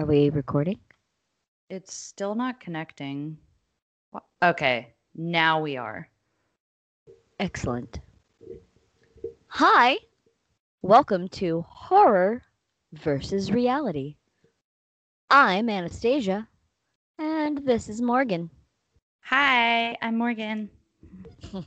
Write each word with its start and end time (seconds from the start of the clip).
Are 0.00 0.06
we 0.06 0.30
recording? 0.30 0.78
It's 1.68 1.92
still 1.92 2.34
not 2.34 2.58
connecting. 2.58 3.36
Okay, 4.42 4.94
now 5.14 5.60
we 5.60 5.76
are. 5.76 6.08
Excellent. 7.38 8.00
Hi. 9.48 9.98
Welcome 10.80 11.28
to 11.40 11.66
Horror 11.68 12.42
versus 12.94 13.52
Reality. 13.52 14.16
I'm 15.28 15.68
Anastasia, 15.68 16.48
and 17.18 17.58
this 17.58 17.90
is 17.90 18.00
Morgan. 18.00 18.48
Hi, 19.20 19.98
I'm 20.00 20.16
Morgan. 20.16 20.70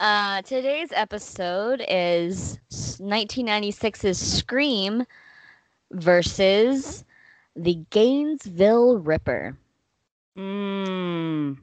Uh, 0.00 0.40
today's 0.42 0.92
episode 0.92 1.84
is 1.88 2.60
1996's 2.70 4.16
Scream 4.16 5.04
versus 5.90 7.04
the 7.58 7.84
Gainesville 7.90 8.98
Ripper. 8.98 9.56
Mmm. 10.36 11.56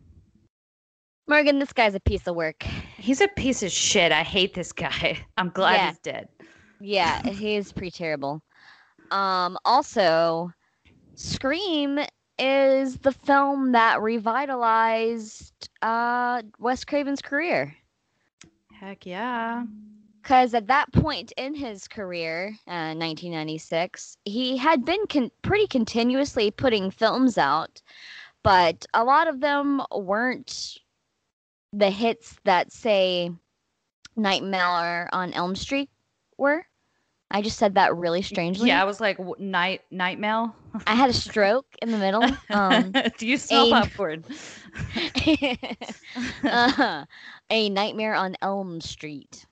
Morgan, 1.28 1.60
this 1.60 1.74
guy's 1.74 1.96
a 1.96 2.00
piece 2.00 2.28
of 2.28 2.36
work. 2.36 2.64
He's 2.98 3.22
a 3.22 3.28
piece 3.30 3.64
of 3.64 3.72
shit. 3.72 4.12
I 4.12 4.22
hate 4.24 4.54
this 4.54 4.72
guy. 4.72 5.18
I'm 5.38 5.50
glad 5.50 5.76
Yeah. 5.76 5.88
he's 5.90 6.00
dead. 6.00 6.30
Yeah, 6.80 7.22
he 7.30 7.56
is 7.56 7.72
pretty 7.72 7.92
terrible. 7.92 8.42
Um, 9.12 9.58
also, 9.66 10.52
Scream 11.16 12.00
is 12.38 12.98
the 12.98 13.12
film 13.14 13.72
that 13.72 14.02
revitalized 14.02 15.70
uh, 15.82 16.42
Wes 16.60 16.84
Craven's 16.84 17.22
career. 17.22 17.74
Heck 18.74 19.06
yeah. 19.06 19.64
Because 20.26 20.56
at 20.56 20.66
that 20.66 20.92
point 20.92 21.34
in 21.38 21.54
his 21.54 21.88
career, 21.88 22.48
uh, 22.66 22.98
1996, 22.98 24.18
he 24.26 24.58
had 24.58 24.84
been 24.84 25.06
con- 25.08 25.30
pretty 25.44 25.68
continuously 25.68 26.50
putting 26.50 26.90
films 26.90 27.38
out, 27.38 27.84
but 28.42 28.88
a 28.96 29.04
lot 29.04 29.28
of 29.28 29.40
them 29.40 29.84
weren't 29.96 30.80
the 31.74 31.92
hits 31.92 32.38
that, 32.44 32.72
say, 32.72 33.30
Nightmare 34.16 35.10
on 35.14 35.32
Elm 35.34 35.56
Street 35.56 35.92
were. 36.40 36.66
I 37.30 37.44
just 37.44 37.60
said 37.60 37.76
that 37.76 37.96
really 37.96 38.24
strangely. 38.24 38.70
Yeah, 38.70 38.82
I 38.82 38.86
was 38.86 39.00
like, 39.00 39.20
night 39.38 39.82
nightmare. 39.92 40.52
I 40.88 40.96
had 40.96 41.12
a 41.12 41.14
stroke 41.14 41.68
in 41.84 41.92
the 41.92 42.00
middle. 42.00 42.24
Um, 42.50 42.92
Do 43.20 43.28
you 43.28 43.38
smell 43.38 43.68
a- 43.68 43.70
popcorn? 43.70 44.26
uh, 46.44 47.06
a 47.52 47.70
Nightmare 47.70 48.16
on 48.16 48.36
Elm 48.42 48.82
Street. 48.82 49.46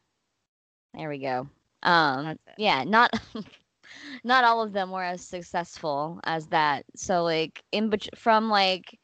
There 0.94 1.10
we 1.10 1.18
go. 1.20 1.48
Um, 1.82 2.38
yeah, 2.58 2.84
not 2.84 3.12
not 4.24 4.44
all 4.44 4.62
of 4.62 4.74
them 4.74 4.92
were 4.92 5.04
as 5.04 5.22
successful 5.26 6.20
as 6.24 6.48
that. 6.48 6.86
So 6.96 7.24
like 7.24 7.64
in 7.72 7.90
bet- 7.90 8.18
from 8.18 8.50
like 8.50 9.00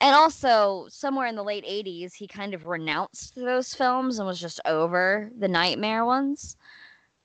and 0.00 0.14
also 0.14 0.86
somewhere 0.90 1.26
in 1.26 1.34
the 1.34 1.42
late 1.42 1.64
80s 1.64 2.14
he 2.14 2.28
kind 2.28 2.54
of 2.54 2.66
renounced 2.66 3.34
those 3.34 3.74
films 3.74 4.18
and 4.18 4.28
was 4.28 4.40
just 4.40 4.60
over 4.64 5.30
the 5.38 5.48
nightmare 5.48 6.04
ones. 6.04 6.56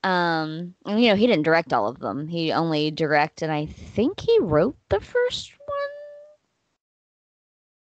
Um 0.03 0.73
and 0.85 1.01
you 1.01 1.09
know 1.09 1.15
he 1.15 1.27
didn't 1.27 1.43
direct 1.43 1.73
all 1.73 1.87
of 1.87 1.99
them. 1.99 2.27
He 2.27 2.51
only 2.51 2.89
directed 2.89 3.45
and 3.45 3.53
I 3.53 3.65
think 3.65 4.19
he 4.21 4.39
wrote 4.39 4.77
the 4.89 4.99
first 5.01 5.51
one. 5.59 5.89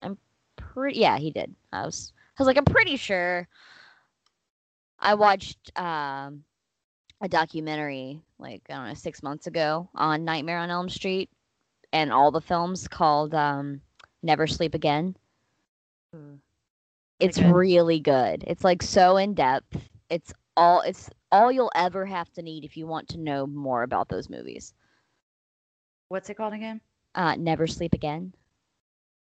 I'm 0.01 0.17
pretty 0.55 0.99
yeah, 0.99 1.17
he 1.17 1.29
did. 1.31 1.53
I 1.73 1.85
was 1.85 2.13
I 2.38 2.41
was 2.43 2.47
like 2.47 2.57
I'm 2.57 2.65
pretty 2.65 2.95
sure 2.95 3.47
I 4.99 5.15
watched 5.15 5.71
um 5.77 6.43
a 7.21 7.27
documentary 7.29 8.21
like 8.39 8.63
I 8.69 8.75
don't 8.75 8.87
know 8.89 8.93
six 8.93 9.21
months 9.23 9.47
ago 9.47 9.89
on 9.95 10.23
Nightmare 10.25 10.59
on 10.59 10.69
Elm 10.69 10.89
Street 10.89 11.29
and 11.91 12.11
all 12.11 12.31
the 12.31 12.41
films 12.41 12.87
called 12.87 13.33
um, 13.33 13.81
Never 14.21 14.47
Sleep 14.47 14.73
Again. 14.75 15.15
It's 17.19 17.39
good? 17.39 17.43
really 17.43 17.99
good. 17.99 18.43
It's 18.47 18.63
like 18.63 18.81
so 18.81 19.17
in 19.17 19.33
depth. 19.33 19.89
It's 20.09 20.33
all 20.55 20.81
it's 20.81 21.09
all 21.31 21.51
you'll 21.51 21.71
ever 21.75 22.05
have 22.05 22.31
to 22.33 22.41
need 22.41 22.63
if 22.65 22.77
you 22.77 22.88
want 22.88 23.07
to 23.09 23.17
know 23.17 23.45
more 23.47 23.83
about 23.83 24.09
those 24.09 24.29
movies. 24.29 24.73
What's 26.09 26.29
it 26.29 26.35
called 26.35 26.53
again? 26.53 26.81
Uh, 27.15 27.35
Never 27.35 27.67
Sleep 27.67 27.93
Again. 27.93 28.33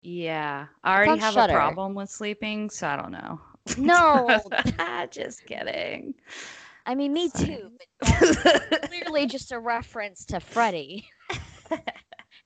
Yeah, 0.02 0.68
I 0.84 0.96
already 0.96 1.18
have 1.18 1.36
Shudder. 1.36 1.38
a 1.38 1.44
problem 1.44 1.94
with 1.96 2.10
sleeping, 2.10 2.70
so 2.70 2.88
I 2.88 2.96
don't 2.98 3.12
know. 3.12 3.42
No, 3.78 4.52
just 5.12 5.46
kidding. 5.46 6.16
I 6.86 6.96
mean 6.96 7.14
me 7.14 7.30
Sorry. 7.30 7.46
too, 7.46 7.72
but 8.02 8.80
clearly 8.88 9.28
just 9.28 9.52
a 9.52 9.60
reference 9.60 10.26
to 10.26 10.40
Freddy 10.40 11.10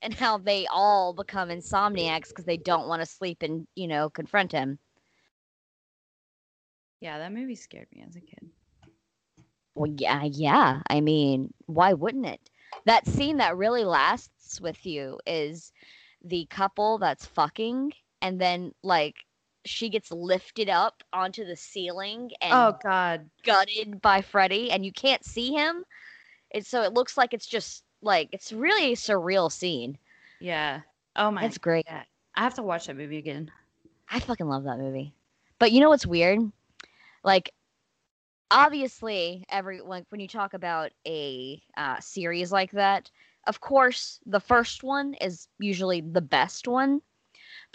and 0.01 0.13
how 0.13 0.37
they 0.37 0.67
all 0.71 1.13
become 1.13 1.49
insomniacs 1.49 2.29
because 2.29 2.45
they 2.45 2.57
don't 2.57 2.87
want 2.87 3.01
to 3.01 3.05
sleep 3.05 3.41
and 3.41 3.67
you 3.75 3.87
know 3.87 4.09
confront 4.09 4.51
him. 4.51 4.79
yeah, 7.01 7.19
that 7.19 7.33
movie 7.33 7.55
scared 7.55 7.87
me 7.93 8.03
as 8.07 8.15
a 8.15 8.21
kid. 8.21 8.49
Well, 9.75 9.91
yeah, 9.97 10.23
yeah. 10.23 10.81
I 10.89 11.01
mean, 11.01 11.53
why 11.65 11.93
wouldn't 11.93 12.25
it? 12.25 12.49
That 12.85 13.07
scene 13.07 13.37
that 13.37 13.57
really 13.57 13.83
lasts 13.83 14.59
with 14.61 14.85
you 14.85 15.19
is 15.25 15.71
the 16.23 16.45
couple 16.49 16.97
that's 16.97 17.25
fucking, 17.25 17.93
and 18.21 18.39
then 18.39 18.73
like 18.83 19.24
she 19.65 19.89
gets 19.89 20.11
lifted 20.11 20.69
up 20.69 21.03
onto 21.13 21.45
the 21.45 21.55
ceiling 21.55 22.31
and 22.41 22.53
Oh 22.53 22.77
God. 22.83 23.29
gutted 23.43 24.01
by 24.01 24.21
Freddy, 24.21 24.71
and 24.71 24.85
you 24.85 24.91
can't 24.91 25.23
see 25.25 25.51
him. 25.53 25.85
It's 26.51 26.67
so 26.69 26.81
it 26.83 26.93
looks 26.93 27.17
like 27.17 27.33
it's 27.33 27.47
just 27.47 27.83
like 28.01 28.29
it's 28.31 28.51
really 28.53 28.93
a 28.93 28.95
surreal 28.95 29.51
scene. 29.51 29.97
Yeah. 30.39 30.81
Oh 31.15 31.31
my. 31.31 31.45
It's 31.45 31.57
great. 31.57 31.85
God. 31.87 32.05
I 32.35 32.43
have 32.43 32.55
to 32.55 32.63
watch 32.63 32.87
that 32.87 32.97
movie 32.97 33.17
again. 33.17 33.51
I 34.09 34.19
fucking 34.19 34.47
love 34.47 34.63
that 34.65 34.79
movie. 34.79 35.13
But 35.59 35.71
you 35.71 35.79
know 35.79 35.89
what's 35.89 36.05
weird? 36.05 36.39
Like, 37.23 37.51
obviously, 38.51 39.45
every 39.49 39.81
like 39.81 40.05
when 40.09 40.19
you 40.21 40.27
talk 40.27 40.53
about 40.53 40.91
a 41.07 41.61
uh, 41.77 41.99
series 41.99 42.51
like 42.51 42.71
that, 42.71 43.09
of 43.47 43.59
course, 43.61 44.19
the 44.25 44.39
first 44.39 44.83
one 44.83 45.13
is 45.15 45.47
usually 45.59 46.01
the 46.01 46.21
best 46.21 46.67
one. 46.67 47.01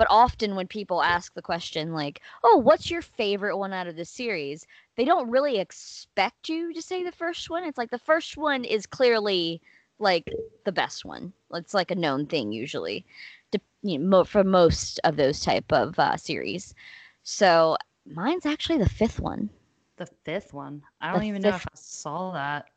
But 0.00 0.08
often, 0.08 0.56
when 0.56 0.66
people 0.66 1.02
ask 1.02 1.34
the 1.34 1.42
question 1.42 1.92
like, 1.92 2.22
"Oh, 2.42 2.56
what's 2.56 2.90
your 2.90 3.02
favorite 3.02 3.58
one 3.58 3.74
out 3.74 3.86
of 3.86 3.96
the 3.96 4.06
series?" 4.06 4.66
they 4.96 5.04
don't 5.04 5.28
really 5.30 5.58
expect 5.58 6.48
you 6.48 6.72
to 6.72 6.80
say 6.80 7.04
the 7.04 7.12
first 7.12 7.50
one. 7.50 7.64
It's 7.64 7.76
like 7.76 7.90
the 7.90 7.98
first 7.98 8.38
one 8.38 8.64
is 8.64 8.86
clearly 8.86 9.60
like 9.98 10.32
the 10.64 10.72
best 10.72 11.04
one. 11.04 11.34
It's 11.52 11.74
like 11.74 11.90
a 11.90 11.94
known 11.94 12.24
thing 12.24 12.50
usually, 12.50 13.04
to, 13.52 13.60
you 13.82 13.98
know, 13.98 14.24
for 14.24 14.42
most 14.42 15.00
of 15.04 15.16
those 15.16 15.40
type 15.40 15.70
of 15.70 15.98
uh, 15.98 16.16
series. 16.16 16.74
So 17.22 17.76
mine's 18.06 18.46
actually 18.46 18.78
the 18.78 18.88
fifth 18.88 19.20
one. 19.20 19.50
The 19.96 20.06
fifth 20.06 20.54
one. 20.54 20.82
I 21.02 21.12
don't 21.12 21.24
even 21.24 21.42
know 21.42 21.56
if 21.56 21.66
I 21.66 21.74
saw 21.74 22.32
that. 22.32 22.70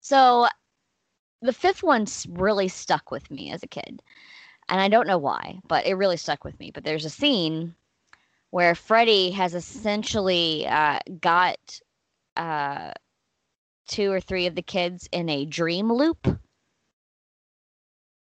So 0.00 0.48
the 1.42 1.52
fifth 1.52 1.82
one's 1.82 2.26
really 2.30 2.68
stuck 2.68 3.10
with 3.10 3.30
me 3.30 3.52
as 3.52 3.62
a 3.62 3.68
kid. 3.68 4.02
And 4.68 4.80
I 4.80 4.88
don't 4.88 5.06
know 5.06 5.18
why, 5.18 5.60
but 5.68 5.86
it 5.86 5.94
really 5.94 6.16
stuck 6.16 6.44
with 6.44 6.58
me. 6.58 6.70
But 6.70 6.84
there's 6.84 7.04
a 7.04 7.10
scene 7.10 7.74
where 8.50 8.74
Freddy 8.74 9.30
has 9.32 9.54
essentially 9.54 10.66
uh, 10.66 10.98
got 11.20 11.80
uh, 12.36 12.92
two 13.86 14.10
or 14.12 14.20
three 14.20 14.46
of 14.46 14.54
the 14.54 14.62
kids 14.62 15.08
in 15.12 15.28
a 15.28 15.44
dream 15.46 15.92
loop. 15.92 16.40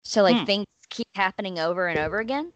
So 0.02 0.23
like 0.23 0.40
Hmm. 0.40 0.44
things 0.44 0.67
keep 0.90 1.08
happening 1.14 1.58
over 1.58 1.87
and 1.88 1.99
over 1.99 2.19
again. 2.19 2.52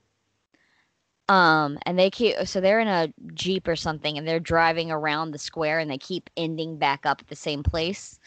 Um, 1.28 1.78
and 1.86 1.98
they 1.98 2.10
keep 2.10 2.36
so 2.46 2.60
they're 2.60 2.80
in 2.80 2.88
a 2.88 3.12
jeep 3.34 3.68
or 3.68 3.76
something, 3.76 4.18
and 4.18 4.26
they're 4.26 4.40
driving 4.40 4.90
around 4.90 5.30
the 5.30 5.38
square, 5.38 5.78
and 5.78 5.90
they 5.90 5.98
keep 5.98 6.28
ending 6.36 6.76
back 6.78 7.06
up 7.06 7.20
at 7.20 7.28
the 7.28 7.36
same 7.36 7.62
place. 7.62 8.18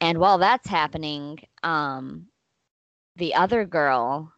And 0.00 0.18
while 0.18 0.38
that's 0.38 0.68
happening, 0.68 1.40
um, 1.62 2.26
the 3.16 3.34
other 3.34 3.64
girl, 3.64 4.32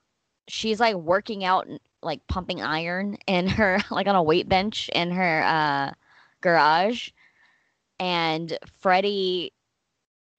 she's 0.48 0.80
like 0.80 0.96
working 0.96 1.44
out, 1.44 1.68
like 2.02 2.26
pumping 2.26 2.60
iron 2.62 3.16
in 3.26 3.46
her, 3.46 3.78
like 3.90 4.06
on 4.06 4.16
a 4.16 4.22
weight 4.22 4.48
bench 4.48 4.88
in 4.94 5.10
her 5.10 5.42
uh, 5.44 5.92
garage. 6.40 7.10
And 8.00 8.56
Freddy, 8.80 9.52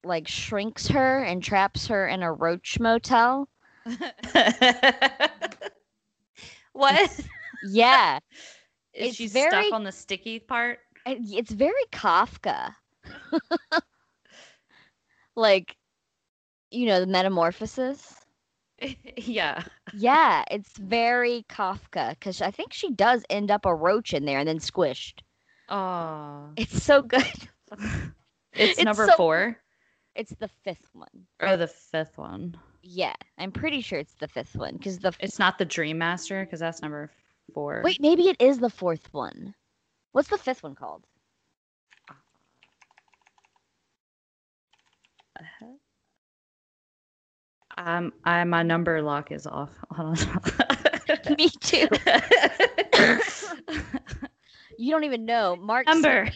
like, 0.04 0.28
shrinks 0.28 0.88
her 0.88 1.24
and 1.24 1.44
traps 1.44 1.88
her 1.88 2.08
in 2.08 2.24
a 2.24 2.32
roach 2.32 2.80
motel. 2.80 3.50
what? 6.74 7.20
Yeah, 7.68 8.20
Is 8.94 9.10
It's 9.10 9.16
she 9.18 9.28
very- 9.28 9.50
stuck 9.50 9.74
on 9.74 9.84
the 9.84 9.92
sticky 9.92 10.40
part? 10.40 10.80
it's 11.06 11.52
very 11.52 11.84
Kafka. 11.92 12.74
like, 15.36 15.76
you 16.72 16.86
know, 16.86 17.00
the 17.00 17.08
metamorphosis. 17.08 18.19
yeah. 19.18 19.64
Yeah, 19.94 20.44
it's 20.52 20.78
very 20.78 21.46
Kafka 21.50 22.12
because 22.12 22.42
I 22.42 22.52
think 22.52 22.74
she 22.74 22.92
does 22.92 23.24
end 23.30 23.52
up 23.52 23.66
a 23.66 23.74
roach 23.76 24.14
in 24.14 24.26
there 24.26 24.40
and 24.40 24.48
then 24.48 24.60
squished. 24.60 25.20
Oh. 25.70 26.50
It's 26.58 26.81
so 26.84 27.02
good. 27.02 27.24
It's, 28.54 28.80
It's 28.80 28.84
number 28.84 29.06
so- 29.08 29.16
four 29.16 29.58
It's 30.16 30.34
the 30.40 30.48
fifth 30.64 30.90
one. 30.94 31.28
or 31.40 31.56
the 31.56 31.68
fifth 31.68 32.18
one. 32.18 32.58
Yeah, 32.81 33.14
I'm 33.38 33.52
pretty 33.52 33.81
sure 33.81 34.00
it's 34.00 34.16
the 34.16 34.28
fifth 34.28 34.56
one 34.56 34.76
because 34.78 34.98
the 34.98 35.14
It's 35.20 35.38
not 35.38 35.60
the 35.60 35.66
Dream 35.66 36.00
Master 36.00 36.44
because 36.46 36.60
that's 36.60 36.81
number 36.81 37.12
four. 37.54 37.81
wait, 37.86 38.02
maybe 38.02 38.28
it 38.28 38.38
is 38.40 38.58
the 38.58 38.70
fourth 38.72 39.14
one. 39.14 39.54
What's 40.14 40.30
the 40.30 40.38
fifth 40.40 40.64
one 40.64 40.74
called? 40.74 41.06
Uh-huh. 45.40 45.66
Um, 47.80 48.12
I 48.26 48.44
my 48.44 48.62
number 48.62 49.02
lock 49.02 49.31
is 49.31 49.48
off. 49.48 49.70
Me 51.38 51.50
too. 51.62 51.88
You 54.81 54.94
don't 54.94 55.04
even 55.04 55.26
know. 55.26 55.58
Mark's 55.58 55.90
number. 55.90 56.30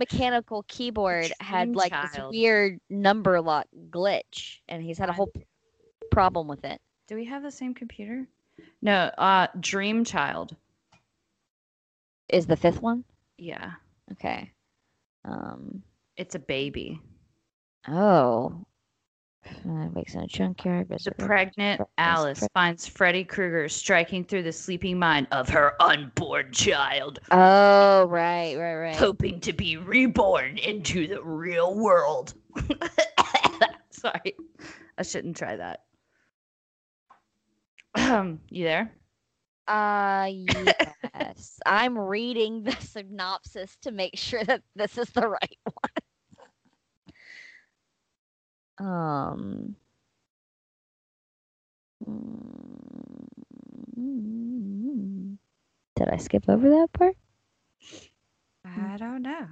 mechanical 0.00 0.64
keyboard 0.66 1.32
had 1.38 1.76
like 1.76 1.92
this 1.92 2.18
weird 2.30 2.80
number 2.90 3.40
lock 3.40 3.66
glitch, 3.90 4.56
and 4.68 4.82
he's 4.82 4.98
had 4.98 5.08
a 5.08 5.12
whole 5.12 5.30
problem 6.10 6.48
with 6.48 6.64
it. 6.64 6.80
Do 7.06 7.14
we 7.14 7.26
have 7.26 7.44
the 7.44 7.50
same 7.52 7.74
computer? 7.74 8.26
No. 8.82 9.12
Uh, 9.16 9.46
Dream 9.60 10.04
Child. 10.04 10.56
Is 12.28 12.46
the 12.46 12.56
fifth 12.56 12.82
one? 12.82 13.04
Yeah, 13.38 13.74
Okay. 14.10 14.50
Um. 15.24 15.84
it's 16.16 16.34
a 16.34 16.40
baby. 16.40 17.00
Oh. 17.86 18.64
Uh, 19.68 19.88
wakes 19.92 20.14
in 20.14 20.20
a 20.20 20.26
junkyard. 20.26 20.88
The 20.88 21.12
pregnant 21.12 21.80
Alice 21.98 22.38
Fre- 22.40 22.46
finds 22.54 22.86
Freddy 22.86 23.24
Krueger 23.24 23.68
striking 23.68 24.24
through 24.24 24.42
the 24.42 24.52
sleeping 24.52 24.98
mind 24.98 25.26
of 25.32 25.48
her 25.48 25.80
unborn 25.82 26.52
child, 26.52 27.18
Oh, 27.30 28.04
right, 28.06 28.56
right, 28.56 28.74
right. 28.76 28.96
hoping 28.96 29.40
to 29.40 29.52
be 29.52 29.76
reborn 29.76 30.58
into 30.58 31.06
the 31.06 31.22
real 31.22 31.74
world. 31.74 32.34
Sorry, 33.90 34.34
I 34.98 35.02
shouldn't 35.02 35.36
try 35.36 35.56
that. 35.56 35.80
Um, 37.94 38.40
you 38.50 38.64
there? 38.64 38.92
Uh, 39.68 40.28
yes. 41.14 41.58
I'm 41.66 41.98
reading 41.98 42.62
the 42.62 42.72
synopsis 42.80 43.76
to 43.82 43.90
make 43.90 44.16
sure 44.16 44.44
that 44.44 44.62
this 44.76 44.96
is 44.98 45.10
the 45.10 45.26
right 45.28 45.58
one. 45.64 45.90
Um. 48.78 49.76
mm, 52.06 53.26
Did 55.96 56.08
I 56.08 56.16
skip 56.16 56.48
over 56.48 56.68
that 56.70 56.92
part? 56.92 57.16
I 58.64 58.96
don't 58.98 59.22
know. 59.22 59.48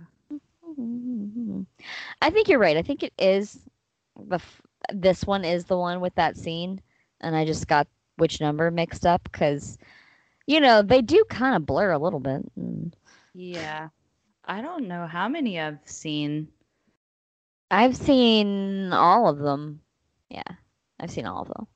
I 2.20 2.30
think 2.30 2.48
you're 2.48 2.58
right. 2.58 2.76
I 2.76 2.82
think 2.82 3.02
it 3.02 3.12
is 3.18 3.68
the 4.18 4.36
f- 4.36 4.62
this 4.92 5.24
one 5.24 5.44
is 5.44 5.64
the 5.66 5.78
one 5.78 6.00
with 6.00 6.14
that 6.16 6.36
scene, 6.36 6.80
and 7.20 7.36
I 7.36 7.44
just 7.44 7.66
got 7.68 7.86
which 8.16 8.40
number 8.40 8.70
mixed 8.70 9.06
up 9.06 9.22
because 9.24 9.78
you 10.46 10.60
know 10.60 10.82
they 10.82 11.02
do 11.02 11.24
kind 11.28 11.54
of 11.56 11.66
blur 11.66 11.92
a 11.92 11.98
little 11.98 12.20
bit. 12.20 12.42
Yeah, 13.34 13.88
I 14.44 14.60
don't 14.62 14.88
know 14.88 15.06
how 15.06 15.28
many 15.28 15.60
I've 15.60 15.80
seen. 15.86 16.48
I've 17.70 17.96
seen 17.96 18.92
all 18.92 19.28
of 19.28 19.38
them. 19.38 19.80
Yeah, 20.28 20.42
I've 21.00 21.10
seen 21.10 21.26
all 21.26 21.42
of 21.42 21.48
them. 21.48 21.66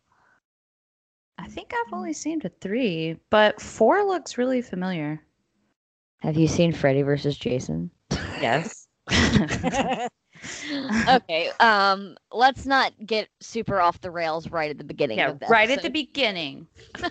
I 1.38 1.48
think 1.48 1.72
I've 1.72 1.92
only 1.92 2.12
seen 2.12 2.40
the 2.40 2.48
three, 2.48 3.16
but 3.30 3.60
four 3.60 4.04
looks 4.04 4.38
really 4.38 4.60
familiar. 4.62 5.22
Have 6.20 6.36
you 6.36 6.48
seen 6.48 6.72
Freddy 6.72 7.02
versus 7.02 7.38
Jason? 7.38 7.90
Yes. 8.40 8.88
okay. 11.08 11.50
Um, 11.60 12.16
let's 12.32 12.66
not 12.66 12.92
get 13.06 13.28
super 13.40 13.80
off 13.80 14.00
the 14.00 14.10
rails 14.10 14.50
right 14.50 14.70
at 14.70 14.78
the 14.78 14.84
beginning. 14.84 15.18
yeah, 15.18 15.30
of 15.30 15.38
the 15.38 15.46
right 15.46 15.70
at 15.70 15.82
the 15.82 15.90
beginning. 15.90 16.66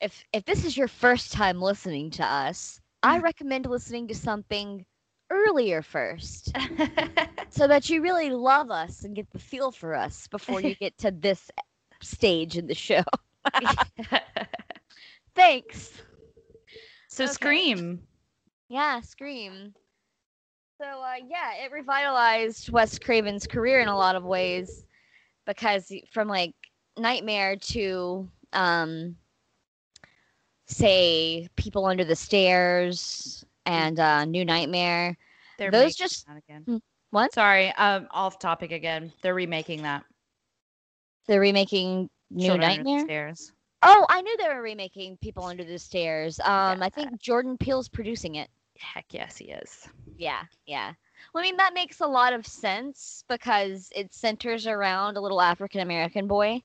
if 0.00 0.24
if 0.32 0.44
this 0.44 0.64
is 0.64 0.76
your 0.76 0.88
first 0.88 1.32
time 1.32 1.60
listening 1.60 2.10
to 2.12 2.24
us, 2.24 2.80
Mm. 3.06 3.10
I 3.10 3.18
recommend 3.18 3.66
listening 3.66 4.08
to 4.08 4.14
something 4.14 4.84
earlier 5.30 5.82
first 5.82 6.52
so 7.50 7.66
that 7.66 7.88
you 7.90 8.02
really 8.02 8.30
love 8.30 8.70
us 8.70 9.04
and 9.04 9.16
get 9.16 9.30
the 9.32 9.38
feel 9.38 9.70
for 9.70 9.94
us 9.94 10.26
before 10.28 10.60
you 10.60 10.74
get 10.74 10.96
to 10.98 11.10
this 11.10 11.50
stage 12.02 12.56
in 12.56 12.66
the 12.66 12.74
show. 12.74 13.02
Thanks. 15.34 16.02
so 17.08 17.24
Okay. 17.24 17.32
Scream. 17.32 18.02
Yeah, 18.68 19.00
Scream. 19.00 19.74
So 20.80 20.84
uh, 20.86 21.14
yeah, 21.28 21.64
it 21.64 21.72
revitalized 21.72 22.70
Wes 22.70 22.98
Craven's 22.98 23.46
career 23.46 23.80
in 23.80 23.88
a 23.88 23.96
lot 23.96 24.16
of 24.16 24.24
ways 24.24 24.86
because 25.46 25.92
from 26.12 26.28
like 26.28 26.54
Nightmare 26.98 27.56
to 27.56 28.28
um, 28.52 29.16
say 30.66 31.48
People 31.56 31.86
Under 31.86 32.04
the 32.04 32.16
Stairs 32.16 33.45
and 33.66 34.00
uh, 34.00 34.24
New 34.24 34.44
Nightmare. 34.44 35.16
They're 35.58 35.70
Those 35.70 35.94
just- 35.94 36.26
that 36.26 36.36
again. 36.36 36.62
Hmm, 36.66 36.76
what? 37.10 37.32
Sorry, 37.34 37.72
um, 37.72 38.08
off 38.10 38.38
topic 38.38 38.72
again. 38.72 39.12
They're 39.22 39.34
remaking 39.34 39.82
that. 39.82 40.04
They're 41.26 41.40
remaking 41.40 42.08
New 42.30 42.46
Children 42.46 42.68
Nightmare. 42.68 43.00
Stairs. 43.00 43.52
Oh, 43.82 44.06
I 44.08 44.20
knew 44.22 44.36
they 44.36 44.48
were 44.48 44.62
remaking 44.62 45.16
People 45.18 45.44
Under 45.44 45.64
the 45.64 45.78
Stairs. 45.78 46.40
Um, 46.40 46.82
I 46.82 46.88
think 46.88 47.20
Jordan 47.20 47.56
Peele's 47.58 47.88
producing 47.88 48.36
it. 48.36 48.48
Heck 48.78 49.06
yes, 49.10 49.36
he 49.36 49.46
is. 49.46 49.88
Yeah, 50.16 50.42
yeah. 50.66 50.92
Well, 51.32 51.42
I 51.42 51.46
mean, 51.46 51.56
that 51.56 51.74
makes 51.74 52.00
a 52.00 52.06
lot 52.06 52.32
of 52.32 52.46
sense 52.46 53.24
because 53.28 53.90
it 53.94 54.12
centers 54.12 54.66
around 54.66 55.16
a 55.16 55.20
little 55.20 55.40
African 55.40 55.80
American 55.80 56.26
boy, 56.26 56.62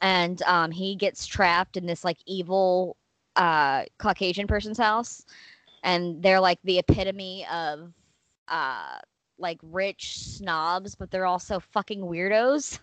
and 0.00 0.42
um, 0.42 0.70
he 0.70 0.94
gets 0.94 1.26
trapped 1.26 1.76
in 1.76 1.86
this 1.86 2.04
like 2.04 2.18
evil 2.26 2.96
uh, 3.36 3.84
Caucasian 3.98 4.46
person's 4.46 4.78
house, 4.78 5.24
and 5.82 6.22
they're 6.22 6.40
like 6.40 6.58
the 6.64 6.78
epitome 6.78 7.46
of 7.52 7.92
uh, 8.48 8.98
like 9.38 9.58
rich 9.62 10.18
snobs, 10.18 10.94
but 10.94 11.10
they're 11.10 11.26
also 11.26 11.60
fucking 11.60 12.00
weirdos. 12.00 12.78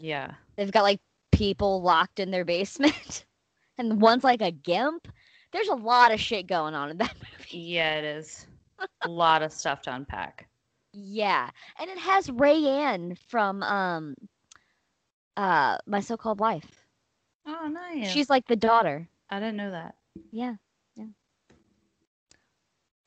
Yeah. 0.00 0.32
They've 0.56 0.72
got 0.72 0.82
like 0.82 1.00
people 1.32 1.82
locked 1.82 2.20
in 2.20 2.30
their 2.30 2.44
basement, 2.44 3.24
and 3.78 4.00
one's 4.00 4.24
like 4.24 4.42
a 4.42 4.50
gimp. 4.50 5.08
There's 5.52 5.68
a 5.68 5.74
lot 5.74 6.12
of 6.12 6.20
shit 6.20 6.46
going 6.46 6.74
on 6.74 6.90
in 6.90 6.98
that 6.98 7.14
movie. 7.38 7.58
Yeah, 7.58 7.94
it 7.96 8.04
is. 8.04 8.46
a 9.02 9.08
lot 9.08 9.42
of 9.42 9.52
stuff 9.52 9.82
to 9.82 9.94
unpack. 9.94 10.48
Yeah, 10.92 11.50
and 11.78 11.90
it 11.90 11.98
has 11.98 12.28
Rayanne 12.28 13.18
from 13.28 13.62
um, 13.62 14.14
uh, 15.36 15.78
My 15.86 16.00
So-Called 16.00 16.40
Life. 16.40 16.84
Oh, 17.46 17.68
nice. 17.68 18.08
She's 18.10 18.28
like 18.30 18.46
the 18.46 18.56
daughter. 18.56 19.08
I 19.30 19.38
didn't 19.38 19.56
know 19.56 19.70
that. 19.70 19.94
Yeah. 20.32 20.54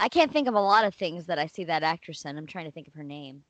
I 0.01 0.09
can't 0.09 0.33
think 0.33 0.47
of 0.47 0.55
a 0.55 0.59
lot 0.59 0.83
of 0.83 0.95
things 0.95 1.27
that 1.27 1.37
I 1.37 1.45
see 1.45 1.63
that 1.65 1.83
actress 1.83 2.25
in. 2.25 2.35
I'm 2.35 2.47
trying 2.47 2.65
to 2.65 2.71
think 2.71 2.87
of 2.87 2.95
her 2.95 3.03
name. 3.03 3.43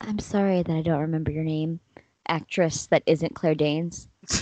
I'm 0.00 0.18
sorry 0.18 0.64
that 0.64 0.76
I 0.76 0.82
don't 0.82 1.00
remember 1.00 1.30
your 1.30 1.44
name, 1.44 1.78
actress 2.26 2.88
that 2.88 3.04
isn't 3.06 3.36
Claire 3.36 3.54
Danes. 3.54 4.08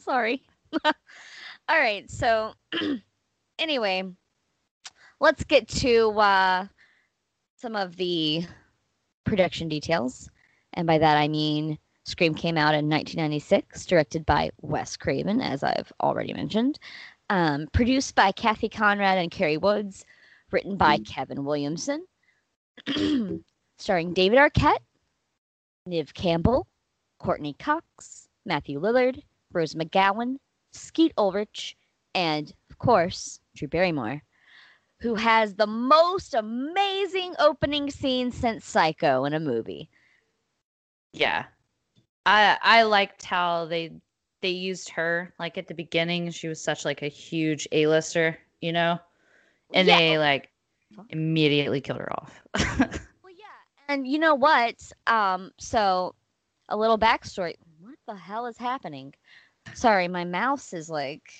Sorry. 0.00 0.42
All 0.84 0.92
right, 1.68 2.10
so 2.10 2.54
anyway, 3.58 4.02
let's 5.20 5.44
get 5.44 5.68
to 5.68 6.10
uh, 6.18 6.66
some 7.56 7.76
of 7.76 7.94
the 7.94 8.44
production 9.24 9.68
details. 9.68 10.28
And 10.72 10.88
by 10.88 10.98
that 10.98 11.16
I 11.16 11.28
mean 11.28 11.78
Scream 12.04 12.34
came 12.34 12.56
out 12.56 12.74
in 12.74 12.88
1996, 12.88 13.84
directed 13.86 14.24
by 14.24 14.50
Wes 14.60 14.96
Craven, 14.96 15.40
as 15.40 15.64
I've 15.64 15.92
already 16.00 16.32
mentioned, 16.32 16.78
um, 17.30 17.68
produced 17.72 18.14
by 18.14 18.32
Cathy 18.32 18.68
Konrad 18.68 19.18
and 19.18 19.30
Cary 19.30 19.56
Woods, 19.56 20.04
written 20.50 20.76
by 20.76 20.98
Kevin 20.98 21.44
Williamson, 21.44 22.06
starring 23.78 24.12
David 24.12 24.38
Arquette, 24.38 24.82
Neve 25.86 26.14
Campbell, 26.14 26.66
Courteney 27.18 27.54
Cox, 27.58 28.28
Matthew 28.44 28.80
Lillard, 28.80 29.22
Rose 29.52 29.74
McGowan, 29.74 30.36
Skeet 30.72 31.12
Ulrich, 31.16 31.76
and, 32.14 32.52
of 32.70 32.78
course, 32.78 33.40
Drew 33.54 33.68
Barrymore, 33.68 34.22
who 35.00 35.14
has 35.14 35.54
the 35.54 35.66
most 35.66 36.34
amazing 36.34 37.34
opening 37.38 37.90
scene 37.90 38.30
since 38.30 38.64
Psycho 38.64 39.24
in 39.24 39.34
a 39.34 39.40
movie. 39.40 39.88
Yeah. 41.12 41.44
I 42.24 42.58
I 42.60 42.82
liked 42.82 43.24
how 43.24 43.66
they 43.66 43.92
they 44.40 44.50
used 44.50 44.90
her 44.90 45.32
like 45.38 45.58
at 45.58 45.66
the 45.68 45.74
beginning. 45.74 46.30
She 46.30 46.48
was 46.48 46.62
such 46.62 46.84
like 46.84 47.02
a 47.02 47.08
huge 47.08 47.66
A-lister, 47.72 48.38
you 48.60 48.72
know? 48.72 48.98
And 49.72 49.88
Yeah. 49.88 49.96
they 49.96 50.18
like 50.18 50.50
immediately 51.10 51.80
killed 51.80 52.00
her 52.00 52.12
off. 52.12 52.42
Well, 53.22 53.32
yeah, 53.36 53.44
and 53.88 54.06
you 54.06 54.18
know 54.18 54.34
what? 54.34 54.92
Um, 55.06 55.52
so 55.58 56.14
a 56.68 56.76
little 56.76 56.98
backstory. 56.98 57.54
What 57.80 57.98
the 58.06 58.16
hell 58.16 58.46
is 58.46 58.56
happening? 58.58 59.14
Sorry, 59.72 60.08
my 60.08 60.24
mouse 60.24 60.72
is 60.72 60.88
like 60.90 61.32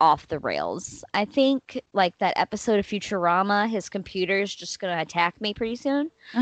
off 0.00 0.28
the 0.28 0.38
rails. 0.38 1.04
I 1.14 1.24
think 1.24 1.80
like 1.92 2.18
that 2.18 2.34
episode 2.36 2.78
of 2.78 2.86
Futurama, 2.86 3.68
his 3.68 3.88
computer's 3.88 4.54
just 4.54 4.78
gonna 4.80 5.00
attack 5.00 5.40
me 5.40 5.54
pretty 5.54 5.76
soon. 5.76 6.10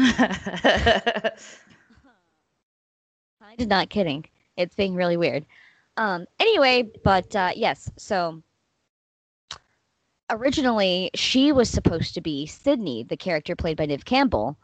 I 3.41 3.57
did 3.57 3.69
not 3.69 3.91
kidding. 3.91 4.27
It's 4.57 4.75
being 4.75 4.95
really 4.95 5.17
weird. 5.17 5.45
Um, 5.97 6.27
anyway, 6.41 6.91
but 7.05 7.35
uh, 7.37 7.53
yes, 7.55 7.91
so 7.97 8.43
originally 10.31 11.11
she 11.15 11.53
was 11.53 11.69
supposed 11.69 12.15
to 12.15 12.21
be 12.21 12.47
Sidney, 12.47 13.05
the 13.05 13.17
character 13.17 13.55
played 13.55 13.77
by 13.77 13.87
Neve 13.87 14.05
Campbell. 14.05 14.59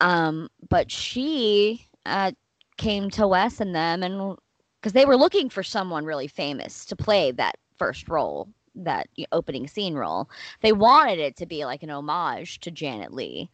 Um, 0.00 0.48
but 0.68 0.90
she 0.90 1.88
uh, 2.06 2.32
came 2.76 3.10
to 3.10 3.26
Wes 3.26 3.60
and 3.60 3.74
them, 3.74 4.02
and 4.02 4.36
because 4.80 4.92
they 4.92 5.06
were 5.06 5.16
looking 5.16 5.48
for 5.48 5.62
someone 5.62 6.04
really 6.04 6.28
famous 6.28 6.84
to 6.86 6.96
play 6.96 7.32
that 7.32 7.56
first 7.76 8.08
role, 8.08 8.48
that 8.74 9.08
opening 9.32 9.66
scene 9.66 9.94
role, 9.94 10.30
they 10.60 10.72
wanted 10.72 11.18
it 11.18 11.36
to 11.36 11.46
be 11.46 11.64
like 11.64 11.82
an 11.82 11.90
homage 11.90 12.60
to 12.60 12.70
Janet 12.70 13.12
Leigh, 13.12 13.50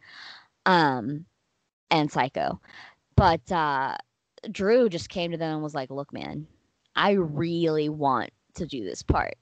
um, 0.65 1.25
and 1.89 2.11
Psycho. 2.11 2.59
But 3.15 3.51
uh, 3.51 3.95
Drew 4.51 4.89
just 4.89 5.09
came 5.09 5.31
to 5.31 5.37
them 5.37 5.53
and 5.55 5.63
was 5.63 5.73
like, 5.73 5.89
"Look, 5.89 6.13
man, 6.13 6.45
I 6.95 7.11
really 7.11 7.89
want 7.89 8.31
to 8.55 8.65
do 8.65 8.83
this 8.83 9.03
part. 9.03 9.35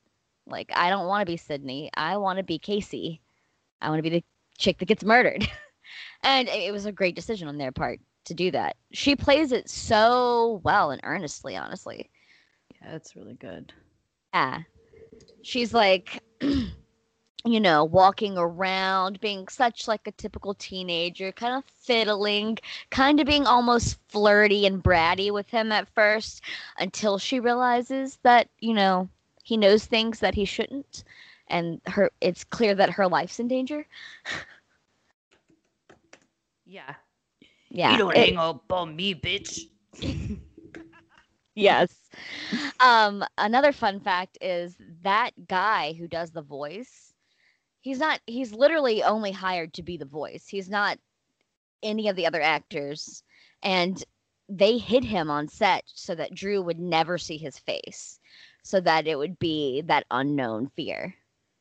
Like, 0.46 0.72
I 0.76 0.90
don't 0.90 1.08
want 1.08 1.22
to 1.22 1.32
be 1.32 1.38
Sidney. 1.38 1.90
I 1.96 2.18
want 2.18 2.38
to 2.38 2.44
be 2.44 2.60
Casey. 2.60 3.22
I 3.82 3.90
want 3.90 4.00
to 4.00 4.04
be 4.04 4.10
the 4.10 4.24
chick 4.58 4.80
that 4.80 4.86
gets 4.86 5.04
murdered." 5.04 5.48
and 6.24 6.48
it 6.50 6.72
was 6.72 6.86
a 6.86 6.92
great 6.92 7.16
decision 7.16 7.48
on 7.48 7.58
their 7.58 7.72
part 7.72 8.00
to 8.26 8.34
do 8.34 8.52
that. 8.52 8.76
She 8.92 9.16
plays 9.16 9.52
it 9.52 9.70
so 9.70 10.62
well 10.64 10.92
and 10.92 11.02
earnestly, 11.04 11.56
honestly. 11.56 12.10
yeah, 12.82 12.96
it's 12.96 13.16
really 13.16 13.36
good. 13.36 13.74
Yeah. 14.34 14.60
She's 15.42 15.74
like, 15.74 16.22
you 17.46 17.60
know, 17.60 17.84
walking 17.84 18.38
around, 18.38 19.20
being 19.20 19.48
such 19.48 19.88
like 19.88 20.08
a 20.08 20.12
typical 20.12 20.54
teenager, 20.54 21.32
kind 21.32 21.56
of 21.56 21.64
fiddling, 21.66 22.58
kind 22.90 23.20
of 23.20 23.28
being 23.28 23.46
almost 23.46 24.00
flirty 24.10 24.66
and 24.66 24.84
bratty 24.84 25.32
with 25.32 25.50
him 25.50 25.72
at 25.72 25.88
first 25.94 26.42
until 26.80 27.18
she 27.18 27.40
realizes 27.40 28.18
that, 28.24 28.50
you 28.60 28.74
know, 28.74 29.10
he 29.44 29.58
knows 29.58 29.86
things 29.86 30.20
that 30.20 30.36
he 30.36 30.46
shouldn't 30.46 31.04
and 31.48 31.82
her 31.88 32.10
it's 32.22 32.44
clear 32.44 32.74
that 32.76 32.92
her 32.92 33.08
life's 33.08 33.40
in 33.40 33.48
danger. 33.48 33.86
Yeah. 36.66 36.96
Yeah. 37.70 37.92
You 37.92 37.98
don't 37.98 38.16
it- 38.16 38.30
hang 38.30 38.38
up 38.38 38.72
on 38.72 38.96
me, 38.96 39.14
bitch. 39.16 39.68
Yes. 41.56 42.10
Um, 42.80 43.24
another 43.38 43.72
fun 43.72 44.00
fact 44.00 44.38
is 44.42 44.78
that 45.04 45.48
guy 45.48 45.94
who 45.94 46.08
does 46.08 46.32
the 46.32 46.42
voice, 46.42 47.13
he's 47.84 48.00
not 48.00 48.20
he's 48.26 48.54
literally 48.54 49.04
only 49.04 49.32
hired 49.32 49.74
to 49.76 49.84
be 49.84 49.98
the 49.98 50.06
voice. 50.06 50.48
He's 50.48 50.70
not 50.70 50.98
any 51.84 52.08
of 52.10 52.16
the 52.16 52.26
other 52.26 52.42
actors. 52.42 53.24
And 53.62 54.04
they 54.50 54.78
hid 54.80 55.04
him 55.06 55.30
on 55.30 55.48
set 55.50 55.84
so 55.88 56.16
that 56.16 56.34
Drew 56.34 56.62
would 56.62 56.80
never 56.80 57.18
see 57.20 57.38
his 57.38 57.60
face. 57.60 58.20
So 58.64 58.82
that 58.82 59.08
it 59.08 59.18
would 59.18 59.40
be 59.40 59.82
that 59.82 60.06
unknown 60.10 60.70
fear. 60.70 61.16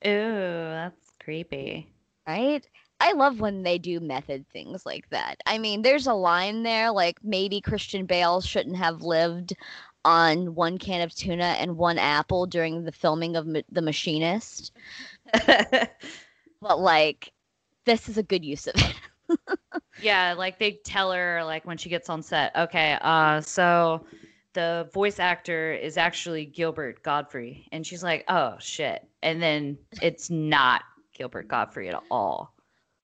Ooh, 0.07 0.09
that's 0.09 1.13
creepy. 1.23 1.89
Right? 2.27 2.67
I 3.01 3.13
love 3.13 3.41
when 3.41 3.65
they 3.65 3.79
do 3.79 4.01
method 4.01 4.47
things 4.49 4.87
like 4.87 5.09
that. 5.11 5.37
I 5.47 5.59
mean, 5.59 5.83
there's 5.83 6.07
a 6.07 6.15
line 6.15 6.63
there 6.63 6.91
like 6.93 7.19
maybe 7.25 7.61
Christian 7.61 8.07
Bale 8.07 8.41
shouldn't 8.41 8.77
have 8.77 9.03
lived 9.03 9.55
on 10.05 10.55
one 10.55 10.79
can 10.79 11.01
of 11.03 11.15
tuna 11.15 11.57
and 11.59 11.77
one 11.77 11.99
apple 11.99 12.47
during 12.47 12.85
the 12.85 12.93
filming 12.93 13.37
of 13.37 13.47
Ma- 13.47 13.61
The 13.71 13.83
Machinist, 13.83 14.73
but 16.61 16.81
like 16.81 17.33
this 17.85 18.09
is 18.09 18.19
a 18.19 18.23
good 18.23 18.45
use 18.45 18.67
of 18.67 18.75
it. 18.77 18.95
yeah, 20.03 20.35
like 20.37 20.59
they 20.59 20.73
tell 20.85 21.13
her 21.13 21.43
like 21.45 21.67
when 21.67 21.77
she 21.77 21.89
gets 21.89 22.09
on 22.09 22.23
set, 22.23 22.55
okay, 22.57 22.99
uh, 23.01 23.41
so 23.41 24.05
the 24.55 24.89
voice 24.93 25.19
actor 25.19 25.73
is 25.73 25.97
actually 25.97 26.45
Gilbert 26.45 27.03
Gottfried, 27.03 27.65
and 27.73 27.87
she's 27.87 28.03
like, 28.03 28.25
oh 28.29 28.57
shit, 28.59 29.07
and 29.23 29.43
then 29.43 29.79
it's 30.01 30.31
not 30.31 30.83
Gilbert 31.15 31.49
Gottfried 31.49 31.95
at 31.95 32.03
all. 32.11 32.55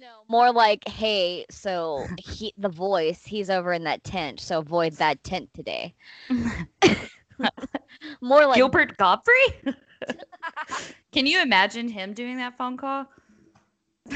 No, 0.00 0.22
more 0.28 0.52
like, 0.52 0.86
hey, 0.86 1.44
so 1.50 2.06
he 2.18 2.52
the 2.56 2.68
voice, 2.68 3.24
he's 3.24 3.50
over 3.50 3.72
in 3.72 3.84
that 3.84 4.04
tent, 4.04 4.40
so 4.40 4.58
avoid 4.58 4.92
that 4.94 5.22
tent 5.24 5.50
today. 5.54 5.94
more 8.20 8.46
like 8.46 8.56
Gilbert 8.56 8.96
Gottfried? 8.96 9.74
Can 11.12 11.26
you 11.26 11.40
imagine 11.40 11.88
him 11.88 12.12
doing 12.12 12.36
that 12.36 12.56
phone 12.56 12.76
call? 12.76 13.06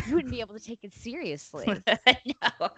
you 0.07 0.15
wouldn't 0.15 0.33
be 0.33 0.41
able 0.41 0.55
to 0.55 0.65
take 0.65 0.81
it 0.83 0.95
seriously. 0.95 1.67
no. 1.87 2.69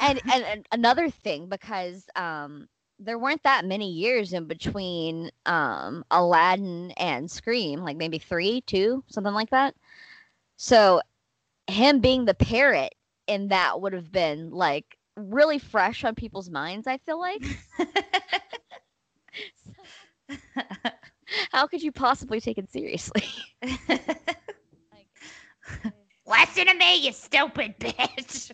and, 0.00 0.20
and 0.32 0.44
and 0.44 0.66
another 0.72 1.08
thing 1.08 1.48
because 1.48 2.06
um 2.16 2.68
there 2.98 3.18
weren't 3.18 3.42
that 3.44 3.64
many 3.64 3.90
years 3.90 4.32
in 4.32 4.46
between 4.46 5.30
um 5.46 6.04
Aladdin 6.10 6.90
and 6.92 7.30
Scream, 7.30 7.80
like 7.80 7.96
maybe 7.96 8.18
3, 8.18 8.60
2, 8.62 9.04
something 9.08 9.34
like 9.34 9.50
that. 9.50 9.74
So 10.56 11.00
him 11.66 12.00
being 12.00 12.24
the 12.24 12.34
parrot 12.34 12.94
in 13.26 13.48
that 13.48 13.80
would 13.80 13.92
have 13.92 14.12
been 14.12 14.50
like 14.50 14.98
really 15.16 15.58
fresh 15.58 16.04
on 16.04 16.14
people's 16.14 16.50
minds, 16.50 16.86
I 16.86 16.98
feel 16.98 17.18
like. 17.20 17.42
How 21.52 21.66
could 21.66 21.82
you 21.82 21.92
possibly 21.92 22.40
take 22.40 22.58
it 22.58 22.70
seriously? 22.70 23.22
Listen 26.26 26.66
to 26.66 26.74
me, 26.74 26.96
you 27.04 27.12
stupid 27.12 27.78
bitch. 27.78 28.50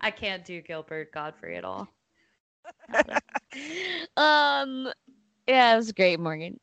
I 0.00 0.10
can't 0.10 0.44
do 0.44 0.60
Gilbert 0.62 1.12
Gottfried 1.12 1.56
at 1.56 1.64
all. 1.64 1.88
um 4.16 4.88
yeah, 5.46 5.74
it 5.74 5.76
was 5.76 5.92
great, 5.92 6.18
Morgan. 6.20 6.58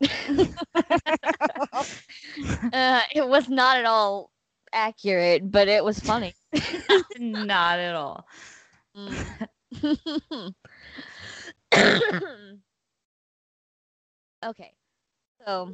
uh, 2.71 3.01
it 3.13 3.27
was 3.27 3.49
not 3.49 3.77
at 3.77 3.85
all 3.85 4.31
accurate, 4.73 5.51
but 5.51 5.67
it 5.67 5.83
was 5.83 5.99
funny. 5.99 6.35
Not 7.17 7.79
at 7.79 7.95
all. 7.95 8.25
Mm. 8.95 9.27
Okay. 14.43 14.73
So 15.45 15.73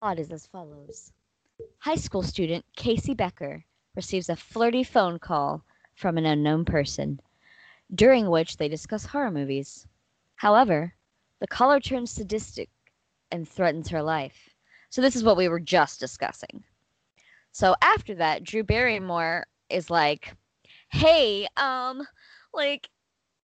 plot 0.00 0.18
is 0.18 0.30
as 0.30 0.46
follows 0.46 1.12
High 1.78 1.96
school 1.96 2.22
student 2.22 2.64
Casey 2.76 3.14
Becker 3.14 3.64
receives 3.94 4.28
a 4.28 4.36
flirty 4.36 4.82
phone 4.84 5.18
call 5.18 5.64
from 5.94 6.16
an 6.16 6.26
unknown 6.26 6.64
person, 6.64 7.20
during 7.94 8.30
which 8.30 8.56
they 8.56 8.68
discuss 8.68 9.04
horror 9.04 9.30
movies. 9.30 9.86
However, 10.36 10.94
the 11.40 11.46
caller 11.46 11.80
turns 11.80 12.10
sadistic 12.10 12.70
and 13.30 13.48
threatens 13.48 13.88
her 13.88 14.02
life. 14.02 14.50
So, 14.90 15.02
this 15.02 15.16
is 15.16 15.24
what 15.24 15.36
we 15.36 15.48
were 15.48 15.60
just 15.60 16.00
discussing. 16.00 16.64
So, 17.52 17.74
after 17.82 18.14
that, 18.16 18.44
Drew 18.44 18.62
Barrymore 18.62 19.46
is 19.68 19.90
like, 19.90 20.34
hey, 20.90 21.46
um, 21.56 22.06
like, 22.54 22.88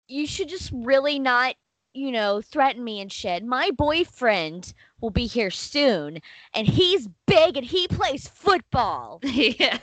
you 0.08 0.28
should 0.28 0.50
just 0.50 0.72
really 0.74 1.20
not 1.20 1.56
you 1.96 2.12
know, 2.12 2.42
threaten 2.42 2.84
me 2.84 3.00
and 3.02 3.12
shit. 3.12 3.44
My 3.44 3.72
boyfriend 3.72 4.74
will 5.02 5.10
be 5.12 5.26
here 5.28 5.52
soon, 5.52 6.20
and 6.54 6.68
he's 6.68 7.08
big 7.28 7.58
and 7.58 7.66
he 7.66 7.88
plays 7.88 8.28
football. 8.28 9.20
yeah. 9.24 9.78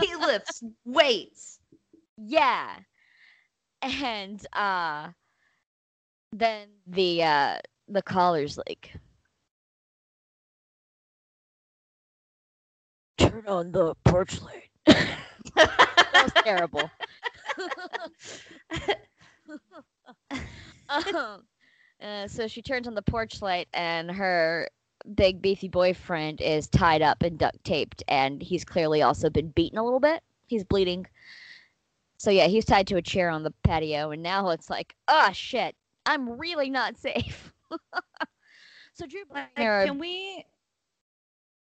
he 0.00 0.14
lifts 0.16 0.62
weights. 0.84 1.60
Yeah. 2.16 2.80
And 3.82 4.44
uh 4.52 5.12
then 6.32 6.68
the 6.86 7.22
uh 7.22 7.58
the 7.88 8.02
caller's 8.02 8.58
like 8.58 8.92
Turn 13.18 13.46
on 13.46 13.72
the 13.72 13.94
porch 14.04 14.40
light. 14.42 14.70
that 14.86 16.22
was 16.22 16.32
terrible. 16.44 16.90
um, 20.88 21.42
uh, 22.02 22.26
so 22.28 22.46
she 22.46 22.62
turns 22.62 22.86
on 22.86 22.94
the 22.94 23.02
porch 23.02 23.42
light, 23.42 23.68
and 23.72 24.10
her 24.10 24.68
big 25.14 25.40
beefy 25.40 25.68
boyfriend 25.68 26.40
is 26.40 26.66
tied 26.68 27.02
up 27.02 27.22
and 27.22 27.38
duct 27.38 27.62
taped, 27.64 28.02
and 28.08 28.42
he's 28.42 28.64
clearly 28.64 29.02
also 29.02 29.30
been 29.30 29.48
beaten 29.48 29.78
a 29.78 29.84
little 29.84 30.00
bit. 30.00 30.22
He's 30.46 30.64
bleeding. 30.64 31.06
So 32.18 32.30
yeah, 32.30 32.46
he's 32.46 32.64
tied 32.64 32.86
to 32.88 32.96
a 32.96 33.02
chair 33.02 33.28
on 33.28 33.42
the 33.42 33.52
patio, 33.62 34.10
and 34.10 34.22
now 34.22 34.50
it's 34.50 34.70
like, 34.70 34.94
oh 35.08 35.30
shit, 35.32 35.74
I'm 36.06 36.38
really 36.38 36.70
not 36.70 36.98
safe. 36.98 37.52
so 38.94 39.06
Drew 39.06 39.24
Barrymore, 39.26 39.86
Can 39.86 39.98
we 39.98 40.44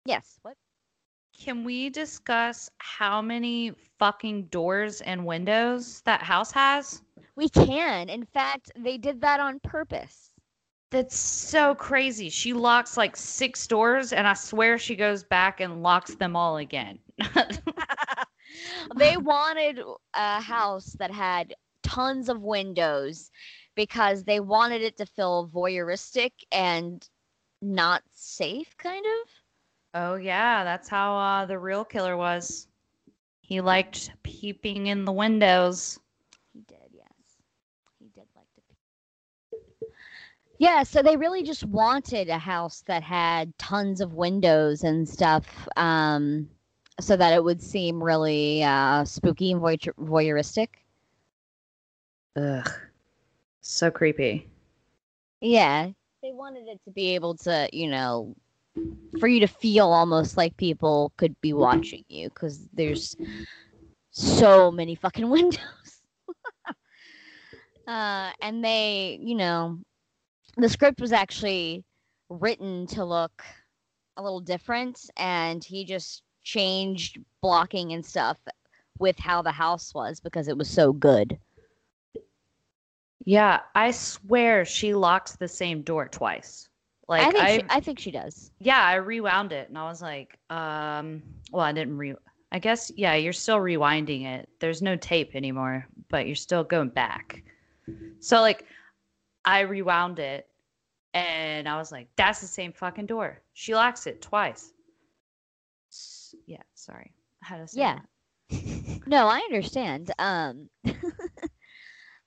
yes, 0.04 0.38
what? 0.42 0.56
can 1.38 1.64
we 1.64 1.90
discuss 1.90 2.70
how 2.78 3.20
many 3.20 3.72
fucking 3.98 4.44
doors 4.44 5.00
and 5.00 5.26
windows 5.26 6.00
that 6.02 6.22
house 6.22 6.52
has? 6.52 7.02
We 7.36 7.48
can. 7.48 8.08
In 8.08 8.24
fact, 8.24 8.70
they 8.76 8.96
did 8.98 9.20
that 9.22 9.40
on 9.40 9.60
purpose. 9.60 10.30
That's 10.90 11.16
so 11.16 11.74
crazy. 11.74 12.28
She 12.28 12.52
locks 12.52 12.96
like 12.96 13.16
six 13.16 13.66
doors, 13.66 14.12
and 14.12 14.26
I 14.26 14.34
swear 14.34 14.78
she 14.78 14.94
goes 14.94 15.24
back 15.24 15.60
and 15.60 15.82
locks 15.82 16.14
them 16.14 16.36
all 16.36 16.58
again. 16.58 16.98
they 18.96 19.16
wanted 19.16 19.80
a 20.14 20.40
house 20.40 20.94
that 20.98 21.10
had 21.10 21.54
tons 21.82 22.28
of 22.28 22.42
windows 22.42 23.30
because 23.74 24.22
they 24.24 24.40
wanted 24.40 24.82
it 24.82 24.96
to 24.98 25.06
feel 25.06 25.48
voyeuristic 25.52 26.30
and 26.52 27.08
not 27.60 28.02
safe, 28.12 28.76
kind 28.78 29.04
of. 29.04 30.00
oh 30.00 30.14
yeah, 30.16 30.64
that's 30.64 30.88
how 30.88 31.16
uh, 31.16 31.46
the 31.46 31.58
real 31.58 31.84
killer 31.84 32.16
was. 32.16 32.68
He 33.40 33.60
liked 33.60 34.10
peeping 34.22 34.86
in 34.86 35.04
the 35.04 35.12
windows. 35.12 35.98
He 36.52 36.60
did, 36.60 36.78
yes. 36.92 37.08
He 37.98 38.06
did 38.14 38.24
like 38.34 38.46
to. 38.54 38.60
Be. 39.50 39.56
Yeah, 40.64 40.82
so 40.82 41.02
they 41.02 41.18
really 41.18 41.42
just 41.42 41.62
wanted 41.66 42.30
a 42.30 42.38
house 42.38 42.82
that 42.86 43.02
had 43.02 43.52
tons 43.58 44.00
of 44.00 44.14
windows 44.14 44.82
and 44.82 45.06
stuff, 45.06 45.68
um, 45.76 46.48
so 46.98 47.18
that 47.18 47.34
it 47.34 47.44
would 47.44 47.60
seem 47.60 48.02
really 48.02 48.62
uh, 48.62 49.04
spooky 49.04 49.52
and 49.52 49.60
voy- 49.60 49.76
voyeuristic. 49.76 50.68
Ugh, 52.36 52.66
so 53.60 53.90
creepy. 53.90 54.48
Yeah, 55.42 55.90
they 56.22 56.32
wanted 56.32 56.66
it 56.66 56.80
to 56.86 56.90
be 56.92 57.14
able 57.14 57.34
to, 57.34 57.68
you 57.70 57.90
know, 57.90 58.34
for 59.20 59.28
you 59.28 59.40
to 59.40 59.46
feel 59.46 59.88
almost 59.88 60.38
like 60.38 60.56
people 60.56 61.12
could 61.18 61.38
be 61.42 61.52
watching 61.52 62.04
you 62.08 62.30
because 62.30 62.70
there's 62.72 63.14
so 64.12 64.70
many 64.70 64.94
fucking 64.94 65.28
windows. 65.38 66.00
uh, 67.86 68.30
and 68.40 68.64
they, 68.64 69.18
you 69.20 69.34
know, 69.34 69.78
the 70.56 70.68
script 70.68 71.00
was 71.00 71.12
actually 71.12 71.84
written 72.28 72.86
to 72.88 73.04
look 73.04 73.42
a 74.16 74.22
little 74.22 74.40
different, 74.40 75.00
and 75.16 75.62
he 75.62 75.84
just 75.84 76.22
changed 76.42 77.18
blocking 77.40 77.92
and 77.92 78.04
stuff 78.04 78.38
with 78.98 79.18
how 79.18 79.42
the 79.42 79.50
house 79.50 79.92
was 79.94 80.20
because 80.20 80.48
it 80.48 80.56
was 80.56 80.68
so 80.68 80.92
good. 80.92 81.38
Yeah, 83.24 83.60
I 83.74 83.90
swear 83.90 84.64
she 84.64 84.94
locks 84.94 85.36
the 85.36 85.48
same 85.48 85.82
door 85.82 86.08
twice. 86.08 86.68
Like 87.08 87.26
I 87.26 87.30
think 87.30 87.44
I, 87.44 87.56
she, 87.56 87.64
I 87.70 87.80
think 87.80 87.98
she 87.98 88.10
does. 88.10 88.50
yeah, 88.60 88.82
I 88.82 88.94
rewound 88.94 89.52
it 89.52 89.68
and 89.68 89.76
I 89.76 89.84
was 89.84 90.00
like, 90.00 90.38
um, 90.50 91.22
well, 91.52 91.64
I 91.64 91.72
didn't 91.72 91.96
re. 91.96 92.14
I 92.52 92.58
guess 92.58 92.92
yeah, 92.96 93.14
you're 93.14 93.32
still 93.32 93.58
rewinding 93.58 94.24
it. 94.26 94.48
There's 94.60 94.80
no 94.80 94.96
tape 94.96 95.34
anymore, 95.34 95.86
but 96.08 96.26
you're 96.26 96.36
still 96.36 96.64
going 96.64 96.88
back. 96.88 97.42
So 98.20 98.40
like, 98.40 98.66
I 99.44 99.60
rewound 99.60 100.18
it, 100.18 100.48
and 101.12 101.68
I 101.68 101.76
was 101.76 101.92
like, 101.92 102.08
that's 102.16 102.40
the 102.40 102.46
same 102.46 102.72
fucking 102.72 103.06
door. 103.06 103.40
She 103.52 103.74
locks 103.74 104.06
it 104.06 104.22
twice. 104.22 104.72
S- 105.92 106.34
Yeah, 106.46 106.62
sorry. 106.74 107.12
How 107.40 107.58
to 107.58 107.68
say 107.68 107.80
Yeah. 107.80 107.98
No, 109.06 109.26
I 109.26 109.38
understand. 109.40 110.10
Um, 110.18 110.70
uh, 110.86 110.90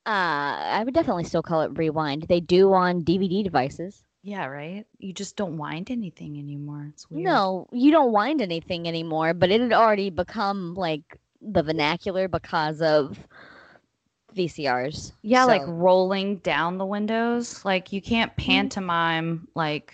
I 0.06 0.82
would 0.86 0.94
definitely 0.94 1.24
still 1.26 1.42
call 1.44 1.62
it 1.62 1.78
rewind. 1.78 2.24
They 2.24 2.40
do 2.40 2.74
on 2.74 3.04
DVD 3.04 3.44
devices. 3.44 4.04
Yeah, 4.24 4.46
right. 4.46 4.86
You 5.00 5.14
just 5.14 5.36
don't 5.38 5.58
wind 5.58 5.90
anything 5.90 6.38
anymore. 6.38 6.88
It's 6.94 7.10
weird. 7.10 7.26
No, 7.26 7.68
you 7.72 7.92
don't 7.92 8.12
wind 8.12 8.42
anything 8.42 8.88
anymore, 8.88 9.34
but 9.34 9.52
it 9.52 9.62
had 9.62 9.74
already 9.74 10.10
become 10.10 10.76
like 10.76 11.20
the 11.42 11.64
vernacular 11.64 12.28
because 12.28 12.82
of 12.82 13.18
VCRs. 14.38 15.14
Yeah, 15.24 15.46
like 15.46 15.64
rolling 15.66 16.38
down 16.38 16.78
the 16.78 16.86
windows. 16.86 17.66
Like 17.66 17.92
you 17.92 18.02
can't 18.02 18.36
pantomime 18.38 19.48
like 19.56 19.94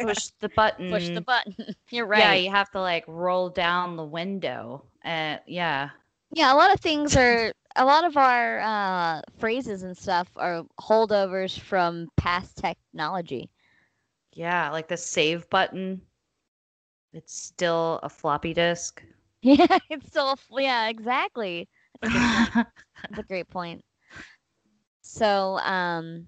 push 0.00 0.28
the 0.40 0.48
button. 0.56 0.90
push 0.90 1.08
the 1.10 1.20
button. 1.22 1.54
You're 1.90 2.06
right. 2.06 2.20
Yeah, 2.20 2.34
you 2.34 2.50
have 2.50 2.70
to 2.72 2.80
like 2.80 3.04
roll 3.06 3.48
down 3.48 3.96
the 3.96 4.04
window. 4.04 4.82
Uh, 5.04 5.38
yeah. 5.46 5.90
Yeah, 6.34 6.52
a 6.52 6.56
lot 6.56 6.72
of 6.72 6.80
things 6.80 7.16
are 7.16 7.52
a 7.76 7.84
lot 7.84 8.04
of 8.04 8.16
our 8.16 8.60
uh, 8.60 9.22
phrases 9.38 9.82
and 9.82 9.96
stuff 9.96 10.28
are 10.36 10.64
holdovers 10.80 11.58
from 11.58 12.08
past 12.16 12.56
technology. 12.58 13.50
Yeah, 14.34 14.70
like 14.70 14.88
the 14.88 14.96
save 14.96 15.48
button. 15.50 16.02
It's 17.12 17.34
still 17.34 18.00
a 18.02 18.08
floppy 18.08 18.52
disk. 18.54 19.02
Yeah, 19.42 19.78
it's 19.90 20.06
still 20.06 20.36
yeah, 20.56 20.88
exactly. 20.88 21.68
That's 23.02 23.18
a 23.18 23.22
great 23.22 23.48
point. 23.48 23.84
So, 25.02 25.58
um, 25.58 26.26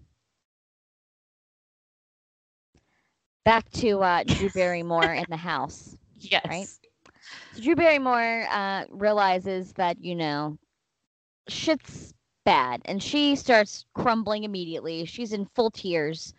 back 3.45 3.71
to 3.71 4.01
uh, 4.03 4.25
Drew 4.25 4.51
Barrymore 4.51 5.13
in 5.13 5.27
the 5.29 5.37
house. 5.37 5.97
yes. 6.19 6.81
So 7.53 7.61
Drew 7.63 7.75
Barrymore 7.75 8.47
uh, 8.51 8.85
realizes 8.91 9.73
that 9.75 10.03
you 10.03 10.15
know 10.15 10.59
shit's 11.49 12.15
bad, 12.45 12.83
and 12.85 13.03
she 13.03 13.37
starts 13.37 13.85
crumbling 13.95 14.45
immediately. 14.45 15.05
She's 15.05 15.33
in 15.33 15.47
full 15.47 15.71
tears. 15.71 16.35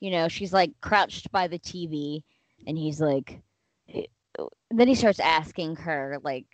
You 0.00 0.10
know, 0.10 0.28
she's 0.28 0.52
like 0.52 0.72
crouched 0.80 1.30
by 1.32 1.48
the 1.48 1.58
TV, 1.58 2.24
and 2.66 2.78
he's 2.78 3.00
like, 3.00 3.42
eh, 3.92 4.04
then 4.70 4.88
he 4.88 4.94
starts 4.94 5.20
asking 5.20 5.76
her 5.76 6.18
like 6.22 6.46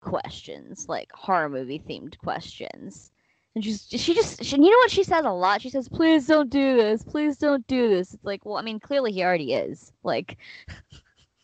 questions, 0.00 0.86
like 0.88 1.10
horror 1.12 1.48
movie 1.48 1.78
themed 1.80 2.18
questions. 2.18 3.10
And 3.54 3.64
she's 3.64 3.86
she 3.88 4.14
just 4.14 4.44
she, 4.44 4.56
you 4.56 4.70
know 4.70 4.76
what 4.78 4.90
she 4.90 5.02
says 5.04 5.24
a 5.24 5.30
lot. 5.30 5.62
She 5.62 5.70
says, 5.70 5.88
"Please 5.88 6.26
don't 6.26 6.50
do 6.50 6.76
this. 6.76 7.02
Please 7.02 7.38
don't 7.38 7.66
do 7.66 7.88
this." 7.88 8.14
It's 8.14 8.24
like, 8.24 8.44
well, 8.44 8.56
I 8.58 8.62
mean, 8.62 8.80
clearly 8.80 9.12
he 9.12 9.22
already 9.24 9.54
is. 9.54 9.92
Like, 10.02 10.36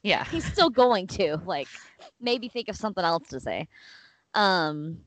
Yeah. 0.02 0.24
he's 0.24 0.44
still 0.44 0.70
going 0.70 1.06
to 1.08 1.36
like 1.46 1.68
maybe 2.20 2.48
think 2.48 2.68
of 2.68 2.76
something 2.76 3.04
else 3.04 3.28
to 3.28 3.40
say 3.40 3.68
um 4.34 4.98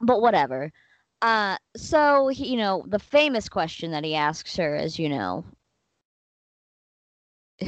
but 0.00 0.20
whatever 0.22 0.72
uh 1.22 1.56
so 1.76 2.28
he, 2.28 2.48
you 2.48 2.56
know 2.56 2.84
the 2.86 2.98
famous 2.98 3.48
question 3.48 3.90
that 3.90 4.04
he 4.04 4.14
asks 4.14 4.56
her 4.56 4.76
is 4.76 4.98
you 4.98 5.08
know 5.08 5.44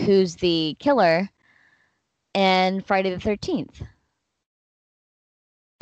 who's 0.07 0.37
the 0.37 0.77
killer 0.79 1.29
And 2.35 2.85
friday 2.87 3.11
the 3.11 3.17
13th 3.17 3.87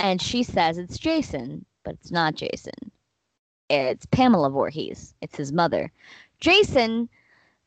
and 0.01 0.21
she 0.21 0.43
says 0.43 0.79
it's 0.79 0.99
jason 0.99 1.65
but 1.85 1.95
it's 1.95 2.11
not 2.11 2.35
jason 2.35 2.91
it's 3.69 4.07
pamela 4.07 4.51
Voorhees. 4.51 5.15
it's 5.21 5.37
his 5.37 5.53
mother 5.53 5.93
jason 6.41 7.09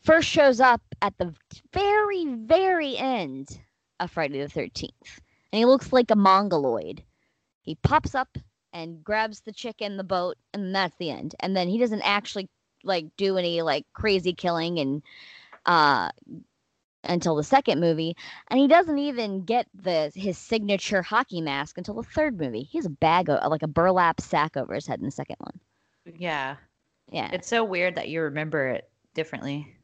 first 0.03 0.27
shows 0.27 0.59
up 0.59 0.81
at 1.01 1.17
the 1.17 1.33
very, 1.71 2.25
very 2.25 2.97
end 2.97 3.59
of 3.99 4.11
Friday 4.11 4.39
the 4.39 4.49
13th. 4.49 5.19
And 5.51 5.59
he 5.59 5.65
looks 5.65 5.93
like 5.93 6.11
a 6.11 6.15
mongoloid. 6.15 7.03
He 7.61 7.75
pops 7.75 8.15
up 8.15 8.37
and 8.73 9.03
grabs 9.03 9.41
the 9.41 9.53
chick 9.53 9.81
in 9.81 9.97
the 9.97 10.03
boat, 10.03 10.35
and 10.53 10.75
that's 10.75 10.97
the 10.97 11.11
end. 11.11 11.35
And 11.39 11.55
then 11.55 11.69
he 11.69 11.77
doesn't 11.77 12.01
actually 12.01 12.49
like 12.83 13.05
do 13.17 13.37
any 13.37 13.61
like 13.61 13.85
crazy 13.93 14.33
killing 14.33 14.77
and 14.79 15.01
uh 15.65 16.09
until 17.03 17.35
the 17.35 17.43
second 17.43 17.79
movie, 17.79 18.15
and 18.49 18.59
he 18.59 18.67
doesn't 18.67 18.97
even 18.97 19.43
get 19.43 19.67
the 19.73 20.11
his 20.15 20.37
signature 20.37 21.01
hockey 21.01 21.41
mask 21.41 21.77
until 21.77 21.95
the 21.95 22.03
third 22.03 22.39
movie. 22.39 22.63
He 22.63 22.77
has 22.77 22.85
a 22.85 22.89
bag 22.91 23.29
of 23.29 23.49
like 23.51 23.63
a 23.63 23.67
burlap 23.67 24.21
sack 24.21 24.55
over 24.57 24.73
his 24.73 24.87
head 24.87 24.99
in 24.99 25.05
the 25.05 25.11
second 25.11 25.37
one. 25.39 25.59
Yeah. 26.17 26.55
Yeah, 27.11 27.29
It's 27.33 27.47
so 27.47 27.63
weird 27.63 27.95
that 27.95 28.07
you 28.07 28.21
remember 28.21 28.69
it 28.69 28.89
differently. 29.13 29.75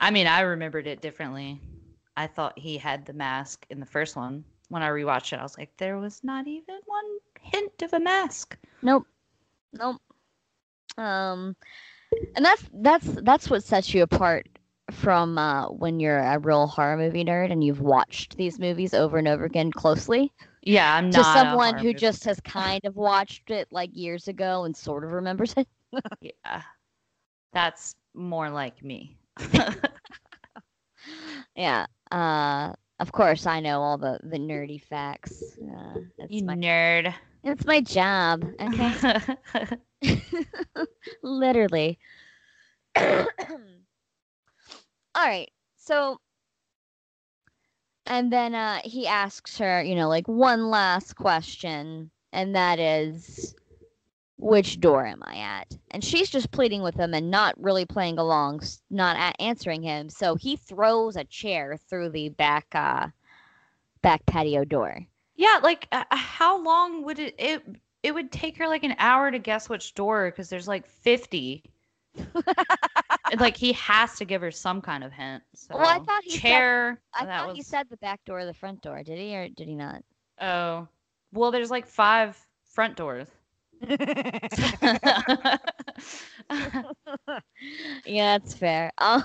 I 0.00 0.10
mean, 0.10 0.26
I 0.26 0.40
remembered 0.40 0.86
it 0.86 1.00
differently. 1.02 1.60
I 2.16 2.26
thought 2.26 2.58
he 2.58 2.78
had 2.78 3.04
the 3.04 3.12
mask 3.12 3.66
in 3.70 3.80
the 3.80 3.86
first 3.86 4.16
one. 4.16 4.44
When 4.68 4.82
I 4.82 4.88
rewatched 4.88 5.32
it, 5.32 5.40
I 5.40 5.42
was 5.42 5.58
like, 5.58 5.76
there 5.76 5.98
was 5.98 6.22
not 6.22 6.46
even 6.46 6.78
one 6.86 7.04
hint 7.40 7.82
of 7.82 7.92
a 7.92 8.00
mask. 8.00 8.56
Nope. 8.82 9.06
Nope. 9.72 10.00
Um 10.96 11.56
and 12.36 12.44
that's 12.44 12.64
that's 12.74 13.06
that's 13.22 13.50
what 13.50 13.64
sets 13.64 13.92
you 13.92 14.02
apart 14.02 14.46
from 14.90 15.38
uh 15.38 15.66
when 15.68 15.98
you're 16.00 16.18
a 16.18 16.38
real 16.38 16.66
horror 16.66 16.96
movie 16.96 17.24
nerd 17.24 17.50
and 17.50 17.64
you've 17.64 17.80
watched 17.80 18.36
these 18.36 18.58
movies 18.58 18.94
over 18.94 19.18
and 19.18 19.28
over 19.28 19.44
again 19.44 19.70
closely 19.72 20.32
Yeah, 20.62 20.94
I'm 20.94 21.10
to 21.10 21.22
someone 21.24 21.76
who 21.78 21.92
movie 21.92 21.94
just 21.94 22.24
has 22.24 22.40
kind 22.40 22.80
of 22.84 22.96
watched 22.96 23.50
it 23.50 23.68
like 23.70 23.90
years 23.94 24.28
ago 24.28 24.64
and 24.64 24.76
sort 24.76 25.04
of 25.04 25.12
remembers 25.12 25.54
it. 25.56 25.68
Yeah. 26.20 26.62
That's 27.52 27.94
more 28.14 28.50
like 28.50 28.82
me. 28.82 29.16
yeah. 31.56 31.86
Uh 32.10 32.72
of 33.00 33.12
course 33.12 33.46
I 33.46 33.60
know 33.60 33.80
all 33.80 33.98
the 33.98 34.18
the 34.22 34.38
nerdy 34.38 34.80
facts. 34.82 35.58
Uh 35.58 36.00
you 36.28 36.44
my 36.44 36.54
nerd. 36.54 37.14
it's 37.44 37.66
my 37.66 37.80
job, 37.80 38.44
okay? 38.60 38.94
Literally. 41.22 41.98
All 45.14 45.24
right. 45.26 45.50
So 45.76 46.20
and 48.06 48.32
then 48.32 48.54
uh 48.54 48.80
he 48.84 49.06
asks 49.06 49.58
her, 49.58 49.82
you 49.82 49.94
know, 49.94 50.08
like 50.08 50.26
one 50.28 50.70
last 50.70 51.14
question 51.16 52.10
and 52.32 52.54
that 52.54 52.78
is 52.78 53.54
which 54.38 54.80
door 54.80 55.06
am 55.06 55.22
I 55.24 55.36
at? 55.36 55.76
And 55.90 56.04
she's 56.04 56.30
just 56.30 56.50
pleading 56.50 56.82
with 56.82 56.96
him 56.96 57.14
and 57.14 57.30
not 57.30 57.60
really 57.62 57.84
playing 57.86 58.18
along, 58.18 58.62
not 58.90 59.34
answering 59.40 59.82
him. 59.82 60.08
So 60.10 60.34
he 60.36 60.56
throws 60.56 61.16
a 61.16 61.24
chair 61.24 61.76
through 61.76 62.10
the 62.10 62.28
back 62.30 62.66
uh 62.74 63.08
back 64.02 64.26
patio 64.26 64.64
door. 64.64 65.06
yeah, 65.36 65.60
like 65.62 65.88
uh, 65.92 66.04
how 66.10 66.62
long 66.62 67.04
would 67.04 67.18
it 67.18 67.34
it 67.38 67.62
it 68.02 68.12
would 68.14 68.30
take 68.32 68.58
her 68.58 68.68
like 68.68 68.84
an 68.84 68.94
hour 68.98 69.30
to 69.30 69.38
guess 69.38 69.68
which 69.68 69.94
door 69.94 70.30
because 70.30 70.48
there's 70.50 70.68
like 70.68 70.86
50. 70.86 71.64
Like 73.40 73.56
he 73.56 73.72
has 73.72 74.16
to 74.16 74.24
give 74.24 74.40
her 74.42 74.50
some 74.50 74.80
kind 74.82 75.02
of 75.02 75.12
hint. 75.12 75.42
So 75.54 75.76
Well, 75.76 75.86
I 75.88 75.98
thought 75.98 76.22
he 76.24 76.38
said- 76.38 76.98
I 77.14 77.24
that 77.24 77.38
thought 77.38 77.48
was 77.48 77.56
he 77.56 77.62
said 77.62 77.86
the 77.90 77.96
back 77.98 78.24
door 78.24 78.40
or 78.40 78.44
the 78.44 78.52
front 78.54 78.82
door. 78.82 79.02
Did 79.02 79.18
he 79.18 79.34
or 79.36 79.48
did 79.48 79.66
he 79.66 79.74
not? 79.74 80.02
Oh. 80.40 80.86
Well, 81.32 81.50
there's 81.50 81.70
like 81.70 81.86
five 81.86 82.38
front 82.66 82.96
doors. 82.96 83.28
yeah, 88.04 88.38
that's 88.38 88.54
fair. 88.54 88.90
Um, 88.98 89.24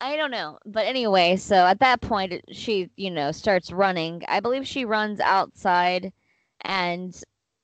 I 0.00 0.16
don't 0.16 0.30
know, 0.30 0.58
but 0.64 0.86
anyway, 0.86 1.36
so 1.36 1.56
at 1.56 1.80
that 1.80 2.00
point, 2.00 2.34
she, 2.52 2.90
you 2.96 3.10
know, 3.10 3.32
starts 3.32 3.72
running. 3.72 4.22
I 4.28 4.40
believe 4.40 4.66
she 4.66 4.84
runs 4.84 5.20
outside, 5.20 6.12
and 6.62 7.18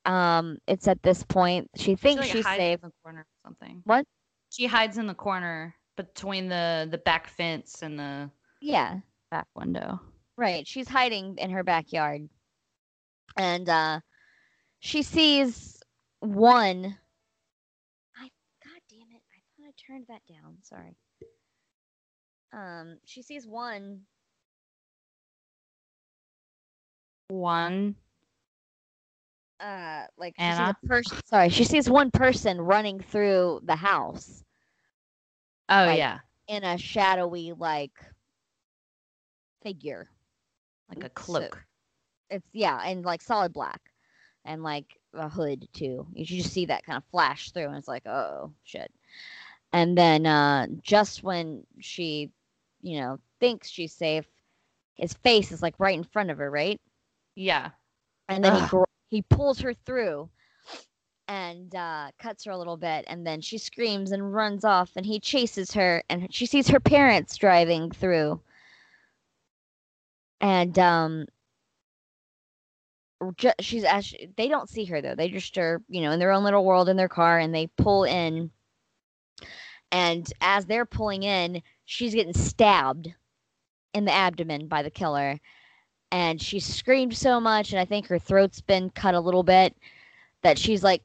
um, 0.05 0.59
it's 0.67 0.89
at 0.89 1.03
this 1.03 1.23
point 1.23 1.71
she 1.77 1.93
She, 1.93 1.97
thinks 1.97 2.23
like, 2.23 2.31
she's 2.33 2.45
safe. 2.47 2.81
in 2.83 2.89
the 2.89 2.93
corner 3.03 3.21
or 3.21 3.27
something. 3.49 3.83
What? 3.85 4.07
She 4.55 4.67
hides 4.69 4.99
in 4.99 5.07
the 5.09 5.15
corner 5.15 5.75
between 5.97 6.49
the 6.49 6.87
the 6.91 6.99
back 6.99 7.29
fence 7.29 7.83
and 7.83 7.99
the 7.99 8.31
Yeah, 8.61 9.01
back 9.31 9.49
window. 9.55 10.01
right. 10.37 10.67
She's 10.67 10.89
hiding 10.89 11.39
in 11.39 11.51
her 11.51 11.65
backyard, 11.65 12.29
and 13.37 13.69
uh, 13.69 14.01
she 14.81 15.03
sees 15.03 15.83
one. 16.21 16.99
I 18.17 18.31
God 18.65 18.81
damn 18.91 19.11
it! 19.11 19.23
I 19.33 19.41
thought 19.57 19.69
I 19.69 19.73
turned 19.87 20.07
that 20.09 20.23
down. 20.27 20.59
Sorry. 20.63 20.97
Um, 22.53 23.01
she 23.05 23.23
sees 23.23 23.47
one 23.47 24.07
One. 27.29 27.97
uh 29.61 30.05
like 30.19 30.35
she 30.39 30.53
Anna? 30.53 30.65
sees 30.65 30.69
a 30.71 30.87
person 30.87 31.19
sorry 31.25 31.49
she 31.51 31.65
sees 31.65 31.91
one 31.91 32.11
person 32.11 32.61
running 32.61 33.01
through 33.01 33.61
the 33.65 33.77
house 33.77 34.44
Oh 35.69 35.87
Like- 35.87 35.99
yeah, 35.99 36.21
in 36.49 36.63
a 36.65 36.77
shadowy 36.79 37.53
like 37.53 37.93
figure 39.63 40.09
like 40.89 40.99
a 41.05 41.07
So- 41.07 41.09
cloak. 41.15 41.65
it's 42.31 42.47
yeah 42.53 42.81
and 42.85 43.05
like 43.05 43.23
solid 43.23 43.53
black 43.53 43.81
and 44.45 44.63
like 44.63 44.99
a 45.15 45.29
hood 45.29 45.67
too 45.73 46.07
you 46.13 46.25
should 46.27 46.37
just 46.39 46.53
see 46.53 46.67
that 46.67 46.85
kind 46.85 46.97
of 46.99 47.05
flash 47.11 47.51
through 47.51 47.67
and 47.69 47.77
it's 47.77 47.89
like 47.89 48.07
oh 48.07 48.53
shit 48.65 48.93
and 49.73 49.97
then 49.97 50.27
uh 50.27 50.67
just 50.83 51.23
when 51.23 51.65
she 51.81 52.31
you 52.83 53.01
know 53.01 53.19
thinks 53.41 53.69
she's 53.71 53.93
safe 53.95 54.27
his 54.97 55.15
face 55.15 55.51
is 55.53 55.63
like 55.63 55.75
right 55.79 55.97
in 55.97 56.05
front 56.05 56.31
of 56.31 56.39
her 56.39 56.51
right 56.51 56.81
Yeah. 57.37 57.71
and 58.29 58.45
then 58.45 58.55
he 58.57 58.61
Ugh. 58.63 58.71
gr- 58.71 58.83
he 59.09 59.23
pulls 59.23 59.61
her 59.61 59.73
through 59.73 60.29
and 61.29 61.75
uh, 61.75 62.11
cuts 62.19 62.45
her 62.45 62.51
a 62.51 62.59
little 62.59 62.77
bit 62.77 63.05
and 63.09 63.27
then 63.27 63.41
she 63.41 63.59
screams 63.59 64.13
and 64.13 64.35
runs 64.35 64.65
off 64.65 64.93
and 64.97 65.07
he 65.07 65.19
chases 65.19 65.73
her 65.73 66.03
and 66.09 66.33
she 66.33 66.47
sees 66.47 66.69
her 66.69 66.81
parents 66.81 67.37
driving 67.37 67.91
through. 67.91 68.41
And 70.41 70.79
um 70.79 71.27
she's 73.61 73.85
actually 73.85 74.31
they 74.37 74.49
don't 74.49 74.69
see 74.69 74.85
her 74.85 75.01
though. 75.01 75.15
They 75.15 75.29
just 75.31 75.57
are 75.57 75.81
you 75.89 76.03
know 76.03 76.11
in 76.11 76.19
their 76.19 76.33
own 76.33 76.45
little 76.45 76.65
world 76.65 76.89
in 76.89 76.97
their 76.97 77.09
car 77.09 77.39
and 77.39 77.55
they 77.55 77.69
pull 77.79 78.05
in. 78.05 78.51
And 79.93 80.31
as 80.41 80.67
they're 80.67 80.87
pulling 80.87 81.23
in 81.23 81.63
she's 81.87 82.15
getting 82.15 82.35
stabbed 82.35 83.13
in 83.95 84.05
the 84.05 84.13
abdomen 84.13 84.67
by 84.69 84.83
the 84.83 84.91
killer. 84.91 85.41
And 86.13 86.41
she 86.41 86.61
screamed 86.61 87.17
so 87.17 87.41
much 87.41 87.73
and 87.73 87.81
i 87.81 87.85
think 87.87 88.07
her 88.07 88.19
throat's 88.19 88.61
been 88.61 88.91
cut 88.91 89.15
a 89.15 89.21
little 89.21 89.43
bit 89.43 89.75
that 90.43 90.59
she's 90.59 90.85
like 90.85 91.03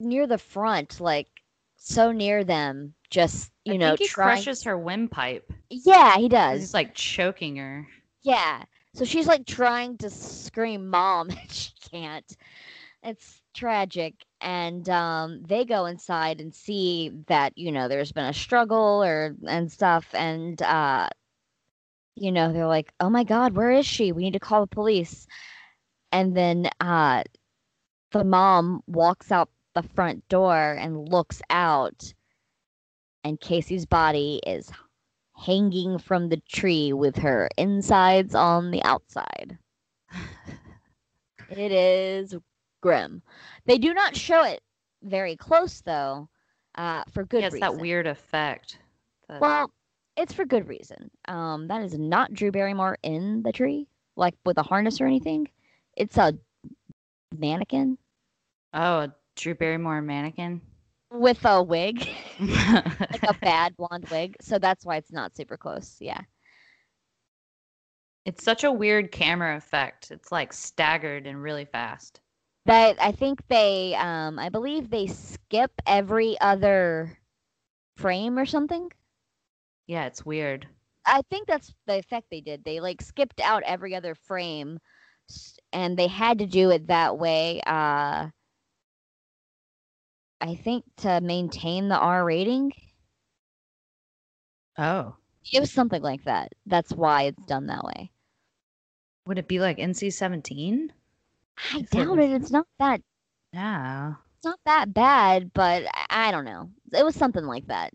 near 0.00 0.26
the 0.26 0.38
front 0.38 1.00
like 1.00 1.28
so 1.76 2.12
near 2.12 2.44
them 2.44 2.94
just 3.10 3.52
you 3.64 3.76
I 3.76 3.78
know 3.78 3.96
think 3.96 3.98
he 3.98 4.08
trying 4.08 4.08
crushes 4.08 4.64
her 4.64 4.76
windpipe. 4.78 5.52
yeah 5.70 6.16
he 6.16 6.28
does. 6.28 6.60
He's 6.60 6.74
like 6.74 6.94
choking 6.94 7.56
her. 7.56 7.88
yeah. 8.22 8.64
So 8.94 9.04
she's 9.04 9.26
like 9.26 9.46
trying 9.46 9.96
to 9.98 10.10
scream 10.10 10.88
mom 10.88 11.30
and 11.30 11.50
she 11.50 11.70
can't. 11.90 12.36
It's 13.02 13.42
tragic. 13.54 14.14
And 14.40 14.88
um 14.88 15.42
they 15.42 15.64
go 15.64 15.86
inside 15.86 16.40
and 16.40 16.54
see 16.54 17.10
that 17.28 17.56
you 17.56 17.72
know 17.72 17.88
there's 17.88 18.12
been 18.12 18.24
a 18.26 18.32
struggle 18.34 19.02
or 19.04 19.34
and 19.46 19.70
stuff. 19.70 20.14
And 20.14 20.60
uh 20.62 21.08
you 22.16 22.32
know 22.32 22.52
they're 22.52 22.66
like 22.66 22.92
oh 23.00 23.10
my 23.10 23.24
god 23.24 23.54
where 23.54 23.70
is 23.70 23.86
she? 23.86 24.12
We 24.12 24.22
need 24.24 24.32
to 24.34 24.40
call 24.40 24.60
the 24.62 24.66
police. 24.74 25.26
And 26.12 26.36
then 26.36 26.68
uh 26.80 27.24
the 28.12 28.24
mom 28.24 28.82
walks 28.86 29.30
out 29.30 29.50
the 29.74 29.82
front 29.82 30.26
door 30.28 30.76
and 30.78 31.08
looks 31.08 31.40
out 31.50 32.12
and 33.24 33.40
Casey's 33.40 33.86
body 33.86 34.40
is 34.46 34.70
hanging 35.36 35.98
from 35.98 36.28
the 36.28 36.42
tree 36.48 36.92
with 36.92 37.16
her 37.16 37.48
insides 37.56 38.34
on 38.34 38.70
the 38.70 38.82
outside. 38.84 39.58
It 41.50 41.72
is 41.72 42.36
grim. 42.82 43.22
They 43.64 43.78
do 43.78 43.94
not 43.94 44.14
show 44.14 44.44
it 44.44 44.60
very 45.02 45.34
close 45.34 45.80
though, 45.80 46.28
uh, 46.74 47.04
for 47.10 47.24
good 47.24 47.40
yeah, 47.40 47.46
it's 47.46 47.54
reason. 47.54 47.72
that 47.74 47.80
weird 47.80 48.06
effect. 48.06 48.78
that- 49.28 49.40
Well, 49.40 49.72
it's 50.16 50.34
for 50.34 50.44
good 50.44 50.68
reason. 50.68 51.10
Um, 51.26 51.68
that 51.68 51.82
is 51.82 51.98
not 51.98 52.34
Drew 52.34 52.52
Barrymore 52.52 52.98
in 53.02 53.42
the 53.42 53.52
tree, 53.52 53.88
like 54.14 54.34
with 54.44 54.58
a 54.58 54.62
harness 54.62 55.00
or 55.00 55.06
anything. 55.06 55.48
It's 55.96 56.18
a 56.18 56.34
mannequin 57.34 57.96
oh, 58.74 58.98
a 59.00 59.14
Drew 59.38 59.54
Barrymore 59.54 60.02
mannequin. 60.02 60.60
with 61.10 61.44
a 61.44 61.62
wig, 61.62 62.08
like 62.40 63.22
a 63.28 63.34
bad 63.40 63.76
blonde 63.76 64.06
wig. 64.10 64.36
So 64.40 64.58
that's 64.58 64.84
why 64.84 64.96
it's 64.96 65.12
not 65.12 65.36
super 65.36 65.56
close. 65.56 65.96
Yeah. 66.00 66.20
it's 68.24 68.44
such 68.44 68.64
a 68.64 68.72
weird 68.72 69.10
camera 69.10 69.56
effect. 69.56 70.10
It's 70.10 70.30
like 70.30 70.52
staggered 70.52 71.26
and 71.26 71.42
really 71.42 71.64
fast. 71.64 72.20
But 72.66 73.00
I 73.00 73.12
think 73.12 73.40
they, 73.48 73.94
um, 73.94 74.38
I 74.38 74.50
believe 74.50 74.90
they 74.90 75.06
skip 75.06 75.72
every 75.86 76.38
other 76.40 77.18
frame 77.96 78.38
or 78.38 78.44
something. 78.46 78.90
Yeah, 79.86 80.06
it's 80.06 80.26
weird. 80.26 80.68
I 81.06 81.22
think 81.30 81.48
that's 81.48 81.72
the 81.86 81.98
effect 81.98 82.26
they 82.30 82.42
did. 82.42 82.64
They 82.64 82.80
like 82.80 83.00
skipped 83.00 83.40
out 83.40 83.62
every 83.64 83.94
other 83.94 84.14
frame, 84.14 84.78
and 85.72 85.96
they 85.96 86.08
had 86.08 86.38
to 86.40 86.46
do 86.46 86.70
it 86.70 86.88
that 86.88 87.18
way. 87.18 87.62
Uh, 87.66 88.28
I 90.40 90.54
think 90.54 90.84
to 90.98 91.20
maintain 91.20 91.88
the 91.88 91.98
R 91.98 92.24
rating. 92.24 92.72
Oh. 94.76 95.16
It 95.52 95.60
was 95.60 95.72
something 95.72 96.02
like 96.02 96.24
that. 96.24 96.52
That's 96.66 96.92
why 96.92 97.22
it's 97.24 97.44
done 97.46 97.66
that 97.66 97.84
way. 97.84 98.10
Would 99.26 99.38
it 99.38 99.48
be 99.48 99.58
like 99.60 99.78
NC 99.78 100.12
seventeen? 100.12 100.92
I 101.74 101.78
If 101.78 101.84
it 101.86 101.90
doubt 101.90 102.16
was- 102.16 102.26
it. 102.26 102.32
It's 102.32 102.50
not 102.50 102.66
that. 102.78 103.00
Yeah. 103.52 104.14
It's 104.36 104.44
not 104.44 104.60
that 104.66 104.94
bad, 104.94 105.52
but 105.52 105.82
I, 105.92 106.28
I 106.28 106.30
don't 106.30 106.44
know. 106.44 106.70
It 106.92 107.04
was 107.04 107.16
something 107.16 107.44
like 107.44 107.66
that. 107.66 107.92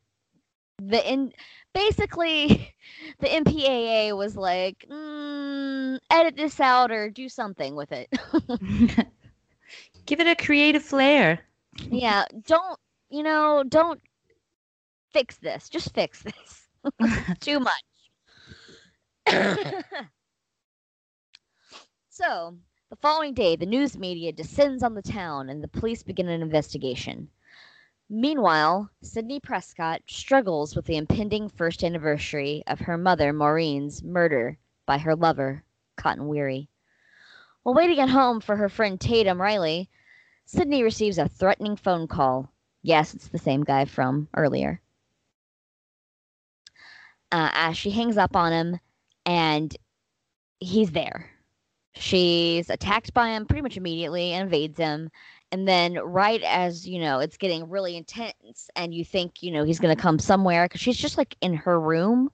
The 0.81 1.09
in 1.09 1.31
basically, 1.73 2.75
the 3.19 3.27
MPAA 3.27 4.17
was 4.17 4.35
like, 4.35 4.85
mm, 4.89 5.97
edit 6.11 6.35
this 6.35 6.59
out 6.59 6.91
or 6.91 7.09
do 7.09 7.29
something 7.29 7.75
with 7.75 7.91
it. 7.93 8.09
Give 10.05 10.19
it 10.19 10.27
a 10.27 10.35
creative 10.35 10.83
flair. 10.83 11.39
Yeah, 11.79 12.25
don't 12.45 12.79
you 13.09 13.23
know? 13.23 13.63
Don't 13.67 14.01
fix 15.11 15.37
this. 15.37 15.69
Just 15.69 15.93
fix 15.93 16.23
this. 16.23 16.67
Too 17.39 17.59
much. 17.59 17.83
so, 22.09 22.57
the 22.89 22.95
following 22.97 23.33
day, 23.33 23.55
the 23.55 23.65
news 23.65 23.97
media 23.97 24.31
descends 24.31 24.83
on 24.83 24.93
the 24.95 25.01
town 25.01 25.49
and 25.49 25.63
the 25.63 25.67
police 25.67 26.03
begin 26.03 26.27
an 26.27 26.41
investigation. 26.41 27.29
Meanwhile, 28.09 28.91
Sidney 29.01 29.39
Prescott 29.39 30.01
struggles 30.07 30.75
with 30.75 30.85
the 30.85 30.97
impending 30.97 31.49
first 31.49 31.83
anniversary 31.83 32.61
of 32.67 32.81
her 32.81 32.97
mother, 32.97 33.31
Maureen's, 33.31 34.03
murder 34.03 34.57
by 34.85 34.97
her 34.97 35.15
lover, 35.15 35.63
Cotton 35.95 36.27
Weary. 36.27 36.69
While 37.63 37.75
waiting 37.75 37.99
at 37.99 38.09
home 38.09 38.41
for 38.41 38.57
her 38.57 38.69
friend 38.69 38.99
Tatum 38.99 39.41
Riley, 39.41 39.89
Sidney 40.45 40.83
receives 40.83 41.17
a 41.17 41.27
threatening 41.27 41.75
phone 41.75 42.07
call. 42.07 42.51
Yes, 42.81 43.13
it's 43.13 43.29
the 43.29 43.37
same 43.37 43.63
guy 43.63 43.85
from 43.85 44.27
earlier. 44.35 44.81
Uh, 47.31 47.49
as 47.53 47.77
she 47.77 47.89
hangs 47.89 48.17
up 48.17 48.35
on 48.35 48.51
him, 48.51 48.79
and 49.25 49.75
he's 50.59 50.91
there. 50.91 51.29
She's 51.95 52.69
attacked 52.69 53.13
by 53.13 53.29
him 53.29 53.45
pretty 53.45 53.61
much 53.61 53.77
immediately 53.77 54.33
and 54.33 54.47
evades 54.47 54.77
him. 54.77 55.09
And 55.51 55.67
then, 55.67 55.93
right 55.93 56.41
as 56.43 56.87
you 56.87 56.99
know, 56.99 57.19
it's 57.19 57.37
getting 57.37 57.69
really 57.69 57.95
intense, 57.95 58.69
and 58.75 58.93
you 58.93 59.05
think, 59.05 59.43
you 59.43 59.51
know, 59.51 59.63
he's 59.63 59.79
to 59.95 60.01
come 60.01 60.19
somewhere 60.19 60.65
because 60.65 60.81
she's 60.81 60.97
just 60.97 61.17
like 61.17 61.35
in 61.41 61.53
her 61.53 61.79
room. 61.79 62.31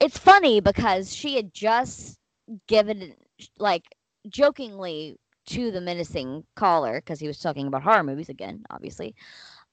It's 0.00 0.18
funny 0.18 0.60
because 0.60 1.14
she 1.14 1.36
had 1.36 1.54
just 1.54 2.18
given, 2.66 3.14
like, 3.58 3.84
jokingly 4.28 5.18
to 5.46 5.70
the 5.70 5.80
menacing 5.80 6.44
caller 6.54 7.00
because 7.00 7.20
he 7.20 7.26
was 7.26 7.38
talking 7.38 7.66
about 7.66 7.82
horror 7.82 8.02
movies 8.02 8.28
again, 8.28 8.64
obviously. 8.70 9.14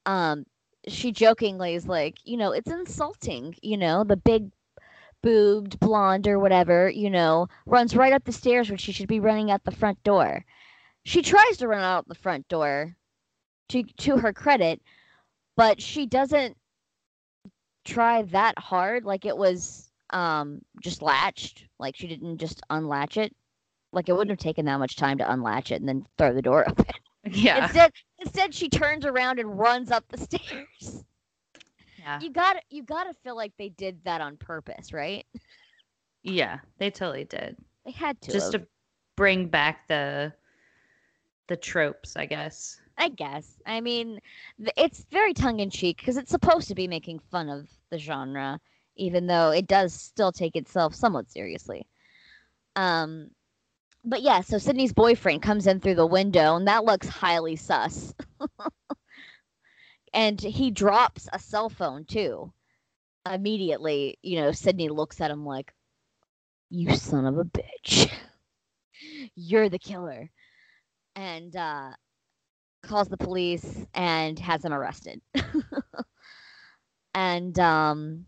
Um, 0.05 0.45
she 0.87 1.11
jokingly 1.11 1.75
is 1.75 1.87
like, 1.87 2.17
you 2.23 2.37
know, 2.37 2.51
it's 2.51 2.69
insulting, 2.69 3.55
you 3.61 3.77
know, 3.77 4.03
the 4.03 4.17
big 4.17 4.51
boobed 5.21 5.79
blonde 5.79 6.27
or 6.27 6.39
whatever, 6.39 6.89
you 6.89 7.09
know, 7.09 7.47
runs 7.65 7.95
right 7.95 8.13
up 8.13 8.23
the 8.23 8.31
stairs 8.31 8.69
when 8.69 8.77
she 8.77 8.91
should 8.91 9.07
be 9.07 9.19
running 9.19 9.51
out 9.51 9.63
the 9.63 9.71
front 9.71 10.01
door. 10.03 10.45
She 11.03 11.21
tries 11.21 11.57
to 11.57 11.67
run 11.67 11.83
out 11.83 12.07
the 12.07 12.15
front 12.15 12.47
door 12.47 12.95
to 13.69 13.83
to 13.83 14.17
her 14.17 14.33
credit, 14.33 14.81
but 15.55 15.81
she 15.81 16.05
doesn't 16.05 16.57
try 17.85 18.21
that 18.23 18.57
hard 18.59 19.05
like 19.05 19.25
it 19.25 19.37
was 19.37 19.91
um 20.11 20.61
just 20.81 21.01
latched, 21.01 21.65
like 21.79 21.95
she 21.95 22.07
didn't 22.07 22.37
just 22.37 22.61
unlatch 22.69 23.17
it. 23.17 23.35
Like 23.91 24.09
it 24.09 24.13
wouldn't 24.13 24.29
have 24.29 24.39
taken 24.39 24.65
that 24.65 24.77
much 24.77 24.95
time 24.95 25.17
to 25.17 25.31
unlatch 25.31 25.71
it 25.71 25.81
and 25.81 25.87
then 25.87 26.05
throw 26.17 26.33
the 26.33 26.41
door 26.41 26.63
open. 26.69 26.85
Yeah. 27.25 27.65
Instead, 27.65 27.91
instead 28.19 28.53
she 28.53 28.69
turns 28.69 29.05
around 29.05 29.39
and 29.39 29.57
runs 29.57 29.91
up 29.91 30.05
the 30.09 30.17
stairs. 30.17 31.03
yeah. 31.97 32.19
You 32.19 32.31
got 32.31 32.53
to 32.53 32.61
you 32.69 32.83
got 32.83 33.05
to 33.05 33.13
feel 33.23 33.35
like 33.35 33.53
they 33.57 33.69
did 33.69 34.03
that 34.05 34.21
on 34.21 34.37
purpose, 34.37 34.93
right? 34.93 35.25
Yeah. 36.23 36.59
They 36.77 36.91
totally 36.91 37.25
did. 37.25 37.57
They 37.85 37.91
had 37.91 38.19
to. 38.21 38.31
Just 38.31 38.53
have, 38.53 38.61
to 38.61 38.67
bring 39.15 39.47
back 39.47 39.87
the 39.87 40.33
the 41.47 41.57
tropes, 41.57 42.15
I 42.15 42.25
guess. 42.25 42.79
I 42.97 43.09
guess. 43.09 43.57
I 43.65 43.81
mean, 43.81 44.19
it's 44.77 45.05
very 45.11 45.33
tongue 45.33 45.59
in 45.61 45.69
cheek 45.69 45.97
because 45.97 46.17
it's 46.17 46.29
supposed 46.29 46.67
to 46.67 46.75
be 46.75 46.87
making 46.87 47.19
fun 47.31 47.49
of 47.49 47.67
the 47.89 47.97
genre, 47.97 48.59
even 48.95 49.25
though 49.25 49.51
it 49.51 49.67
does 49.67 49.93
still 49.93 50.31
take 50.31 50.55
itself 50.55 50.93
somewhat 50.93 51.31
seriously. 51.31 51.87
Um, 52.75 53.31
but 54.09 54.21
yeah, 54.21 54.41
so 54.41 54.57
Sidney's 54.57 54.93
boyfriend 54.93 55.41
comes 55.41 55.67
in 55.67 55.79
through 55.79 55.95
the 55.95 56.05
window, 56.05 56.55
and 56.55 56.67
that 56.67 56.85
looks 56.85 57.07
highly 57.07 57.55
sus. 57.55 58.13
and 60.13 60.41
he 60.41 60.71
drops 60.71 61.29
a 61.31 61.39
cell 61.39 61.69
phone 61.69 62.05
too. 62.05 62.51
Immediately, 63.29 64.17
you 64.23 64.41
know, 64.41 64.51
Sidney 64.51 64.89
looks 64.89 65.21
at 65.21 65.31
him 65.31 65.45
like, 65.45 65.73
"You 66.69 66.95
son 66.95 67.25
of 67.25 67.37
a 67.37 67.43
bitch, 67.43 68.09
you're 69.35 69.69
the 69.69 69.79
killer," 69.79 70.29
and 71.15 71.55
uh, 71.55 71.91
calls 72.81 73.09
the 73.09 73.17
police 73.17 73.85
and 73.93 74.39
has 74.39 74.65
him 74.65 74.73
arrested. 74.73 75.21
and 77.13 77.59
um, 77.59 78.25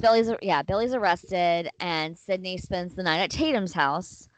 Billy's 0.00 0.30
yeah, 0.42 0.62
Billy's 0.62 0.94
arrested 0.94 1.70
and 1.80 2.16
Sidney 2.16 2.58
spends 2.58 2.94
the 2.94 3.02
night 3.02 3.20
at 3.20 3.30
Tatum's 3.30 3.72
house. 3.72 4.28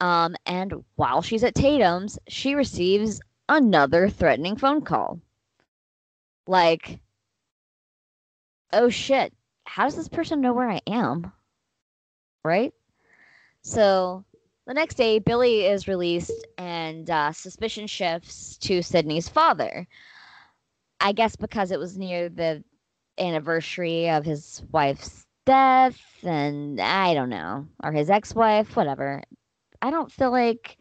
Um, 0.00 0.36
and 0.46 0.84
while 0.96 1.22
she's 1.22 1.42
at 1.44 1.54
Tatum's, 1.54 2.18
she 2.28 2.54
receives 2.54 3.20
another 3.48 4.08
threatening 4.08 4.56
phone 4.56 4.82
call. 4.82 5.20
Like, 6.46 7.00
oh 8.72 8.90
shit, 8.90 9.32
how 9.64 9.84
does 9.84 9.96
this 9.96 10.08
person 10.08 10.40
know 10.40 10.52
where 10.52 10.70
I 10.70 10.80
am? 10.86 11.32
Right? 12.44 12.72
So 13.62 14.24
the 14.66 14.74
next 14.74 14.96
day, 14.96 15.18
Billy 15.18 15.64
is 15.64 15.88
released 15.88 16.46
and 16.58 17.08
uh, 17.08 17.32
suspicion 17.32 17.86
shifts 17.86 18.58
to 18.58 18.82
Sidney's 18.82 19.28
father. 19.28 19.86
I 21.00 21.12
guess 21.12 21.36
because 21.36 21.70
it 21.70 21.78
was 21.78 21.96
near 21.96 22.28
the 22.28 22.62
anniversary 23.18 24.10
of 24.10 24.24
his 24.24 24.62
wife's 24.72 25.26
death, 25.44 26.00
and 26.22 26.80
I 26.80 27.14
don't 27.14 27.30
know, 27.30 27.66
or 27.82 27.92
his 27.92 28.10
ex 28.10 28.34
wife, 28.34 28.76
whatever. 28.76 29.22
I 29.80 29.90
don't 29.90 30.12
feel 30.12 30.30
like 30.30 30.76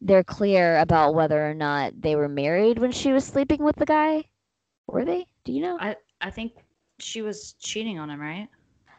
they're 0.00 0.24
clear 0.24 0.78
about 0.78 1.14
whether 1.14 1.48
or 1.48 1.54
not 1.54 2.00
they 2.00 2.16
were 2.16 2.28
married 2.28 2.78
when 2.78 2.92
she 2.92 3.12
was 3.12 3.24
sleeping 3.24 3.62
with 3.62 3.76
the 3.76 3.86
guy. 3.86 4.24
Were 4.86 5.04
they? 5.04 5.26
Do 5.44 5.52
you 5.52 5.62
know? 5.62 5.78
I 5.80 5.96
I 6.20 6.30
think 6.30 6.52
she 6.98 7.22
was 7.22 7.54
cheating 7.54 7.98
on 7.98 8.10
him, 8.10 8.20
right? 8.20 8.48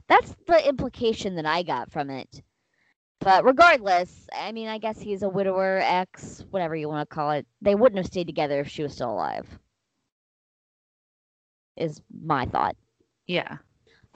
That's 0.08 0.36
the 0.48 0.68
implication 0.68 1.36
that 1.36 1.46
I 1.46 1.64
got 1.64 1.92
from 1.92 2.10
it. 2.10 2.42
But 3.20 3.44
regardless, 3.44 4.28
I 4.34 4.52
mean, 4.52 4.68
I 4.68 4.78
guess 4.78 5.00
he's 5.00 5.24
a 5.24 5.30
widower, 5.30 5.80
ex, 5.84 6.46
whatever 6.52 6.76
you 6.76 6.88
want 6.88 7.10
to 7.10 7.14
call 7.14 7.32
it. 7.32 7.48
They 7.62 7.76
wouldn't 7.76 7.98
have 7.98 8.06
stayed 8.06 8.28
together 8.28 8.60
if 8.60 8.68
she 8.68 8.84
was 8.84 8.94
still 8.94 9.12
alive. 9.12 9.60
Is 11.78 12.02
my 12.24 12.46
thought. 12.46 12.76
Yeah. 13.28 13.58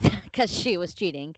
because 0.24 0.52
she 0.52 0.76
was 0.76 0.94
cheating. 0.94 1.36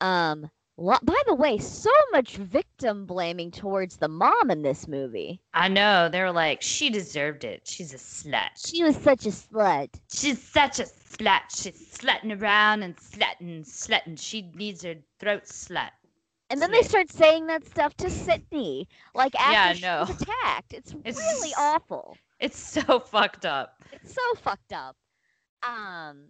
Um, 0.00 0.50
by 0.76 1.22
the 1.26 1.34
way, 1.34 1.58
so 1.58 1.90
much 2.10 2.36
victim 2.36 3.06
blaming 3.06 3.50
towards 3.50 3.96
the 3.96 4.08
mom 4.08 4.50
in 4.50 4.62
this 4.62 4.88
movie. 4.88 5.40
I 5.52 5.68
know. 5.68 6.08
They 6.08 6.20
were 6.20 6.32
like, 6.32 6.62
she 6.62 6.90
deserved 6.90 7.44
it. 7.44 7.62
She's 7.64 7.94
a 7.94 7.96
slut. 7.96 8.48
She 8.56 8.82
was 8.82 8.96
such 8.96 9.24
a 9.24 9.30
slut. 9.30 9.90
She's 10.12 10.42
such 10.42 10.80
a 10.80 10.84
slut. 10.84 11.42
She's 11.50 11.96
slutting 11.96 12.40
around 12.40 12.82
and 12.82 12.96
slutting, 12.96 13.64
slutting. 13.64 14.20
She 14.20 14.50
needs 14.54 14.82
her 14.82 14.96
throat 15.20 15.44
slut. 15.44 15.90
And 16.50 16.60
then 16.60 16.72
they 16.72 16.82
start 16.82 17.10
saying 17.10 17.46
that 17.46 17.64
stuff 17.64 17.96
to 17.96 18.10
Sidney, 18.10 18.88
like 19.14 19.34
after 19.40 19.80
Yeah, 19.80 19.96
I 19.96 20.06
she 20.06 20.12
was 20.12 20.22
attacked. 20.22 20.74
It's, 20.74 20.94
It's 21.04 21.18
really 21.18 21.54
awful. 21.56 22.16
It's 22.40 22.58
so 22.58 22.98
fucked 23.06 23.46
up. 23.46 23.82
It's 23.92 24.14
so 24.14 24.20
fucked 24.42 24.72
up. 24.72 24.96
Um, 25.66 26.28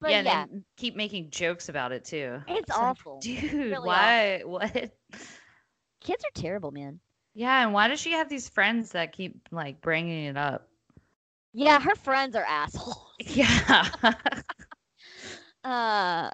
but 0.00 0.10
yeah, 0.10 0.22
yeah, 0.22 0.46
keep 0.76 0.96
making 0.96 1.30
jokes 1.30 1.68
about 1.68 1.92
it 1.92 2.04
too. 2.04 2.40
It's 2.46 2.70
awful. 2.70 3.20
Dude, 3.20 3.52
really 3.52 3.86
why? 3.86 4.42
What? 4.44 4.72
kids 6.00 6.24
are 6.24 6.40
terrible, 6.40 6.70
man. 6.70 7.00
Yeah, 7.34 7.62
and 7.64 7.72
why 7.72 7.88
does 7.88 8.00
she 8.00 8.12
have 8.12 8.28
these 8.28 8.48
friends 8.48 8.92
that 8.92 9.12
keep 9.12 9.48
like 9.50 9.80
bringing 9.80 10.24
it 10.24 10.36
up? 10.36 10.68
Yeah, 11.52 11.80
her 11.80 11.94
friends 11.94 12.36
are 12.36 12.44
assholes. 12.44 13.04
Yeah. 13.26 13.84
Uh, 15.64 16.30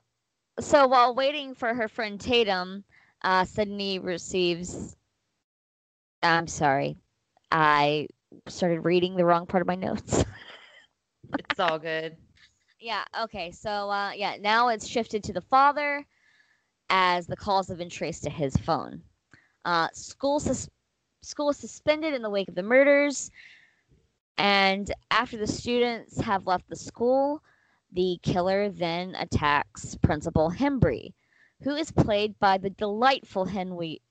so 0.60 0.86
while 0.86 1.14
waiting 1.14 1.54
for 1.54 1.72
her 1.72 1.88
friend 1.88 2.20
Tatum, 2.20 2.84
uh, 3.22 3.44
Sidney 3.44 3.98
receives 3.98 4.94
I'm 6.22 6.46
sorry. 6.46 6.96
I 7.50 8.08
started 8.48 8.80
reading 8.80 9.16
the 9.16 9.24
wrong 9.24 9.46
part 9.46 9.60
of 9.60 9.66
my 9.66 9.74
notes. 9.74 10.24
It's 11.32 11.60
all 11.60 11.78
good. 11.78 12.16
yeah, 12.80 13.04
okay. 13.22 13.50
So 13.50 13.90
uh 13.90 14.12
yeah, 14.14 14.36
now 14.40 14.68
it's 14.68 14.86
shifted 14.86 15.22
to 15.24 15.32
the 15.32 15.40
father 15.40 16.04
as 16.90 17.26
the 17.26 17.36
calls 17.36 17.68
have 17.68 17.78
been 17.78 17.90
traced 17.90 18.24
to 18.24 18.30
his 18.30 18.56
phone. 18.56 19.02
Uh 19.64 19.88
school 19.92 20.40
sus- 20.40 20.68
school 21.22 21.52
suspended 21.52 22.14
in 22.14 22.22
the 22.22 22.30
wake 22.30 22.48
of 22.48 22.54
the 22.54 22.62
murders 22.62 23.30
and 24.36 24.92
after 25.10 25.36
the 25.36 25.46
students 25.46 26.20
have 26.20 26.46
left 26.46 26.68
the 26.68 26.76
school, 26.76 27.42
the 27.92 28.18
killer 28.22 28.68
then 28.70 29.14
attacks 29.14 29.94
Principal 29.96 30.50
Himbry, 30.50 31.12
who 31.62 31.74
is 31.76 31.90
played 31.92 32.38
by 32.38 32.58
the 32.58 32.70
delightful 32.70 33.44
Henry 33.46 34.02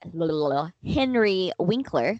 Henry 0.83 1.51
Winkler. 1.59 2.19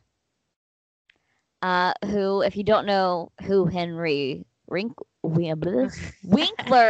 Uh, 1.62 1.94
who, 2.06 2.42
if 2.42 2.58
you 2.58 2.64
don't 2.64 2.86
know 2.86 3.32
who 3.46 3.66
Henry 3.66 4.46
Wink- 4.68 4.98
Winkler 5.24 5.94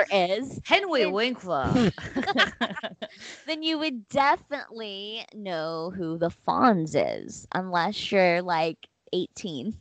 is, 0.12 0.62
Henry 0.66 1.06
Winkler. 1.06 1.86
then 3.46 3.62
you 3.64 3.78
would 3.78 4.08
definitely 4.10 5.26
know 5.34 5.92
who 5.96 6.18
the 6.18 6.30
Fonz 6.30 6.96
is, 6.96 7.48
unless 7.54 8.12
you're 8.12 8.42
like 8.42 8.88
18. 9.14 9.76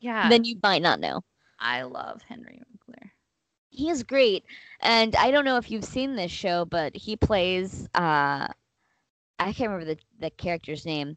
yeah. 0.00 0.28
Then 0.28 0.44
you 0.44 0.56
might 0.62 0.82
not 0.82 1.00
know. 1.00 1.22
I 1.58 1.82
love 1.82 2.22
Henry 2.22 2.60
Winkler. 2.68 3.12
he 3.70 3.88
is 3.88 4.02
great 4.02 4.44
and 4.80 5.14
i 5.16 5.30
don't 5.30 5.44
know 5.44 5.56
if 5.56 5.70
you've 5.70 5.84
seen 5.84 6.16
this 6.16 6.30
show 6.30 6.64
but 6.64 6.96
he 6.96 7.16
plays 7.16 7.88
uh 7.94 8.46
i 9.38 9.52
can't 9.52 9.70
remember 9.70 9.84
the, 9.84 9.98
the 10.20 10.30
character's 10.30 10.84
name 10.86 11.16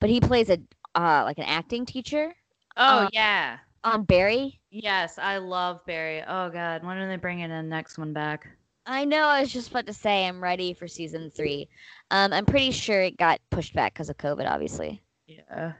but 0.00 0.08
he 0.10 0.20
plays 0.20 0.48
a 0.50 0.58
uh 0.94 1.22
like 1.24 1.38
an 1.38 1.44
acting 1.44 1.84
teacher 1.86 2.34
Oh 2.76 3.02
Um, 3.02 3.08
yeah. 3.12 3.58
On 3.92 4.04
barry 4.04 4.60
Yes, 4.70 5.18
I 5.18 5.38
love 5.38 5.80
Barry. 5.86 6.22
Oh 6.28 6.50
god, 6.50 6.84
when 6.84 6.98
are 6.98 7.08
they 7.08 7.16
bringing 7.16 7.48
the 7.48 7.62
next 7.62 7.96
one 7.98 8.12
back? 8.12 8.46
i 8.86 9.04
know 9.04 9.24
i 9.24 9.40
was 9.42 9.52
just 9.52 9.68
about 9.70 9.84
to 9.86 9.92
say 9.92 10.26
i'm 10.26 10.42
ready 10.42 10.72
for 10.72 10.88
season 10.88 11.30
three 11.30 11.68
um 12.10 12.32
i'm 12.32 12.46
pretty 12.46 12.70
sure 12.70 13.02
it 13.02 13.18
got 13.18 13.38
pushed 13.50 13.74
back 13.74 13.92
because 13.92 14.08
of 14.08 14.16
covid 14.16 14.48
obviously 14.50 15.02
Yeah. 15.26 15.72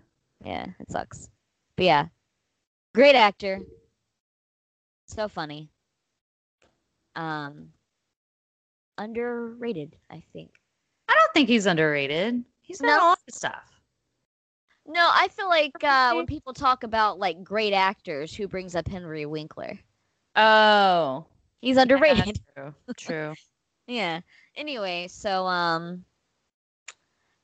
yeah 0.44 0.66
it 0.79 0.90
sucks 0.90 1.31
but 1.77 1.87
yeah 1.87 2.07
great 2.94 3.14
actor 3.14 3.61
so 5.07 5.27
funny 5.27 5.71
um 7.16 7.68
underrated 8.99 9.97
i 10.11 10.23
think 10.33 10.51
I 11.11 11.14
don't 11.14 11.33
think 11.33 11.49
he's 11.49 11.64
underrated. 11.64 12.44
He's 12.61 12.81
done 12.81 12.88
No. 12.88 12.97
a 12.99 13.09
lot 13.09 13.18
of 13.27 13.35
stuff. 13.35 13.78
No, 14.88 15.07
I 15.12 15.29
feel 15.29 15.48
like 15.48 15.85
uh, 15.85 16.14
when 16.14 16.24
people 16.24 16.55
talk 16.55 16.83
about 16.83 17.18
like 17.18 17.44
great 17.44 17.74
actors, 17.74 18.35
who 18.35 18.48
brings 18.48 18.74
up 18.74 18.88
Henry 18.88 19.27
Winkler? 19.27 19.79
Oh. 20.35 21.27
He's 21.61 21.77
yeah, 21.77 21.83
underrated. 21.83 22.40
True. 22.57 22.74
True. 22.96 23.35
Yeah. 23.90 24.20
Anyway, 24.55 25.09
so 25.09 25.46
um, 25.46 26.05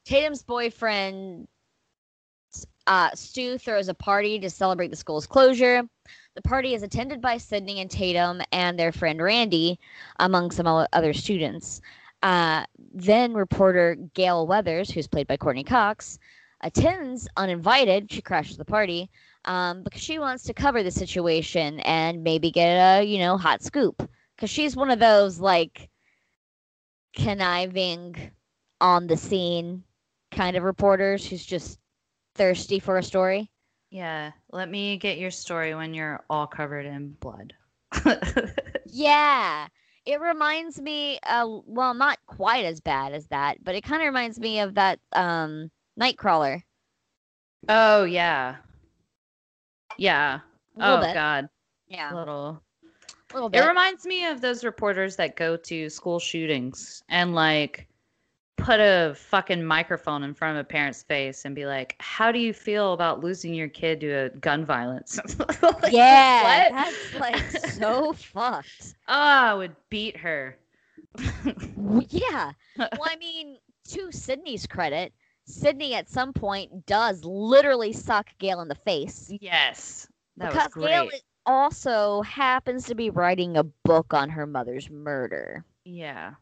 Tatum's 0.04 0.42
boyfriend, 0.42 1.48
uh, 2.86 3.10
Stu 3.14 3.56
throws 3.56 3.88
a 3.88 3.94
party 3.94 4.38
to 4.40 4.50
celebrate 4.50 4.88
the 4.88 4.96
school's 4.96 5.26
closure. 5.26 5.88
The 6.34 6.42
party 6.42 6.74
is 6.74 6.82
attended 6.82 7.22
by 7.22 7.38
Sidney 7.38 7.80
and 7.80 7.90
Tatum 7.90 8.42
and 8.52 8.78
their 8.78 8.92
friend 8.92 9.22
Randy, 9.22 9.80
among 10.18 10.50
some 10.50 10.66
other 10.66 11.14
students. 11.14 11.80
Uh, 12.22 12.66
then 12.92 13.32
reporter 13.32 13.96
Gale 14.12 14.46
Weathers, 14.46 14.90
who's 14.90 15.06
played 15.06 15.26
by 15.26 15.38
Courteney 15.38 15.64
Cox, 15.64 16.18
attends 16.64 17.28
uninvited. 17.36 18.10
She 18.12 18.22
crashes 18.22 18.58
the 18.58 18.64
party 18.66 19.10
um, 19.44 19.84
because 19.84 20.02
she 20.02 20.18
wants 20.18 20.44
to 20.44 20.54
cover 20.54 20.82
the 20.82 20.90
situation 20.90 21.80
and 21.80 22.24
maybe 22.24 22.50
get 22.50 23.00
a 23.00 23.04
you 23.04 23.18
know 23.18 23.38
hot 23.38 23.62
scoop. 23.62 24.08
Because 24.36 24.50
she's 24.50 24.76
one 24.76 24.90
of 24.90 25.00
those 25.00 25.40
like 25.40 25.90
conniving 27.16 28.32
on 28.80 29.06
the 29.08 29.16
scene 29.16 29.84
kind 30.32 30.56
of 30.56 30.64
reporters 30.64 31.26
who's 31.26 31.44
just 31.44 31.80
thirsty 32.34 32.80
for 32.80 32.98
a 32.98 33.02
story. 33.02 33.50
Yeah. 33.90 34.32
Let 34.50 34.70
me 34.70 34.98
get 34.98 35.18
your 35.18 35.30
story 35.30 35.74
when 35.74 35.94
you're 35.94 36.24
all 36.30 36.46
covered 36.46 36.86
in 36.86 37.12
blood. 37.20 37.54
Yeah. 38.86 39.68
It 40.06 40.20
reminds 40.20 40.80
me 40.80 41.18
uh 41.26 41.46
well 41.66 41.94
not 41.94 42.18
quite 42.26 42.64
as 42.64 42.80
bad 42.80 43.12
as 43.12 43.26
that, 43.28 43.64
but 43.64 43.74
it 43.74 43.82
kind 43.84 44.02
of 44.02 44.06
reminds 44.06 44.38
me 44.38 44.60
of 44.60 44.74
that 44.74 45.00
um 45.12 45.70
Nightcrawler. 46.00 46.62
oh 47.68 48.04
yeah. 48.04 48.56
Yeah. 49.98 50.40
Oh 50.80 51.00
bit. 51.00 51.14
god. 51.14 51.48
Yeah. 51.88 52.12
A 52.12 52.16
little. 52.16 52.62
A 53.30 53.34
little 53.34 53.50
It 53.50 53.66
reminds 53.66 54.04
me 54.06 54.26
of 54.26 54.40
those 54.40 54.64
reporters 54.64 55.16
that 55.16 55.36
go 55.36 55.56
to 55.56 55.88
school 55.88 56.18
shootings 56.18 57.02
and 57.08 57.34
like 57.34 57.88
put 58.56 58.78
a 58.80 59.14
fucking 59.16 59.64
microphone 59.64 60.22
in 60.22 60.32
front 60.34 60.56
of 60.56 60.60
a 60.60 60.68
parent's 60.68 61.02
face 61.02 61.44
and 61.44 61.54
be 61.54 61.66
like, 61.66 61.96
"How 61.98 62.30
do 62.32 62.38
you 62.38 62.52
feel 62.52 62.92
about 62.92 63.22
losing 63.22 63.52
your 63.54 63.68
kid 63.68 64.00
to 64.00 64.10
a 64.10 64.28
gun 64.30 64.64
violence?" 64.64 65.18
Like, 65.62 65.92
yeah. 65.92 66.68
That's 66.70 67.14
like 67.20 67.50
so 67.72 68.12
fucked. 68.32 68.94
Oh, 69.08 69.14
I 69.14 69.54
would 69.54 69.74
beat 69.90 70.16
her. 70.16 70.56
Yeah. 72.08 72.52
Well, 72.76 73.06
I 73.06 73.16
mean, 73.16 73.58
to 73.90 74.10
Sidney's 74.10 74.66
credit, 74.66 75.12
Sidney 75.46 75.94
at 75.94 76.08
some 76.08 76.32
point 76.32 76.86
does 76.86 77.24
literally 77.24 77.92
suck 77.92 78.28
Gale 78.38 78.60
in 78.60 78.68
the 78.68 78.74
face. 78.74 79.30
yes, 79.40 80.08
that 80.36 80.50
because 80.50 80.74
was 80.74 80.74
great. 80.74 81.10
Gale 81.10 81.20
also 81.46 82.22
happens 82.22 82.86
to 82.86 82.94
be 82.94 83.10
writing 83.10 83.56
a 83.56 83.64
book 83.64 84.14
on 84.14 84.30
her 84.30 84.46
mother's 84.46 84.88
murder. 84.90 85.64
yeah, 85.84 86.34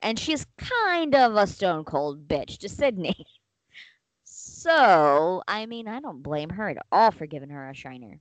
And 0.00 0.18
she's 0.18 0.46
kind 0.58 1.14
of 1.14 1.36
a 1.36 1.46
stone 1.46 1.84
cold 1.84 2.26
bitch 2.28 2.58
to 2.58 2.68
Sidney. 2.68 3.26
So, 4.24 5.42
I 5.48 5.66
mean, 5.66 5.88
I 5.88 5.98
don't 5.98 6.22
blame 6.22 6.48
her 6.50 6.68
at 6.68 6.76
all 6.92 7.10
for 7.10 7.26
giving 7.26 7.50
her 7.50 7.68
a 7.68 7.74
shiner. 7.74 8.20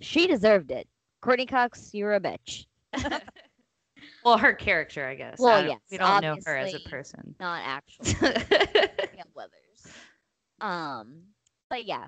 She 0.00 0.26
deserved 0.26 0.70
it. 0.70 0.86
Courteney 1.22 1.46
Cox, 1.46 1.94
you're 1.94 2.12
a 2.14 2.20
bitch. 2.20 2.66
well, 4.26 4.38
her 4.38 4.54
character, 4.54 5.06
I 5.06 5.14
guess. 5.14 5.38
Well, 5.38 5.62
I 5.62 5.66
yes, 5.68 5.80
we 5.88 5.98
don't 5.98 6.20
know 6.20 6.36
her 6.44 6.56
as 6.56 6.74
a 6.74 6.80
person. 6.80 7.36
Not 7.38 7.62
actually. 7.64 8.14
Weathers. 9.34 9.86
Um, 10.60 11.22
but 11.70 11.84
yeah. 11.84 12.06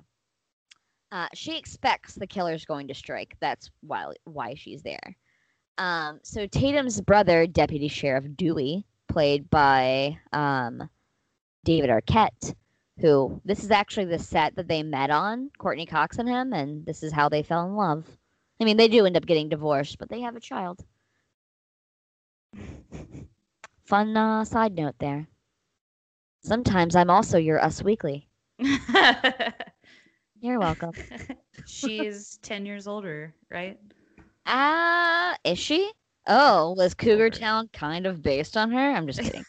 Uh, 1.13 1.27
she 1.33 1.57
expects 1.57 2.15
the 2.15 2.27
killer's 2.27 2.65
going 2.65 2.89
to 2.89 2.93
strike. 2.93 3.37
That's 3.39 3.71
why 3.81 4.11
why 4.25 4.55
she's 4.55 4.83
there. 4.83 5.15
Um, 5.77 6.19
so 6.23 6.45
Tatum's 6.45 6.99
brother, 6.99 7.47
Deputy 7.47 7.87
Sheriff 7.87 8.25
Dewey, 8.35 8.85
played 9.07 9.49
by 9.49 10.19
um, 10.33 10.89
David 11.63 11.89
Arquette, 11.89 12.53
who 12.99 13.41
this 13.45 13.63
is 13.63 13.71
actually 13.71 14.05
the 14.05 14.19
set 14.19 14.57
that 14.57 14.67
they 14.67 14.83
met 14.83 15.09
on, 15.09 15.51
Courteney 15.57 15.85
Cox 15.85 16.17
and 16.17 16.27
him, 16.27 16.51
and 16.51 16.85
this 16.85 17.01
is 17.01 17.13
how 17.13 17.29
they 17.29 17.43
fell 17.43 17.65
in 17.65 17.77
love. 17.77 18.05
I 18.59 18.65
mean, 18.65 18.75
they 18.75 18.89
do 18.89 19.05
end 19.05 19.15
up 19.15 19.25
getting 19.25 19.47
divorced, 19.47 19.97
but 19.99 20.09
they 20.09 20.19
have 20.19 20.35
a 20.35 20.41
child. 20.41 20.83
Fun 23.89 24.15
uh, 24.15 24.45
side 24.45 24.75
note 24.75 24.93
there. 24.99 25.27
Sometimes 26.43 26.95
I'm 26.95 27.09
also 27.09 27.39
your 27.39 27.59
Us 27.59 27.81
Weekly. 27.81 28.27
You're 30.39 30.59
welcome. 30.59 30.91
She's 31.65 32.37
10 32.43 32.67
years 32.67 32.85
older, 32.85 33.33
right? 33.49 33.79
Ah, 34.45 35.35
is 35.43 35.57
she? 35.57 35.91
Oh, 36.27 36.75
was 36.77 36.93
Cougar 36.93 37.31
Town 37.31 37.67
kind 37.73 38.05
of 38.05 38.21
based 38.21 38.55
on 38.55 38.69
her? 38.69 38.91
I'm 38.91 39.07
just 39.07 39.23
kidding. 39.23 39.43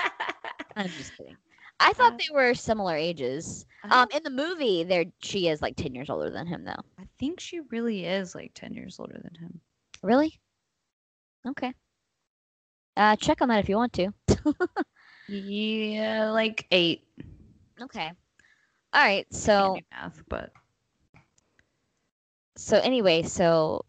I'm 0.76 0.88
just 0.88 1.14
kidding. 1.18 1.36
I 1.78 1.92
thought 1.92 2.14
Uh, 2.14 2.16
they 2.16 2.34
were 2.34 2.54
similar 2.54 2.96
ages. 2.96 3.66
Um, 3.90 4.08
in 4.14 4.22
the 4.22 4.30
movie, 4.30 4.84
there 4.84 5.04
she 5.20 5.48
is 5.48 5.60
like 5.60 5.76
ten 5.76 5.94
years 5.94 6.08
older 6.08 6.30
than 6.30 6.46
him, 6.46 6.64
though. 6.64 6.72
I 6.98 7.04
think 7.18 7.38
she 7.38 7.60
really 7.70 8.06
is 8.06 8.34
like 8.34 8.52
10 8.54 8.72
years 8.72 8.98
older 8.98 9.20
than 9.22 9.34
him. 9.34 9.60
Really? 10.02 10.40
Okay. 11.46 11.74
Uh, 12.96 13.16
check 13.16 13.42
on 13.42 13.48
that 13.48 13.58
if 13.60 13.68
you 13.68 13.76
want 13.76 13.92
to. 13.94 14.12
Yeah, 15.28 16.30
like 16.30 16.66
eight. 16.70 17.06
Okay. 17.80 18.12
All 18.92 19.04
right. 19.04 19.26
So, 19.32 19.78
math, 19.90 20.22
but 20.28 20.52
so 22.56 22.78
anyway, 22.78 23.22
so 23.22 23.84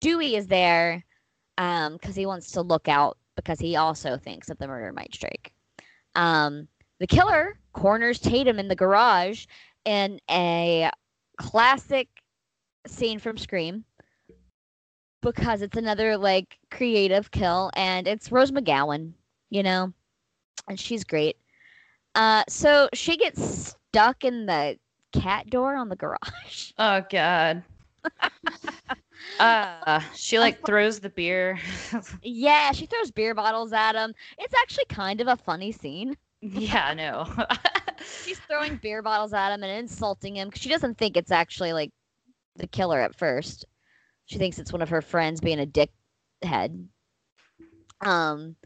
Dewey 0.00 0.36
is 0.36 0.46
there, 0.46 1.04
um, 1.58 1.94
because 1.94 2.16
he 2.16 2.26
wants 2.26 2.52
to 2.52 2.62
look 2.62 2.88
out 2.88 3.18
because 3.36 3.58
he 3.60 3.76
also 3.76 4.16
thinks 4.16 4.48
that 4.48 4.58
the 4.58 4.66
murder 4.66 4.92
might 4.92 5.14
strike. 5.14 5.52
Um, 6.14 6.68
the 6.98 7.06
killer 7.06 7.58
corners 7.72 8.18
Tatum 8.18 8.58
in 8.58 8.68
the 8.68 8.74
garage 8.74 9.46
in 9.84 10.20
a 10.30 10.90
classic 11.38 12.08
scene 12.86 13.18
from 13.18 13.38
Scream 13.38 13.84
because 15.22 15.62
it's 15.62 15.76
another 15.76 16.16
like 16.16 16.58
creative 16.70 17.30
kill 17.30 17.70
and 17.74 18.06
it's 18.06 18.30
Rose 18.32 18.50
McGowan, 18.50 19.12
you 19.50 19.62
know, 19.62 19.92
and 20.68 20.78
she's 20.78 21.04
great. 21.04 21.36
Uh, 22.14 22.42
so 22.48 22.88
she 22.94 23.16
gets 23.16 23.74
stuck 23.90 24.24
in 24.24 24.46
the 24.46 24.78
cat 25.12 25.48
door 25.50 25.74
on 25.76 25.88
the 25.88 25.96
garage. 25.96 26.72
Oh 26.78 27.02
god. 27.10 27.62
uh, 29.38 30.00
she 30.14 30.38
like 30.38 30.64
throws 30.64 31.00
the 31.00 31.10
beer. 31.10 31.58
yeah, 32.22 32.72
she 32.72 32.86
throws 32.86 33.10
beer 33.10 33.34
bottles 33.34 33.72
at 33.72 33.94
him. 33.94 34.14
It's 34.38 34.54
actually 34.54 34.86
kind 34.88 35.20
of 35.20 35.28
a 35.28 35.36
funny 35.36 35.72
scene. 35.72 36.16
yeah, 36.40 36.86
I 36.86 36.94
know. 36.94 37.26
She's 38.24 38.38
throwing 38.40 38.76
beer 38.76 39.02
bottles 39.02 39.32
at 39.34 39.52
him 39.52 39.62
and 39.62 39.72
insulting 39.72 40.36
him 40.36 40.48
because 40.48 40.62
she 40.62 40.70
doesn't 40.70 40.96
think 40.96 41.16
it's 41.16 41.30
actually 41.30 41.72
like 41.72 41.90
the 42.56 42.66
killer 42.66 43.00
at 43.00 43.14
first. 43.16 43.66
She 44.30 44.38
thinks 44.38 44.60
it's 44.60 44.72
one 44.72 44.82
of 44.82 44.90
her 44.90 45.02
friends 45.02 45.40
being 45.40 45.60
a 45.60 45.66
dickhead. 45.66 46.88
Um, 48.00 48.56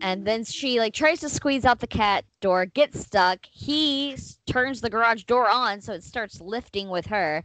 and 0.00 0.26
then 0.26 0.44
she 0.44 0.78
like 0.80 0.94
tries 0.94 1.20
to 1.20 1.28
squeeze 1.28 1.64
out 1.64 1.80
the 1.80 1.86
cat 1.86 2.24
door, 2.40 2.66
gets 2.66 3.00
stuck. 3.00 3.46
He 3.50 4.12
s- 4.14 4.40
turns 4.46 4.80
the 4.80 4.90
garage 4.90 5.24
door 5.24 5.48
on, 5.50 5.80
so 5.80 5.92
it 5.92 6.04
starts 6.04 6.40
lifting 6.40 6.88
with 6.90 7.06
her. 7.06 7.44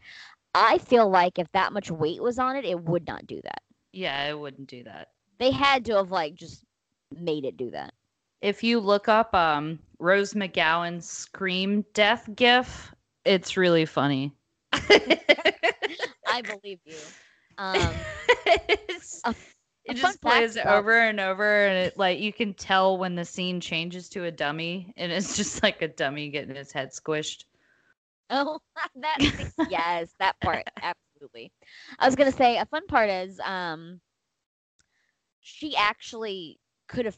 I 0.53 0.77
feel 0.79 1.09
like 1.09 1.39
if 1.39 1.51
that 1.53 1.73
much 1.73 1.91
weight 1.91 2.21
was 2.21 2.39
on 2.39 2.55
it, 2.55 2.65
it 2.65 2.79
would 2.81 3.07
not 3.07 3.27
do 3.27 3.41
that. 3.43 3.61
yeah, 3.93 4.29
it 4.29 4.39
wouldn't 4.39 4.67
do 4.69 4.83
that. 4.83 5.09
They 5.39 5.51
had 5.51 5.85
to 5.85 5.95
have 5.95 6.11
like 6.11 6.35
just 6.35 6.65
made 7.11 7.45
it 7.45 7.57
do 7.57 7.71
that. 7.71 7.93
If 8.41 8.63
you 8.63 8.79
look 8.79 9.07
up 9.09 9.33
um 9.33 9.79
Rose 9.99 10.33
McGowan's 10.33 11.09
scream 11.09 11.85
death 11.93 12.29
gif, 12.35 12.93
it's 13.25 13.57
really 13.57 13.85
funny. 13.85 14.33
I 16.35 16.41
believe 16.41 16.79
you. 16.85 16.95
Um, 17.57 17.95
A- 19.25 19.35
it 19.85 19.95
just 19.95 20.21
plays 20.21 20.55
about- 20.55 20.79
over 20.79 20.99
and 20.99 21.19
over 21.19 21.67
and 21.67 21.77
it 21.87 21.97
like 21.97 22.19
you 22.19 22.33
can 22.33 22.53
tell 22.53 22.97
when 22.97 23.15
the 23.15 23.23
scene 23.23 23.61
changes 23.61 24.09
to 24.09 24.25
a 24.25 24.31
dummy 24.31 24.93
and 24.97 25.11
it's 25.11 25.35
just 25.37 25.63
like 25.63 25.81
a 25.81 25.87
dummy 25.87 26.29
getting 26.29 26.55
his 26.55 26.71
head 26.71 26.89
squished. 26.91 27.45
Oh, 28.29 28.59
that 28.95 29.17
yes, 29.69 30.13
that 30.19 30.39
part 30.41 30.63
absolutely. 30.81 31.51
I 31.99 32.05
was 32.05 32.15
gonna 32.15 32.31
say 32.31 32.57
a 32.57 32.65
fun 32.65 32.85
part 32.87 33.09
is 33.09 33.39
um, 33.39 34.01
she 35.39 35.75
actually 35.75 36.59
could 36.87 37.05
have. 37.05 37.15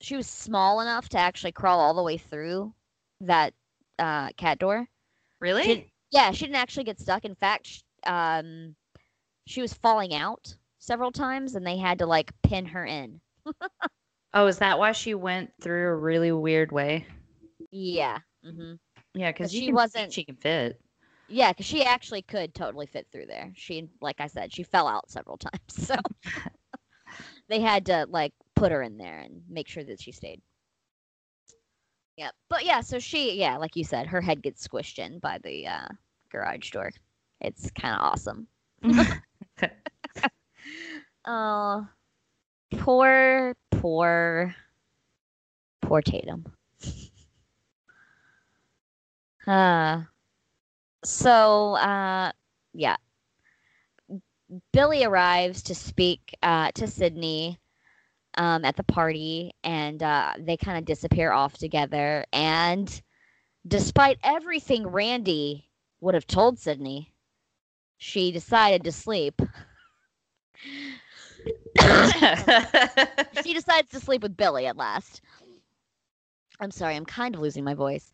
She 0.00 0.16
was 0.16 0.26
small 0.26 0.80
enough 0.80 1.08
to 1.10 1.18
actually 1.18 1.52
crawl 1.52 1.80
all 1.80 1.94
the 1.94 2.02
way 2.02 2.16
through 2.16 2.74
that 3.20 3.54
uh, 3.98 4.28
cat 4.36 4.58
door. 4.58 4.88
Really? 5.40 5.62
She 5.62 5.92
yeah, 6.10 6.30
she 6.30 6.44
didn't 6.46 6.56
actually 6.56 6.84
get 6.84 7.00
stuck. 7.00 7.24
In 7.24 7.34
fact, 7.34 7.66
sh- 7.66 7.80
um, 8.06 8.76
she 9.46 9.60
was 9.60 9.72
falling 9.74 10.14
out 10.14 10.56
several 10.78 11.12
times, 11.12 11.54
and 11.54 11.66
they 11.66 11.76
had 11.78 11.98
to 11.98 12.06
like 12.06 12.32
pin 12.42 12.66
her 12.66 12.84
in. 12.84 13.20
Oh, 14.32 14.46
is 14.46 14.58
that 14.58 14.78
why 14.78 14.92
she 14.92 15.14
went 15.14 15.52
through 15.60 15.88
a 15.88 15.94
really 15.96 16.32
weird 16.32 16.72
way? 16.72 17.06
Yeah. 17.70 18.18
hmm 18.44 18.74
Yeah, 19.14 19.32
because 19.32 19.52
she 19.52 19.72
wasn't- 19.72 20.12
She 20.12 20.24
can 20.24 20.36
fit. 20.36 20.80
Yeah, 21.28 21.52
because 21.52 21.66
she 21.66 21.82
actually 21.84 22.22
could 22.22 22.54
totally 22.54 22.86
fit 22.86 23.06
through 23.10 23.26
there. 23.26 23.52
She, 23.54 23.88
like 24.00 24.20
I 24.20 24.26
said, 24.26 24.52
she 24.52 24.62
fell 24.62 24.86
out 24.86 25.10
several 25.10 25.36
times. 25.38 25.60
So 25.68 25.96
they 27.48 27.60
had 27.60 27.86
to 27.86 28.06
like 28.08 28.32
put 28.54 28.72
her 28.72 28.82
in 28.82 28.98
there 28.98 29.18
and 29.20 29.42
make 29.48 29.68
sure 29.68 29.84
that 29.84 30.00
she 30.00 30.12
stayed. 30.12 30.40
Yeah, 32.16 32.30
but 32.48 32.64
yeah, 32.64 32.80
so 32.80 32.98
she, 32.98 33.34
yeah, 33.38 33.56
like 33.56 33.76
you 33.76 33.84
said, 33.84 34.06
her 34.08 34.20
head 34.20 34.42
gets 34.42 34.66
squished 34.66 34.98
in 34.98 35.18
by 35.18 35.38
the 35.38 35.66
uh, 35.66 35.88
garage 36.30 36.70
door. 36.70 36.90
It's 37.44 37.70
kind 37.72 37.94
of 37.94 38.00
awesome. 38.00 38.46
Oh, 41.26 41.86
poor, 42.78 43.54
poor, 43.70 44.54
poor 45.82 46.00
Tatum. 46.00 46.46
Uh, 49.46 50.02
so, 51.04 51.74
uh, 51.74 52.32
yeah. 52.72 52.96
Billy 54.72 55.04
arrives 55.04 55.62
to 55.64 55.74
speak 55.74 56.34
uh, 56.42 56.70
to 56.74 56.86
Sidney 56.86 57.58
um, 58.38 58.64
at 58.64 58.76
the 58.76 58.84
party, 58.84 59.52
and 59.62 60.02
uh, 60.02 60.32
they 60.38 60.56
kind 60.56 60.78
of 60.78 60.86
disappear 60.86 61.30
off 61.30 61.58
together. 61.58 62.24
And 62.32 63.02
despite 63.66 64.18
everything 64.22 64.86
Randy 64.86 65.68
would 66.00 66.14
have 66.14 66.26
told 66.26 66.58
Sidney, 66.58 67.13
she 67.98 68.32
decided 68.32 68.84
to 68.84 68.92
sleep. 68.92 69.40
she 73.42 73.54
decides 73.54 73.90
to 73.90 74.00
sleep 74.00 74.22
with 74.22 74.36
Billy 74.36 74.66
at 74.66 74.76
last. 74.76 75.20
I'm 76.60 76.70
sorry, 76.70 76.96
I'm 76.96 77.06
kind 77.06 77.34
of 77.34 77.40
losing 77.40 77.64
my 77.64 77.74
voice. 77.74 78.12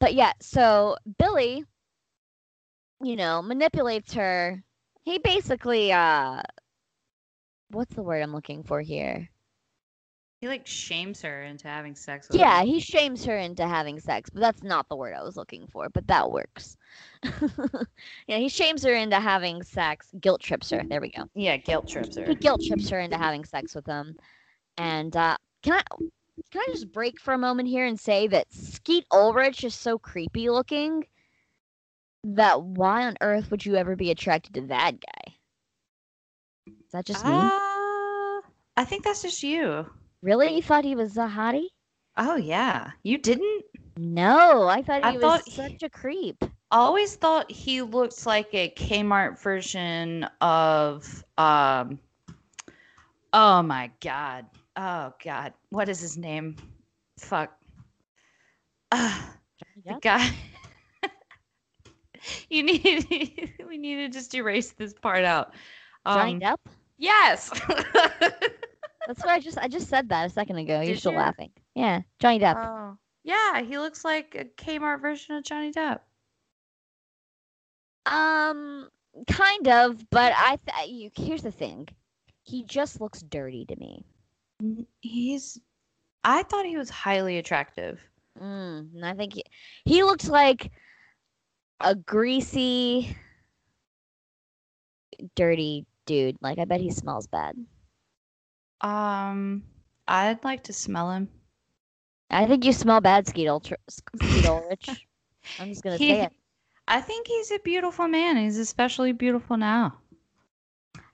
But 0.00 0.14
yeah, 0.14 0.32
so 0.40 0.96
Billy, 1.18 1.64
you 3.02 3.16
know, 3.16 3.42
manipulates 3.42 4.14
her. 4.14 4.62
He 5.02 5.18
basically 5.18 5.92
uh 5.92 6.42
what's 7.70 7.94
the 7.94 8.02
word 8.02 8.22
I'm 8.22 8.32
looking 8.32 8.62
for 8.64 8.80
here? 8.80 9.28
He 10.40 10.48
like 10.48 10.66
shames 10.66 11.22
her 11.22 11.42
into 11.42 11.68
having 11.68 11.94
sex 11.94 12.28
with 12.28 12.40
Yeah, 12.40 12.48
him. 12.48 12.64
he 12.64 12.80
shames 12.80 13.24
her 13.24 13.36
into 13.36 13.66
having 13.66 14.00
sex, 14.00 14.30
but 14.30 14.40
that's 14.40 14.62
not 14.62 14.88
the 14.88 14.96
word 14.96 15.14
I 15.14 15.22
was 15.22 15.36
looking 15.36 15.66
for, 15.66 15.88
but 15.88 16.08
that 16.08 16.30
works. 16.30 16.76
yeah, 18.26 18.38
he 18.38 18.48
shames 18.48 18.82
her 18.84 18.94
into 18.94 19.20
having 19.20 19.62
sex, 19.62 20.12
guilt 20.20 20.40
trips 20.40 20.70
her. 20.70 20.82
There 20.88 21.00
we 21.00 21.10
go. 21.10 21.24
Yeah, 21.34 21.56
guilt 21.56 21.88
trips 21.88 22.16
her. 22.16 22.24
He 22.24 22.34
guilt 22.34 22.62
trips 22.62 22.88
her 22.90 22.98
into 23.00 23.16
having 23.16 23.44
sex 23.44 23.74
with 23.74 23.86
him. 23.86 24.16
And 24.76 25.16
uh 25.16 25.36
can 25.62 25.74
I 25.74 25.82
can 26.50 26.60
I 26.60 26.66
just 26.72 26.92
break 26.92 27.20
for 27.20 27.32
a 27.34 27.38
moment 27.38 27.68
here 27.68 27.86
and 27.86 27.98
say 27.98 28.26
that 28.28 28.52
Skeet 28.52 29.06
Ulrich 29.12 29.64
is 29.64 29.74
so 29.74 29.98
creepy 29.98 30.48
looking 30.50 31.06
that 32.24 32.62
why 32.62 33.04
on 33.06 33.16
earth 33.20 33.50
would 33.50 33.64
you 33.64 33.76
ever 33.76 33.96
be 33.96 34.10
attracted 34.10 34.54
to 34.54 34.60
that 34.62 35.00
guy? 35.00 35.34
Is 36.86 36.92
that 36.92 37.04
just 37.06 37.24
me? 37.24 37.52
Uh, 37.54 38.40
I 38.76 38.84
think 38.84 39.04
that's 39.04 39.22
just 39.22 39.42
you. 39.42 39.90
Really? 40.26 40.56
You 40.56 40.62
thought 40.62 40.84
he 40.84 40.96
was 40.96 41.16
a 41.16 41.28
hottie? 41.28 41.68
Oh 42.16 42.34
yeah, 42.34 42.90
you 43.04 43.16
didn't. 43.16 43.64
No, 43.96 44.66
I 44.66 44.82
thought 44.82 45.04
he 45.04 45.10
I 45.10 45.12
was 45.12 45.20
thought 45.20 45.48
such 45.48 45.84
a 45.84 45.88
creep. 45.88 46.42
I 46.42 46.78
always 46.78 47.14
thought 47.14 47.48
he 47.48 47.80
looked 47.80 48.26
like 48.26 48.52
a 48.52 48.70
Kmart 48.70 49.40
version 49.40 50.24
of 50.40 51.24
um. 51.38 52.00
Oh 53.32 53.62
my 53.62 53.92
god. 54.00 54.46
Oh 54.74 55.12
god. 55.22 55.52
What 55.70 55.88
is 55.88 56.00
his 56.00 56.18
name? 56.18 56.56
Fuck. 57.20 57.56
Uh, 58.90 59.16
the 59.86 59.94
guy. 60.02 60.28
you 62.50 62.64
need. 62.64 63.54
we 63.68 63.78
need 63.78 63.96
to 63.96 64.08
just 64.08 64.34
erase 64.34 64.72
this 64.72 64.92
part 64.92 65.24
out. 65.24 65.54
Johnny 66.04 66.32
Um, 66.32 66.40
Depp? 66.40 66.56
Yes. 66.98 67.52
That's 69.06 69.20
what 69.20 69.30
I 69.30 69.40
just 69.40 69.58
I 69.58 69.68
just 69.68 69.88
said 69.88 70.08
that 70.08 70.26
a 70.26 70.30
second 70.30 70.56
ago. 70.56 70.80
You're 70.80 70.96
still 70.96 71.12
you? 71.12 71.18
laughing. 71.18 71.50
Yeah, 71.74 72.02
Johnny 72.18 72.40
Depp. 72.40 72.56
oh. 72.56 72.98
Yeah, 73.24 73.62
he 73.62 73.78
looks 73.78 74.04
like 74.04 74.36
a 74.38 74.44
Kmart 74.44 75.00
version 75.00 75.34
of 75.34 75.42
Johnny 75.42 75.72
Depp. 75.72 75.98
Um, 78.06 78.88
kind 79.26 79.66
of, 79.66 80.08
but 80.10 80.32
I 80.36 80.58
th- 80.64 80.88
you, 80.88 81.10
here's 81.16 81.42
the 81.42 81.50
thing. 81.50 81.88
He 82.44 82.62
just 82.62 83.00
looks 83.00 83.22
dirty 83.22 83.64
to 83.66 83.76
me. 83.76 84.04
He's. 85.00 85.60
I 86.22 86.44
thought 86.44 86.66
he 86.66 86.76
was 86.76 86.88
highly 86.88 87.38
attractive. 87.38 88.00
Mm, 88.40 88.94
and 88.94 89.04
I 89.04 89.14
think 89.14 89.34
he, 89.34 89.44
he 89.84 90.02
looked 90.04 90.28
like 90.28 90.70
a 91.80 91.94
greasy, 91.94 93.16
dirty 95.34 95.84
dude. 96.06 96.36
Like 96.40 96.58
I 96.58 96.64
bet 96.64 96.80
he 96.80 96.90
smells 96.90 97.26
bad. 97.26 97.56
Um, 98.86 99.64
I'd 100.06 100.44
like 100.44 100.64
to 100.64 100.72
smell 100.72 101.10
him. 101.10 101.28
I 102.30 102.46
think 102.46 102.64
you 102.64 102.72
smell 102.72 103.00
bad, 103.00 103.26
Skeet 103.26 103.48
Ultra- 103.48 103.78
Skeet 103.88 104.44
Ulrich. 104.46 104.88
I'm 105.58 105.68
just 105.70 105.82
gonna 105.82 105.96
He- 105.96 106.10
say 106.10 106.22
it. 106.22 106.32
I 106.88 107.00
think 107.00 107.26
he's 107.26 107.50
a 107.50 107.58
beautiful 107.58 108.06
man. 108.06 108.36
He's 108.36 108.58
especially 108.58 109.12
beautiful 109.12 109.56
now. 109.56 109.98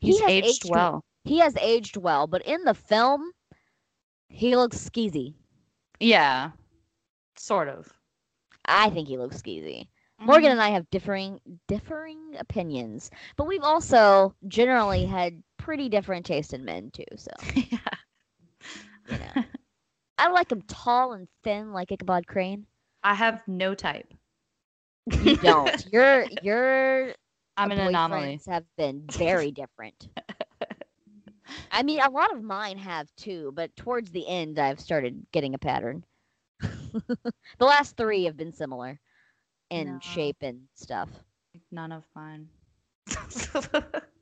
He 0.01 0.09
He's 0.09 0.21
has 0.21 0.31
aged, 0.31 0.47
aged 0.49 0.71
well. 0.71 1.03
He 1.25 1.39
has 1.39 1.57
aged 1.57 1.97
well, 1.97 2.27
but 2.27 2.43
in 2.45 2.63
the 2.65 2.75
film, 2.75 3.33
he 4.29 4.55
looks 4.55 4.77
skeezy. 4.77 5.35
Yeah, 5.99 6.51
sort 7.39 7.69
of. 7.69 7.91
I 8.67 8.91
think 8.91 9.09
he 9.09 9.17
looks 9.17 9.41
skeezy. 9.41 9.89
Morgan 10.25 10.51
Mhm. 10.51 10.53
and 10.53 10.63
I 10.63 10.71
have 10.71 10.89
differing 10.91 11.41
differing 11.69 12.37
opinions, 12.39 13.11
but 13.37 13.47
we've 13.47 13.63
also 13.63 14.35
generally 14.49 15.07
had 15.07 15.43
pretty 15.59 15.89
different 15.89 16.27
taste 16.27 16.53
in 16.55 16.65
men 16.65 16.91
too. 16.91 17.05
So 17.17 17.31
yeah. 17.55 17.79
you 19.09 19.19
know, 19.19 19.45
I 20.19 20.29
like 20.31 20.49
them 20.49 20.63
tall 20.63 21.13
and 21.13 21.29
thin, 21.43 21.73
like 21.73 21.93
Ichabod 21.93 22.27
Crane. 22.27 22.67
I 23.03 23.15
have 23.15 23.43
no 23.47 23.75
type. 23.75 24.13
You 25.21 25.37
don't. 25.37 25.87
You're 25.93 26.27
you're. 26.43 27.15
I'm 27.57 27.71
an 27.71 27.79
anomaly. 27.79 28.41
have 28.49 28.65
been 28.77 29.05
very 29.11 29.51
different. 29.51 30.09
I 31.71 31.83
mean, 31.83 32.01
a 32.01 32.09
lot 32.11 32.35
of 32.35 32.43
mine 32.43 32.79
have 32.79 33.15
too, 33.17 33.53
but 33.55 33.75
towards 33.77 34.11
the 34.11 34.27
end, 34.27 34.59
I've 34.59 34.81
started 34.81 35.27
getting 35.33 35.55
a 35.55 35.59
pattern. 35.59 36.05
the 36.61 37.65
last 37.65 37.97
three 37.97 38.25
have 38.25 38.37
been 38.37 38.53
similar 38.53 39.01
in 39.73 40.01
No. 40.01 40.01
shape 40.01 40.39
and 40.43 40.69
stuff. 40.75 41.25
None 41.73 41.93
of 41.93 42.07
mine. 42.15 42.51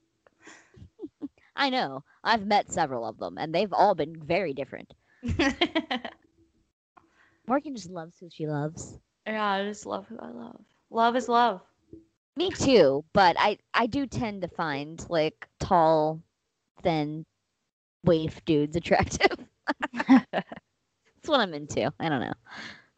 I 1.57 1.71
know. 1.71 2.05
I've 2.23 2.47
met 2.47 2.71
several 2.71 3.05
of 3.07 3.19
them, 3.19 3.37
and 3.39 3.55
they've 3.55 3.73
all 3.73 3.95
been 3.95 4.17
very 4.23 4.55
different. 4.55 4.95
Morgan 7.47 7.75
just 7.75 7.91
loves 7.91 8.19
who 8.19 8.29
she 8.31 8.47
loves. 8.47 9.01
yeah, 9.27 9.45
I 9.47 9.65
just 9.65 9.87
love 9.87 10.07
who 10.09 10.19
I 10.19 10.29
love. 10.31 10.61
Love 10.91 11.17
is 11.17 11.29
love. 11.29 11.63
Me 12.37 12.51
too, 12.51 13.05
but 13.13 13.37
I 13.39 13.59
I 13.75 13.87
do 13.87 14.07
tend 14.07 14.43
to 14.43 14.49
find 14.49 15.05
like 15.11 15.49
tall, 15.59 16.23
thin, 16.83 17.27
waif 18.05 18.45
dudes 18.45 18.77
attractive. 18.77 19.47
That's 19.93 20.29
what 21.27 21.41
I'm 21.41 21.55
into. 21.55 21.93
I 22.01 22.09
don't 22.09 22.21
know. 22.21 22.33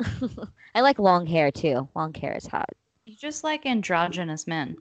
I 0.74 0.80
like 0.80 0.98
long 0.98 1.26
hair 1.26 1.50
too. 1.50 1.88
Long 1.94 2.14
hair 2.14 2.36
is 2.36 2.46
hot. 2.46 2.70
You 3.07 3.16
just 3.16 3.44
like 3.44 3.66
androgynous 3.66 4.46
men. 4.46 4.76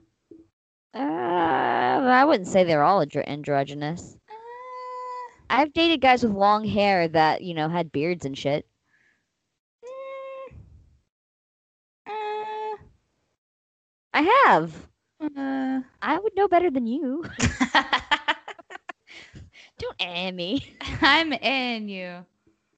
Uh, 0.94 0.98
I 0.98 2.24
wouldn't 2.24 2.48
say 2.48 2.64
they're 2.64 2.82
all 2.82 3.04
andro- 3.04 3.26
androgynous. 3.26 4.16
I've 5.48 5.72
dated 5.72 6.00
guys 6.00 6.22
with 6.22 6.32
long 6.32 6.64
hair 6.64 7.08
that 7.08 7.42
you 7.42 7.54
know 7.54 7.68
had 7.68 7.92
beards 7.92 8.24
and 8.24 8.36
shit. 8.36 8.66
I 14.14 14.22
have. 14.46 14.88
Uh, 15.20 15.80
I 16.02 16.18
would 16.18 16.34
know 16.36 16.48
better 16.48 16.70
than 16.70 16.86
you. 16.86 17.24
Don't 19.78 19.96
eh 20.00 20.30
me. 20.30 20.76
I'm 21.00 21.32
in 21.32 21.88
you. 21.88 22.24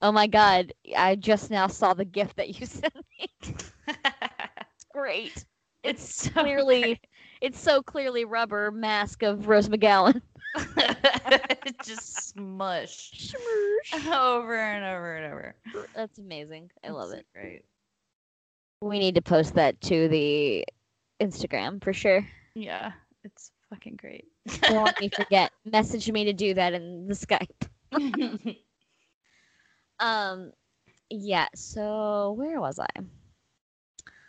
Oh 0.05 0.13
my 0.13 0.27
god! 0.27 0.75
I 0.95 1.17
just 1.17 1.51
now 1.51 1.67
saw 1.67 1.95
the 1.95 2.05
gift 2.05 2.37
that 2.37 2.61
you 2.61 2.67
sent 2.67 2.95
me. 3.19 3.27
It's 3.89 4.85
great. 4.93 5.45
it's 5.83 6.15
so 6.15 6.31
Clearly, 6.31 6.81
great. 6.83 7.07
it's 7.41 7.59
so 7.59 7.83
clearly 7.83 8.25
rubber 8.27 8.71
mask 8.71 9.23
of 9.23 9.49
Rose 9.49 9.69
McGowan. 9.69 10.21
It 10.57 11.77
just 11.85 12.29
smush 12.35 13.33
over 14.07 14.57
and 14.57 14.85
over 14.85 15.17
and 15.17 15.33
over. 15.33 15.55
That's 15.97 16.19
amazing. 16.19 16.71
I 16.87 16.91
love 16.91 17.11
It's 17.13 17.21
it. 17.21 17.27
Great. 17.35 17.65
We 18.83 18.99
need 18.99 19.15
to 19.15 19.23
post 19.23 19.55
that 19.55 19.81
to 19.83 20.09
the 20.09 20.65
Instagram 21.21 21.83
for 21.83 21.93
sure. 21.95 22.27
Yeah, 22.55 22.93
it's 23.25 23.51
fucking 23.71 23.97
great. 23.97 24.27
Don't 24.63 24.85
let 24.85 25.01
me 25.01 25.09
forget. 25.09 25.51
Message 25.65 26.11
me 26.13 26.25
to 26.25 26.33
do 26.35 26.53
that 26.55 26.75
in 26.75 27.09
the 27.09 27.15
Skype. 27.15 27.69
Um, 30.01 30.53
yeah. 31.11 31.49
So 31.55 32.35
where 32.37 32.61
was 32.61 32.79
I? 32.79 32.89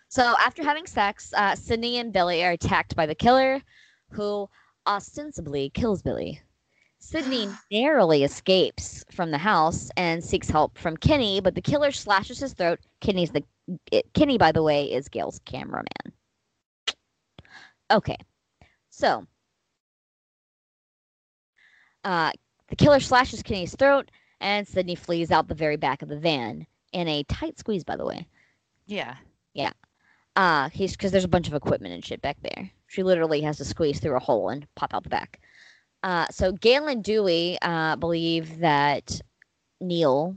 So 0.07 0.35
after 0.39 0.63
having 0.63 0.87
sex, 0.87 1.33
uh, 1.35 1.55
Sidney 1.55 1.99
and 1.99 2.13
Billy 2.13 2.43
are 2.43 2.51
attacked 2.51 2.95
by 2.95 3.05
the 3.05 3.15
killer, 3.15 3.61
who 4.11 4.49
ostensibly 4.87 5.69
kills 5.71 6.01
Billy. 6.01 6.41
Sidney 6.99 7.49
narrowly 7.71 8.23
escapes 8.23 9.03
from 9.11 9.31
the 9.31 9.37
house 9.37 9.89
and 9.97 10.23
seeks 10.23 10.49
help 10.49 10.77
from 10.77 10.97
Kenny, 10.97 11.41
but 11.41 11.55
the 11.55 11.61
killer 11.61 11.91
slashes 11.91 12.39
his 12.39 12.53
throat. 12.53 12.79
Kenny's 13.01 13.31
the 13.31 13.43
it, 13.91 14.05
Kenny, 14.13 14.37
by 14.37 14.51
the 14.51 14.63
way, 14.63 14.91
is 14.91 15.09
Gale's 15.09 15.39
cameraman. 15.45 15.85
Okay, 17.91 18.17
so 18.89 19.25
uh, 22.03 22.31
the 22.69 22.75
killer 22.75 22.99
slashes 22.99 23.43
Kenny's 23.43 23.75
throat, 23.75 24.09
and 24.41 24.67
Sidney 24.67 24.95
flees 24.95 25.31
out 25.31 25.47
the 25.47 25.55
very 25.55 25.77
back 25.77 26.01
of 26.01 26.09
the 26.09 26.19
van 26.19 26.65
in 26.93 27.07
a 27.07 27.23
tight 27.23 27.57
squeeze, 27.59 27.83
by 27.83 27.95
the 27.95 28.05
way. 28.05 28.27
yeah. 28.85 29.15
Yeah. 29.53 29.71
Uh, 30.35 30.69
he's 30.69 30.91
because 30.91 31.13
there's 31.13 31.23
a 31.23 31.29
bunch 31.29 31.47
of 31.47 31.53
equipment 31.53 31.93
and 31.93 32.03
shit 32.03 32.21
back 32.21 32.37
there. 32.41 32.69
She 32.87 33.03
literally 33.03 33.39
has 33.41 33.57
to 33.57 33.65
squeeze 33.65 33.99
through 34.01 34.17
a 34.17 34.19
hole 34.19 34.49
and 34.49 34.67
pop 34.75 34.93
out 34.93 35.03
the 35.03 35.09
back. 35.09 35.39
Uh, 36.03 36.27
so 36.29 36.51
Gale 36.51 36.87
and 36.87 37.03
Dewey 37.03 37.57
uh, 37.61 37.95
believe 37.95 38.59
that 38.59 39.21
Neil, 39.79 40.35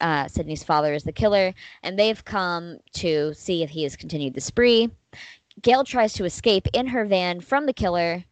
uh, 0.00 0.28
Sidney's 0.28 0.62
father, 0.62 0.94
is 0.94 1.02
the 1.02 1.12
killer, 1.12 1.52
and 1.82 1.98
they've 1.98 2.24
come 2.24 2.78
to 2.94 3.34
see 3.34 3.62
if 3.64 3.70
he 3.70 3.82
has 3.82 3.96
continued 3.96 4.34
the 4.34 4.40
spree. 4.40 4.88
Gale 5.62 5.84
tries 5.84 6.12
to 6.14 6.24
escape 6.24 6.68
in 6.72 6.86
her 6.86 7.04
van 7.04 7.40
from 7.40 7.66
the 7.66 7.72
killer, 7.72 8.24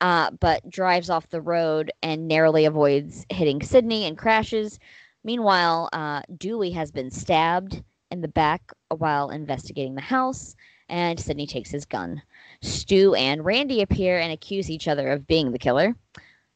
uh, 0.00 0.30
but 0.32 0.68
drives 0.70 1.10
off 1.10 1.28
the 1.28 1.40
road 1.40 1.92
and 2.02 2.28
narrowly 2.28 2.64
avoids 2.64 3.26
hitting 3.30 3.62
Sidney 3.62 4.04
and 4.04 4.16
crashes. 4.16 4.78
Meanwhile, 5.24 5.88
uh, 5.92 6.22
Dewey 6.36 6.70
has 6.70 6.90
been 6.90 7.10
stabbed 7.10 7.82
in 8.10 8.20
the 8.20 8.28
back 8.28 8.72
while 8.96 9.30
investigating 9.30 9.94
the 9.94 10.00
house, 10.00 10.54
and 10.88 11.18
Sidney 11.18 11.46
takes 11.46 11.70
his 11.70 11.84
gun. 11.84 12.22
Stu 12.62 13.14
and 13.14 13.44
Randy 13.44 13.82
appear 13.82 14.18
and 14.18 14.32
accuse 14.32 14.70
each 14.70 14.88
other 14.88 15.08
of 15.08 15.26
being 15.26 15.52
the 15.52 15.58
killer. 15.58 15.94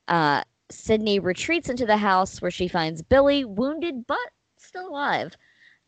Uh, 0.09 0.43
Sidney 0.71 1.19
retreats 1.19 1.69
into 1.69 1.85
the 1.85 1.97
house 1.97 2.41
where 2.41 2.51
she 2.51 2.69
finds 2.69 3.03
Billy 3.03 3.45
wounded 3.45 4.07
but 4.07 4.19
still 4.57 4.89
alive. 4.89 5.37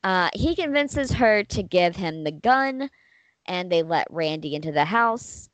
Uh, 0.03 0.29
he 0.35 0.55
convinces 0.55 1.11
her 1.13 1.43
to 1.45 1.63
give 1.63 1.97
him 1.97 2.25
the 2.25 2.33
gun, 2.33 2.91
and 3.47 3.73
they 3.73 3.83
let 3.83 4.07
Randy 4.11 4.55
into 4.55 4.73
the 4.73 4.85
house. 4.85 5.49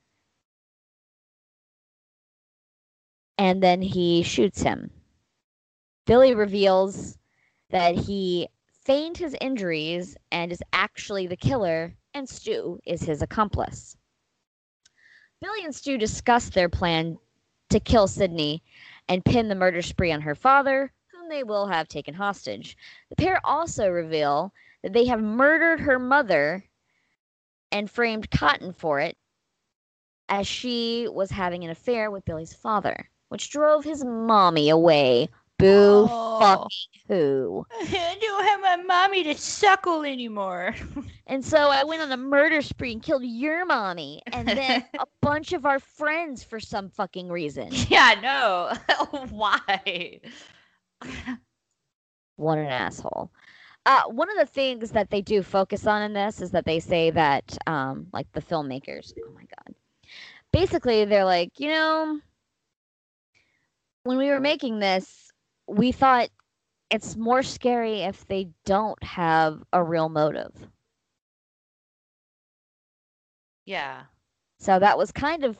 And 3.40 3.62
then 3.62 3.80
he 3.80 4.22
shoots 4.22 4.60
him. 4.60 4.90
Billy 6.04 6.34
reveals 6.34 7.16
that 7.70 7.94
he 7.94 8.48
feigned 8.84 9.16
his 9.16 9.34
injuries 9.40 10.14
and 10.30 10.52
is 10.52 10.62
actually 10.74 11.26
the 11.26 11.38
killer, 11.38 11.96
and 12.12 12.28
Stu 12.28 12.78
is 12.84 13.00
his 13.00 13.22
accomplice. 13.22 13.96
Billy 15.40 15.64
and 15.64 15.74
Stu 15.74 15.96
discuss 15.96 16.50
their 16.50 16.68
plan 16.68 17.16
to 17.70 17.80
kill 17.80 18.06
Sidney 18.06 18.62
and 19.08 19.24
pin 19.24 19.48
the 19.48 19.54
murder 19.54 19.80
spree 19.80 20.12
on 20.12 20.20
her 20.20 20.34
father, 20.34 20.92
whom 21.10 21.30
they 21.30 21.42
will 21.42 21.66
have 21.66 21.88
taken 21.88 22.12
hostage. 22.12 22.76
The 23.08 23.16
pair 23.16 23.40
also 23.42 23.88
reveal 23.88 24.52
that 24.82 24.92
they 24.92 25.06
have 25.06 25.22
murdered 25.22 25.80
her 25.80 25.98
mother 25.98 26.68
and 27.72 27.90
framed 27.90 28.30
Cotton 28.30 28.74
for 28.74 29.00
it, 29.00 29.16
as 30.28 30.46
she 30.46 31.08
was 31.08 31.30
having 31.30 31.64
an 31.64 31.70
affair 31.70 32.10
with 32.10 32.26
Billy's 32.26 32.52
father, 32.52 33.08
which 33.30 33.50
drove 33.50 33.84
his 33.84 34.04
mommy 34.04 34.68
away. 34.68 35.28
Boo 35.58 36.06
fucking 36.08 36.68
who. 37.06 37.66
I 37.80 38.16
don't 38.20 38.44
have 38.44 38.60
my 38.60 38.76
mommy 38.76 39.24
to 39.24 39.34
suckle 39.36 40.04
anymore. 40.04 40.74
And 41.26 41.44
so 41.44 41.68
I 41.70 41.84
went 41.84 42.02
on 42.02 42.10
a 42.10 42.16
murder 42.16 42.60
spree 42.60 42.90
and 42.90 43.00
killed 43.00 43.22
your 43.24 43.64
mommy 43.64 44.20
and 44.32 44.48
then 44.48 44.84
a 44.98 45.06
bunch 45.20 45.52
of 45.52 45.64
our 45.64 45.78
friends 45.78 46.42
for 46.42 46.58
some 46.58 46.88
fucking 46.90 47.28
reason. 47.28 47.68
yeah, 47.88 48.16
no. 48.20 48.72
Why? 49.30 50.20
What 52.34 52.58
an 52.58 52.66
asshole. 52.66 53.30
Uh, 53.86 54.02
one 54.08 54.28
of 54.28 54.36
the 54.38 54.46
things 54.46 54.90
that 54.90 55.10
they 55.10 55.20
do 55.20 55.40
focus 55.44 55.86
on 55.86 56.02
in 56.02 56.12
this 56.14 56.40
is 56.40 56.50
that 56.50 56.64
they 56.64 56.80
say 56.80 57.10
that, 57.10 57.56
um, 57.68 58.08
like 58.12 58.30
the 58.32 58.42
filmmakers, 58.42 59.12
oh 59.24 59.32
my 59.32 59.42
God. 59.42 59.74
Basically, 60.52 61.04
they're 61.04 61.24
like, 61.24 61.60
you 61.60 61.68
know, 61.68 62.18
when 64.04 64.18
we 64.18 64.28
were 64.28 64.40
making 64.40 64.78
this, 64.78 65.30
we 65.66 65.92
thought 65.92 66.28
it's 66.90 67.16
more 67.16 67.42
scary 67.42 68.00
if 68.00 68.26
they 68.26 68.48
don't 68.64 69.02
have 69.02 69.62
a 69.72 69.82
real 69.82 70.08
motive. 70.08 70.52
Yeah. 73.66 74.02
So 74.58 74.78
that 74.78 74.98
was 74.98 75.12
kind 75.12 75.44
of 75.44 75.58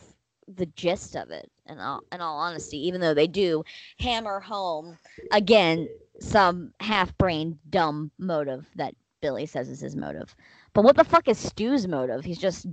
the 0.49 0.67
gist 0.67 1.15
of 1.17 1.31
it, 1.31 1.51
in 1.67 1.79
all, 1.79 2.01
in 2.13 2.21
all 2.21 2.39
honesty, 2.39 2.77
even 2.87 3.01
though 3.01 3.15
they 3.15 3.29
do 3.29 3.63
hammer 3.99 4.41
home, 4.41 4.99
again, 5.31 5.89
some 6.21 6.73
half 6.81 7.17
brained 7.17 7.59
dumb 7.71 8.11
motive 8.19 8.69
that 8.75 8.95
Billy 9.23 9.47
says 9.47 9.69
is 9.69 9.81
his 9.81 9.97
motive. 9.97 10.35
But 10.73 10.83
what 10.83 10.97
the 10.97 11.05
fuck 11.05 11.29
is 11.29 11.39
Stu's 11.39 11.87
motive? 11.87 12.25
He's 12.25 12.39
just 12.39 12.67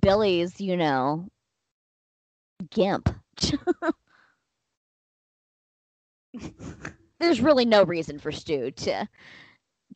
Billy's, 0.00 0.60
you 0.60 0.76
know, 0.76 1.28
gimp. 2.70 3.08
There's 7.20 7.40
really 7.40 7.64
no 7.64 7.82
reason 7.84 8.18
for 8.18 8.30
Stu 8.32 8.70
to 8.70 9.08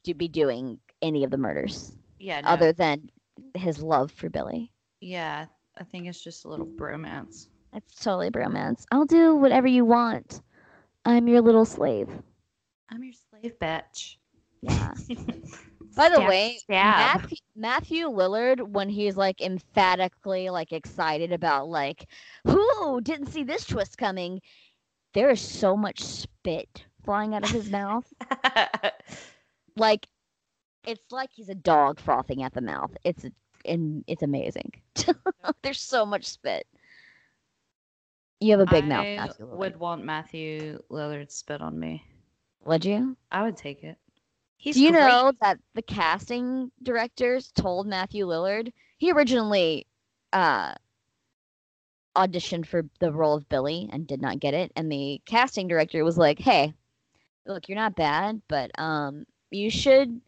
to 0.04 0.14
be 0.14 0.28
doing 0.28 0.78
any 1.02 1.22
of 1.24 1.30
the 1.30 1.36
murders 1.36 1.92
Yeah. 2.18 2.40
No. 2.40 2.48
other 2.48 2.72
than 2.72 3.10
his 3.54 3.82
love 3.82 4.10
for 4.10 4.28
Billy. 4.28 4.72
Yeah. 5.00 5.46
I 5.78 5.84
think 5.84 6.06
it's 6.06 6.22
just 6.22 6.44
a 6.44 6.48
little 6.48 6.66
bromance. 6.66 7.46
It's 7.72 7.94
totally 7.96 8.30
bromance. 8.30 8.84
I'll 8.90 9.04
do 9.06 9.34
whatever 9.34 9.66
you 9.66 9.84
want. 9.84 10.42
I'm 11.04 11.28
your 11.28 11.40
little 11.40 11.64
slave. 11.64 12.08
I'm 12.90 13.02
your 13.04 13.14
slave 13.14 13.58
bitch. 13.60 14.16
Yeah. 14.62 14.92
By 15.96 16.08
the 16.08 16.16
Stab, 16.16 16.28
way, 16.28 16.56
stab. 16.58 17.20
Matthew, 17.20 17.36
Matthew 17.54 18.06
Lillard, 18.08 18.66
when 18.68 18.88
he's 18.88 19.16
like 19.16 19.42
emphatically 19.42 20.48
like 20.48 20.72
excited 20.72 21.32
about 21.32 21.68
like, 21.68 22.06
who 22.46 23.00
didn't 23.02 23.26
see 23.26 23.44
this 23.44 23.64
twist 23.66 23.98
coming? 23.98 24.40
There 25.14 25.30
is 25.30 25.40
so 25.40 25.76
much 25.76 26.00
spit 26.02 26.86
flying 27.04 27.34
out 27.34 27.44
of 27.44 27.50
his 27.50 27.70
mouth. 27.70 28.12
Like, 29.76 30.08
It's 30.84 31.10
like 31.12 31.30
he's 31.32 31.48
a 31.48 31.54
dog 31.54 32.00
frothing 32.00 32.42
at 32.42 32.52
the 32.54 32.60
mouth. 32.60 32.96
It's 33.04 33.24
and 33.64 34.04
it's 34.06 34.22
amazing. 34.22 34.72
There's 35.62 35.80
so 35.80 36.04
much 36.04 36.24
spit. 36.24 36.66
You 38.40 38.52
have 38.52 38.60
a 38.60 38.66
big 38.66 38.84
mouth, 38.86 39.06
I 39.16 39.16
Matthew 39.16 39.46
Lillard. 39.46 39.56
would 39.58 39.76
want 39.78 40.04
Matthew 40.04 40.80
Lillard 40.90 41.30
spit 41.30 41.60
on 41.60 41.78
me. 41.78 42.04
Would 42.64 42.84
you? 42.84 43.16
I 43.30 43.42
would 43.42 43.56
take 43.56 43.82
it. 43.84 43.98
He's 44.56 44.76
Do 44.76 44.82
you 44.82 44.92
great. 44.92 45.06
know 45.08 45.32
that 45.40 45.58
the 45.74 45.82
casting 45.82 46.70
directors 46.82 47.50
told 47.52 47.86
Matthew 47.86 48.26
Lillard 48.26 48.72
he 48.98 49.10
originally 49.12 49.86
uh, 50.32 50.74
auditioned 52.16 52.66
for 52.66 52.82
the 53.00 53.12
role 53.12 53.34
of 53.36 53.48
Billy 53.48 53.88
and 53.92 54.06
did 54.06 54.20
not 54.20 54.40
get 54.40 54.54
it, 54.54 54.72
and 54.76 54.90
the 54.90 55.20
casting 55.26 55.68
director 55.68 56.04
was 56.04 56.18
like, 56.18 56.38
"Hey, 56.40 56.74
look, 57.46 57.68
you're 57.68 57.76
not 57.76 57.96
bad, 57.96 58.42
but 58.48 58.70
um, 58.78 59.26
you 59.50 59.70
should 59.70 60.20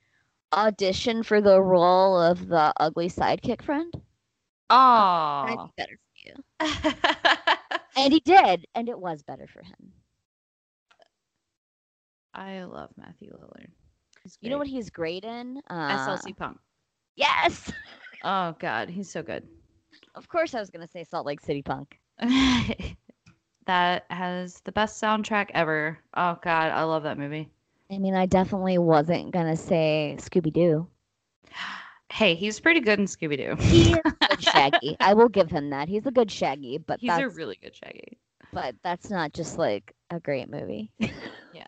audition 0.53 1.23
for 1.23 1.41
the 1.41 1.61
role 1.61 2.19
of 2.21 2.49
the 2.49 2.73
ugly 2.79 3.09
sidekick 3.09 3.63
friend. 3.63 3.93
I'd 5.43 5.63
be 5.65 5.73
better 5.77 5.99
for 5.99 6.29
you." 6.29 6.35
And 7.97 8.13
he 8.13 8.21
did, 8.21 8.67
and 8.75 8.89
it 8.89 8.99
was 8.99 9.23
better 9.23 9.47
for 9.47 9.63
him. 9.63 9.93
I 12.35 12.63
love 12.65 12.91
Matthew 12.97 13.33
Lillard. 13.33 13.71
You 14.41 14.51
know 14.51 14.59
what 14.59 14.67
he's 14.69 14.91
great 14.91 15.25
in? 15.25 15.61
Uh, 15.69 15.89
SLC 15.89 16.33
Punk. 16.33 16.59
Yes, 17.17 17.73
Oh 18.23 18.55
God, 18.59 18.89
he's 18.89 19.11
so 19.11 19.23
good. 19.23 19.47
Of 20.15 20.29
course 20.29 20.55
I 20.55 20.61
was 20.61 20.71
gonna 20.71 20.89
say 20.89 21.05
Salt 21.05 21.27
Lake 21.27 21.41
City 21.41 21.63
Punk. 21.63 21.99
that 23.67 24.05
has 24.11 24.61
the 24.65 24.73
best 24.73 25.03
soundtrack 25.03 25.51
ever. 25.55 25.99
Oh 26.15 26.39
God, 26.43 26.71
I 26.71 26.83
love 26.85 27.03
that 27.05 27.19
movie. 27.19 27.51
I 27.91 27.99
mean, 27.99 28.15
I 28.15 28.27
definitely 28.27 28.79
wasn't 28.79 29.33
gonna 29.33 29.57
say 29.57 30.17
Scooby 30.19 30.53
Doo. 30.53 30.89
Hey, 32.13 32.35
he's 32.35 32.61
pretty 32.61 32.81
good 32.81 32.99
in 33.01 33.07
Scooby 33.07 33.37
Doo. 33.37 33.57
He 33.57 33.93
is 33.95 34.01
a 34.07 34.13
good 34.31 34.43
Shaggy. 34.43 34.97
I 35.01 35.15
will 35.15 35.29
give 35.29 35.51
him 35.51 35.71
that. 35.71 35.89
He's 35.89 36.07
a 36.07 36.13
good 36.13 36.31
Shaggy, 36.31 36.79
but 36.79 37.01
he's 37.01 37.09
that's 37.09 37.21
a 37.21 37.29
really 37.29 37.59
good 37.63 37.75
Shaggy. 37.75 38.19
but 38.53 38.77
that's 38.83 39.11
not 39.11 39.33
just 39.33 39.59
like 39.59 39.95
a 40.11 40.21
great 40.21 40.51
movie. 40.51 40.93
Yeah. 41.53 41.67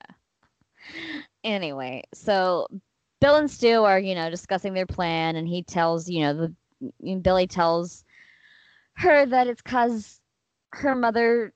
anyway, 1.45 2.03
so 2.15 2.67
Bill 3.21 3.37
and 3.37 3.51
Stu 3.51 3.85
are, 3.85 3.99
you 3.99 4.15
know, 4.15 4.31
discussing 4.31 4.75
their 4.75 4.87
plan, 4.87 5.37
and 5.37 5.49
he 5.49 5.63
tells, 5.63 6.09
you 6.09 6.21
know, 6.23 6.35
the 6.35 6.55
mm, 7.05 7.23
Billy 7.23 7.47
tells 7.47 8.05
her 8.97 9.27
that 9.27 9.47
it's 9.47 9.63
cause 9.63 10.21
her 10.73 10.95
mother 10.95 11.53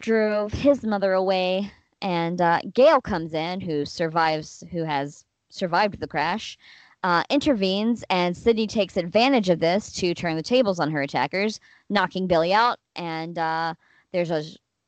drove 0.00 0.52
his 0.52 0.84
mother 0.84 1.12
away, 1.12 1.70
and 2.02 2.40
uh, 2.40 2.60
Gale 2.74 3.00
comes 3.00 3.34
in, 3.34 3.60
who 3.60 3.84
survives, 3.84 4.64
who 4.70 4.84
has 4.84 5.24
survived 5.50 6.00
the 6.00 6.06
crash, 6.06 6.58
uh, 7.02 7.22
intervenes, 7.30 8.04
and 8.10 8.36
Sidney 8.36 8.66
takes 8.66 8.96
advantage 8.96 9.48
of 9.48 9.60
this 9.60 9.92
to 9.92 10.14
turn 10.14 10.36
the 10.36 10.42
tables 10.42 10.80
on 10.80 10.90
her 10.90 11.02
attackers, 11.02 11.60
knocking 11.88 12.26
Billy 12.26 12.52
out, 12.52 12.78
and 12.96 13.38
uh, 13.38 13.74
there's 14.12 14.30
a 14.30 14.44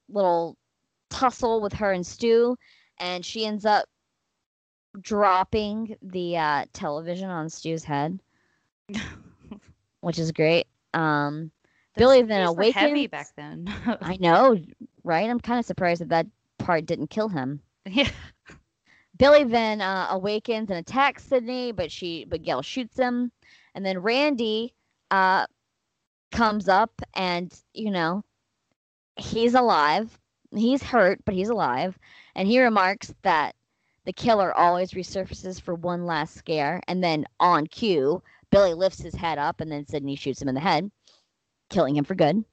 little 0.08 0.56
tussle 1.10 1.60
with 1.60 1.72
her 1.74 1.92
and 1.92 2.06
Stu, 2.06 2.56
and 2.98 3.24
she 3.24 3.46
ends 3.46 3.64
up 3.64 3.86
dropping 5.00 5.96
the 6.02 6.36
uh, 6.36 6.64
television 6.72 7.30
on 7.30 7.48
Stu's 7.48 7.84
head, 7.84 8.18
which 10.00 10.18
is 10.18 10.32
great. 10.32 10.66
Um, 10.94 11.50
Billy 11.96 12.22
then 12.22 12.54
were 12.54 12.64
heavy 12.64 13.06
awakens. 13.06 13.10
back 13.10 13.28
then. 13.36 13.72
I 14.00 14.16
know, 14.20 14.58
right? 15.04 15.28
I'm 15.28 15.40
kind 15.40 15.58
of 15.58 15.66
surprised 15.66 16.00
that 16.00 16.08
that 16.10 16.26
part 16.58 16.86
didn't 16.86 17.08
kill 17.08 17.28
him. 17.28 17.60
yeah. 17.86 18.08
Billy 19.18 19.44
then 19.44 19.80
uh, 19.80 20.08
awakens 20.10 20.70
and 20.70 20.78
attacks 20.78 21.24
Sidney, 21.24 21.72
but 21.72 21.92
she 21.92 22.24
but 22.24 22.42
Gale 22.42 22.62
shoots 22.62 22.98
him, 22.98 23.30
and 23.74 23.84
then 23.84 23.98
Randy 23.98 24.74
uh, 25.10 25.46
comes 26.32 26.68
up 26.68 27.00
and 27.14 27.52
you 27.74 27.90
know 27.90 28.24
he's 29.16 29.54
alive. 29.54 30.18
He's 30.54 30.82
hurt, 30.82 31.20
but 31.24 31.34
he's 31.34 31.48
alive, 31.50 31.98
and 32.34 32.48
he 32.48 32.60
remarks 32.60 33.14
that 33.22 33.54
the 34.04 34.12
killer 34.12 34.52
always 34.52 34.92
resurfaces 34.92 35.60
for 35.60 35.74
one 35.74 36.04
last 36.06 36.34
scare, 36.34 36.80
and 36.88 37.02
then 37.02 37.24
on 37.40 37.66
cue, 37.66 38.22
Billy 38.50 38.74
lifts 38.74 39.00
his 39.00 39.14
head 39.14 39.38
up, 39.38 39.60
and 39.60 39.70
then 39.70 39.86
Sidney 39.86 40.16
shoots 40.16 40.42
him 40.42 40.48
in 40.48 40.54
the 40.54 40.60
head, 40.60 40.90
killing 41.72 41.96
him 41.96 42.04
for 42.04 42.14
good. 42.14 42.44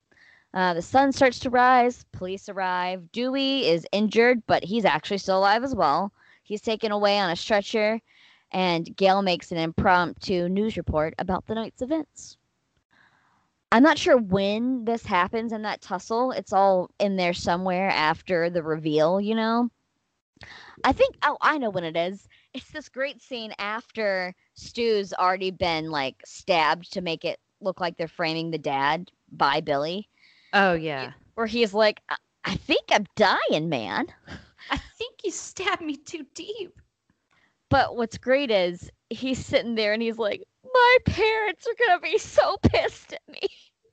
Uh, 0.53 0.73
the 0.73 0.81
sun 0.81 1.11
starts 1.11 1.39
to 1.39 1.49
rise. 1.49 2.05
Police 2.11 2.49
arrive. 2.49 3.11
Dewey 3.11 3.67
is 3.67 3.85
injured, 3.91 4.41
but 4.47 4.63
he's 4.63 4.85
actually 4.85 5.19
still 5.19 5.37
alive 5.37 5.63
as 5.63 5.75
well. 5.75 6.11
He's 6.43 6.61
taken 6.61 6.91
away 6.91 7.19
on 7.19 7.29
a 7.29 7.35
stretcher, 7.35 8.01
and 8.51 8.95
Gale 8.95 9.21
makes 9.21 9.51
an 9.51 9.59
impromptu 9.59 10.49
news 10.49 10.77
report 10.77 11.13
about 11.19 11.45
the 11.45 11.53
night's 11.53 11.83
events. 11.83 12.37
I'm 13.71 13.83
not 13.83 13.99
sure 13.99 14.17
when 14.17 14.85
this 14.85 15.05
happens 15.05 15.53
in 15.53 15.61
that 15.61 15.81
tussle. 15.81 16.31
It's 16.31 16.53
all 16.53 16.89
in 16.99 17.17
there 17.17 17.33
somewhere 17.33 17.89
after 17.91 18.49
the 18.49 18.63
reveal, 18.63 19.21
you 19.21 19.35
know? 19.35 19.69
I 20.83 20.91
think, 20.91 21.17
oh, 21.23 21.37
I 21.41 21.59
know 21.59 21.69
when 21.69 21.83
it 21.83 21.95
is. 21.95 22.27
It's 22.55 22.71
this 22.71 22.89
great 22.89 23.21
scene 23.21 23.53
after 23.59 24.33
Stu's 24.55 25.13
already 25.13 25.51
been 25.51 25.91
like 25.91 26.15
stabbed 26.25 26.91
to 26.93 27.01
make 27.01 27.25
it 27.25 27.39
look 27.61 27.79
like 27.79 27.97
they're 27.97 28.07
framing 28.07 28.51
the 28.51 28.57
dad 28.57 29.11
by 29.31 29.61
Billy, 29.61 30.09
Oh 30.53 30.73
yeah. 30.73 31.11
where 31.35 31.47
he's 31.47 31.73
like, 31.73 32.01
I, 32.09 32.15
I 32.45 32.55
think 32.55 32.83
I'm 32.91 33.05
dying, 33.15 33.69
man. 33.69 34.07
I 34.71 34.77
think 34.97 35.15
you 35.23 35.31
stabbed 35.31 35.81
me 35.81 35.95
too 35.97 36.25
deep. 36.33 36.79
But 37.69 37.95
what's 37.95 38.17
great 38.17 38.49
is 38.51 38.89
he's 39.09 39.43
sitting 39.43 39.75
there 39.75 39.93
and 39.93 40.01
he's 40.01 40.17
like, 40.17 40.43
My 40.63 40.97
parents 41.05 41.67
are 41.67 41.85
gonna 41.87 41.99
be 42.01 42.17
so 42.17 42.57
pissed 42.63 43.13
at 43.13 43.21
me. 43.27 43.41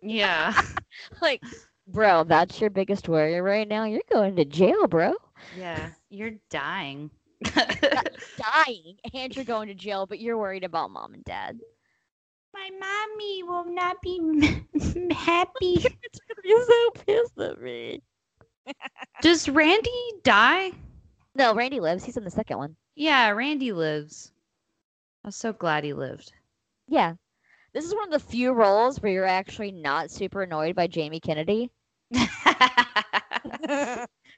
Yeah. 0.03 0.59
like, 1.23 1.43
bro, 1.87 2.25
that's 2.25 2.61
your 2.61 2.71
biggest 2.71 3.09
worry 3.09 3.41
right 3.41 3.67
now. 3.69 3.85
You're 3.85 4.01
going 4.12 4.37
to 4.37 4.45
jail, 4.45 4.87
bro. 4.87 5.14
yeah. 5.59 5.91
You're 6.11 6.33
dying. 6.51 7.11
Dying 8.39 8.97
and 9.12 9.35
you're 9.37 9.45
going 9.45 9.69
to 9.69 9.75
jail, 9.75 10.07
but 10.07 10.21
you're 10.21 10.39
worried 10.39 10.64
about 10.64 10.91
mom 10.91 11.12
and 11.14 11.25
dad. 11.25 11.59
My 12.57 12.70
mommy 12.80 13.42
will 13.42 13.64
not 13.66 14.00
be 14.00 14.18
happy. 15.12 15.76
It's 16.02 16.20
gonna 16.20 16.42
be 16.42 16.64
so 16.66 16.90
pissed 17.04 17.38
at 17.38 17.61
me. 17.61 18.00
Does 19.22 19.48
Randy 19.48 19.90
die? 20.22 20.72
No, 21.34 21.54
Randy 21.54 21.80
lives. 21.80 22.04
He's 22.04 22.16
in 22.16 22.24
the 22.24 22.30
second 22.30 22.57
one. 22.57 22.76
Yeah, 22.94 23.28
Randy 23.30 23.72
lives. 23.72 24.32
I'm 25.24 25.32
so 25.32 25.52
glad 25.52 25.84
he 25.84 25.92
lived. 25.92 26.32
Yeah. 26.88 27.14
This 27.74 27.84
is 27.84 27.94
one 27.94 28.04
of 28.04 28.11
the 28.11 28.26
few 28.26 28.52
roles 28.52 29.02
where 29.02 29.12
you're 29.12 29.26
actually 29.26 29.72
not 29.72 30.11
super 30.11 30.42
annoyed 30.42 30.74
by 30.74 30.86
Jamie 30.86 31.20
Kennedy. 31.20 31.70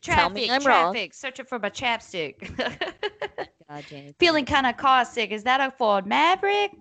traffic, 0.02 0.50
I'm 0.50 0.64
wrong. 0.64 0.92
traffic, 0.92 1.14
searching 1.14 1.46
for 1.46 1.60
my 1.60 1.70
chapstick. 1.70 2.56
God, 3.68 3.84
Jamie. 3.88 4.14
Feeling 4.18 4.44
kind 4.44 4.66
of 4.66 4.76
caustic. 4.76 5.30
Is 5.30 5.44
that 5.44 5.60
a 5.60 5.70
Ford 5.70 6.06
Maverick? 6.06 6.72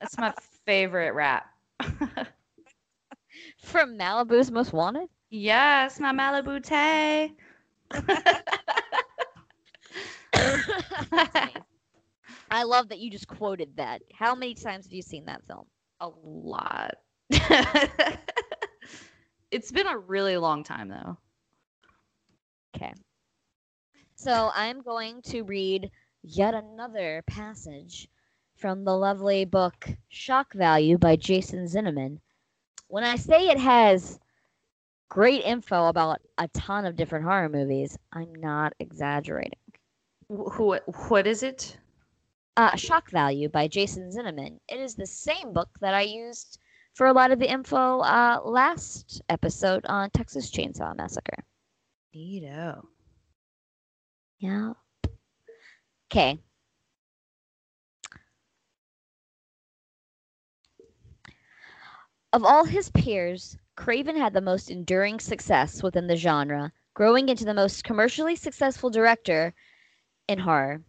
That's 0.00 0.18
my 0.18 0.32
favorite 0.66 1.12
rap. 1.12 1.46
From 3.58 3.98
Malibu's 3.98 4.50
Most 4.50 4.72
Wanted? 4.72 5.08
yes, 5.30 5.98
my 6.00 6.12
Malibu 6.12 6.62
Tay. 6.62 7.32
I 12.50 12.62
love 12.64 12.88
that 12.88 12.98
you 12.98 13.10
just 13.10 13.26
quoted 13.28 13.76
that. 13.76 14.02
How 14.12 14.34
many 14.34 14.54
times 14.54 14.86
have 14.86 14.92
you 14.92 15.02
seen 15.02 15.26
that 15.26 15.44
film? 15.46 15.66
a 16.00 16.08
lot. 16.22 16.94
it's 19.50 19.72
been 19.72 19.86
a 19.86 19.98
really 19.98 20.36
long 20.36 20.62
time 20.64 20.88
though. 20.88 21.18
Okay. 22.76 22.92
So 24.16 24.50
I'm 24.54 24.82
going 24.82 25.22
to 25.26 25.42
read 25.42 25.90
yet 26.22 26.54
another 26.54 27.22
passage 27.26 28.08
from 28.64 28.82
the 28.82 28.96
lovely 28.96 29.44
book 29.44 29.90
Shock 30.08 30.54
Value 30.54 30.96
by 30.96 31.16
Jason 31.16 31.66
Zinoman. 31.66 32.18
When 32.88 33.04
I 33.04 33.16
say 33.16 33.48
it 33.48 33.58
has 33.58 34.18
great 35.10 35.44
info 35.44 35.88
about 35.88 36.22
a 36.38 36.48
ton 36.48 36.86
of 36.86 36.96
different 36.96 37.26
horror 37.26 37.50
movies, 37.50 37.98
I'm 38.10 38.34
not 38.36 38.72
exaggerating. 38.80 39.58
Who? 40.30 40.78
What 41.08 41.26
is 41.26 41.42
it? 41.42 41.76
Uh, 42.56 42.74
Shock 42.74 43.10
Value 43.10 43.50
by 43.50 43.68
Jason 43.68 44.10
Zinoman. 44.10 44.58
It 44.66 44.80
is 44.80 44.94
the 44.94 45.06
same 45.06 45.52
book 45.52 45.68
that 45.82 45.92
I 45.92 46.00
used 46.00 46.58
for 46.94 47.08
a 47.08 47.12
lot 47.12 47.32
of 47.32 47.38
the 47.38 47.50
info 47.50 47.98
uh, 48.00 48.40
last 48.46 49.20
episode 49.28 49.84
on 49.84 50.08
Texas 50.08 50.50
Chainsaw 50.50 50.96
Massacre. 50.96 51.44
Neato. 52.16 52.80
Yeah. 54.38 54.72
Okay. 56.10 56.38
Of 62.34 62.44
all 62.44 62.64
his 62.64 62.90
peers, 62.90 63.56
Craven 63.76 64.16
had 64.16 64.32
the 64.32 64.40
most 64.40 64.68
enduring 64.68 65.20
success 65.20 65.84
within 65.84 66.08
the 66.08 66.16
genre, 66.16 66.72
growing 66.92 67.28
into 67.28 67.44
the 67.44 67.54
most 67.54 67.84
commercially 67.84 68.34
successful 68.34 68.90
director 68.90 69.54
in 70.26 70.40
horror. 70.40 70.82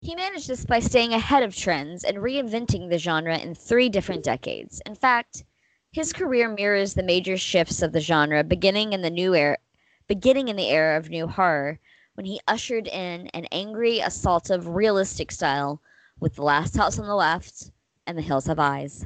He 0.00 0.14
managed 0.14 0.46
this 0.46 0.64
by 0.64 0.78
staying 0.78 1.12
ahead 1.12 1.42
of 1.42 1.56
trends 1.56 2.04
and 2.04 2.18
reinventing 2.18 2.88
the 2.88 3.00
genre 3.00 3.36
in 3.36 3.56
three 3.56 3.88
different 3.88 4.22
decades. 4.22 4.80
In 4.86 4.94
fact, 4.94 5.42
his 5.90 6.12
career 6.12 6.48
mirrors 6.48 6.94
the 6.94 7.02
major 7.02 7.36
shifts 7.36 7.82
of 7.82 7.90
the 7.90 7.98
genre 7.98 8.44
beginning 8.44 8.92
in 8.92 9.02
the 9.02 9.10
new 9.10 9.34
era 9.34 9.58
beginning 10.06 10.46
in 10.46 10.54
the 10.54 10.70
era 10.70 10.96
of 10.96 11.10
new 11.10 11.26
horror 11.26 11.80
when 12.14 12.26
he 12.26 12.40
ushered 12.46 12.86
in 12.86 13.26
an 13.34 13.46
angry, 13.50 13.98
assaultive, 13.98 14.72
realistic 14.72 15.32
style 15.32 15.82
with 16.20 16.36
The 16.36 16.44
Last 16.44 16.76
House 16.76 16.96
on 16.96 17.08
the 17.08 17.16
Left 17.16 17.72
and 18.06 18.16
The 18.16 18.22
Hills 18.22 18.46
Have 18.46 18.60
Eyes. 18.60 19.04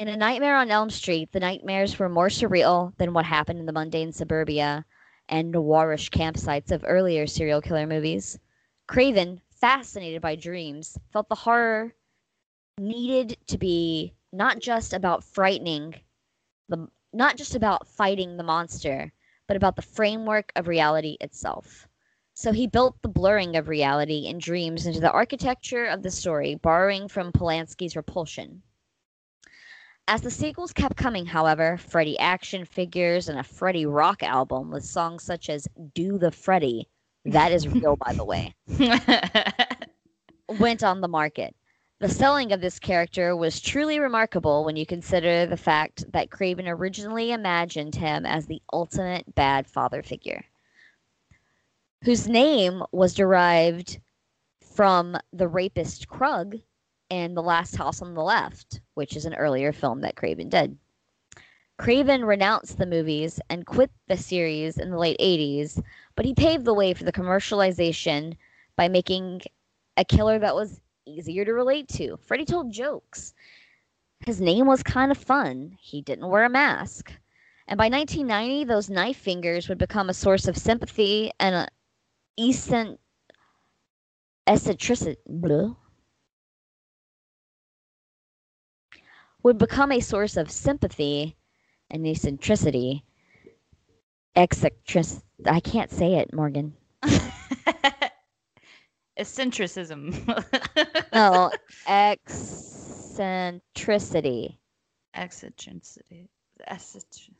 In 0.00 0.08
A 0.08 0.16
Nightmare 0.16 0.56
on 0.56 0.70
Elm 0.70 0.88
Street, 0.88 1.30
the 1.30 1.40
nightmares 1.40 1.98
were 1.98 2.08
more 2.08 2.28
surreal 2.28 2.96
than 2.96 3.12
what 3.12 3.26
happened 3.26 3.60
in 3.60 3.66
the 3.66 3.72
mundane 3.74 4.12
suburbia 4.12 4.86
and 5.28 5.52
noirish 5.52 6.08
campsites 6.08 6.72
of 6.72 6.82
earlier 6.86 7.26
serial 7.26 7.60
killer 7.60 7.86
movies. 7.86 8.38
Craven, 8.86 9.42
fascinated 9.50 10.22
by 10.22 10.36
dreams, 10.36 10.96
felt 11.12 11.28
the 11.28 11.34
horror 11.34 11.94
needed 12.78 13.36
to 13.48 13.58
be 13.58 14.14
not 14.32 14.58
just 14.58 14.94
about 14.94 15.22
frightening 15.22 16.00
the 16.70 16.88
not 17.12 17.36
just 17.36 17.54
about 17.54 17.86
fighting 17.86 18.38
the 18.38 18.42
monster, 18.42 19.12
but 19.46 19.58
about 19.58 19.76
the 19.76 19.82
framework 19.82 20.50
of 20.56 20.66
reality 20.66 21.18
itself. 21.20 21.86
So 22.32 22.52
he 22.52 22.66
built 22.66 23.02
the 23.02 23.08
blurring 23.10 23.54
of 23.54 23.68
reality 23.68 24.28
and 24.28 24.40
dreams 24.40 24.86
into 24.86 25.00
the 25.00 25.12
architecture 25.12 25.84
of 25.84 26.02
the 26.02 26.10
story, 26.10 26.54
borrowing 26.54 27.06
from 27.06 27.32
Polanski's 27.32 27.96
Repulsion. 27.96 28.62
As 30.12 30.22
the 30.22 30.30
sequels 30.32 30.72
kept 30.72 30.96
coming, 30.96 31.24
however, 31.24 31.76
Freddy 31.76 32.18
action 32.18 32.64
figures 32.64 33.28
and 33.28 33.38
a 33.38 33.44
Freddy 33.44 33.86
rock 33.86 34.24
album 34.24 34.72
with 34.72 34.84
songs 34.84 35.22
such 35.22 35.48
as 35.48 35.68
Do 35.94 36.18
the 36.18 36.32
Freddy, 36.32 36.88
that 37.26 37.52
is 37.52 37.68
real, 37.68 37.94
by 37.94 38.14
the 38.14 38.24
way, 38.24 38.52
went 40.58 40.82
on 40.82 41.00
the 41.00 41.06
market. 41.06 41.54
The 42.00 42.08
selling 42.08 42.50
of 42.50 42.60
this 42.60 42.80
character 42.80 43.36
was 43.36 43.60
truly 43.60 44.00
remarkable 44.00 44.64
when 44.64 44.74
you 44.74 44.84
consider 44.84 45.46
the 45.46 45.56
fact 45.56 46.10
that 46.10 46.32
Craven 46.32 46.66
originally 46.66 47.30
imagined 47.30 47.94
him 47.94 48.26
as 48.26 48.46
the 48.46 48.60
ultimate 48.72 49.32
bad 49.36 49.68
father 49.68 50.02
figure, 50.02 50.44
whose 52.02 52.26
name 52.26 52.82
was 52.90 53.14
derived 53.14 54.00
from 54.60 55.16
the 55.32 55.46
rapist 55.46 56.08
Krug 56.08 56.56
in 57.10 57.34
The 57.34 57.42
Last 57.42 57.76
House 57.76 58.00
on 58.00 58.14
the 58.14 58.22
Left, 58.22 58.80
which 58.94 59.16
is 59.16 59.26
an 59.26 59.34
earlier 59.34 59.72
film 59.72 60.00
that 60.00 60.16
Craven 60.16 60.48
did. 60.48 60.78
Craven 61.78 62.24
renounced 62.24 62.78
the 62.78 62.86
movies 62.86 63.40
and 63.48 63.66
quit 63.66 63.90
the 64.06 64.16
series 64.16 64.78
in 64.78 64.90
the 64.90 64.98
late 64.98 65.18
80s, 65.18 65.82
but 66.14 66.24
he 66.24 66.34
paved 66.34 66.64
the 66.64 66.74
way 66.74 66.94
for 66.94 67.04
the 67.04 67.12
commercialization 67.12 68.36
by 68.76 68.88
making 68.88 69.40
a 69.96 70.04
killer 70.04 70.38
that 70.38 70.54
was 70.54 70.80
easier 71.06 71.44
to 71.44 71.52
relate 71.52 71.88
to. 71.88 72.16
Freddy 72.18 72.44
told 72.44 72.72
jokes. 72.72 73.34
His 74.26 74.40
name 74.40 74.66
was 74.66 74.82
kind 74.82 75.10
of 75.10 75.18
fun. 75.18 75.76
He 75.80 76.02
didn't 76.02 76.28
wear 76.28 76.44
a 76.44 76.50
mask. 76.50 77.12
And 77.66 77.78
by 77.78 77.88
1990, 77.88 78.64
those 78.64 78.90
knife 78.90 79.16
fingers 79.16 79.68
would 79.68 79.78
become 79.78 80.10
a 80.10 80.14
source 80.14 80.46
of 80.46 80.58
sympathy 80.58 81.30
and 81.40 81.54
a 81.54 81.68
eccentricity. 82.38 82.98
Eccentricity. 84.46 85.16
Would 89.42 89.58
become 89.58 89.92
a 89.92 90.00
source 90.00 90.36
of 90.36 90.50
sympathy 90.50 91.36
and 91.90 92.06
eccentricity. 92.06 93.04
Eccentric. 94.36 95.06
I 95.46 95.60
can't 95.60 95.90
say 95.90 96.14
it, 96.14 96.32
Morgan. 96.34 96.74
Eccentricism. 99.18 100.14
No, 101.12 101.50
eccentricity. 101.86 104.58
Eccentricity. 105.14 106.28
Eccentric- 106.68 107.36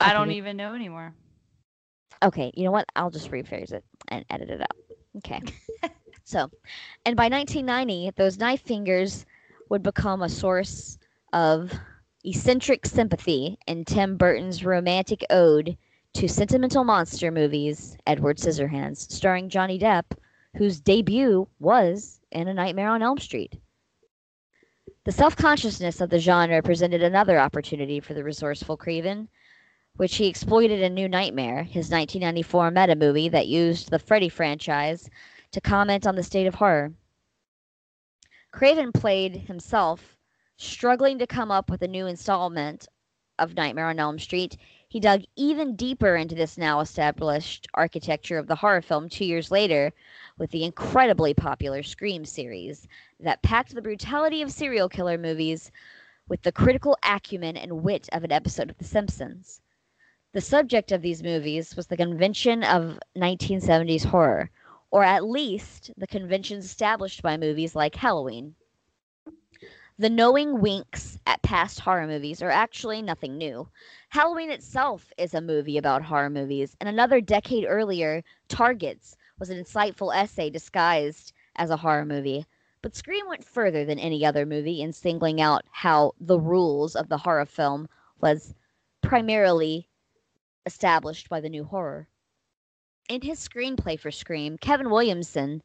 I 0.00 0.12
don't 0.12 0.32
even 0.32 0.56
know 0.56 0.74
anymore. 0.74 1.14
Okay, 2.22 2.50
you 2.54 2.64
know 2.64 2.70
what? 2.70 2.86
I'll 2.96 3.10
just 3.10 3.30
rephrase 3.30 3.72
it 3.72 3.84
and 4.08 4.24
edit 4.30 4.50
it 4.50 4.60
out. 4.60 4.76
Okay. 5.18 5.40
so, 6.24 6.50
and 7.04 7.16
by 7.16 7.28
1990, 7.28 8.12
those 8.16 8.38
knife 8.38 8.62
fingers 8.62 9.26
would 9.68 9.82
become 9.82 10.22
a 10.22 10.28
source 10.28 10.98
of 11.32 11.72
eccentric 12.24 12.86
sympathy 12.86 13.58
in 13.66 13.84
Tim 13.84 14.16
Burton's 14.16 14.64
romantic 14.64 15.24
ode 15.28 15.76
to 16.14 16.28
sentimental 16.28 16.84
monster 16.84 17.30
movies, 17.30 17.96
Edward 18.06 18.38
Scissorhands, 18.38 19.10
starring 19.12 19.48
Johnny 19.50 19.78
Depp, 19.78 20.04
whose 20.56 20.80
debut 20.80 21.46
was 21.58 22.20
in 22.30 22.48
A 22.48 22.54
Nightmare 22.54 22.88
on 22.88 23.02
Elm 23.02 23.18
Street. 23.18 23.60
The 25.04 25.12
self 25.12 25.36
consciousness 25.36 26.00
of 26.00 26.08
the 26.08 26.18
genre 26.18 26.62
presented 26.62 27.02
another 27.02 27.38
opportunity 27.38 28.00
for 28.00 28.14
the 28.14 28.24
resourceful 28.24 28.78
Craven, 28.78 29.28
which 29.96 30.16
he 30.16 30.28
exploited 30.28 30.80
in 30.80 30.94
New 30.94 31.08
Nightmare, 31.08 31.64
his 31.64 31.90
1994 31.90 32.70
meta 32.70 32.96
movie 32.96 33.28
that 33.28 33.46
used 33.46 33.90
the 33.90 33.98
Freddy 33.98 34.30
franchise 34.30 35.10
to 35.54 35.60
comment 35.60 36.04
on 36.04 36.16
the 36.16 36.22
state 36.22 36.48
of 36.48 36.56
horror. 36.56 36.92
Craven 38.50 38.90
played 38.90 39.36
himself, 39.36 40.16
struggling 40.56 41.18
to 41.18 41.28
come 41.28 41.52
up 41.52 41.70
with 41.70 41.80
a 41.82 41.88
new 41.88 42.06
installment 42.06 42.88
of 43.38 43.54
Nightmare 43.54 43.86
on 43.86 44.00
Elm 44.00 44.18
Street. 44.18 44.56
He 44.88 44.98
dug 44.98 45.22
even 45.36 45.76
deeper 45.76 46.16
into 46.16 46.34
this 46.34 46.58
now 46.58 46.80
established 46.80 47.68
architecture 47.74 48.36
of 48.36 48.48
the 48.48 48.56
horror 48.56 48.82
film 48.82 49.08
two 49.08 49.24
years 49.24 49.52
later 49.52 49.92
with 50.38 50.50
the 50.50 50.64
incredibly 50.64 51.34
popular 51.34 51.84
Scream 51.84 52.24
series 52.24 52.88
that 53.20 53.42
packed 53.42 53.76
the 53.76 53.82
brutality 53.82 54.42
of 54.42 54.50
serial 54.50 54.88
killer 54.88 55.18
movies 55.18 55.70
with 56.28 56.42
the 56.42 56.52
critical 56.52 56.96
acumen 57.04 57.56
and 57.56 57.84
wit 57.84 58.08
of 58.12 58.24
an 58.24 58.32
episode 58.32 58.70
of 58.70 58.78
The 58.78 58.84
Simpsons. 58.84 59.60
The 60.32 60.40
subject 60.40 60.90
of 60.90 61.00
these 61.00 61.22
movies 61.22 61.76
was 61.76 61.86
the 61.86 61.96
convention 61.96 62.64
of 62.64 62.98
1970s 63.16 64.04
horror, 64.04 64.50
or 64.94 65.02
at 65.02 65.28
least 65.28 65.90
the 65.96 66.06
conventions 66.06 66.64
established 66.64 67.20
by 67.20 67.36
movies 67.36 67.74
like 67.74 67.96
Halloween. 67.96 68.54
The 69.98 70.08
knowing 70.08 70.60
winks 70.60 71.18
at 71.26 71.42
past 71.42 71.80
horror 71.80 72.06
movies 72.06 72.40
are 72.40 72.50
actually 72.50 73.02
nothing 73.02 73.36
new. 73.36 73.68
Halloween 74.10 74.52
itself 74.52 75.12
is 75.18 75.34
a 75.34 75.40
movie 75.40 75.78
about 75.78 76.04
horror 76.04 76.30
movies, 76.30 76.76
and 76.78 76.88
another 76.88 77.20
decade 77.20 77.64
earlier, 77.68 78.22
Targets 78.46 79.16
was 79.40 79.50
an 79.50 79.58
insightful 79.58 80.14
essay 80.14 80.48
disguised 80.48 81.32
as 81.56 81.70
a 81.70 81.78
horror 81.78 82.04
movie. 82.04 82.46
But 82.80 82.94
Scream 82.94 83.26
went 83.26 83.42
further 83.42 83.84
than 83.84 83.98
any 83.98 84.24
other 84.24 84.46
movie 84.46 84.80
in 84.80 84.92
singling 84.92 85.40
out 85.40 85.64
how 85.72 86.12
the 86.20 86.38
rules 86.38 86.94
of 86.94 87.08
the 87.08 87.18
horror 87.18 87.46
film 87.46 87.88
was 88.20 88.54
primarily 89.02 89.88
established 90.66 91.28
by 91.28 91.40
the 91.40 91.48
new 91.48 91.64
horror. 91.64 92.06
In 93.08 93.20
his 93.20 93.46
screenplay 93.46 94.00
for 94.00 94.10
Scream, 94.10 94.56
Kevin 94.56 94.88
Williamson 94.88 95.62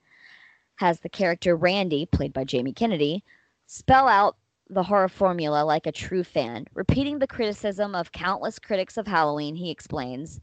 has 0.76 1.00
the 1.00 1.10
character 1.10 1.56
Randy, 1.56 2.06
played 2.06 2.34
by 2.34 2.44
Jamie 2.44 2.74
Kennedy, 2.74 3.24
spell 3.66 4.10
out 4.10 4.36
the 4.70 4.84
horror 4.84 5.08
formula 5.08 5.64
like 5.64 5.88
a 5.88 5.92
true 5.92 6.24
fan. 6.24 6.66
Repeating 6.74 7.18
the 7.18 7.28
criticism 7.28 7.96
of 7.96 8.12
countless 8.12 8.60
critics 8.60 8.98
of 8.98 9.08
Halloween, 9.08 9.56
he 9.56 9.72
explains 9.72 10.42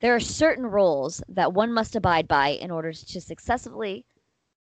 there 0.00 0.14
are 0.14 0.20
certain 0.20 0.66
rules 0.66 1.22
that 1.28 1.54
one 1.54 1.72
must 1.72 1.96
abide 1.96 2.28
by 2.28 2.48
in 2.48 2.70
order 2.70 2.92
to 2.92 3.20
successfully 3.22 4.04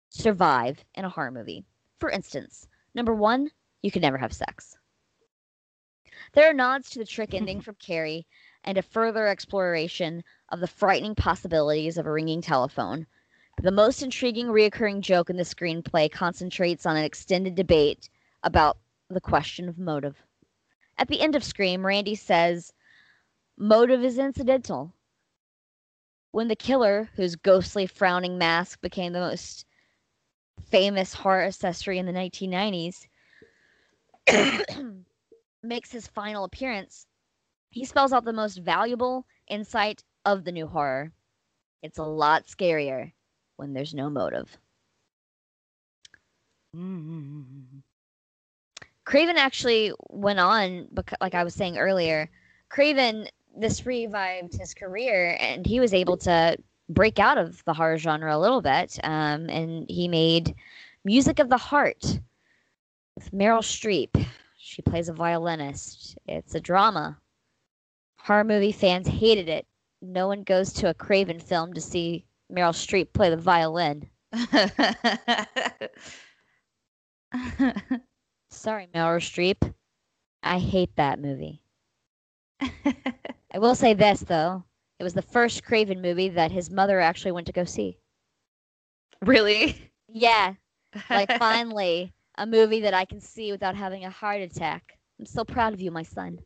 survive 0.09 0.83
in 0.95 1.05
a 1.05 1.09
horror 1.09 1.31
movie. 1.31 1.63
For 1.99 2.09
instance, 2.09 2.67
number 2.95 3.13
one, 3.13 3.51
you 3.83 3.91
can 3.91 4.01
never 4.01 4.17
have 4.17 4.33
sex. 4.33 4.77
There 6.33 6.49
are 6.49 6.53
nods 6.53 6.89
to 6.89 6.99
the 6.99 7.05
trick 7.05 7.35
ending 7.35 7.61
from 7.61 7.75
Carrie 7.75 8.25
and 8.63 8.79
a 8.79 8.81
further 8.81 9.27
exploration 9.27 10.23
of 10.49 10.59
the 10.59 10.67
frightening 10.67 11.15
possibilities 11.15 11.97
of 11.97 12.05
a 12.05 12.11
ringing 12.11 12.41
telephone. 12.41 13.07
The 13.61 13.71
most 13.71 14.01
intriguing 14.01 14.47
reoccurring 14.47 15.01
joke 15.01 15.29
in 15.29 15.37
the 15.37 15.43
screenplay 15.43 16.11
concentrates 16.11 16.85
on 16.85 16.95
an 16.95 17.03
extended 17.03 17.55
debate 17.55 18.09
about 18.43 18.77
the 19.09 19.21
question 19.21 19.67
of 19.67 19.79
motive. 19.79 20.21
At 20.97 21.07
the 21.07 21.21
end 21.21 21.35
of 21.35 21.43
Scream, 21.43 21.85
Randy 21.85 22.15
says, 22.15 22.73
Motive 23.57 24.03
is 24.03 24.17
incidental. 24.19 24.93
When 26.31 26.47
the 26.47 26.55
killer, 26.55 27.09
whose 27.15 27.35
ghostly 27.35 27.87
frowning 27.87 28.37
mask 28.37 28.81
became 28.81 29.13
the 29.13 29.19
most 29.19 29.65
famous 30.69 31.13
horror 31.13 31.43
accessory 31.43 31.97
in 31.97 32.05
the 32.05 32.11
1990s, 32.11 33.07
makes 35.63 35.91
his 35.91 36.07
final 36.07 36.43
appearance, 36.43 37.07
he 37.69 37.85
spells 37.85 38.13
out 38.13 38.25
the 38.25 38.33
most 38.33 38.57
valuable 38.57 39.25
insight 39.47 40.03
of 40.27 40.43
the 40.43 40.51
new 40.51 40.67
horror. 40.67 41.11
It's 41.81 41.97
a 41.97 42.03
lot 42.03 42.45
scarier 42.45 43.13
when 43.55 43.73
there's 43.73 43.93
no 43.93 44.09
motive. 44.09 44.57
Mm. 46.75 47.81
Craven 49.05 49.37
actually 49.37 49.93
went 50.09 50.39
on, 50.39 50.89
like 51.21 51.33
I 51.33 51.45
was 51.45 51.55
saying 51.55 51.77
earlier, 51.77 52.29
Craven, 52.67 53.29
this 53.57 53.85
revived 53.85 54.53
his 54.53 54.73
career 54.73 55.37
and 55.39 55.65
he 55.65 55.79
was 55.79 55.93
able 55.93 56.17
to 56.17 56.57
break 56.89 57.19
out 57.19 57.37
of 57.37 57.63
the 57.63 57.73
horror 57.73 57.97
genre 57.97 58.35
a 58.35 58.37
little 58.37 58.61
bit. 58.61 58.99
Um, 59.03 59.49
and 59.49 59.89
he 59.89 60.09
made 60.09 60.53
Music 61.05 61.39
of 61.39 61.47
the 61.47 61.57
Heart 61.57 62.19
with 63.15 63.31
Meryl 63.31 63.59
Streep. 63.59 64.27
She 64.57 64.81
plays 64.81 65.07
a 65.07 65.13
violinist. 65.13 66.17
It's 66.27 66.53
a 66.53 66.59
drama. 66.59 67.17
Horror 68.17 68.43
movie 68.43 68.73
fans 68.73 69.07
hated 69.07 69.47
it. 69.47 69.65
No 70.01 70.27
one 70.27 70.43
goes 70.43 70.71
to 70.73 70.89
a 70.89 70.93
Craven 70.93 71.39
film 71.39 71.73
to 71.73 71.81
see 71.81 72.25
Meryl 72.51 72.73
Streep 72.73 73.13
play 73.13 73.29
the 73.29 73.37
violin. 73.37 74.09
Sorry, 78.49 78.87
Meryl 78.93 79.19
Streep. 79.19 79.73
I 80.43 80.59
hate 80.59 80.95
that 80.95 81.19
movie. 81.19 81.61
I 82.61 83.59
will 83.59 83.75
say 83.75 83.93
this 83.93 84.21
though. 84.21 84.63
It 84.99 85.03
was 85.03 85.13
the 85.13 85.21
first 85.21 85.63
Craven 85.63 86.01
movie 86.01 86.29
that 86.29 86.51
his 86.51 86.69
mother 86.71 86.99
actually 86.99 87.31
went 87.31 87.47
to 87.47 87.53
go 87.53 87.65
see. 87.65 87.97
really? 89.21 89.91
Yeah. 90.07 90.53
Like 91.09 91.31
finally 91.39 92.13
a 92.37 92.45
movie 92.45 92.81
that 92.81 92.93
I 92.93 93.05
can 93.05 93.19
see 93.19 93.51
without 93.51 93.75
having 93.75 94.05
a 94.05 94.09
heart 94.09 94.41
attack. 94.41 94.97
I'm 95.19 95.25
so 95.25 95.43
proud 95.43 95.73
of 95.73 95.81
you, 95.81 95.91
my 95.91 96.03
son. 96.03 96.39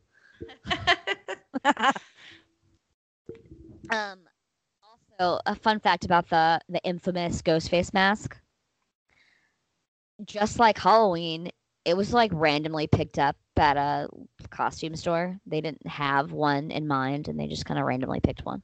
Um 3.92 4.20
also 4.84 5.40
a 5.46 5.56
fun 5.56 5.80
fact 5.80 6.06
about 6.06 6.30
the 6.30 6.60
the 6.70 6.82
infamous 6.84 7.42
ghost 7.42 7.70
face 7.70 7.94
mask. 7.94 8.40
Just 10.26 10.60
like 10.60 10.78
Halloween, 10.78 11.50
it 11.86 11.98
was 11.98 12.14
like 12.14 12.32
randomly 12.34 12.88
picked 12.88 13.20
up 13.20 13.36
at 13.58 13.78
a 13.78 14.08
costume 14.50 14.96
store. 14.96 15.40
They 15.46 15.62
didn't 15.62 15.88
have 15.88 16.32
one 16.32 16.72
in 16.72 16.88
mind 16.88 17.28
and 17.28 17.40
they 17.40 17.48
just 17.48 17.66
kind 17.66 17.80
of 17.80 17.86
randomly 17.86 18.20
picked 18.22 18.46
one. 18.46 18.64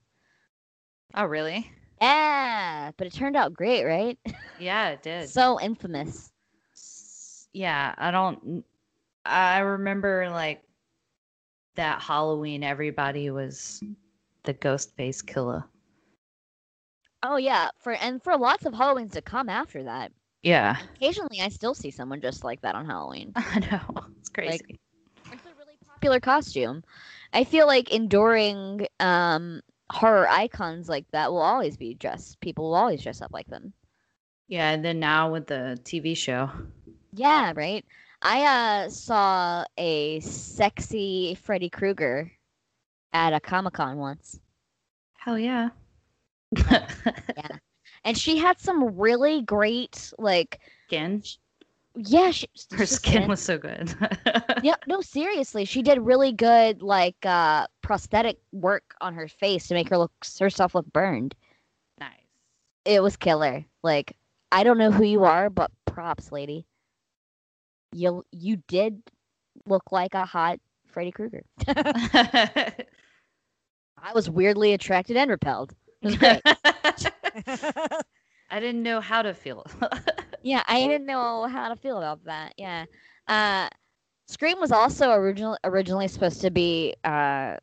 oh, 1.15 1.25
really? 1.25 1.71
Yeah, 2.01 2.91
but 2.97 3.07
it 3.07 3.13
turned 3.13 3.35
out 3.35 3.53
great, 3.53 3.83
right? 3.85 4.19
Yeah, 4.57 4.89
it 4.89 5.01
did. 5.03 5.29
so 5.29 5.59
infamous. 5.59 6.31
Yeah, 7.53 7.93
I 7.97 8.11
don't. 8.11 8.63
I 9.25 9.59
remember 9.59 10.29
like 10.29 10.63
that 11.75 12.01
Halloween, 12.01 12.63
everybody 12.63 13.29
was 13.29 13.83
the 14.47 14.53
ghost 14.53 14.95
face 14.95 15.21
killer. 15.21 15.65
Oh 17.21 17.37
yeah, 17.37 17.69
for 17.77 17.93
and 17.93 18.21
for 18.23 18.37
lots 18.37 18.65
of 18.65 18.73
Halloweens 18.73 19.11
to 19.13 19.21
come 19.21 19.49
after 19.49 19.83
that. 19.83 20.11
Yeah, 20.41 20.77
Occasionally, 20.95 21.41
I 21.41 21.49
still 21.49 21.75
see 21.75 21.91
someone 21.91 22.21
just 22.21 22.43
like 22.43 22.61
that 22.61 22.75
on 22.75 22.85
Halloween. 22.85 23.33
I 23.35 23.59
know. 23.59 24.03
It's 24.19 24.29
crazy. 24.29 24.79
It's 25.31 25.45
a 25.45 25.49
really 25.59 25.77
popular 25.87 26.19
costume. 26.19 26.83
I 27.33 27.43
feel 27.43 27.67
like 27.67 27.91
enduring 27.93 28.87
um, 28.99 29.61
horror 29.91 30.27
icons 30.29 30.89
like 30.89 31.05
that 31.11 31.31
will 31.31 31.41
always 31.41 31.77
be 31.77 31.93
dressed. 31.93 32.39
People 32.39 32.65
will 32.65 32.75
always 32.75 33.03
dress 33.03 33.21
up 33.21 33.31
like 33.33 33.47
them. 33.47 33.73
yeah, 34.47 34.71
and 34.71 34.83
then 34.83 34.99
now 34.99 35.31
with 35.31 35.47
the 35.47 35.77
TV 35.83 36.15
show. 36.15 36.49
Yeah, 37.13 37.53
right. 37.55 37.85
I 38.21 38.85
uh, 38.85 38.89
saw 38.89 39.65
a 39.77 40.19
sexy 40.21 41.35
Freddy 41.35 41.69
Krueger 41.69 42.31
at 43.13 43.33
a 43.33 43.39
Comic 43.39 43.73
Con 43.73 43.97
once. 43.97 44.39
Hell 45.17 45.37
yeah. 45.39 45.69
Yeah. 47.35 47.57
And 48.03 48.17
she 48.17 48.37
had 48.37 48.59
some 48.59 48.95
really 48.97 49.41
great 49.41 50.13
like 50.17 50.59
Skin. 50.87 51.21
yeah 51.95 52.31
she, 52.31 52.47
Her 52.71 52.85
she 52.85 52.93
skin 52.95 53.27
was 53.27 53.41
so 53.41 53.57
good. 53.57 53.93
yeah 54.63 54.75
no 54.87 55.01
seriously 55.01 55.65
she 55.65 55.81
did 55.81 55.99
really 55.99 56.31
good 56.31 56.81
like 56.81 57.17
uh 57.25 57.67
prosthetic 57.81 58.37
work 58.51 58.93
on 59.01 59.13
her 59.13 59.27
face 59.27 59.67
to 59.67 59.73
make 59.73 59.89
her 59.89 59.97
look 59.97 60.11
herself 60.39 60.73
look 60.75 60.91
burned 60.93 61.35
nice. 61.99 62.11
it 62.85 63.01
was 63.03 63.17
killer 63.17 63.65
like 63.83 64.15
i 64.51 64.63
don't 64.63 64.77
know 64.77 64.91
who 64.91 65.03
you 65.03 65.23
are 65.23 65.49
but 65.49 65.71
props 65.85 66.31
lady 66.31 66.65
you 67.91 68.23
you 68.31 68.57
did 68.67 69.01
look 69.65 69.91
like 69.91 70.13
a 70.13 70.25
hot 70.25 70.59
freddy 70.97 71.11
krueger 71.11 71.43
i 71.67 72.73
was 74.15 74.29
weirdly 74.31 74.73
attracted 74.73 75.15
and 75.15 75.29
repelled 75.29 75.75
it 76.01 76.05
was 76.07 76.15
great 76.15 76.41
I 78.49 78.59
didn't 78.61 78.83
know 78.83 79.01
how 79.01 79.21
to 79.21 79.33
feel. 79.33 79.65
Yeah, 80.43 80.63
I 80.67 80.87
didn't 80.87 81.05
know 81.07 81.47
how 81.47 81.69
to 81.69 81.75
feel 81.75 81.97
about 81.97 82.23
that. 82.25 82.53
Yeah. 82.57 82.85
Uh 83.27 83.69
Scream 84.27 84.59
was 84.59 84.71
also 84.71 85.11
original 85.11 85.57
originally 85.65 86.07
supposed 86.07 86.41
to 86.41 86.51
be 86.51 86.95
uh 87.03 87.57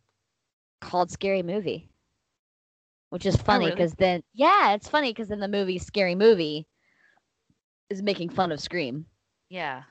called 0.80 1.10
Scary 1.10 1.42
Movie. 1.42 1.88
Which 3.10 3.26
is 3.26 3.36
funny 3.36 3.66
really? 3.66 3.76
because 3.76 3.94
then 3.94 4.22
yeah, 4.34 4.74
it's 4.74 4.88
funny 4.88 5.10
because 5.10 5.28
then 5.28 5.40
the 5.40 5.48
movie 5.48 5.78
Scary 5.78 6.14
Movie 6.14 6.66
is 7.90 8.02
making 8.02 8.28
fun 8.30 8.52
of 8.52 8.60
Scream. 8.60 9.06
yeah. 9.48 9.84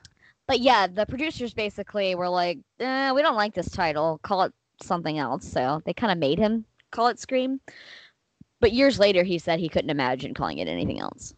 But 0.46 0.60
yeah, 0.60 0.86
the 0.86 1.06
producers 1.06 1.54
basically 1.54 2.14
were 2.14 2.28
like, 2.28 2.58
eh, 2.78 3.12
we 3.12 3.22
don't 3.22 3.36
like 3.36 3.54
this 3.54 3.70
title. 3.70 4.20
Call 4.22 4.42
it 4.42 4.52
something 4.82 5.18
else. 5.18 5.50
So 5.50 5.80
they 5.86 5.94
kind 5.94 6.12
of 6.12 6.18
made 6.18 6.38
him 6.38 6.66
call 6.90 7.08
it 7.08 7.18
Scream. 7.18 7.60
But 8.60 8.72
years 8.72 8.98
later, 8.98 9.22
he 9.22 9.38
said 9.38 9.58
he 9.58 9.68
couldn't 9.68 9.90
imagine 9.90 10.34
calling 10.34 10.58
it 10.58 10.68
anything 10.68 11.00
else. 11.00 11.34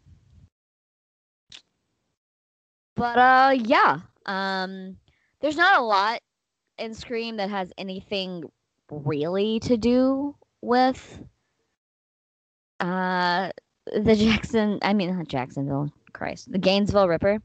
But 2.95 3.19
uh, 3.19 3.55
yeah, 3.59 4.01
um, 4.27 4.97
there's 5.41 5.57
not 5.57 5.81
a 5.81 5.85
lot 5.85 6.21
in 6.79 6.95
Scream 6.95 7.37
that 7.37 7.51
has 7.51 7.73
anything 7.79 8.45
really 8.91 9.61
to 9.61 9.77
do 9.77 10.37
with 10.63 11.21
uh 12.81 13.51
the 13.93 14.17
Jackson. 14.17 14.79
I 14.83 14.93
mean, 14.93 15.17
not 15.17 15.29
Jacksonville. 15.29 15.93
Christ, 16.17 16.51
the 16.51 16.59
Gainesville 16.59 17.09
Ripper. 17.09 17.43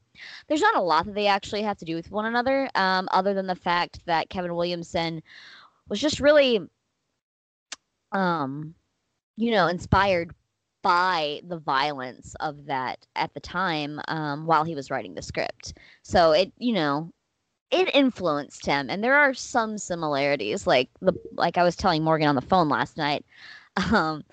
There's 0.47 0.61
not 0.61 0.77
a 0.77 0.81
lot 0.81 1.05
that 1.05 1.13
they 1.13 1.27
actually 1.27 1.61
have 1.63 1.77
to 1.79 1.85
do 1.85 1.95
with 1.95 2.09
one 2.09 2.25
another, 2.25 2.69
um, 2.75 3.09
other 3.11 3.33
than 3.33 3.45
the 3.45 3.55
fact 3.55 3.99
that 4.05 4.29
Kevin 4.29 4.55
Williamson 4.55 5.21
was 5.89 5.99
just 5.99 6.21
really, 6.21 6.61
um, 8.13 8.73
you 9.35 9.51
know, 9.51 9.67
inspired 9.67 10.33
by 10.81 11.41
the 11.47 11.57
violence 11.57 12.33
of 12.39 12.65
that 12.65 13.05
at 13.15 13.33
the 13.33 13.39
time 13.41 13.99
um, 14.07 14.45
while 14.45 14.63
he 14.63 14.73
was 14.73 14.89
writing 14.89 15.13
the 15.13 15.21
script. 15.21 15.73
So 16.01 16.31
it, 16.31 16.53
you 16.57 16.73
know, 16.73 17.11
it 17.71 17.93
influenced 17.93 18.65
him, 18.65 18.89
and 18.89 19.03
there 19.03 19.15
are 19.15 19.33
some 19.33 19.77
similarities, 19.77 20.65
like 20.65 20.89
the 21.01 21.13
like 21.33 21.57
I 21.57 21.63
was 21.63 21.75
telling 21.75 22.03
Morgan 22.03 22.27
on 22.27 22.35
the 22.35 22.41
phone 22.41 22.69
last 22.69 22.97
night, 22.97 23.25
um, 23.91 24.23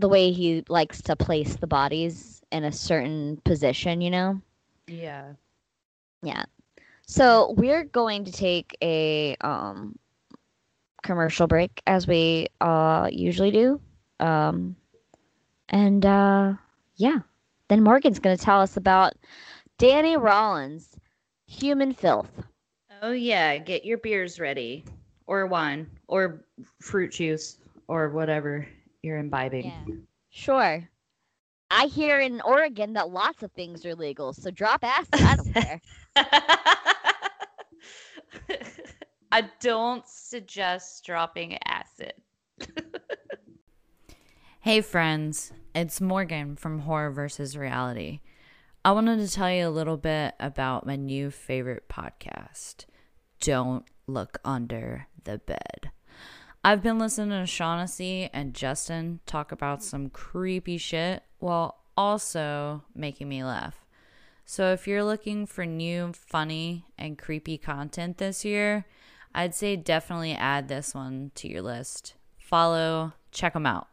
the 0.00 0.08
way 0.08 0.30
he 0.32 0.64
likes 0.68 1.02
to 1.02 1.16
place 1.16 1.56
the 1.56 1.66
bodies 1.66 2.42
in 2.52 2.64
a 2.64 2.72
certain 2.72 3.40
position, 3.44 4.00
you 4.00 4.10
know. 4.10 4.40
Yeah. 4.86 5.32
Yeah. 6.22 6.44
So 7.06 7.54
we're 7.56 7.84
going 7.84 8.24
to 8.24 8.32
take 8.32 8.76
a 8.82 9.36
um, 9.40 9.98
commercial 11.02 11.46
break 11.46 11.82
as 11.86 12.06
we 12.06 12.48
uh, 12.60 13.08
usually 13.10 13.50
do. 13.50 13.80
Um, 14.20 14.76
and 15.68 16.04
uh, 16.04 16.54
yeah, 16.96 17.18
then 17.68 17.82
Morgan's 17.82 18.18
going 18.18 18.36
to 18.36 18.42
tell 18.42 18.60
us 18.60 18.76
about 18.76 19.14
Danny 19.78 20.16
Rolling, 20.16 20.82
Human 21.46 21.92
Filth. 21.92 22.30
Oh 23.00 23.12
yeah, 23.12 23.58
get 23.58 23.84
your 23.84 23.98
beers 23.98 24.40
ready, 24.40 24.84
or 25.26 25.46
wine, 25.46 25.88
or 26.08 26.44
fruit 26.80 27.12
juice, 27.12 27.58
or 27.86 28.08
whatever 28.08 28.66
you're 29.02 29.18
imbibing. 29.18 29.66
Yeah. 29.66 29.94
Sure. 30.30 30.88
I 31.70 31.86
hear 31.86 32.18
in 32.20 32.40
Oregon 32.40 32.94
that 32.94 33.10
lots 33.10 33.42
of 33.42 33.52
things 33.52 33.84
are 33.84 33.94
legal, 33.94 34.32
so 34.32 34.50
drop 34.50 34.82
acid. 34.82 35.08
I 35.14 35.36
don't 35.36 35.52
care. 35.52 35.80
I 39.32 39.50
don't 39.60 40.08
suggest 40.08 41.04
dropping 41.04 41.58
acid. 41.64 42.14
Hey 44.60 44.80
friends, 44.80 45.52
it's 45.72 46.00
Morgan 46.00 46.56
from 46.56 46.80
Horror 46.80 47.12
versus 47.12 47.56
Reality. 47.56 48.20
I 48.84 48.90
wanted 48.90 49.20
to 49.20 49.32
tell 49.32 49.50
you 49.50 49.66
a 49.66 49.70
little 49.70 49.96
bit 49.96 50.34
about 50.40 50.84
my 50.84 50.96
new 50.96 51.30
favorite 51.30 51.88
podcast, 51.88 52.84
Don't 53.40 53.84
Look 54.08 54.38
Under 54.44 55.06
the 55.24 55.38
Bed. 55.38 55.90
I've 56.64 56.82
been 56.82 56.98
listening 56.98 57.38
to 57.38 57.46
Shaughnessy 57.46 58.28
and 58.32 58.52
Justin 58.52 59.20
talk 59.26 59.52
about 59.52 59.82
some 59.82 60.10
creepy 60.10 60.76
shit 60.76 61.22
while 61.38 61.78
also 61.96 62.82
making 62.94 63.28
me 63.28 63.44
laugh. 63.44 63.86
So 64.44 64.72
if 64.72 64.88
you're 64.88 65.04
looking 65.04 65.46
for 65.46 65.64
new, 65.64 66.12
funny, 66.12 66.84
and 66.98 67.16
creepy 67.16 67.58
content 67.58 68.18
this 68.18 68.44
year, 68.44 68.86
I'd 69.34 69.54
say 69.54 69.76
definitely 69.76 70.32
add 70.32 70.68
this 70.68 70.94
one 70.94 71.30
to 71.36 71.48
your 71.48 71.62
list. 71.62 72.14
Follow, 72.38 73.12
check 73.30 73.52
them 73.52 73.66
out. 73.66 73.86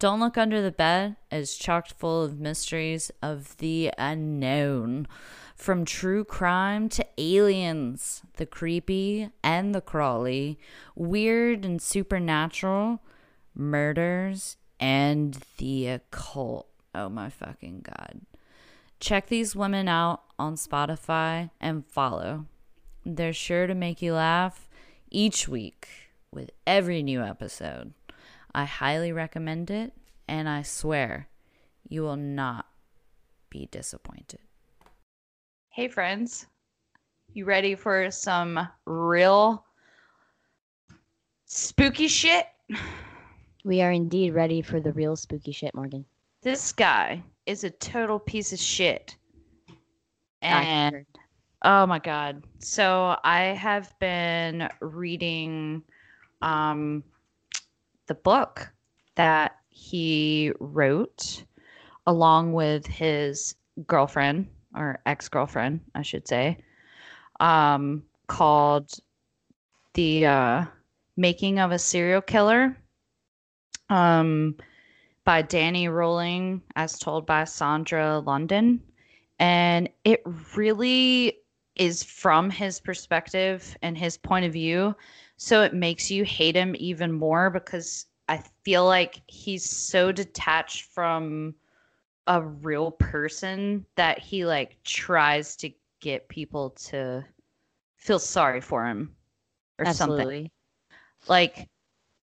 Don't 0.00 0.20
Look 0.20 0.36
Under 0.36 0.60
the 0.60 0.72
Bed 0.72 1.14
is 1.30 1.56
chocked 1.56 1.92
full 1.92 2.24
of 2.24 2.40
mysteries 2.40 3.12
of 3.22 3.56
the 3.58 3.92
unknown. 3.96 5.06
From 5.54 5.84
true 5.84 6.24
crime 6.24 6.88
to 6.90 7.06
aliens, 7.16 8.22
the 8.36 8.44
creepy 8.44 9.30
and 9.42 9.74
the 9.74 9.80
crawly, 9.80 10.58
weird 10.94 11.64
and 11.64 11.80
supernatural, 11.80 13.00
murders, 13.54 14.56
and 14.80 15.38
the 15.58 15.86
occult. 15.88 16.68
Oh 16.94 17.08
my 17.08 17.30
fucking 17.30 17.82
god. 17.82 18.20
Check 19.00 19.28
these 19.28 19.56
women 19.56 19.88
out 19.88 20.22
on 20.38 20.56
Spotify 20.56 21.50
and 21.60 21.86
follow. 21.86 22.46
They're 23.04 23.32
sure 23.32 23.66
to 23.66 23.74
make 23.74 24.02
you 24.02 24.14
laugh 24.14 24.68
each 25.10 25.48
week 25.48 25.88
with 26.30 26.50
every 26.66 27.02
new 27.02 27.22
episode. 27.22 27.94
I 28.54 28.64
highly 28.64 29.12
recommend 29.12 29.70
it, 29.70 29.92
and 30.26 30.48
I 30.48 30.62
swear 30.62 31.28
you 31.88 32.02
will 32.02 32.16
not 32.16 32.66
be 33.50 33.68
disappointed. 33.70 34.40
Hey, 35.74 35.88
friends. 35.88 36.46
You 37.32 37.46
ready 37.46 37.74
for 37.74 38.08
some 38.08 38.60
real 38.86 39.66
spooky 41.46 42.06
shit? 42.06 42.46
We 43.64 43.82
are 43.82 43.90
indeed 43.90 44.34
ready 44.34 44.62
for 44.62 44.78
the 44.78 44.92
real 44.92 45.16
spooky 45.16 45.50
shit, 45.50 45.74
Morgan. 45.74 46.04
This 46.42 46.70
guy 46.70 47.24
is 47.46 47.64
a 47.64 47.70
total 47.70 48.20
piece 48.20 48.52
of 48.52 48.60
shit. 48.60 49.16
And 50.42 51.06
oh 51.62 51.86
my 51.86 51.98
god. 51.98 52.44
So 52.60 53.16
I 53.24 53.40
have 53.46 53.92
been 53.98 54.68
reading 54.80 55.82
um 56.40 57.02
the 58.06 58.14
book 58.14 58.72
that 59.16 59.56
he 59.70 60.52
wrote 60.60 61.42
along 62.06 62.52
with 62.52 62.86
his 62.86 63.56
girlfriend 63.88 64.46
or 64.74 65.00
ex-girlfriend, 65.06 65.80
I 65.94 66.02
should 66.02 66.26
say. 66.28 66.58
Um 67.40 68.04
called 68.26 68.90
The 69.94 70.26
uh 70.26 70.64
Making 71.16 71.58
of 71.60 71.72
a 71.72 71.78
Serial 71.78 72.22
Killer. 72.22 72.76
Um 73.88 74.56
by 75.24 75.42
Danny 75.42 75.88
Rolling 75.88 76.62
as 76.76 76.98
told 76.98 77.26
by 77.26 77.42
Sondra 77.42 78.24
London 78.24 78.82
and 79.38 79.88
it 80.04 80.22
really 80.54 81.38
is 81.76 82.02
from 82.02 82.50
his 82.50 82.78
perspective 82.80 83.76
and 83.82 83.98
his 83.98 84.16
point 84.16 84.44
of 84.44 84.52
view 84.52 84.94
so 85.36 85.62
it 85.62 85.74
makes 85.74 86.10
you 86.10 86.24
hate 86.24 86.54
him 86.54 86.74
even 86.78 87.12
more 87.12 87.50
because 87.50 88.06
i 88.28 88.40
feel 88.62 88.84
like 88.84 89.20
he's 89.26 89.68
so 89.68 90.12
detached 90.12 90.82
from 90.82 91.54
a 92.26 92.42
real 92.42 92.90
person 92.92 93.84
that 93.96 94.18
he 94.18 94.44
like 94.46 94.82
tries 94.84 95.56
to 95.56 95.70
get 96.00 96.28
people 96.28 96.70
to 96.70 97.24
feel 97.96 98.18
sorry 98.18 98.60
for 98.60 98.86
him 98.86 99.14
or 99.78 99.86
something. 99.86 100.50
Like 101.28 101.68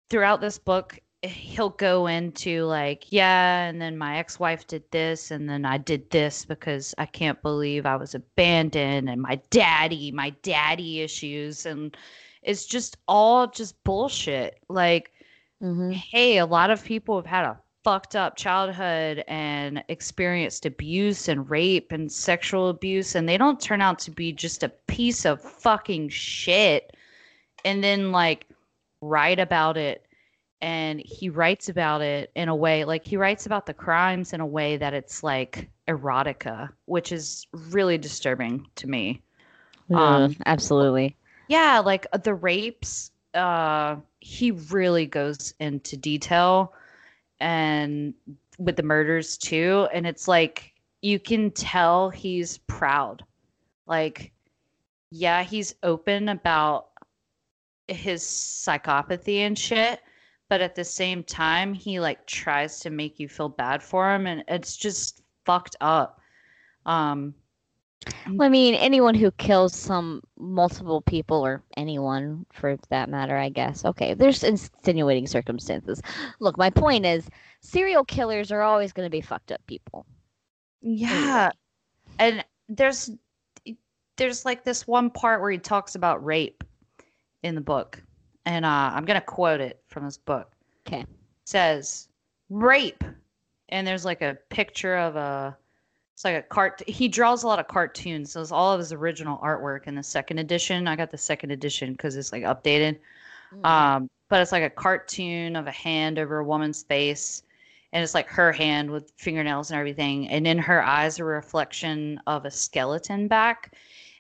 throughout 0.10 0.42
this 0.42 0.58
book 0.60 1.00
he'll 1.22 1.70
go 1.72 2.08
into 2.08 2.64
like 2.66 3.12
yeah 3.12 3.66
and 3.66 3.82
then 3.82 3.98
my 3.98 4.18
ex-wife 4.18 4.66
did 4.68 4.84
this 4.92 5.32
and 5.32 5.50
then 5.50 5.66
i 5.66 5.78
did 5.78 6.10
this 6.12 6.46
because 6.46 6.96
i 6.98 7.06
can't 7.06 7.42
believe 7.42 7.86
i 7.86 7.96
was 7.98 8.16
abandoned 8.16 9.10
and 9.10 9.22
my 9.22 9.36
daddy 9.50 10.12
my 10.12 10.30
daddy 10.44 11.02
issues. 11.02 11.66
And 11.66 11.96
it's 12.42 12.66
just 12.66 12.98
all 13.08 13.48
just 13.48 13.84
bullshit. 13.84 14.60
Like 14.70 15.12
hmm 15.62 16.00
hey 16.12 16.38
a 16.38 16.46
lot 16.46 16.72
of 16.72 16.84
people 16.84 17.16
have 17.18 17.26
had 17.26 17.46
a 17.46 17.60
fucked 17.90 18.16
up 18.16 18.36
childhood 18.36 19.24
and 19.28 19.84
experienced 19.88 20.68
abuse 20.68 21.28
and 21.28 21.50
rape 21.50 21.92
and 21.92 22.12
sexual 22.12 22.70
abuse 22.70 23.16
and 23.16 23.28
they 23.28 23.36
don't 23.36 23.60
turn 23.60 23.82
out 23.82 23.98
to 23.98 24.12
be 24.12 24.32
just 24.32 24.62
a 24.62 24.70
piece 24.86 25.26
of 25.26 25.42
fucking 25.42 26.08
shit. 26.08 26.96
And 27.66 27.84
then 27.84 28.12
like 28.12 28.46
write 29.02 29.40
about 29.40 29.76
it 29.76 30.06
and 30.62 31.00
he 31.00 31.32
writes 31.32 31.68
about 31.68 32.02
it 32.02 32.30
in 32.36 32.48
a 32.48 32.56
way 32.56 32.86
like 32.86 33.08
he 33.08 33.18
writes 33.18 33.48
about 33.48 33.66
the 33.66 33.74
crimes 33.74 34.34
in 34.34 34.40
a 34.40 34.46
way 34.46 34.78
that 34.78 34.94
it's 34.94 35.24
like 35.24 35.68
erotica 35.88 36.70
which 36.86 37.12
is 37.12 37.48
really 37.72 37.98
disturbing 37.98 38.68
to 38.76 38.88
me. 38.88 39.20
Um, 39.92 40.36
absolutely. 40.46 41.18
yeah 41.48 41.80
like 41.80 42.06
the 42.24 42.36
rapes 42.36 43.10
uh 43.34 43.96
he 44.20 44.52
really 44.52 45.08
goes 45.08 45.56
into 45.60 45.98
detail 45.98 46.72
and 47.40 48.14
with 48.58 48.76
the 48.76 48.84
murders 48.84 49.38
too 49.38 49.88
and 49.94 50.06
it's 50.06 50.28
like 50.28 50.74
you 51.02 51.20
can 51.20 51.52
tell 51.52 52.10
he's 52.10 52.58
proud. 52.60 53.24
Like 53.88 54.32
yeah 55.12 55.44
he's 55.44 55.76
open 55.84 56.30
about 56.30 56.90
his 57.88 58.22
psychopathy 58.22 59.40
and 59.40 59.58
shit 59.58 60.02
but 60.50 60.62
at 60.62 60.76
the 60.76 60.84
same 60.84 61.24
time 61.24 61.74
he 61.74 62.00
like 62.00 62.26
tries 62.28 62.80
to 62.80 62.90
make 62.90 63.20
you 63.20 63.28
feel 63.28 63.50
bad 63.50 63.82
for 63.82 64.14
him 64.14 64.28
and 64.28 64.44
it's 64.48 64.76
just 64.78 65.22
fucked 65.46 65.76
up. 65.82 66.20
Um 66.86 67.34
Well, 68.30 68.46
I 68.46 68.50
mean, 68.50 68.76
anyone 68.76 69.14
who 69.14 69.32
kills 69.32 69.76
some 69.76 70.22
multiple 70.38 71.02
people 71.02 71.46
or 71.46 71.62
anyone 71.76 72.46
for 72.52 72.78
that 72.90 73.10
matter, 73.10 73.36
I 73.36 73.50
guess. 73.50 73.84
Okay, 73.84 74.14
there's 74.14 74.44
insinuating 74.44 75.28
circumstances. 75.28 76.02
Look, 76.40 76.58
my 76.58 76.70
point 76.70 77.06
is, 77.06 77.28
serial 77.62 78.06
killers 78.06 78.52
are 78.52 78.62
always 78.62 78.94
going 78.94 79.06
to 79.06 79.12
be 79.12 79.22
fucked 79.22 79.52
up 79.52 79.66
people. 79.68 80.06
Yeah. 80.82 81.52
And 82.20 82.44
there's 82.68 83.12
there's 84.18 84.46
like 84.46 84.64
this 84.64 84.88
one 84.88 85.10
part 85.10 85.42
where 85.42 85.52
he 85.52 85.58
talks 85.58 85.96
about 85.96 86.24
rape 86.24 86.64
in 87.44 87.56
the 87.56 87.62
book. 87.62 88.02
And 88.46 88.66
uh, 88.66 88.92
I'm 88.94 89.06
going 89.06 89.20
to 89.20 89.26
quote 89.26 89.62
it 89.62 89.82
from 89.88 90.06
this 90.06 90.18
book. 90.18 90.52
'Kay. 90.86 91.06
Says 91.46 92.08
rape. 92.50 93.04
And 93.70 93.86
there's 93.86 94.06
like 94.06 94.22
a 94.22 94.38
picture 94.50 94.98
of 94.98 95.16
a 95.16 95.58
it's 96.20 96.26
like 96.26 96.36
a 96.36 96.42
cart 96.42 96.84
he 96.86 97.08
draws 97.08 97.44
a 97.44 97.48
lot 97.48 97.60
of 97.60 97.70
cartoons. 97.70 98.34
So 98.34 98.42
it's 98.42 98.52
all 98.52 98.74
of 98.74 98.80
his 98.80 98.92
original 98.92 99.38
artwork 99.38 99.88
in 99.88 99.96
the 99.96 100.04
second 100.04 100.38
edition. 100.40 100.86
I 100.86 100.98
got 100.98 101.12
the 101.12 101.18
second 101.18 101.52
edition 101.52 101.96
cuz 101.96 102.18
it's 102.18 102.34
like 102.34 102.44
updated. 102.44 103.00
Um, 103.64 104.10
but 104.28 104.42
it's 104.42 104.52
like 104.52 104.64
a 104.64 104.70
cartoon 104.70 105.56
of 105.56 105.68
a 105.68 105.72
hand 105.72 106.20
over 106.20 106.40
a 106.40 106.44
woman's 106.44 106.84
face, 106.84 107.44
and 107.94 108.04
it's 108.04 108.14
like 108.14 108.28
her 108.28 108.52
hand 108.52 108.92
with 108.92 109.14
fingernails 109.16 109.72
and 109.72 109.80
everything, 109.80 110.28
and 110.28 110.46
in 110.46 110.58
her 110.58 110.84
eyes 110.84 111.20
a 111.20 111.24
reflection 111.24 112.20
of 112.28 112.44
a 112.44 112.52
skeleton 112.52 113.30
back. 113.30 113.72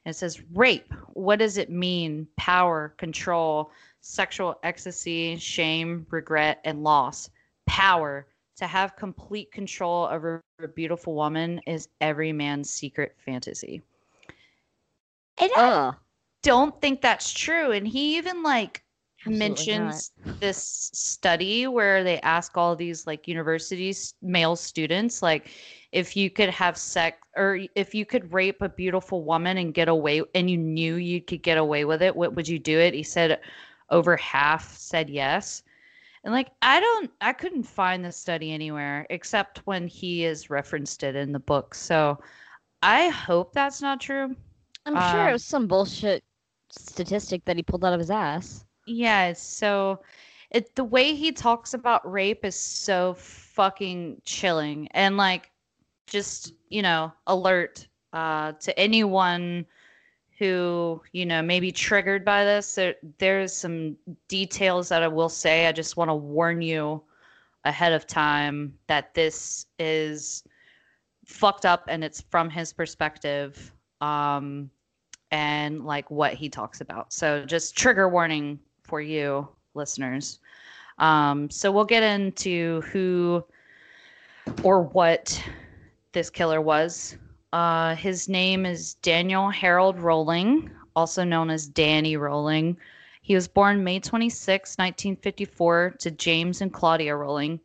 And 0.06 0.16
it 0.16 0.18
says, 0.18 0.42
"Rape. 0.54 0.94
What 1.16 1.40
does 1.40 1.58
it 1.58 1.70
mean? 1.70 2.30
Power, 2.38 2.94
control, 2.96 3.72
sexual 4.00 4.58
ecstasy, 4.64 5.36
shame, 5.36 6.08
regret, 6.12 6.62
and 6.64 6.82
loss. 6.82 7.30
Power." 7.66 8.26
To 8.60 8.68
have 8.68 8.96
complete 8.96 9.52
control 9.52 10.06
over 10.12 10.44
a 10.62 10.68
beautiful 10.68 11.16
woman 11.16 11.62
is 11.66 11.88
every 12.02 12.34
man's 12.34 12.70
secret 12.70 13.16
fantasy. 13.26 13.82
And 15.38 15.52
I 15.56 15.94
don't 16.44 16.80
think 16.82 17.02
that's 17.02 17.32
true. 17.32 17.72
And 17.72 17.88
he 17.88 18.18
even 18.18 18.44
like 18.44 18.84
Absolutely 19.22 19.40
mentions 19.40 20.12
this 20.40 20.90
study 20.94 21.68
where 21.68 22.06
they 22.06 22.22
ask 22.22 22.56
all 22.56 22.74
these 22.74 23.06
like 23.06 23.28
universities 23.28 24.14
male 24.22 24.56
students 24.56 25.22
like 25.22 25.52
if 25.92 26.16
you 26.16 26.30
could 26.30 26.50
have 26.50 26.78
sex 26.78 27.18
or 27.36 27.60
if 27.76 27.94
you 27.94 28.06
could 28.06 28.34
rape 28.34 28.62
a 28.62 28.70
beautiful 28.70 29.26
woman 29.26 29.58
and 29.58 29.74
get 29.74 29.90
away 29.90 30.22
and 30.36 30.50
you 30.50 30.58
knew 30.58 30.96
you 30.96 31.20
could 31.20 31.44
get 31.44 31.58
away 31.58 31.84
with 31.84 32.02
it 32.02 32.16
what 32.16 32.34
would 32.34 32.48
you 32.48 32.60
do 32.60 32.80
it 32.80 32.94
he 32.94 33.04
said 33.04 33.42
over 33.90 34.16
half 34.16 34.78
said 34.78 35.10
yes 35.10 35.64
and 36.24 36.34
like 36.34 36.50
i 36.62 36.80
don't 36.80 37.12
i 37.22 37.34
couldn't 37.34 37.64
find 37.64 38.04
the 38.04 38.12
study 38.12 38.52
anywhere 38.52 39.06
except 39.10 39.60
when 39.66 39.88
he 39.88 40.26
is 40.26 40.50
referenced 40.50 41.04
it 41.04 41.16
in 41.16 41.32
the 41.32 41.40
book 41.40 41.74
so 41.76 42.18
i 42.82 43.10
hope 43.10 43.54
that's 43.54 43.82
not 43.82 44.00
true 44.02 44.36
I'm 44.86 45.00
sure 45.00 45.26
Um, 45.26 45.30
it 45.30 45.34
was 45.34 45.44
some 45.44 45.68
bullshit 45.68 46.24
statistic 46.72 47.44
that 47.46 47.58
he 47.58 47.64
pulled 47.64 47.86
out 47.86 47.94
of 47.94 48.00
his 48.00 48.10
ass. 48.10 48.66
Yeah, 48.88 49.34
so 49.34 50.02
it 50.52 50.76
the 50.76 50.84
way 50.84 51.14
he 51.16 51.32
talks 51.32 51.74
about 51.74 52.10
rape 52.10 52.44
is 52.46 52.56
so 52.56 53.14
fucking 53.16 54.22
chilling 54.26 54.88
and 54.92 55.18
like 55.18 55.52
just, 56.08 56.54
you 56.70 56.82
know, 56.82 57.14
alert 57.28 57.88
uh 58.14 58.54
to 58.54 58.78
anyone 58.80 59.66
who, 60.40 61.02
you 61.12 61.26
know, 61.26 61.42
may 61.42 61.60
be 61.60 61.72
triggered 61.72 62.26
by 62.26 62.46
this. 62.46 62.74
There 62.76 62.96
there's 63.20 63.54
some 63.54 63.98
details 64.28 64.90
that 64.90 65.04
I 65.04 65.08
will 65.08 65.30
say. 65.30 65.68
I 65.68 65.72
just 65.72 65.98
want 65.98 66.10
to 66.10 66.16
warn 66.16 66.62
you 66.62 67.04
ahead 67.66 67.92
of 67.92 68.08
time 68.08 68.74
that 68.88 69.14
this 69.14 69.66
is 69.78 70.44
fucked 71.26 71.66
up 71.66 71.84
and 71.90 72.04
it's 72.04 72.22
from 72.22 72.50
his 72.50 72.74
perspective. 72.74 73.74
Um 74.02 74.72
and 75.32 75.86
like 75.86 76.10
what 76.10 76.34
he 76.34 76.50
talks 76.50 76.82
about. 76.82 77.14
So 77.14 77.46
just 77.46 77.78
trigger 77.78 78.10
warning 78.10 78.60
for 78.84 79.00
you 79.02 79.48
listeners. 79.76 80.40
Um, 80.98 81.50
so 81.50 81.72
we'll 81.72 81.86
get 81.86 82.04
into 82.04 82.82
who 82.82 83.44
or 84.64 84.84
what 84.84 85.42
this 86.12 86.30
killer 86.30 86.62
was. 86.62 87.18
Uh, 87.52 87.96
his 87.96 88.30
name 88.30 88.66
is 88.66 88.94
Daniel 88.96 89.50
Harold 89.50 90.00
Rolling, 90.00 90.70
also 90.96 91.24
known 91.24 91.50
as 91.50 91.68
Danny 91.68 92.16
Rolling. 92.16 92.78
He 93.22 93.36
was 93.36 93.48
born 93.48 93.84
May 93.84 94.00
26, 94.00 94.78
1954, 94.78 95.96
to 96.00 96.12
James 96.12 96.62
and 96.62 96.74
Claudia 96.74 97.16
Rolling. 97.16 97.60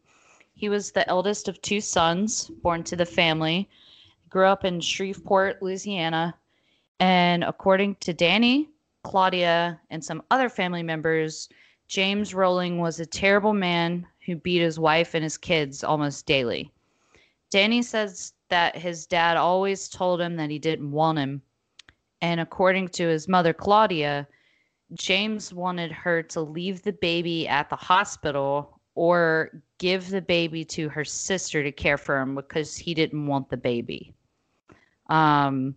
He 0.54 0.68
was 0.68 0.90
the 0.92 1.08
eldest 1.08 1.48
of 1.48 1.60
two 1.60 1.80
sons 1.80 2.50
born 2.62 2.82
to 2.84 2.96
the 2.96 3.04
family. 3.04 3.68
Grew 4.30 4.46
up 4.46 4.64
in 4.64 4.80
Shreveport, 4.80 5.62
Louisiana. 5.62 6.34
And 7.00 7.44
according 7.44 7.96
to 7.96 8.14
Danny, 8.14 8.70
Claudia, 9.02 9.80
and 9.90 10.02
some 10.02 10.22
other 10.30 10.48
family 10.48 10.82
members, 10.82 11.48
James 11.88 12.34
Rolling 12.34 12.78
was 12.78 13.00
a 13.00 13.06
terrible 13.06 13.52
man 13.52 14.06
who 14.24 14.36
beat 14.36 14.60
his 14.60 14.78
wife 14.78 15.14
and 15.14 15.24
his 15.24 15.36
kids 15.36 15.84
almost 15.84 16.24
daily. 16.24 16.72
Danny 17.50 17.82
says 17.82 18.33
that 18.54 18.76
his 18.76 19.04
dad 19.04 19.36
always 19.36 19.88
told 19.88 20.20
him 20.20 20.36
that 20.36 20.48
he 20.48 20.60
didn't 20.60 20.92
want 20.92 21.18
him. 21.18 21.42
And 22.22 22.38
according 22.38 22.86
to 22.90 23.08
his 23.08 23.26
mother, 23.26 23.52
Claudia, 23.52 24.28
James 24.92 25.52
wanted 25.52 25.90
her 25.90 26.22
to 26.22 26.40
leave 26.40 26.80
the 26.80 26.92
baby 26.92 27.48
at 27.48 27.68
the 27.68 27.74
hospital 27.74 28.78
or 28.94 29.60
give 29.78 30.08
the 30.08 30.22
baby 30.22 30.64
to 30.66 30.88
her 30.88 31.04
sister 31.04 31.64
to 31.64 31.72
care 31.72 31.98
for 31.98 32.16
him 32.20 32.36
because 32.36 32.76
he 32.76 32.94
didn't 32.94 33.26
want 33.26 33.50
the 33.50 33.56
baby. 33.56 34.14
Um, 35.10 35.74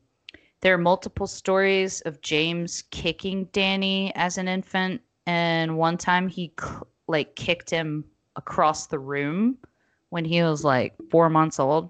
there 0.62 0.76
are 0.76 0.78
multiple 0.78 1.26
stories 1.26 2.02
of 2.02 2.22
James 2.22 2.84
kicking 2.92 3.46
Danny 3.54 4.14
as 4.14 4.38
an 4.38 4.48
infant, 4.48 5.02
and 5.26 5.80
one 5.80 5.98
time 5.98 6.28
he 6.28 6.54
like 7.08 7.36
kicked 7.36 7.72
him 7.72 8.06
across 8.36 8.86
the 8.86 9.00
room 9.00 9.58
when 10.10 10.26
he 10.26 10.44
was 10.44 10.64
like 10.64 10.94
four 11.10 11.28
months 11.28 11.60
old. 11.60 11.90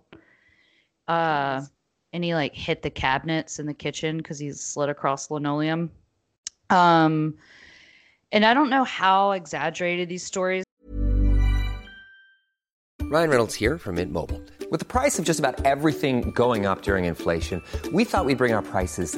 Uh, 1.08 1.62
and 2.14 2.24
he 2.24 2.36
like 2.36 2.56
hit 2.56 2.82
the 2.82 2.90
cabinets 2.90 3.60
in 3.60 3.66
the 3.66 3.74
kitchen 3.74 4.18
because 4.18 4.40
he 4.40 4.52
slid 4.52 4.90
across 4.90 5.30
linoleum. 5.30 5.92
Um, 6.70 7.36
and 8.32 8.46
I 8.46 8.54
don't 8.54 8.70
know 8.70 8.84
how 8.84 9.32
exaggerated 9.32 10.10
these 10.10 10.24
stories. 10.24 10.64
Ryan 13.10 13.30
Reynolds 13.30 13.56
here 13.56 13.78
from 13.78 13.96
Mint 13.96 14.12
Mobile. 14.12 14.42
With 14.70 14.82
the 14.82 14.86
price 14.86 15.18
of 15.18 15.24
just 15.24 15.40
about 15.40 15.66
everything 15.66 16.32
going 16.32 16.66
up 16.66 16.82
during 16.82 17.06
inflation, 17.06 17.64
we 17.94 18.04
thought 18.04 18.26
we'd 18.26 18.38
bring 18.38 18.52
our 18.52 18.62
prices 18.62 19.18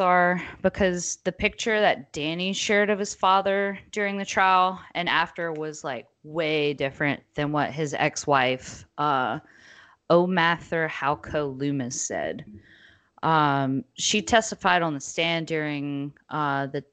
Are 0.00 0.42
because 0.62 1.16
the 1.24 1.32
picture 1.32 1.80
that 1.80 2.12
Danny 2.12 2.52
shared 2.52 2.90
of 2.90 2.98
his 2.98 3.14
father 3.14 3.78
during 3.92 4.18
the 4.18 4.24
trial 4.24 4.80
and 4.94 5.08
after 5.08 5.52
was 5.52 5.84
like 5.84 6.06
way 6.22 6.74
different 6.74 7.22
than 7.34 7.52
what 7.52 7.70
his 7.70 7.94
ex-wife 7.94 8.84
uh 8.98 9.38
Omather 10.10 10.88
Halco 10.88 11.58
Loomis 11.58 12.00
said. 12.00 12.44
Um, 13.22 13.84
she 13.94 14.22
testified 14.22 14.82
on 14.82 14.94
the 14.94 15.00
stand 15.00 15.46
during 15.46 16.12
uh, 16.30 16.66
the 16.66 16.84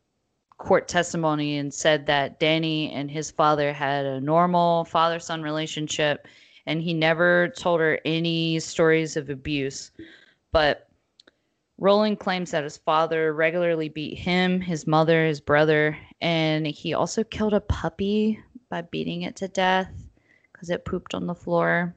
court 0.58 0.88
testimony 0.88 1.58
and 1.58 1.74
said 1.74 2.06
that 2.08 2.40
Danny 2.40 2.92
and 2.92 3.12
his 3.12 3.30
father 3.30 3.74
had 3.74 4.06
a 4.06 4.22
normal 4.22 4.86
father 4.86 5.20
son 5.20 5.42
relationship 5.44 6.28
and 6.66 6.82
he 6.82 6.94
never 6.94 7.50
told 7.50 7.82
her 7.82 8.00
any 8.06 8.60
stories 8.60 9.18
of 9.18 9.30
abuse. 9.30 9.92
But 10.52 10.88
Rolling 11.80 12.16
claims 12.16 12.52
that 12.52 12.64
his 12.64 12.78
father 12.78 13.34
regularly 13.34 13.90
beat 13.90 14.18
him, 14.18 14.62
his 14.62 14.86
mother, 14.86 15.26
his 15.26 15.42
brother, 15.42 15.98
and 16.22 16.68
he 16.68 16.94
also 16.94 17.24
killed 17.24 17.54
a 17.54 17.62
puppy 17.62 18.40
by 18.70 18.82
beating 18.82 19.24
it 19.24 19.36
to 19.38 19.48
death 19.48 19.92
because 20.52 20.70
it 20.70 20.86
pooped 20.86 21.16
on 21.16 21.26
the 21.26 21.36
floor. 21.36 21.96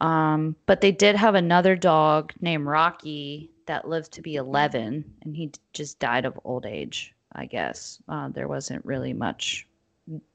Um, 0.00 0.56
but 0.66 0.80
they 0.80 0.92
did 0.92 1.16
have 1.16 1.34
another 1.34 1.76
dog 1.76 2.32
named 2.40 2.66
Rocky 2.66 3.50
that 3.66 3.88
lived 3.88 4.12
to 4.12 4.22
be 4.22 4.34
11, 4.34 5.04
and 5.22 5.36
he 5.36 5.52
just 5.72 5.98
died 5.98 6.24
of 6.24 6.38
old 6.44 6.66
age, 6.66 7.14
I 7.32 7.46
guess. 7.46 8.02
Uh, 8.08 8.28
there 8.28 8.48
wasn't 8.48 8.84
really 8.84 9.12
much. 9.12 9.66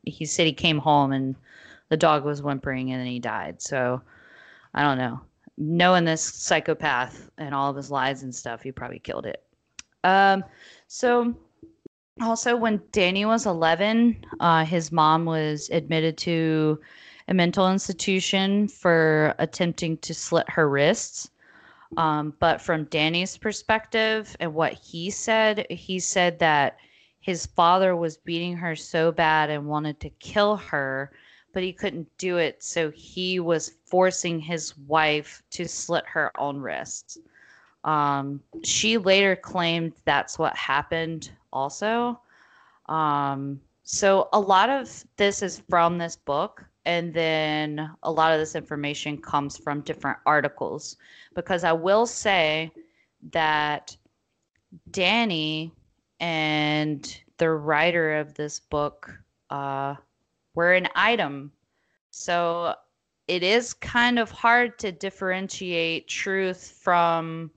He 0.03 0.25
said 0.25 0.47
he 0.47 0.53
came 0.53 0.79
home 0.79 1.11
and 1.11 1.35
the 1.89 1.97
dog 1.97 2.23
was 2.23 2.41
whimpering 2.41 2.91
and 2.91 2.99
then 2.99 3.07
he 3.07 3.19
died. 3.19 3.61
So 3.61 4.01
I 4.73 4.83
don't 4.83 4.97
know 4.97 5.21
knowing 5.57 6.05
this 6.05 6.21
psychopath 6.23 7.29
and 7.37 7.53
all 7.53 7.69
of 7.69 7.75
his 7.75 7.91
lies 7.91 8.23
and 8.23 8.33
stuff, 8.33 8.61
he 8.63 8.71
probably 8.71 8.99
killed 8.99 9.25
it. 9.25 9.43
Um, 10.03 10.43
so 10.87 11.35
also 12.21 12.55
when 12.55 12.81
Danny 12.91 13.25
was 13.25 13.45
11, 13.45 14.25
uh, 14.39 14.65
his 14.65 14.91
mom 14.91 15.25
was 15.25 15.69
admitted 15.71 16.17
to 16.19 16.79
a 17.27 17.33
mental 17.33 17.71
institution 17.71 18.67
for 18.67 19.35
attempting 19.39 19.97
to 19.97 20.13
slit 20.13 20.49
her 20.49 20.67
wrists. 20.67 21.29
Um, 21.97 22.33
but 22.39 22.61
from 22.61 22.85
Danny's 22.85 23.37
perspective 23.37 24.35
and 24.39 24.53
what 24.53 24.73
he 24.73 25.09
said, 25.09 25.65
he 25.69 25.99
said 25.99 26.39
that 26.39 26.77
his 27.19 27.45
father 27.45 27.95
was 27.95 28.17
beating 28.17 28.55
her 28.57 28.75
so 28.75 29.11
bad 29.11 29.49
and 29.49 29.67
wanted 29.67 29.99
to 29.99 30.09
kill 30.09 30.55
her 30.57 31.11
but 31.53 31.63
he 31.63 31.73
couldn't 31.73 32.07
do 32.17 32.37
it. 32.37 32.63
So 32.63 32.91
he 32.91 33.39
was 33.39 33.73
forcing 33.85 34.39
his 34.39 34.77
wife 34.77 35.43
to 35.51 35.67
slit 35.67 36.05
her 36.07 36.31
own 36.39 36.59
wrists. 36.59 37.17
Um, 37.83 38.41
she 38.63 38.97
later 38.97 39.35
claimed 39.35 39.93
that's 40.05 40.37
what 40.37 40.55
happened 40.55 41.31
also. 41.51 42.19
Um, 42.87 43.59
so 43.83 44.29
a 44.33 44.39
lot 44.39 44.69
of 44.69 45.05
this 45.17 45.41
is 45.41 45.61
from 45.69 45.97
this 45.97 46.15
book. 46.15 46.63
And 46.85 47.13
then 47.13 47.91
a 48.01 48.11
lot 48.11 48.33
of 48.33 48.39
this 48.39 48.55
information 48.55 49.17
comes 49.17 49.57
from 49.57 49.81
different 49.81 50.17
articles. 50.25 50.97
Because 51.35 51.63
I 51.63 51.73
will 51.73 52.05
say 52.05 52.71
that 53.31 53.95
Danny 54.89 55.71
and 56.19 57.21
the 57.37 57.49
writer 57.49 58.17
of 58.17 58.33
this 58.35 58.59
book, 58.59 59.13
uh, 59.49 59.95
we're 60.53 60.73
an 60.73 60.87
item. 60.95 61.51
So 62.11 62.75
it 63.27 63.43
is 63.43 63.73
kind 63.73 64.19
of 64.19 64.31
hard 64.31 64.77
to 64.79 64.91
differentiate 64.91 66.07
truth 66.07 66.79
from, 66.81 67.51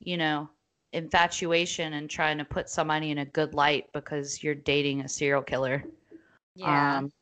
you 0.00 0.16
know, 0.16 0.48
infatuation 0.92 1.94
and 1.94 2.08
trying 2.08 2.38
to 2.38 2.44
put 2.44 2.68
somebody 2.68 3.10
in 3.10 3.18
a 3.18 3.24
good 3.24 3.54
light 3.54 3.92
because 3.92 4.42
you're 4.42 4.54
dating 4.54 5.00
a 5.00 5.08
serial 5.08 5.42
killer. 5.42 5.84
Yeah. 6.54 6.98
Um, 6.98 7.12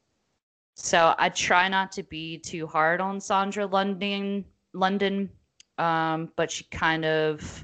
so 0.75 1.15
I 1.19 1.31
try 1.31 1.69
not 1.69 1.91
to 1.93 2.03
be 2.03 2.39
too 2.39 2.67
hard 2.67 3.01
on 3.01 3.19
Sondra 3.19 3.71
London, 3.71 4.45
London, 4.75 5.31
um, 5.79 6.31
but 6.37 6.51
she 6.51 6.65
kind 6.65 7.05
of 7.05 7.63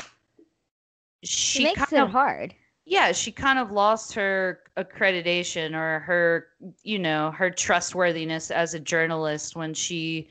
she, 1.22 1.58
she 1.58 1.64
makes 1.64 1.78
kind 1.78 1.92
it 1.92 2.00
of 2.04 2.10
hard. 2.10 2.54
Yeah, 2.92 3.10
she 3.10 3.32
kind 3.32 3.58
of 3.58 3.70
lost 3.70 4.12
her 4.12 4.60
accreditation 4.76 5.74
or 5.74 6.00
her, 6.00 6.48
you 6.82 6.98
know, 6.98 7.30
her 7.30 7.48
trustworthiness 7.48 8.50
as 8.50 8.74
a 8.74 8.78
journalist 8.78 9.56
when 9.56 9.72
she 9.72 10.28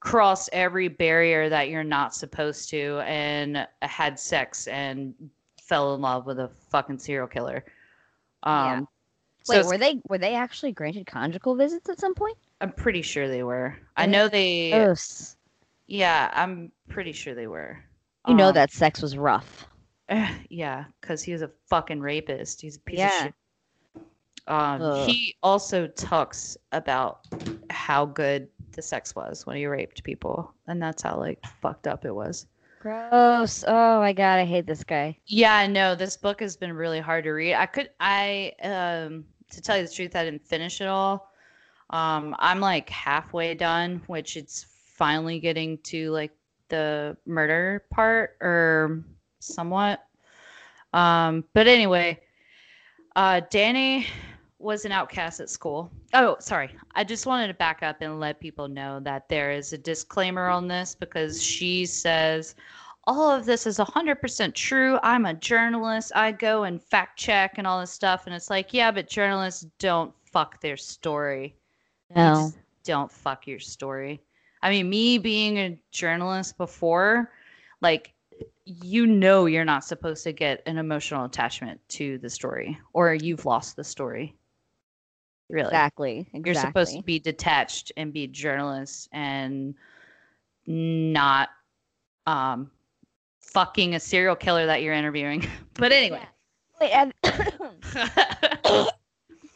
crossed 0.00 0.50
every 0.52 0.88
barrier 0.88 1.48
that 1.48 1.70
you're 1.70 1.82
not 1.82 2.14
supposed 2.14 2.68
to 2.68 3.00
and 3.06 3.66
had 3.80 4.18
sex 4.20 4.66
and 4.66 5.14
fell 5.62 5.94
in 5.94 6.02
love 6.02 6.26
with 6.26 6.38
a 6.38 6.50
fucking 6.68 6.98
serial 6.98 7.26
killer. 7.26 7.64
Yeah. 8.44 8.72
Um, 8.74 8.88
so 9.44 9.54
Wait, 9.54 9.60
it's- 9.60 9.72
were 9.72 9.78
they 9.78 10.02
were 10.10 10.18
they 10.18 10.34
actually 10.34 10.72
granted 10.72 11.06
conjugal 11.06 11.54
visits 11.54 11.88
at 11.88 11.98
some 11.98 12.14
point? 12.14 12.36
I'm 12.60 12.72
pretty 12.72 13.00
sure 13.00 13.26
they 13.26 13.42
were. 13.42 13.74
I 13.96 14.04
know 14.04 14.28
they. 14.28 14.70
Gross. 14.70 15.36
Yeah, 15.86 16.30
I'm 16.34 16.70
pretty 16.90 17.12
sure 17.12 17.34
they 17.34 17.46
were. 17.46 17.82
You 18.28 18.34
know 18.34 18.48
Um, 18.48 18.54
that 18.54 18.70
sex 18.70 19.00
was 19.00 19.16
rough. 19.16 19.66
yeah, 20.50 20.84
because 21.00 21.22
he 21.22 21.32
was 21.32 21.42
a 21.42 21.50
fucking 21.68 22.00
rapist. 22.00 22.60
He's 22.60 22.76
a 22.76 22.80
piece 22.80 22.98
Yeah. 22.98 23.06
of 23.18 23.22
shit. 23.24 23.34
Um, 24.48 24.82
Ugh. 24.82 25.08
he 25.08 25.36
also 25.42 25.86
talks 25.86 26.56
about 26.72 27.20
how 27.70 28.04
good 28.04 28.48
the 28.72 28.82
sex 28.82 29.14
was 29.14 29.46
when 29.46 29.56
he 29.56 29.66
raped 29.66 30.02
people, 30.02 30.52
and 30.66 30.82
that's 30.82 31.02
how 31.02 31.16
like 31.16 31.38
fucked 31.60 31.86
up 31.86 32.04
it 32.04 32.14
was. 32.14 32.46
Gross. 32.80 33.64
Oh 33.68 34.00
my 34.00 34.12
god, 34.12 34.40
I 34.40 34.44
hate 34.44 34.66
this 34.66 34.82
guy. 34.82 35.16
Yeah, 35.26 35.54
I 35.54 35.68
know 35.68 35.94
this 35.94 36.16
book 36.16 36.40
has 36.40 36.56
been 36.56 36.72
really 36.72 36.98
hard 36.98 37.22
to 37.24 37.30
read. 37.30 37.54
I 37.54 37.66
could, 37.66 37.90
I, 38.00 38.52
um, 38.62 39.24
to 39.52 39.60
tell 39.60 39.76
you 39.76 39.86
the 39.86 39.92
truth, 39.92 40.16
I 40.16 40.24
didn't 40.24 40.44
finish 40.44 40.80
it 40.80 40.88
all. 40.88 41.30
Um, 41.90 42.34
I'm 42.40 42.58
like 42.58 42.88
halfway 42.88 43.54
done, 43.54 44.02
which 44.08 44.36
it's 44.36 44.66
finally 44.96 45.38
getting 45.38 45.78
to 45.84 46.10
like 46.10 46.32
the 46.68 47.16
murder 47.26 47.84
part 47.90 48.36
or 48.40 49.04
somewhat. 49.42 50.04
Um, 50.92 51.44
but 51.54 51.66
anyway, 51.66 52.20
uh, 53.16 53.40
Danny 53.50 54.06
was 54.58 54.84
an 54.84 54.92
outcast 54.92 55.40
at 55.40 55.50
school. 55.50 55.90
Oh, 56.14 56.36
sorry. 56.38 56.70
I 56.94 57.04
just 57.04 57.26
wanted 57.26 57.48
to 57.48 57.54
back 57.54 57.82
up 57.82 58.00
and 58.00 58.20
let 58.20 58.40
people 58.40 58.68
know 58.68 59.00
that 59.00 59.28
there 59.28 59.50
is 59.50 59.72
a 59.72 59.78
disclaimer 59.78 60.48
on 60.48 60.68
this 60.68 60.94
because 60.94 61.42
she 61.42 61.84
says 61.84 62.54
all 63.04 63.30
of 63.30 63.44
this 63.44 63.66
is 63.66 63.78
100% 63.78 64.54
true. 64.54 64.98
I'm 65.02 65.26
a 65.26 65.34
journalist. 65.34 66.12
I 66.14 66.30
go 66.32 66.64
and 66.64 66.80
fact 66.80 67.18
check 67.18 67.58
and 67.58 67.66
all 67.66 67.80
this 67.80 67.90
stuff. 67.90 68.26
And 68.26 68.34
it's 68.34 68.50
like, 68.50 68.72
yeah, 68.72 68.92
but 68.92 69.08
journalists 69.08 69.66
don't 69.78 70.14
fuck 70.24 70.60
their 70.60 70.76
story. 70.76 71.56
No. 72.14 72.52
don't 72.84 73.10
fuck 73.10 73.46
your 73.46 73.58
story. 73.58 74.20
I 74.62 74.70
mean, 74.70 74.88
me 74.88 75.18
being 75.18 75.58
a 75.58 75.78
journalist 75.90 76.56
before, 76.58 77.32
like, 77.80 78.12
you 78.64 79.06
know, 79.06 79.46
you're 79.46 79.64
not 79.64 79.84
supposed 79.84 80.24
to 80.24 80.32
get 80.32 80.62
an 80.66 80.78
emotional 80.78 81.24
attachment 81.24 81.80
to 81.90 82.18
the 82.18 82.30
story, 82.30 82.78
or 82.92 83.14
you've 83.14 83.44
lost 83.46 83.76
the 83.76 83.84
story. 83.84 84.36
Really, 85.48 85.68
Exactly. 85.68 86.18
Exactly. 86.32 86.42
you're 86.44 86.54
supposed 86.54 86.96
to 86.96 87.02
be 87.02 87.18
detached 87.18 87.92
and 87.96 88.12
be 88.12 88.24
a 88.24 88.28
journalist 88.28 89.08
and 89.12 89.74
not 90.66 91.50
um 92.26 92.70
fucking 93.40 93.94
a 93.94 94.00
serial 94.00 94.36
killer 94.36 94.66
that 94.66 94.82
you're 94.82 94.94
interviewing. 94.94 95.46
but 95.74 95.92
anyway, 95.92 96.22
Wait, 96.80 96.90
have, 96.92 97.12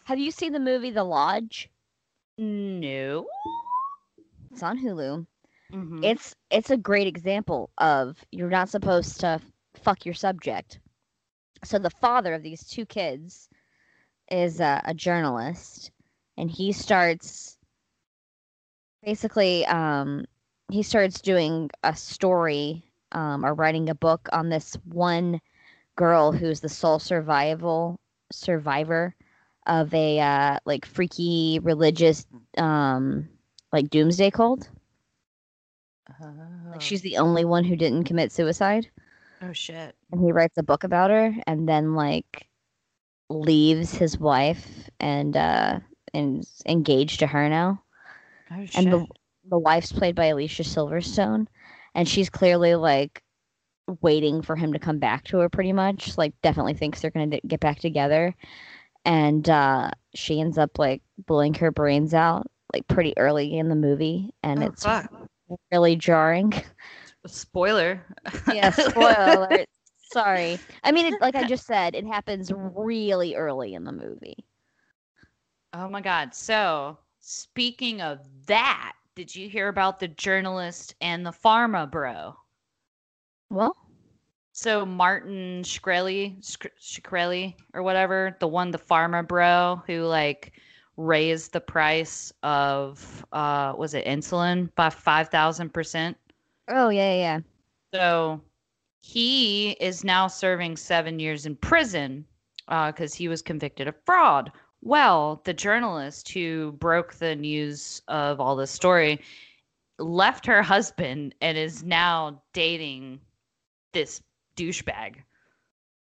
have 0.04 0.18
you 0.18 0.30
seen 0.30 0.52
the 0.52 0.60
movie 0.60 0.90
The 0.90 1.04
Lodge? 1.04 1.70
no. 2.38 3.26
It's 4.50 4.62
on 4.62 4.78
Hulu. 4.78 5.26
Mhm. 5.72 6.10
It's 6.10 6.34
it's 6.50 6.70
a 6.70 6.76
great 6.76 7.06
example 7.06 7.70
of 7.78 8.24
you're 8.30 8.50
not 8.50 8.68
supposed 8.68 9.20
to 9.20 9.40
fuck 9.74 10.04
your 10.04 10.14
subject. 10.14 10.80
So 11.64 11.78
the 11.78 11.90
father 11.90 12.34
of 12.34 12.42
these 12.42 12.66
two 12.68 12.86
kids 12.86 13.48
is 14.30 14.60
a, 14.60 14.82
a 14.84 14.94
journalist, 14.94 15.90
and 16.36 16.50
he 16.50 16.72
starts 16.72 17.58
basically 19.02 19.64
um, 19.66 20.24
he 20.70 20.82
starts 20.82 21.20
doing 21.20 21.70
a 21.82 21.94
story 21.94 22.84
um, 23.12 23.44
or 23.44 23.54
writing 23.54 23.88
a 23.88 23.94
book 23.94 24.28
on 24.32 24.48
this 24.48 24.74
one 24.84 25.40
girl 25.96 26.32
who's 26.32 26.60
the 26.60 26.68
sole 26.68 26.98
survival 26.98 27.98
survivor 28.30 29.14
of 29.66 29.92
a 29.94 30.18
uh, 30.20 30.58
like 30.64 30.84
freaky 30.84 31.58
religious 31.62 32.26
um, 32.58 33.28
like 33.72 33.88
doomsday 33.90 34.30
cult. 34.30 34.70
Like 36.70 36.80
she's 36.80 37.02
the 37.02 37.16
only 37.18 37.44
one 37.44 37.64
who 37.64 37.76
didn't 37.76 38.04
commit 38.04 38.32
suicide, 38.32 38.88
oh 39.42 39.52
shit. 39.52 39.94
and 40.12 40.20
he 40.24 40.32
writes 40.32 40.56
a 40.58 40.62
book 40.62 40.84
about 40.84 41.10
her, 41.10 41.34
and 41.46 41.68
then 41.68 41.94
like 41.94 42.46
leaves 43.28 43.92
his 43.94 44.18
wife 44.18 44.88
and 45.00 45.36
uh 45.36 45.80
and 46.14 46.40
is 46.40 46.62
engaged 46.66 47.18
to 47.20 47.26
her 47.26 47.48
now. 47.48 47.82
Oh 48.50 48.64
shit. 48.64 48.76
And 48.76 48.92
the 48.92 49.06
the 49.48 49.58
wife's 49.58 49.92
played 49.92 50.14
by 50.14 50.26
Alicia 50.26 50.62
Silverstone, 50.62 51.46
and 51.94 52.08
she's 52.08 52.30
clearly 52.30 52.74
like 52.74 53.22
waiting 54.00 54.42
for 54.42 54.56
him 54.56 54.72
to 54.72 54.78
come 54.80 54.98
back 54.98 55.24
to 55.24 55.38
her 55.38 55.48
pretty 55.48 55.72
much 55.72 56.18
like 56.18 56.32
definitely 56.42 56.74
thinks 56.74 57.00
they're 57.00 57.10
gonna 57.10 57.38
get 57.46 57.60
back 57.60 57.78
together 57.78 58.34
and 59.04 59.48
uh 59.48 59.88
she 60.12 60.40
ends 60.40 60.58
up 60.58 60.76
like 60.76 61.02
blowing 61.26 61.54
her 61.54 61.70
brains 61.70 62.12
out 62.12 62.50
like 62.74 62.84
pretty 62.88 63.16
early 63.16 63.56
in 63.56 63.68
the 63.68 63.76
movie 63.76 64.34
and 64.42 64.60
Oh, 64.64 64.66
it's 64.66 64.82
fuck. 64.82 65.08
Really 65.72 65.96
jarring 65.96 66.52
Spoiler. 67.26 68.04
yeah 68.46 68.70
spoiler 68.70 69.64
sorry 69.96 70.58
i 70.84 70.92
mean 70.92 71.06
it, 71.06 71.20
like 71.20 71.34
i 71.34 71.44
just 71.44 71.66
said 71.66 71.94
it 71.94 72.06
happens 72.06 72.52
really 72.52 73.34
early 73.34 73.74
in 73.74 73.84
the 73.84 73.92
movie 73.92 74.44
Oh 75.72 75.88
my 75.88 76.00
God. 76.00 76.34
So, 76.34 76.98
speaking 77.20 78.00
of 78.00 78.20
that, 78.46 78.94
did 79.14 79.34
you 79.34 79.48
hear 79.48 79.68
about 79.68 79.98
the 80.00 80.08
journalist 80.08 80.94
and 81.00 81.24
the 81.26 81.30
pharma 81.30 81.90
bro? 81.90 82.36
well 83.50 83.76
So, 84.52 84.84
Martin 84.86 85.62
Shkreli, 85.62 86.38
Shk- 86.40 86.78
Shkreli 86.80 87.54
or 87.74 87.82
whatever, 87.82 88.36
the 88.40 88.48
one, 88.48 88.70
the 88.70 88.78
pharma 88.78 89.26
bro 89.26 89.82
who 89.86 90.02
like 90.04 90.52
raised 90.96 91.52
the 91.52 91.60
price 91.60 92.32
of, 92.42 93.24
uh, 93.32 93.74
was 93.76 93.94
it 93.94 94.04
insulin 94.06 94.74
by 94.74 94.88
5,000%? 94.88 96.14
oh 96.68 96.88
yeah 96.88 97.14
yeah, 97.14 97.40
So, 97.94 98.40
he 99.02 99.70
is 99.72 100.02
now 100.02 100.26
serving 100.26 100.76
seven 100.76 101.18
years 101.20 101.46
in 101.46 101.54
prison 101.56 102.24
uh 102.68 102.90
because 102.90 103.14
he 103.14 103.28
was 103.28 103.40
convicted 103.42 103.86
of 103.86 103.94
fraud. 104.04 104.50
Well, 104.82 105.40
the 105.44 105.54
journalist 105.54 106.28
who 106.32 106.72
broke 106.80 107.14
the 107.14 107.36
news 107.36 108.02
of 108.08 108.40
all 108.40 108.56
this 108.56 108.70
story 108.72 109.20
left 109.98 110.44
her 110.46 110.62
husband 110.62 111.34
and 111.40 111.56
is 111.56 111.84
now 111.84 112.42
dating 112.52 113.20
this 113.92 114.20
douchebag. 114.56 115.16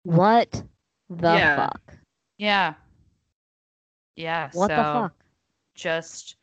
what 0.03 0.63
the 1.09 1.33
Yeah. 1.33 1.55
fuck 1.55 1.97
Yeah. 2.37 2.73
Yeah. 4.15 4.49
what 4.53 4.67
the 4.69 4.83
so 4.83 4.93
fuck 4.93 5.13
Just 5.75 6.35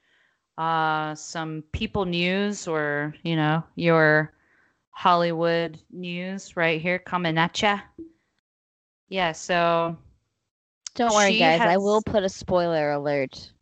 uh, 0.57 1.15
some 1.15 1.63
people 1.73 2.05
news 2.05 2.67
or, 2.67 3.15
you 3.23 3.37
know, 3.37 3.63
your 3.77 4.33
Hollywood 4.91 5.79
news 5.91 6.57
right 6.57 6.81
here 6.81 6.99
coming 6.99 7.39
at 7.39 7.61
ya. 7.63 7.81
Yeah. 9.09 9.33
So 9.33 9.97
Don't 10.95 11.15
worry, 11.15 11.39
guys. 11.39 11.61
I 11.61 11.77
will 11.77 12.03
put 12.03 12.25
a 12.25 12.29
spoiler 12.29 12.93
alert 12.93 13.53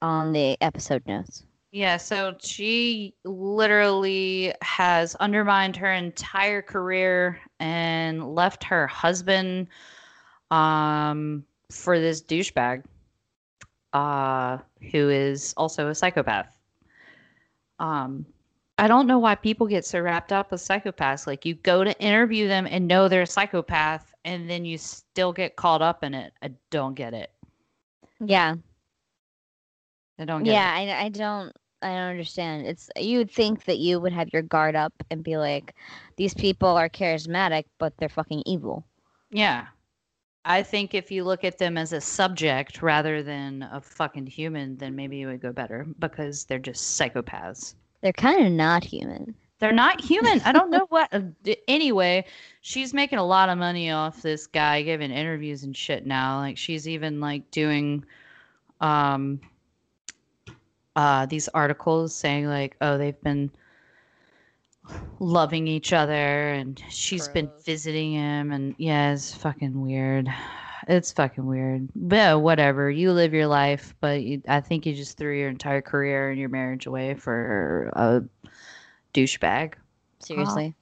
on 0.00 0.32
the 0.32 0.56
episode 0.60 1.06
notes. 1.06 1.44
Yeah, 1.72 1.96
so 1.96 2.34
she 2.38 3.14
literally 3.24 4.52
has 4.60 5.14
undermined 5.16 5.74
her 5.76 5.90
entire 5.92 6.60
career 6.60 7.40
and 7.58 8.34
left 8.34 8.62
her 8.64 8.86
husband 8.86 9.68
um 10.50 11.44
for 11.70 11.98
this 11.98 12.22
douchebag 12.22 12.84
uh 13.92 14.58
who 14.90 15.08
is 15.10 15.54
also 15.56 15.88
a 15.88 15.94
psychopath. 15.94 16.56
Um 17.78 18.26
I 18.78 18.88
don't 18.88 19.06
know 19.06 19.18
why 19.18 19.34
people 19.34 19.66
get 19.66 19.84
so 19.84 20.00
wrapped 20.00 20.32
up 20.32 20.50
with 20.50 20.60
psychopaths. 20.60 21.26
Like 21.26 21.44
you 21.44 21.54
go 21.54 21.84
to 21.84 21.98
interview 22.00 22.48
them 22.48 22.66
and 22.68 22.88
know 22.88 23.06
they're 23.08 23.22
a 23.22 23.26
psychopath 23.26 24.12
and 24.24 24.48
then 24.48 24.64
you 24.64 24.78
still 24.78 25.32
get 25.32 25.56
caught 25.56 25.82
up 25.82 26.02
in 26.02 26.14
it. 26.14 26.32
I 26.42 26.52
don't 26.70 26.94
get 26.94 27.14
it. 27.14 27.30
Yeah, 28.20 28.54
I 30.18 30.24
don't 30.24 30.44
get 30.44 30.52
yeah. 30.52 30.78
it. 30.78 30.90
I, 30.90 31.04
I 31.04 31.08
don't. 31.08 31.52
I 31.82 31.88
don't 31.88 32.10
understand. 32.10 32.66
It's 32.66 32.88
you 32.96 33.18
would 33.18 33.30
think 33.30 33.64
that 33.64 33.78
you 33.78 33.98
would 33.98 34.12
have 34.12 34.32
your 34.32 34.42
guard 34.42 34.76
up 34.76 34.92
and 35.10 35.24
be 35.24 35.36
like, 35.36 35.74
these 36.16 36.32
people 36.32 36.68
are 36.68 36.88
charismatic, 36.88 37.64
but 37.78 37.96
they're 37.96 38.08
fucking 38.08 38.44
evil. 38.46 38.86
Yeah. 39.32 39.66
I 40.44 40.62
think 40.62 40.94
if 40.94 41.10
you 41.10 41.24
look 41.24 41.44
at 41.44 41.58
them 41.58 41.78
as 41.78 41.92
a 41.92 42.00
subject 42.00 42.82
rather 42.82 43.22
than 43.22 43.68
a 43.70 43.80
fucking 43.80 44.26
human, 44.26 44.76
then 44.76 44.96
maybe 44.96 45.22
it 45.22 45.26
would 45.26 45.40
go 45.40 45.52
better 45.52 45.86
because 45.98 46.44
they're 46.44 46.58
just 46.58 46.98
psychopaths. 46.98 47.74
They're 48.00 48.12
kind 48.12 48.44
of 48.44 48.52
not 48.52 48.82
human. 48.82 49.34
They're 49.60 49.70
not 49.70 50.00
human. 50.00 50.40
I 50.40 50.50
don't 50.50 50.70
know 50.70 50.86
what. 50.88 51.12
Anyway, 51.68 52.24
she's 52.62 52.92
making 52.92 53.20
a 53.20 53.24
lot 53.24 53.48
of 53.48 53.58
money 53.58 53.92
off 53.92 54.20
this 54.20 54.48
guy 54.48 54.82
giving 54.82 55.12
interviews 55.12 55.62
and 55.62 55.76
shit 55.76 56.04
now. 56.04 56.38
Like 56.38 56.58
she's 56.58 56.88
even 56.88 57.20
like 57.20 57.48
doing 57.52 58.04
um 58.80 59.40
uh 60.96 61.26
these 61.26 61.46
articles 61.48 62.12
saying 62.12 62.46
like, 62.46 62.76
oh, 62.80 62.98
they've 62.98 63.20
been 63.20 63.52
loving 65.20 65.68
each 65.68 65.92
other 65.92 66.48
and 66.50 66.82
she's 66.88 67.28
been 67.28 67.50
visiting 67.64 68.12
him 68.12 68.52
and 68.52 68.74
yeah, 68.78 69.12
it's 69.12 69.34
fucking 69.34 69.80
weird. 69.80 70.28
It's 70.88 71.12
fucking 71.12 71.46
weird. 71.46 71.88
But 71.94 72.40
whatever. 72.40 72.90
You 72.90 73.12
live 73.12 73.32
your 73.32 73.46
life, 73.46 73.94
but 74.00 74.22
you, 74.22 74.42
I 74.48 74.60
think 74.60 74.84
you 74.84 74.94
just 74.94 75.16
threw 75.16 75.36
your 75.38 75.48
entire 75.48 75.80
career 75.80 76.30
and 76.30 76.40
your 76.40 76.48
marriage 76.48 76.86
away 76.86 77.14
for 77.14 77.92
a 77.94 78.22
douchebag 79.14 79.74
Seriously. 80.18 80.74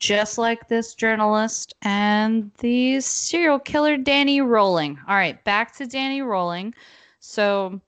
just 0.00 0.36
like 0.36 0.68
this 0.68 0.94
journalist 0.94 1.74
and 1.82 2.50
the 2.58 3.00
serial 3.00 3.60
killer 3.60 3.96
Danny 3.96 4.40
Rolling. 4.40 4.98
All 5.08 5.14
right, 5.14 5.42
back 5.44 5.76
to 5.76 5.86
Danny 5.86 6.22
Rolling. 6.22 6.74
So, 7.20 7.80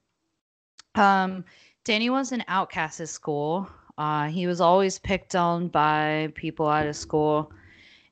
um, 0.94 1.44
Danny 1.84 2.08
was 2.10 2.32
an 2.32 2.44
outcast 2.48 3.00
at 3.00 3.08
school. 3.08 3.68
Uh, 3.98 4.28
he 4.28 4.46
was 4.46 4.60
always 4.60 4.98
picked 4.98 5.34
on 5.34 5.68
by 5.68 6.30
people 6.34 6.68
out 6.68 6.86
of 6.86 6.96
school. 6.96 7.50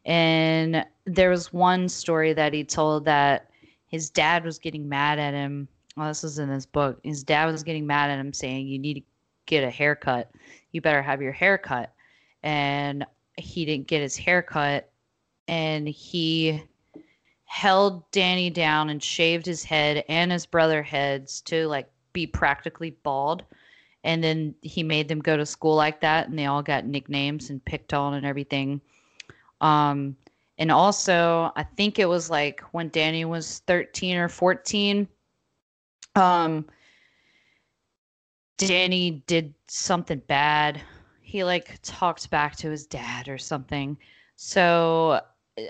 And 0.06 0.84
there 1.06 1.30
was 1.30 1.52
one 1.52 1.88
story 1.88 2.32
that 2.32 2.52
he 2.52 2.64
told 2.64 3.04
that 3.04 3.50
his 3.88 4.10
dad 4.10 4.44
was 4.44 4.58
getting 4.58 4.88
mad 4.88 5.18
at 5.18 5.34
him. 5.34 5.68
Well, 5.96 6.08
this 6.08 6.22
was 6.22 6.38
in 6.38 6.48
his 6.48 6.66
book. 6.66 6.98
His 7.04 7.22
dad 7.22 7.46
was 7.46 7.62
getting 7.62 7.86
mad 7.86 8.10
at 8.10 8.18
him, 8.18 8.32
saying, 8.32 8.66
You 8.66 8.78
need 8.78 8.94
to 8.94 9.02
get 9.46 9.64
a 9.64 9.70
haircut. 9.70 10.30
You 10.72 10.80
better 10.80 11.02
have 11.02 11.22
your 11.22 11.32
hair 11.32 11.58
cut. 11.58 11.92
And 12.42 13.06
he 13.36 13.64
didn't 13.64 13.86
get 13.86 14.02
his 14.02 14.16
hair 14.16 14.42
cut. 14.42 14.90
And 15.46 15.86
he 15.86 16.62
held 17.44 18.10
Danny 18.10 18.50
down 18.50 18.90
and 18.90 19.02
shaved 19.02 19.46
his 19.46 19.62
head 19.62 20.04
and 20.08 20.32
his 20.32 20.46
brother 20.46 20.82
heads 20.82 21.40
to 21.42 21.68
like 21.68 21.88
be 22.12 22.26
practically 22.26 22.90
bald. 23.02 23.44
And 24.04 24.22
then 24.22 24.54
he 24.62 24.82
made 24.82 25.08
them 25.08 25.18
go 25.18 25.36
to 25.36 25.46
school 25.46 25.74
like 25.74 26.00
that, 26.02 26.28
and 26.28 26.38
they 26.38 26.46
all 26.46 26.62
got 26.62 26.86
nicknames 26.86 27.50
and 27.50 27.64
picked 27.64 27.94
on 27.94 28.14
and 28.14 28.24
everything. 28.24 28.80
Um, 29.60 30.16
and 30.58 30.70
also, 30.70 31.50
I 31.56 31.64
think 31.64 31.98
it 31.98 32.08
was 32.08 32.30
like 32.30 32.60
when 32.72 32.90
Danny 32.90 33.24
was 33.24 33.60
13 33.66 34.16
or 34.16 34.28
14, 34.28 35.08
um, 36.14 36.66
Danny 38.58 39.22
did 39.26 39.54
something 39.66 40.20
bad. 40.28 40.80
He 41.22 41.42
like 41.42 41.78
talked 41.82 42.30
back 42.30 42.56
to 42.56 42.70
his 42.70 42.86
dad 42.86 43.28
or 43.28 43.38
something. 43.38 43.96
So, 44.36 45.20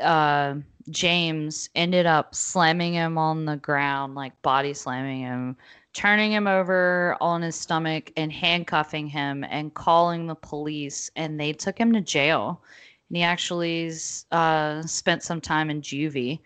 uh, 0.02 0.54
James 0.90 1.70
ended 1.74 2.04
up 2.04 2.34
slamming 2.34 2.94
him 2.94 3.16
on 3.16 3.44
the 3.44 3.56
ground, 3.56 4.14
like 4.14 4.40
body 4.42 4.74
slamming 4.74 5.20
him, 5.20 5.56
turning 5.94 6.32
him 6.32 6.46
over 6.46 7.16
on 7.20 7.40
his 7.42 7.56
stomach 7.56 8.12
and 8.16 8.30
handcuffing 8.32 9.06
him 9.06 9.44
and 9.48 9.72
calling 9.72 10.26
the 10.26 10.34
police. 10.34 11.10
And 11.16 11.38
they 11.40 11.52
took 11.52 11.78
him 11.78 11.92
to 11.94 12.00
jail. 12.00 12.60
And 13.08 13.16
he 13.16 13.22
actually 13.22 13.90
uh, 14.32 14.82
spent 14.82 15.22
some 15.22 15.40
time 15.40 15.70
in 15.70 15.80
juvie 15.80 16.40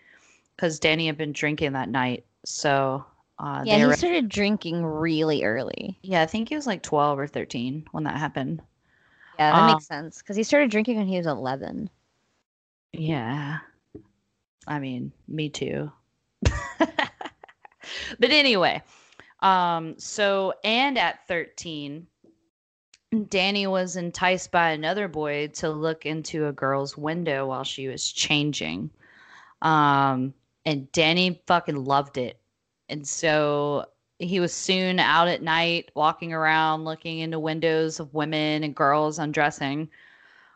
because 0.55 0.79
Danny 0.79 1.07
had 1.07 1.17
been 1.17 1.33
drinking 1.33 1.73
that 1.73 1.89
night. 1.89 2.23
So 2.45 3.03
uh, 3.39 3.63
Yeah, 3.65 3.77
he 3.77 3.85
were- 3.85 3.93
started 3.93 4.29
drinking 4.29 4.85
really 4.85 5.43
early. 5.43 5.97
yeah, 6.03 6.21
I 6.21 6.25
think 6.25 6.49
he 6.49 6.55
was 6.55 6.67
like 6.67 6.83
12 6.83 7.17
or 7.19 7.27
13 7.27 7.85
when 7.91 8.03
that 8.05 8.17
happened. 8.17 8.61
Yeah, 9.39 9.53
that 9.53 9.59
Um, 9.59 9.65
makes 9.65 9.87
sense 9.87 10.19
because 10.19 10.35
he 10.35 10.43
started 10.43 10.69
drinking 10.69 10.97
when 10.97 11.07
he 11.07 11.17
was 11.17 11.25
11. 11.27 11.89
Yeah. 12.93 13.59
I 14.67 14.79
mean, 14.79 15.11
me 15.27 15.49
too. 15.49 15.91
but 16.79 18.29
anyway, 18.31 18.81
um 19.41 19.97
so 19.97 20.53
and 20.63 20.97
at 20.97 21.27
13 21.27 22.05
Danny 23.27 23.65
was 23.65 23.95
enticed 23.95 24.51
by 24.51 24.69
another 24.69 25.07
boy 25.07 25.47
to 25.47 25.69
look 25.69 26.05
into 26.05 26.47
a 26.47 26.51
girl's 26.53 26.95
window 26.95 27.47
while 27.47 27.63
she 27.63 27.87
was 27.87 28.11
changing. 28.11 28.91
Um 29.61 30.33
and 30.65 30.91
Danny 30.91 31.41
fucking 31.47 31.85
loved 31.85 32.17
it. 32.17 32.39
And 32.87 33.07
so 33.07 33.85
he 34.19 34.39
was 34.39 34.53
soon 34.53 34.99
out 34.99 35.27
at 35.27 35.41
night 35.41 35.89
walking 35.95 36.33
around 36.33 36.83
looking 36.83 37.19
into 37.19 37.39
windows 37.39 37.99
of 37.99 38.13
women 38.13 38.63
and 38.63 38.75
girls 38.75 39.17
undressing 39.17 39.89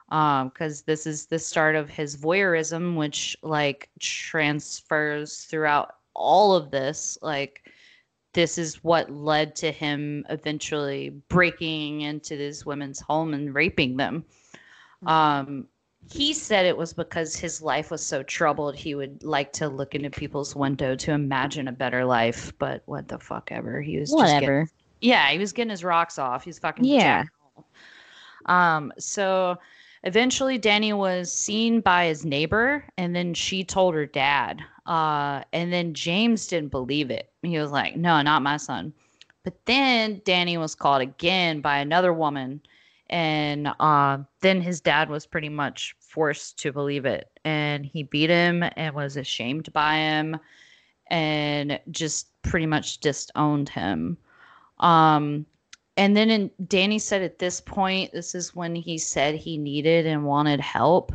um 0.09 0.49
because 0.49 0.81
this 0.81 1.07
is 1.07 1.27
the 1.27 1.39
start 1.39 1.75
of 1.75 1.89
his 1.89 2.17
voyeurism 2.17 2.95
which 2.97 3.37
like 3.41 3.89
transfers 3.99 5.45
throughout 5.45 5.95
all 6.13 6.53
of 6.53 6.71
this 6.71 7.17
like 7.21 7.71
this 8.33 8.57
is 8.57 8.83
what 8.83 9.09
led 9.11 9.55
to 9.55 9.71
him 9.71 10.25
eventually 10.29 11.09
breaking 11.29 12.01
into 12.01 12.35
this 12.35 12.65
women's 12.65 12.99
home 12.99 13.33
and 13.33 13.53
raping 13.53 13.95
them 13.97 14.25
um 15.05 15.67
he 16.11 16.33
said 16.33 16.65
it 16.65 16.75
was 16.75 16.91
because 16.93 17.35
his 17.35 17.61
life 17.61 17.89
was 17.89 18.05
so 18.05 18.21
troubled 18.23 18.75
he 18.75 18.93
would 18.95 19.23
like 19.23 19.53
to 19.53 19.67
look 19.69 19.95
into 19.95 20.09
people's 20.09 20.55
window 20.55 20.95
to 20.95 21.11
imagine 21.11 21.67
a 21.67 21.71
better 21.71 22.03
life 22.03 22.51
but 22.59 22.81
what 22.87 23.07
the 23.07 23.17
fuck 23.19 23.49
ever 23.51 23.81
he 23.81 23.97
was 23.99 24.09
just 24.09 24.19
getting- 24.21 24.35
Whatever. 24.35 24.69
yeah, 25.01 25.29
he 25.29 25.37
was 25.37 25.51
getting 25.53 25.69
his 25.71 25.83
rocks 25.83 26.17
off. 26.19 26.43
He's 26.43 26.59
fucking 26.59 26.85
Yeah. 26.85 27.23
Um, 28.45 28.91
so 28.99 29.57
eventually 30.03 30.57
Danny 30.57 30.93
was 30.93 31.31
seen 31.31 31.81
by 31.81 32.05
his 32.05 32.25
neighbor 32.25 32.85
and 32.97 33.15
then 33.15 33.33
she 33.33 33.63
told 33.63 33.95
her 33.95 34.05
dad. 34.05 34.61
Uh, 34.85 35.43
and 35.53 35.71
then 35.71 35.93
James 35.93 36.47
didn't 36.47 36.71
believe 36.71 37.09
it. 37.09 37.31
He 37.41 37.57
was 37.57 37.71
like, 37.71 37.95
No, 37.95 38.21
not 38.21 38.41
my 38.41 38.57
son. 38.57 38.93
But 39.43 39.65
then 39.65 40.21
Danny 40.25 40.57
was 40.57 40.75
called 40.75 41.01
again 41.01 41.61
by 41.61 41.77
another 41.77 42.13
woman. 42.13 42.61
And 43.09 43.67
uh, 43.79 44.19
then 44.41 44.61
his 44.61 44.81
dad 44.81 45.09
was 45.09 45.25
pretty 45.25 45.49
much 45.49 45.95
forced 45.99 46.59
to 46.59 46.71
believe 46.71 47.05
it. 47.05 47.29
And 47.43 47.85
he 47.85 48.03
beat 48.03 48.29
him 48.29 48.63
and 48.75 48.95
was 48.95 49.17
ashamed 49.17 49.71
by 49.73 49.95
him 49.95 50.39
and 51.07 51.79
just 51.91 52.29
pretty 52.41 52.65
much 52.65 52.99
disowned 52.99 53.69
him. 53.69 54.17
Um, 54.79 55.45
and 55.97 56.15
then 56.17 56.29
in, 56.29 56.51
Danny 56.67 56.99
said 56.99 57.21
at 57.21 57.39
this 57.39 57.61
point, 57.61 58.11
this 58.11 58.35
is 58.35 58.55
when 58.55 58.75
he 58.75 58.97
said 58.97 59.35
he 59.35 59.57
needed 59.57 60.05
and 60.05 60.25
wanted 60.25 60.59
help. 60.59 61.11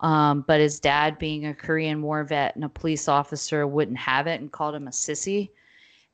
Um, 0.00 0.44
but 0.46 0.60
his 0.60 0.80
dad, 0.80 1.18
being 1.18 1.46
a 1.46 1.54
Korean 1.54 2.02
War 2.02 2.24
vet 2.24 2.56
and 2.56 2.64
a 2.64 2.68
police 2.68 3.06
officer, 3.06 3.66
wouldn't 3.66 3.98
have 3.98 4.26
it 4.26 4.40
and 4.40 4.50
called 4.50 4.74
him 4.74 4.88
a 4.88 4.90
sissy. 4.90 5.50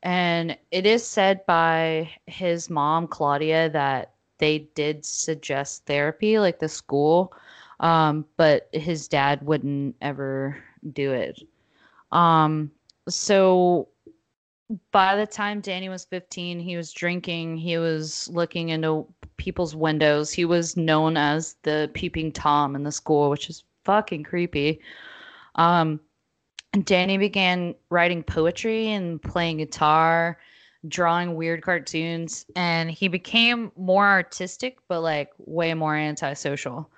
And 0.02 0.56
it 0.70 0.86
is 0.86 1.06
said 1.06 1.46
by 1.46 2.10
his 2.26 2.68
mom, 2.68 3.06
Claudia, 3.06 3.70
that 3.70 4.12
they 4.38 4.68
did 4.74 5.04
suggest 5.04 5.86
therapy, 5.86 6.38
like 6.38 6.58
the 6.58 6.68
school, 6.68 7.32
um, 7.80 8.26
but 8.36 8.68
his 8.72 9.08
dad 9.08 9.40
wouldn't 9.42 9.96
ever 10.00 10.62
do 10.92 11.12
it. 11.12 11.42
Um, 12.12 12.70
so 13.08 13.88
by 14.90 15.16
the 15.16 15.26
time 15.26 15.60
Danny 15.60 15.88
was 15.88 16.04
15, 16.06 16.58
he 16.58 16.76
was 16.76 16.92
drinking, 16.92 17.56
he 17.56 17.78
was 17.78 18.28
looking 18.28 18.70
into 18.70 19.06
people's 19.36 19.76
windows. 19.76 20.32
He 20.32 20.44
was 20.44 20.76
known 20.76 21.16
as 21.16 21.56
the 21.62 21.90
peeping 21.94 22.32
Tom 22.32 22.74
in 22.74 22.82
the 22.82 22.92
school, 22.92 23.30
which 23.30 23.48
is 23.48 23.64
fucking 23.84 24.24
creepy. 24.24 24.80
Um, 25.54 26.00
Danny 26.84 27.16
began 27.16 27.74
writing 27.90 28.22
poetry 28.22 28.90
and 28.90 29.22
playing 29.22 29.58
guitar, 29.58 30.38
drawing 30.88 31.36
weird 31.36 31.62
cartoons, 31.62 32.44
and 32.56 32.90
he 32.90 33.08
became 33.08 33.72
more 33.76 34.06
artistic, 34.06 34.78
but 34.88 35.00
like 35.00 35.30
way 35.38 35.74
more 35.74 35.94
antisocial. 35.94 36.90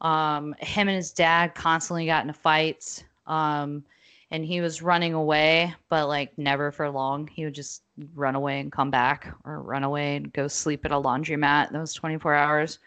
Um, 0.00 0.54
him 0.58 0.88
and 0.88 0.96
his 0.96 1.12
dad 1.12 1.54
constantly 1.54 2.06
got 2.06 2.22
into 2.22 2.32
fights. 2.32 3.04
Um, 3.26 3.84
and 4.30 4.44
he 4.44 4.60
was 4.60 4.82
running 4.82 5.14
away, 5.14 5.74
but 5.88 6.08
like 6.08 6.36
never 6.38 6.70
for 6.70 6.88
long. 6.90 7.26
He 7.26 7.44
would 7.44 7.54
just 7.54 7.82
run 8.14 8.34
away 8.36 8.60
and 8.60 8.70
come 8.72 8.90
back, 8.90 9.34
or 9.44 9.60
run 9.62 9.84
away 9.84 10.16
and 10.16 10.32
go 10.32 10.48
sleep 10.48 10.84
at 10.84 10.92
a 10.92 11.00
laundromat 11.00 11.72
those 11.72 11.92
24 11.94 12.34
hours. 12.34 12.78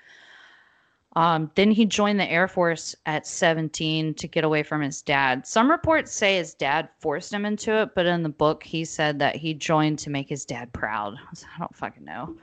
Um, 1.16 1.52
then 1.54 1.70
he 1.70 1.86
joined 1.86 2.20
the 2.20 2.32
Air 2.32 2.48
Force 2.48 2.96
at 3.06 3.28
17 3.28 4.16
to 4.16 4.28
get 4.28 4.44
away 4.44 4.64
from 4.64 4.82
his 4.82 5.04
dad. 5.04 5.46
Some 5.46 5.70
reports 5.70 6.12
say 6.12 6.38
his 6.38 6.56
dad 6.56 6.90
forced 6.98 7.32
him 7.32 7.46
into 7.46 7.72
it, 7.82 7.94
but 7.94 8.08
in 8.08 8.24
the 8.24 8.30
book, 8.30 8.64
he 8.64 8.84
said 8.84 9.20
that 9.20 9.36
he 9.36 9.54
joined 9.54 10.00
to 10.00 10.10
make 10.10 10.28
his 10.28 10.44
dad 10.44 10.74
proud. 10.74 11.14
I 11.16 11.60
don't 11.60 11.76
fucking 11.76 12.04
know. 12.04 12.36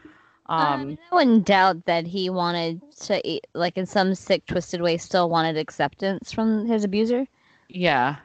Um, 0.47 0.67
Um, 0.83 0.99
I 1.11 1.15
wouldn't 1.17 1.47
doubt 1.47 1.85
that 1.87 2.07
he 2.07 2.31
wanted 2.31 2.81
to, 3.01 3.29
e- 3.29 3.41
like, 3.55 3.77
in 3.77 3.87
some 3.87 4.15
sick, 4.15 4.47
twisted 4.47 4.81
way, 4.81 4.99
still 4.99 5.29
wanted 5.29 5.57
acceptance 5.57 6.31
from 6.31 6.65
his 6.67 6.85
abuser. 6.85 7.27
Yeah. 7.69 8.17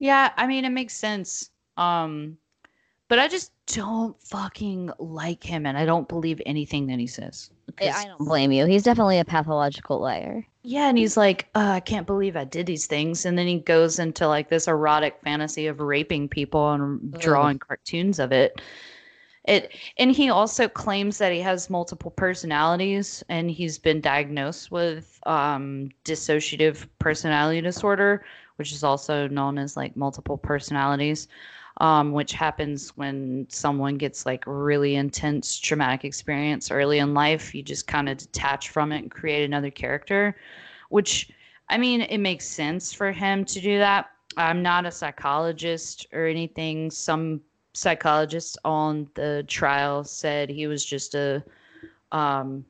Yeah, 0.00 0.32
I 0.36 0.48
mean 0.48 0.64
it 0.64 0.70
makes 0.70 0.96
sense. 0.96 1.50
Um 1.76 2.38
but 3.08 3.18
I 3.18 3.26
just 3.26 3.52
don't 3.66 4.20
fucking 4.22 4.90
like 4.98 5.42
him 5.42 5.66
and 5.66 5.76
I 5.76 5.84
don't 5.84 6.08
believe 6.08 6.40
anything 6.46 6.86
that 6.86 6.98
he 6.98 7.06
says. 7.08 7.50
I, 7.80 8.06
don't 8.06 8.18
blame 8.18 8.52
you. 8.52 8.66
He's 8.66 8.84
definitely 8.84 9.18
a 9.18 9.24
pathological 9.24 10.00
liar. 10.00 10.46
Yeah, 10.62 10.88
and 10.88 10.98
he's 10.98 11.16
like, 11.16 11.48
uh, 11.54 11.70
I 11.74 11.80
can't 11.80 12.06
believe 12.06 12.36
I 12.36 12.44
did 12.44 12.66
these 12.66 12.86
things. 12.86 13.24
And 13.24 13.36
then 13.36 13.46
he 13.46 13.58
goes 13.58 13.98
into 13.98 14.28
like 14.28 14.48
this 14.48 14.68
erotic 14.68 15.18
fantasy 15.24 15.66
of 15.66 15.80
raping 15.80 16.28
people 16.28 16.72
and 16.72 17.12
drawing 17.18 17.58
cartoons 17.58 18.18
of 18.18 18.30
it. 18.30 18.60
It 19.44 19.74
and 19.96 20.12
he 20.12 20.28
also 20.28 20.68
claims 20.68 21.16
that 21.18 21.32
he 21.32 21.40
has 21.40 21.70
multiple 21.70 22.10
personalities 22.10 23.24
and 23.28 23.50
he's 23.50 23.78
been 23.78 24.00
diagnosed 24.00 24.70
with 24.70 25.18
um, 25.24 25.88
dissociative 26.04 26.86
personality 26.98 27.62
disorder, 27.62 28.24
which 28.60 28.72
is 28.72 28.84
also 28.84 29.26
known 29.26 29.56
as 29.56 29.74
like 29.74 29.96
multiple 29.96 30.36
personalities, 30.36 31.28
um, 31.78 32.12
which 32.12 32.34
happens 32.34 32.94
when 32.94 33.46
someone 33.48 33.96
gets 33.96 34.26
like 34.26 34.44
really 34.46 34.96
intense 34.96 35.58
traumatic 35.58 36.04
experience 36.04 36.70
early 36.70 36.98
in 36.98 37.14
life. 37.14 37.54
You 37.54 37.62
just 37.62 37.86
kind 37.86 38.06
of 38.06 38.18
detach 38.18 38.68
from 38.68 38.92
it 38.92 38.98
and 38.98 39.10
create 39.10 39.46
another 39.46 39.70
character, 39.70 40.36
which 40.90 41.30
I 41.70 41.78
mean, 41.78 42.02
it 42.02 42.18
makes 42.18 42.46
sense 42.46 42.92
for 42.92 43.12
him 43.12 43.46
to 43.46 43.62
do 43.62 43.78
that. 43.78 44.10
I'm 44.36 44.60
not 44.60 44.84
a 44.84 44.90
psychologist 44.90 46.06
or 46.12 46.26
anything. 46.26 46.90
Some 46.90 47.40
psychologists 47.72 48.58
on 48.62 49.08
the 49.14 49.42
trial 49.48 50.04
said 50.04 50.50
he 50.50 50.66
was 50.66 50.84
just 50.84 51.14
a 51.14 51.42
um 52.12 52.62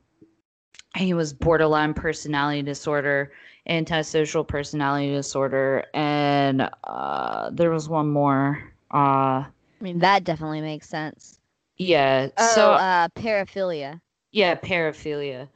he 0.95 1.13
was 1.13 1.33
borderline 1.33 1.93
personality 1.93 2.61
disorder, 2.61 3.33
antisocial 3.67 4.43
personality 4.43 5.11
disorder, 5.11 5.85
and 5.93 6.69
uh, 6.83 7.49
there 7.51 7.69
was 7.71 7.89
one 7.89 8.09
more. 8.09 8.63
Uh, 8.93 9.45
I 9.47 9.51
mean, 9.81 9.99
that 9.99 10.23
definitely 10.23 10.61
makes 10.61 10.87
sense. 10.89 11.39
yeah. 11.77 12.29
Oh, 12.37 12.55
so 12.55 12.73
uh, 12.73 13.07
paraphilia. 13.15 14.01
Yeah, 14.31 14.55
paraphilia. 14.55 15.49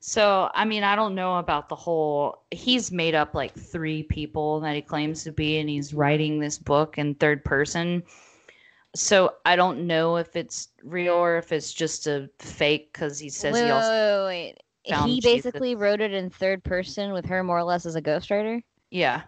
So, 0.00 0.50
I 0.54 0.64
mean, 0.64 0.82
I 0.84 0.96
don't 0.96 1.14
know 1.14 1.38
about 1.38 1.68
the 1.68 1.76
whole. 1.76 2.44
He's 2.50 2.90
made 2.92 3.14
up 3.14 3.34
like 3.34 3.54
three 3.54 4.02
people 4.02 4.60
that 4.60 4.74
he 4.74 4.82
claims 4.82 5.24
to 5.24 5.32
be, 5.32 5.58
and 5.58 5.68
he's 5.68 5.94
writing 5.94 6.38
this 6.40 6.58
book 6.58 6.98
in 6.98 7.14
third 7.14 7.44
person. 7.44 8.02
So, 8.94 9.34
I 9.46 9.56
don't 9.56 9.86
know 9.86 10.16
if 10.16 10.36
it's 10.36 10.68
real 10.82 11.14
or 11.14 11.36
if 11.38 11.52
it's 11.52 11.72
just 11.72 12.06
a 12.06 12.28
fake 12.38 12.92
because 12.92 13.18
he 13.18 13.30
says 13.30 13.54
wait, 13.54 13.64
he 13.64 13.70
also. 13.70 13.90
wait, 13.90 14.24
wait, 14.26 14.26
wait. 14.26 14.62
He 14.84 14.92
Jesus. 14.92 15.30
basically 15.30 15.74
wrote 15.74 16.00
it 16.00 16.12
in 16.12 16.30
third 16.30 16.64
person 16.64 17.12
with 17.12 17.24
her 17.26 17.44
more 17.44 17.58
or 17.58 17.64
less 17.64 17.86
as 17.86 17.94
a 17.94 18.02
ghostwriter. 18.02 18.62
Yeah. 18.90 19.22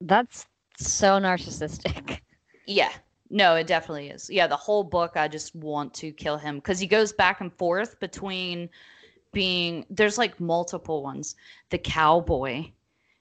That's 0.00 0.46
so 0.78 1.18
narcissistic. 1.18 2.20
Yeah. 2.66 2.92
No, 3.28 3.56
it 3.56 3.66
definitely 3.66 4.08
is. 4.08 4.30
Yeah, 4.30 4.46
the 4.46 4.56
whole 4.56 4.84
book, 4.84 5.16
I 5.16 5.28
just 5.28 5.54
want 5.54 5.92
to 5.94 6.12
kill 6.12 6.38
him 6.38 6.56
because 6.56 6.78
he 6.78 6.86
goes 6.86 7.12
back 7.12 7.42
and 7.42 7.52
forth 7.52 8.00
between 8.00 8.70
being 9.32 9.84
there's 9.90 10.16
like 10.16 10.40
multiple 10.40 11.02
ones. 11.02 11.36
The 11.68 11.76
cowboy, 11.76 12.70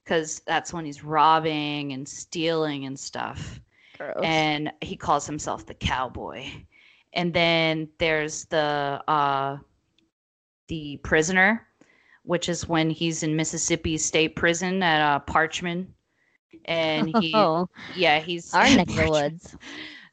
because 0.03 0.41
that's 0.47 0.71
when 0.71 0.85
he's 0.85 1.03
robbing 1.03 1.91
and 1.91 2.07
stealing 2.07 2.85
and 2.85 2.97
stuff. 2.97 3.59
Gross. 3.97 4.15
And 4.23 4.71
he 4.81 4.95
calls 4.95 5.25
himself 5.25 5.65
the 5.65 5.73
cowboy. 5.73 6.45
And 7.13 7.33
then 7.33 7.89
there's 7.97 8.45
the 8.45 9.03
uh 9.07 9.57
the 10.67 10.97
prisoner, 11.03 11.67
which 12.23 12.49
is 12.49 12.67
when 12.67 12.89
he's 12.89 13.23
in 13.23 13.35
Mississippi 13.35 13.97
State 13.97 14.35
Prison 14.35 14.81
at 14.83 15.01
uh 15.01 15.19
Parchman. 15.19 15.87
And 16.65 17.15
he 17.19 17.31
oh, 17.35 17.69
yeah, 17.95 18.19
he's 18.19 18.53
our 18.53 18.65
in 18.65 18.77
neck 18.77 18.89
of 18.89 18.95
the 18.95 19.09
woods. 19.09 19.55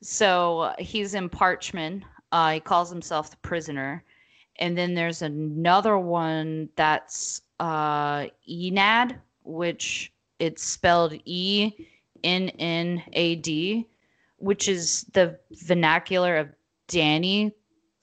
So 0.02 0.60
uh, 0.60 0.74
he's 0.78 1.14
in 1.14 1.28
Parchman. 1.28 2.02
Uh, 2.32 2.54
he 2.54 2.60
calls 2.60 2.90
himself 2.90 3.30
the 3.30 3.36
prisoner. 3.38 4.04
And 4.58 4.76
then 4.76 4.94
there's 4.94 5.22
another 5.22 5.98
one 5.98 6.68
that's 6.76 7.42
uh, 7.60 8.26
Ennad, 8.48 9.18
which 9.44 10.12
it's 10.38 10.62
spelled 10.62 11.18
E 11.24 11.72
N 12.24 12.50
N 12.58 13.02
A 13.12 13.36
D, 13.36 13.86
which 14.36 14.68
is 14.68 15.04
the 15.12 15.38
vernacular 15.52 16.36
of 16.36 16.48
Danny 16.88 17.52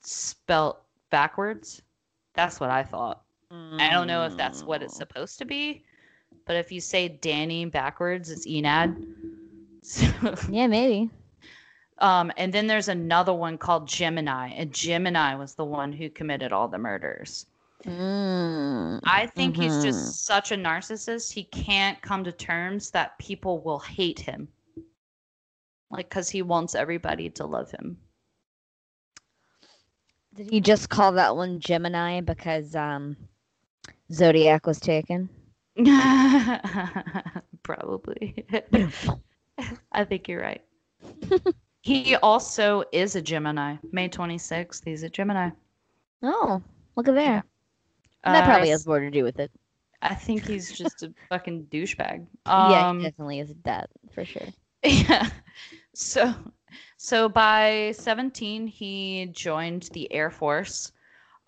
spelled 0.00 0.76
backwards. 1.10 1.82
That's 2.38 2.60
what 2.60 2.70
I 2.70 2.84
thought. 2.84 3.24
I 3.50 3.90
don't 3.90 4.06
know 4.06 4.24
if 4.24 4.36
that's 4.36 4.64
what 4.64 4.80
it's 4.80 4.96
supposed 4.96 5.38
to 5.40 5.44
be, 5.44 5.82
but 6.46 6.54
if 6.54 6.70
you 6.70 6.80
say 6.80 7.08
Danny 7.08 7.64
backwards, 7.66 8.30
it's 8.30 8.46
Ennad. 8.46 8.94
So, 9.82 10.06
Yeah, 10.50 10.68
maybe. 10.68 11.10
um, 11.98 12.30
and 12.36 12.52
then 12.52 12.68
there's 12.68 12.88
another 12.88 13.34
one 13.34 13.58
called 13.58 13.88
Gemini, 13.88 14.50
and 14.50 14.72
Gemini 14.72 15.34
was 15.34 15.56
the 15.56 15.64
one 15.64 15.92
who 15.92 16.08
committed 16.08 16.52
all 16.52 16.68
the 16.68 16.78
murders. 16.78 17.46
Mm. 17.84 19.00
I 19.04 19.26
think 19.26 19.56
he's 19.56 19.78
Mhm. 19.78 19.82
just 19.82 20.24
such 20.24 20.52
a 20.52 20.56
narcissist. 20.56 21.32
He 21.32 21.44
can't 21.44 22.00
come 22.02 22.22
to 22.24 22.32
terms 22.32 22.90
that 22.92 23.18
people 23.18 23.60
will 23.62 23.80
hate 23.80 24.20
him. 24.20 24.48
Like, 25.90 26.08
because 26.08 26.28
he 26.28 26.42
wants 26.42 26.74
everybody 26.76 27.30
to 27.30 27.46
love 27.46 27.70
him. 27.72 27.98
Did 30.38 30.50
he 30.52 30.60
just 30.60 30.88
call 30.88 31.10
that 31.12 31.34
one 31.34 31.58
Gemini 31.58 32.20
because 32.20 32.76
um, 32.76 33.16
Zodiac 34.12 34.66
was 34.66 34.78
taken? 34.78 35.28
Probably. 37.64 38.46
I 39.92 40.04
think 40.04 40.28
you're 40.28 40.40
right. 40.42 40.62
he 41.82 42.14
also 42.16 42.84
is 42.92 43.16
a 43.16 43.20
Gemini. 43.22 43.76
May 43.90 44.08
26th, 44.08 44.82
he's 44.84 45.02
a 45.02 45.08
Gemini. 45.08 45.50
Oh, 46.22 46.62
look 46.94 47.08
at 47.08 47.14
there. 47.16 47.42
That 48.24 48.44
probably 48.44 48.68
Uh, 48.68 48.72
has 48.72 48.86
more 48.86 49.00
to 49.00 49.10
do 49.10 49.24
with 49.24 49.40
it. 49.40 49.50
I 50.02 50.14
think 50.14 50.46
he's 50.46 50.70
just 50.70 51.02
a 51.02 51.12
fucking 51.28 51.64
douchebag. 51.64 52.26
yeah, 52.46 52.90
Um, 52.90 53.00
he 53.00 53.06
definitely 53.06 53.40
is 53.40 53.52
that 53.64 53.90
for 54.14 54.24
sure. 54.24 54.46
yeah. 54.84 55.28
So, 55.94 56.32
so 56.96 57.28
by 57.28 57.92
17, 57.96 58.66
he 58.66 59.30
joined 59.32 59.90
the 59.92 60.12
Air 60.12 60.30
Force. 60.30 60.92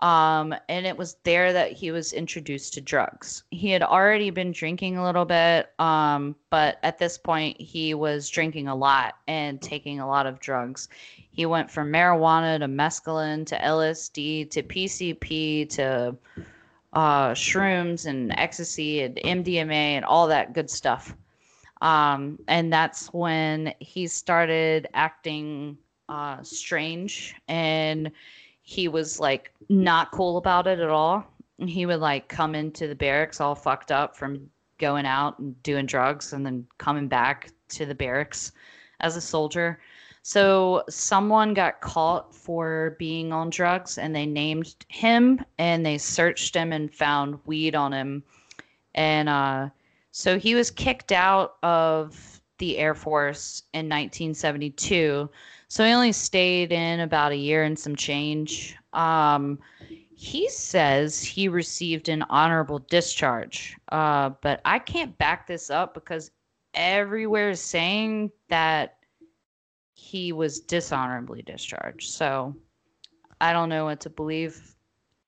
Um, 0.01 0.55
and 0.71 0.87
it 0.87 0.97
was 0.97 1.19
there 1.25 1.53
that 1.53 1.73
he 1.73 1.91
was 1.91 2.15
introduced 2.15 2.73
to 2.75 2.81
drugs. 2.81 3.43
He 3.51 3.71
had 3.71 3.83
already 3.83 4.31
been 4.31 4.51
drinking 4.51 4.97
a 4.97 5.05
little 5.05 5.27
bit, 5.27 5.71
um, 5.79 6.37
but 6.49 6.79
at 6.83 6.99
this 6.99 7.19
point, 7.19 7.61
he 7.61 7.93
was 7.93 8.31
drinking 8.31 8.69
a 8.69 8.75
lot 8.75 9.17
and 9.29 9.61
taking 9.61 10.01
a 10.01 10.09
lot 10.09 10.27
of 10.27 10.41
drugs. 10.41 10.89
He 11.31 11.45
went 11.45 11.71
from 11.71 11.93
marijuana 11.93 12.59
to 12.61 12.67
mescaline 12.67 13.45
to 13.47 13.59
LSD 13.59 14.51
to 14.51 14.63
PCP 14.63 15.69
to 15.71 16.17
uh, 16.95 17.31
shrooms 17.33 18.07
and 18.07 18.33
ecstasy 18.39 19.03
and 19.03 19.17
MDMA 19.17 19.71
and 19.71 20.05
all 20.07 20.27
that 20.29 20.55
good 20.55 20.71
stuff. 20.71 21.15
Um, 21.81 22.39
and 22.49 22.73
that's 22.73 23.09
when 23.09 23.75
he 23.81 24.07
started 24.07 24.89
acting 24.93 25.79
uh, 26.09 26.43
strange 26.43 27.35
and 27.49 28.11
he 28.63 28.89
was 28.89 29.19
like 29.19 29.53
not 29.69 30.11
cool 30.13 30.37
about 30.37 30.67
it 30.67 30.79
at 30.79 30.91
all. 30.91 31.25
He 31.59 31.87
would 31.87 32.01
like 32.01 32.29
come 32.29 32.55
into 32.55 32.87
the 32.87 32.95
barracks 32.95 33.41
all 33.41 33.55
fucked 33.55 33.93
up 33.93 34.17
from 34.17 34.49
going 34.79 35.07
out 35.07 35.39
and 35.39 35.61
doing 35.63 35.87
drugs 35.87 36.33
and 36.33 36.45
then 36.45 36.67
coming 36.79 37.09
back 37.09 37.51
to 37.69 37.87
the 37.87 37.95
barracks 37.95 38.53
as 39.01 39.17
a 39.17 39.21
soldier. 39.21 39.81
So 40.23 40.85
someone 40.89 41.55
got 41.55 41.81
caught 41.81 42.35
for 42.35 42.97
being 42.99 43.33
on 43.33 43.51
drugs 43.51 43.99
and 43.99 44.15
they 44.15 44.27
named 44.27 44.75
him 44.89 45.43
and 45.59 45.85
they 45.85 45.99
searched 45.99 46.55
him 46.55 46.73
and 46.73 46.93
found 46.93 47.39
weed 47.47 47.75
on 47.75 47.93
him. 47.93 48.23
And 48.95 49.29
uh, 49.29 49.71
so 50.13 50.39
he 50.39 50.55
was 50.55 50.71
kicked 50.71 51.13
out 51.13 51.57
of 51.63 52.41
the 52.59 52.79
Air 52.79 52.95
Force 52.95 53.63
in 53.73 53.87
1972. 53.87 55.31
So 55.69 55.85
he 55.85 55.93
only 55.93 56.13
stayed 56.13 56.73
in 56.73 57.01
about 57.01 57.33
a 57.33 57.37
year 57.37 57.65
and 57.65 57.79
some 57.79 57.97
change. 57.97 58.77
Um, 58.93 59.59
he 60.15 60.49
says 60.51 61.23
he 61.23 61.49
received 61.49 62.09
an 62.09 62.23
honorable 62.29 62.81
discharge, 62.91 63.77
uh, 63.91 64.31
but 64.43 64.61
I 64.65 64.79
can't 64.79 65.17
back 65.17 65.47
this 65.47 65.71
up 65.71 65.95
because 65.95 66.31
everywhere 66.75 67.51
is 67.51 67.61
saying 67.61 68.31
that 68.49 68.99
he 69.95 70.33
was 70.33 70.61
dishonorably 70.61 71.43
discharged. 71.43 72.11
So 72.11 72.55
I 73.41 73.53
don't 73.53 73.69
know 73.69 73.87
what 73.87 74.01
to 74.01 74.11
believe 74.11 74.75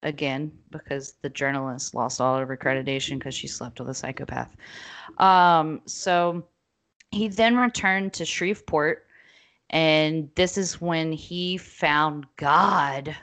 again 0.02 0.52
because 0.70 1.14
the 1.22 1.28
journalist 1.28 1.94
lost 1.94 2.20
all 2.20 2.38
of 2.38 2.48
her 2.48 2.56
accreditation 2.56 3.18
because 3.18 3.34
she 3.34 3.46
slept 3.46 3.78
with 3.80 3.88
a 3.88 3.94
psychopath. 3.94 4.56
Um, 5.18 5.82
so 5.86 6.44
he 7.10 7.28
then 7.28 7.56
returned 7.56 8.12
to 8.14 8.24
Shreveport, 8.24 9.06
and 9.70 10.30
this 10.34 10.56
is 10.58 10.80
when 10.80 11.12
he 11.12 11.56
found 11.56 12.26
God. 12.36 13.14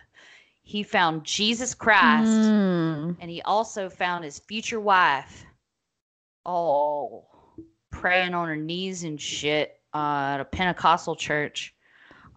He 0.62 0.84
found 0.84 1.24
Jesus 1.24 1.74
Christ, 1.74 2.52
Mm. 2.52 3.18
and 3.20 3.30
he 3.30 3.42
also 3.42 3.90
found 3.90 4.24
his 4.24 4.40
future 4.40 4.80
wife. 4.80 5.46
Oh, 6.46 7.26
praying 7.92 8.34
on 8.34 8.48
her 8.48 8.56
knees 8.56 9.04
and 9.04 9.20
shit 9.20 9.82
uh, 9.94 10.34
at 10.36 10.40
a 10.40 10.46
Pentecostal 10.46 11.16
church. 11.16 11.74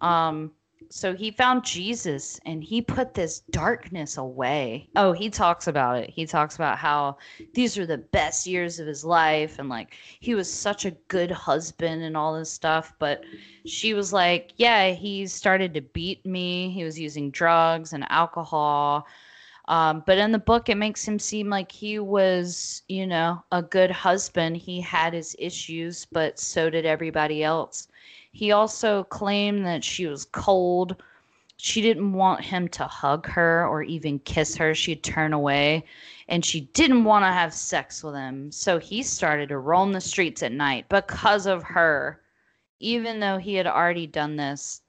Um, 0.01 0.51
so 0.89 1.15
he 1.15 1.31
found 1.31 1.63
Jesus 1.63 2.39
and 2.45 2.63
he 2.63 2.81
put 2.81 3.13
this 3.13 3.39
darkness 3.51 4.17
away. 4.17 4.89
Oh, 4.95 5.11
he 5.11 5.29
talks 5.29 5.67
about 5.67 5.97
it. 5.97 6.09
He 6.09 6.25
talks 6.25 6.55
about 6.55 6.77
how 6.77 7.17
these 7.53 7.77
are 7.77 7.85
the 7.85 7.97
best 7.97 8.45
years 8.45 8.79
of 8.79 8.87
his 8.87 9.03
life 9.03 9.59
and 9.59 9.69
like 9.69 9.95
he 10.19 10.35
was 10.35 10.51
such 10.51 10.85
a 10.85 10.91
good 11.07 11.31
husband 11.31 12.03
and 12.03 12.15
all 12.15 12.37
this 12.37 12.51
stuff. 12.51 12.93
But 12.99 13.23
she 13.65 13.93
was 13.93 14.13
like, 14.13 14.53
Yeah, 14.57 14.89
he 14.91 15.27
started 15.27 15.73
to 15.73 15.81
beat 15.81 16.25
me. 16.25 16.69
He 16.71 16.83
was 16.83 16.99
using 16.99 17.31
drugs 17.31 17.93
and 17.93 18.05
alcohol. 18.11 19.07
Um, 19.67 20.03
but 20.05 20.17
in 20.17 20.31
the 20.31 20.39
book, 20.39 20.69
it 20.69 20.75
makes 20.75 21.07
him 21.07 21.17
seem 21.17 21.49
like 21.49 21.71
he 21.71 21.97
was, 21.99 22.83
you 22.89 23.07
know, 23.07 23.43
a 23.51 23.61
good 23.61 23.91
husband. 23.91 24.57
He 24.57 24.81
had 24.81 25.13
his 25.13 25.35
issues, 25.39 26.05
but 26.05 26.37
so 26.37 26.69
did 26.69 26.85
everybody 26.85 27.43
else. 27.43 27.87
He 28.33 28.51
also 28.51 29.03
claimed 29.05 29.65
that 29.65 29.83
she 29.83 30.07
was 30.07 30.25
cold. 30.25 31.01
She 31.57 31.81
didn't 31.81 32.13
want 32.13 32.43
him 32.43 32.67
to 32.69 32.85
hug 32.85 33.27
her 33.27 33.65
or 33.67 33.83
even 33.83 34.19
kiss 34.19 34.55
her. 34.57 34.73
She'd 34.75 35.03
turn 35.03 35.33
away. 35.33 35.85
And 36.27 36.43
she 36.43 36.61
didn't 36.73 37.03
want 37.03 37.23
to 37.23 37.31
have 37.31 37.53
sex 37.53 38.03
with 38.03 38.15
him. 38.15 38.51
So 38.51 38.79
he 38.79 39.03
started 39.03 39.49
to 39.49 39.59
roam 39.59 39.93
the 39.93 40.01
streets 40.01 40.41
at 40.41 40.51
night 40.51 40.89
because 40.89 41.45
of 41.45 41.63
her, 41.63 42.21
even 42.79 43.19
though 43.19 43.37
he 43.37 43.53
had 43.53 43.67
already 43.67 44.07
done 44.07 44.35
this 44.35 44.81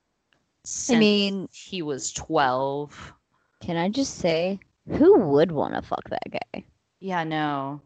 since 0.65 0.99
mean- 0.99 1.49
he 1.53 1.83
was 1.83 2.13
12. 2.13 3.13
Can 3.61 3.77
I 3.77 3.89
just 3.89 4.17
say 4.17 4.59
Who 4.89 5.19
would 5.19 5.53
want 5.53 5.75
to 5.75 5.83
fuck 5.83 6.09
that 6.11 6.31
guy? 6.31 6.65
Yeah, 7.01 7.25
no. 7.25 7.81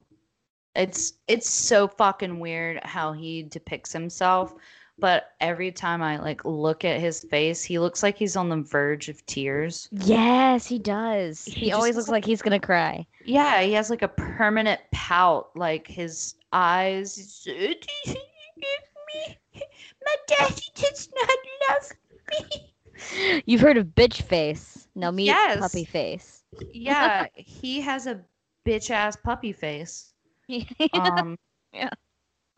It's 0.75 1.15
it's 1.27 1.51
so 1.51 1.89
fucking 1.89 2.39
weird 2.39 2.81
how 2.85 3.13
he 3.13 3.43
depicts 3.43 3.93
himself, 3.93 4.55
but 5.01 5.33
every 5.41 5.70
time 5.73 6.03
I 6.03 6.19
like 6.19 6.45
look 6.45 6.85
at 6.85 7.01
his 7.01 7.23
face, 7.25 7.62
he 7.62 7.79
looks 7.79 8.03
like 8.03 8.16
he's 8.16 8.37
on 8.37 8.49
the 8.49 8.57
verge 8.62 9.09
of 9.09 9.25
tears. 9.27 9.89
Yes, 9.93 10.66
he 10.66 10.79
does. 10.79 11.45
He, 11.45 11.66
He 11.66 11.73
always 11.73 11.97
looks 11.97 12.09
like 12.09 12.25
he's 12.25 12.43
gonna 12.43 12.61
cry. 12.61 13.07
Yeah, 13.25 13.62
he 13.62 13.73
has 13.73 13.91
like 13.91 14.03
a 14.03 14.09
permanent 14.09 14.81
pout, 14.93 15.51
like 15.55 15.87
his 15.87 16.35
eyes. 16.53 17.15
"So 17.43 17.53
do 17.53 17.75
My 20.05 20.16
daddy 20.27 20.62
does 20.75 21.09
not 21.15 21.29
love 21.70 21.93
me. 22.51 23.43
You've 23.47 23.61
heard 23.61 23.77
of 23.77 23.87
bitch 23.89 24.23
face. 24.23 24.89
Now 24.95 25.11
meet 25.11 25.27
Yes. 25.27 25.61
puppy 25.61 25.85
face. 25.85 26.43
Yeah, 26.73 27.27
he 27.35 27.81
has 27.81 28.07
a 28.07 28.20
bitch 28.66 28.91
ass 28.91 29.16
puppy 29.16 29.53
face. 29.53 30.12
Um, 30.95 31.37
Yeah. 31.73 31.91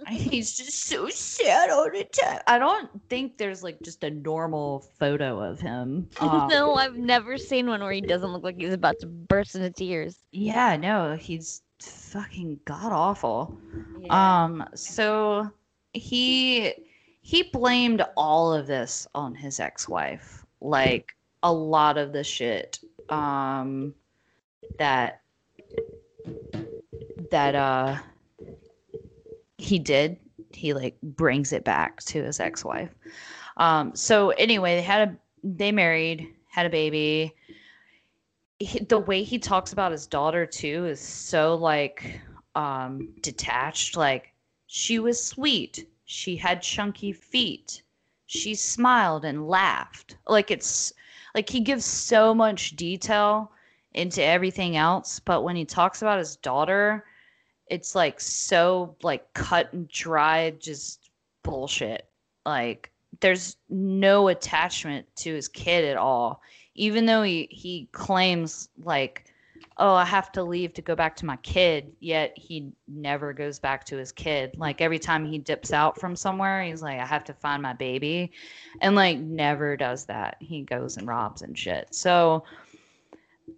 He's 0.09 0.57
just 0.57 0.85
so 0.85 1.09
sad 1.09 1.71
all 1.71 1.91
the 1.91 2.05
time. 2.05 2.41
I 2.47 2.59
don't 2.59 2.89
think 3.09 3.39
there's 3.39 3.63
like 3.63 3.81
just 3.83 4.03
a 4.05 4.11
normal 4.11 4.81
photo 4.99 5.41
of 5.41 5.61
him. 5.61 6.09
Um, 6.21 6.49
no, 6.49 6.75
I've 6.75 6.97
never 6.97 7.39
seen 7.39 7.67
one 7.67 7.81
where 7.81 7.93
he 7.93 8.01
doesn't 8.01 8.31
look 8.31 8.43
like 8.43 8.61
he's 8.61 8.73
about 8.73 8.99
to 9.01 9.07
burst 9.07 9.55
into 9.55 9.71
tears. 9.71 10.19
Yeah, 10.33 10.77
no, 10.77 11.17
he's 11.17 11.63
fucking 11.81 12.61
god 12.65 12.93
awful. 12.93 13.59
Um, 14.11 14.65
so 14.75 15.51
he 15.93 16.75
he 17.23 17.45
blamed 17.45 18.05
all 18.17 18.53
of 18.53 18.67
this 18.67 19.07
on 19.15 19.35
his 19.35 19.61
ex-wife. 19.61 20.45
Like 20.61 21.17
a 21.43 21.53
lot 21.53 21.97
of 21.97 22.13
the 22.13 22.23
shit 22.23 22.79
um 23.09 23.95
that 24.79 25.23
that 27.31 27.55
uh 27.55 27.97
he 29.61 29.79
did, 29.79 30.17
he 30.53 30.73
like 30.75 31.01
brings 31.03 31.53
it 31.53 31.65
back 31.65 32.03
to 32.05 32.23
his 32.25 32.41
ex-wife. 32.41 32.95
Um 33.57 33.95
so 33.95 34.31
anyway, 34.31 34.77
they 34.77 34.83
had 34.83 35.09
a 35.09 35.17
they 35.43 35.73
married, 35.73 36.29
had 36.49 36.67
a 36.67 36.71
baby. 36.71 37.35
He, 38.59 38.81
the 38.81 38.99
way 38.99 39.23
he 39.23 39.39
talks 39.39 39.73
about 39.73 39.93
his 39.93 40.07
daughter 40.07 40.45
too 40.45 40.87
is 40.87 41.01
so 41.01 41.55
like 41.55 42.21
um 42.55 43.09
detached 43.21 43.97
like 43.97 44.33
she 44.67 44.99
was 44.99 45.25
sweet 45.25 45.89
she 46.05 46.37
had 46.37 46.61
chunky 46.61 47.13
feet 47.13 47.83
she 48.27 48.55
smiled 48.55 49.25
and 49.25 49.49
laughed 49.49 50.17
like 50.27 50.51
it's 50.51 50.93
like 51.35 51.49
he 51.49 51.61
gives 51.61 51.85
so 51.85 52.35
much 52.35 52.77
detail 52.77 53.53
into 53.95 54.23
everything 54.23 54.77
else 54.77 55.21
but 55.21 55.43
when 55.43 55.57
he 55.57 55.65
talks 55.65 56.03
about 56.03 56.19
his 56.19 56.37
daughter 56.37 57.05
it's 57.71 57.95
like 57.95 58.21
so 58.21 58.97
like 59.03 59.33
cut 59.33 59.73
and 59.73 59.89
dry 59.89 60.51
just 60.59 61.11
bullshit. 61.43 62.07
Like 62.45 62.91
there's 63.21 63.57
no 63.69 64.29
attachment 64.29 65.07
to 65.17 65.33
his 65.33 65.49
kid 65.49 65.85
at 65.85 65.97
all. 65.97 66.43
Even 66.75 67.07
though 67.07 67.23
he 67.23 67.49
he 67.51 67.89
claims 67.93 68.69
like 68.83 69.25
oh 69.77 69.95
i 69.95 70.05
have 70.05 70.33
to 70.33 70.43
leave 70.43 70.73
to 70.73 70.83
go 70.83 70.95
back 70.95 71.15
to 71.15 71.27
my 71.27 71.37
kid 71.37 71.93
yet 72.01 72.33
he 72.37 72.73
never 72.89 73.33
goes 73.33 73.59
back 73.59 73.85
to 73.85 73.97
his 73.97 74.11
kid. 74.11 74.55
Like 74.59 74.81
every 74.81 74.99
time 74.99 75.25
he 75.25 75.39
dips 75.39 75.73
out 75.73 75.99
from 76.01 76.17
somewhere 76.17 76.63
he's 76.65 76.83
like 76.83 76.99
i 76.99 77.07
have 77.07 77.25
to 77.25 77.35
find 77.35 77.63
my 77.63 77.73
baby. 77.75 78.33
And 78.81 78.97
like 78.97 79.19
never 79.19 79.77
does 79.77 80.07
that. 80.07 80.37
He 80.41 80.63
goes 80.63 80.97
and 80.97 81.07
robs 81.07 81.43
and 81.43 81.57
shit. 81.57 81.95
So 81.95 82.45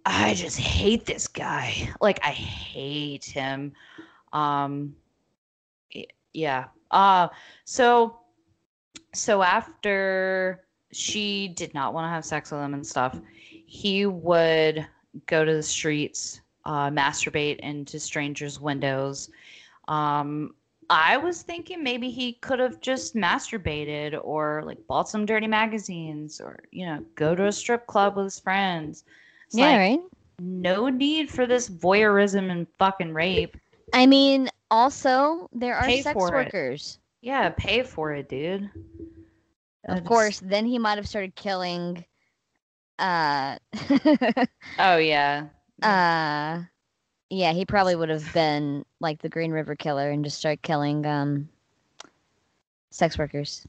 i 0.05 0.33
just 0.33 0.59
hate 0.59 1.05
this 1.05 1.27
guy. 1.27 1.89
Like 2.01 2.19
i 2.23 2.31
hate 2.31 3.25
him. 3.25 3.73
Um 4.31 4.95
yeah. 6.33 6.65
Uh 6.91 7.27
so 7.65 8.17
so 9.13 9.41
after 9.41 10.65
she 10.91 11.47
did 11.49 11.73
not 11.73 11.93
want 11.93 12.05
to 12.05 12.09
have 12.09 12.25
sex 12.25 12.51
with 12.51 12.61
him 12.61 12.73
and 12.73 12.85
stuff 12.85 13.19
he 13.65 14.05
would 14.05 14.85
go 15.25 15.43
to 15.45 15.53
the 15.53 15.63
streets 15.63 16.41
uh, 16.65 16.89
masturbate 16.89 17.59
into 17.59 17.99
strangers 17.99 18.59
windows. 18.59 19.29
Um 19.87 20.55
i 20.89 21.15
was 21.15 21.41
thinking 21.41 21.81
maybe 21.81 22.09
he 22.09 22.33
could 22.33 22.59
have 22.59 22.81
just 22.81 23.15
masturbated 23.15 24.19
or 24.21 24.63
like 24.65 24.85
bought 24.85 25.07
some 25.07 25.25
dirty 25.25 25.47
magazines 25.47 26.41
or 26.41 26.59
you 26.71 26.85
know 26.85 27.03
go 27.15 27.33
to 27.33 27.47
a 27.47 27.51
strip 27.51 27.87
club 27.87 28.17
with 28.17 28.25
his 28.25 28.39
friends 28.39 29.05
It's 29.53 29.59
yeah, 29.59 29.77
like, 29.77 29.77
right. 29.77 29.99
no 30.39 30.89
need 30.89 31.29
for 31.29 31.45
this 31.47 31.69
voyeurism 31.69 32.51
and 32.51 32.67
fucking 32.79 33.13
rape 33.13 33.57
I 33.93 34.05
mean, 34.07 34.49
also 34.71 35.49
there 35.53 35.75
are 35.75 35.89
Pay 35.89 36.01
sex 36.01 36.27
for 36.27 36.41
it. 36.41 36.53
workers. 36.53 36.99
yeah 37.21 37.49
pay 37.57 37.83
for 37.83 38.13
it 38.13 38.29
dude 38.29 38.69
Of 39.87 40.03
course, 40.03 40.39
then 40.39 40.65
he 40.65 40.79
might 40.79 40.97
have 40.97 41.07
started 41.07 41.35
killing. 41.35 42.05
Uh, 42.99 43.57
oh 44.79 44.97
yeah 44.97 45.47
uh, 45.81 46.63
yeah, 47.29 47.53
he 47.53 47.65
probably 47.65 47.95
would 47.95 48.09
have 48.09 48.31
been 48.33 48.85
like 48.99 49.21
the 49.21 49.29
Green 49.29 49.51
River 49.51 49.75
Killer 49.75 50.09
and 50.09 50.23
just 50.23 50.37
start 50.37 50.61
killing 50.61 51.05
um 51.05 51.49
sex 52.91 53.17
workers. 53.17 53.67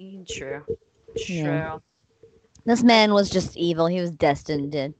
Mm, 0.00 0.26
true 0.26 0.64
Yeah. 1.28 1.70
true 1.74 1.82
This 2.64 2.82
man 2.82 3.12
was 3.14 3.30
just 3.30 3.56
evil. 3.56 3.86
He 3.86 4.00
was 4.00 4.10
destined 4.10 4.72
to 4.72 4.92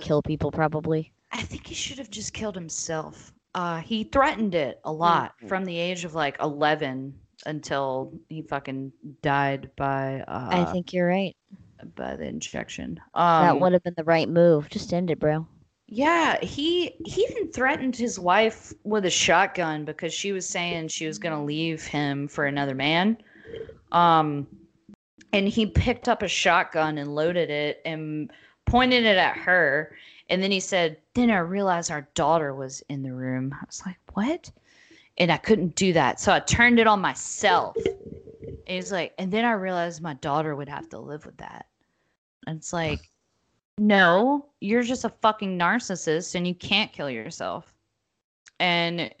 kill 0.00 0.22
people, 0.22 0.50
probably. 0.50 1.12
I 1.32 1.42
think 1.42 1.66
he 1.66 1.74
should 1.74 1.98
have 1.98 2.10
just 2.10 2.32
killed 2.32 2.54
himself. 2.54 3.32
Uh, 3.54 3.80
he 3.80 4.04
threatened 4.04 4.54
it 4.54 4.80
a 4.84 4.92
lot 4.92 5.34
from 5.48 5.64
the 5.64 5.78
age 5.78 6.04
of 6.04 6.14
like 6.14 6.36
11 6.40 7.14
until 7.46 8.12
he 8.28 8.42
fucking 8.42 8.92
died 9.22 9.70
by 9.76 10.20
uh, 10.28 10.48
I 10.50 10.64
think 10.72 10.92
you're 10.92 11.08
right. 11.08 11.36
by 11.94 12.16
the 12.16 12.24
injection. 12.24 13.00
Um, 13.14 13.46
that 13.46 13.60
would 13.60 13.72
have 13.72 13.82
been 13.82 13.94
the 13.96 14.04
right 14.04 14.28
move. 14.28 14.68
Just 14.68 14.92
end 14.92 15.10
it, 15.10 15.18
bro. 15.18 15.46
Yeah, 15.88 16.38
he 16.42 16.96
he 17.04 17.22
even 17.22 17.52
threatened 17.52 17.94
his 17.94 18.18
wife 18.18 18.72
with 18.82 19.04
a 19.04 19.10
shotgun 19.10 19.84
because 19.84 20.12
she 20.12 20.32
was 20.32 20.48
saying 20.48 20.88
she 20.88 21.06
was 21.06 21.18
gonna 21.18 21.44
leave 21.44 21.84
him 21.86 22.26
for 22.26 22.46
another 22.46 22.74
man. 22.74 23.18
Um, 23.92 24.48
and 25.32 25.48
he 25.48 25.66
picked 25.66 26.08
up 26.08 26.22
a 26.22 26.28
shotgun 26.28 26.98
and 26.98 27.14
loaded 27.14 27.50
it 27.50 27.80
and 27.84 28.30
pointed 28.66 29.04
it 29.04 29.16
at 29.16 29.36
her. 29.38 29.96
And 30.28 30.42
then 30.42 30.50
he 30.50 30.60
said, 30.60 30.98
"Then 31.14 31.30
I 31.30 31.38
realized 31.38 31.90
our 31.90 32.08
daughter 32.14 32.54
was 32.54 32.82
in 32.88 33.02
the 33.02 33.12
room." 33.12 33.54
I 33.54 33.64
was 33.64 33.82
like, 33.86 33.98
"What?" 34.14 34.50
And 35.18 35.32
I 35.32 35.38
couldn't 35.38 35.76
do 35.76 35.92
that, 35.94 36.20
so 36.20 36.32
I 36.32 36.40
turned 36.40 36.78
it 36.78 36.86
on 36.86 37.00
myself. 37.00 37.76
And 38.66 38.74
he's 38.74 38.92
like, 38.92 39.14
and 39.18 39.32
then 39.32 39.44
I 39.44 39.52
realized 39.52 40.02
my 40.02 40.14
daughter 40.14 40.56
would 40.56 40.68
have 40.68 40.88
to 40.90 40.98
live 40.98 41.24
with 41.24 41.36
that. 41.38 41.66
And 42.46 42.58
it's 42.58 42.72
like, 42.72 43.08
no, 43.78 44.46
you're 44.60 44.82
just 44.82 45.04
a 45.04 45.08
fucking 45.08 45.58
narcissist 45.58 46.34
and 46.34 46.46
you 46.46 46.54
can't 46.54 46.92
kill 46.92 47.08
yourself. 47.08 47.74
And 48.58 49.14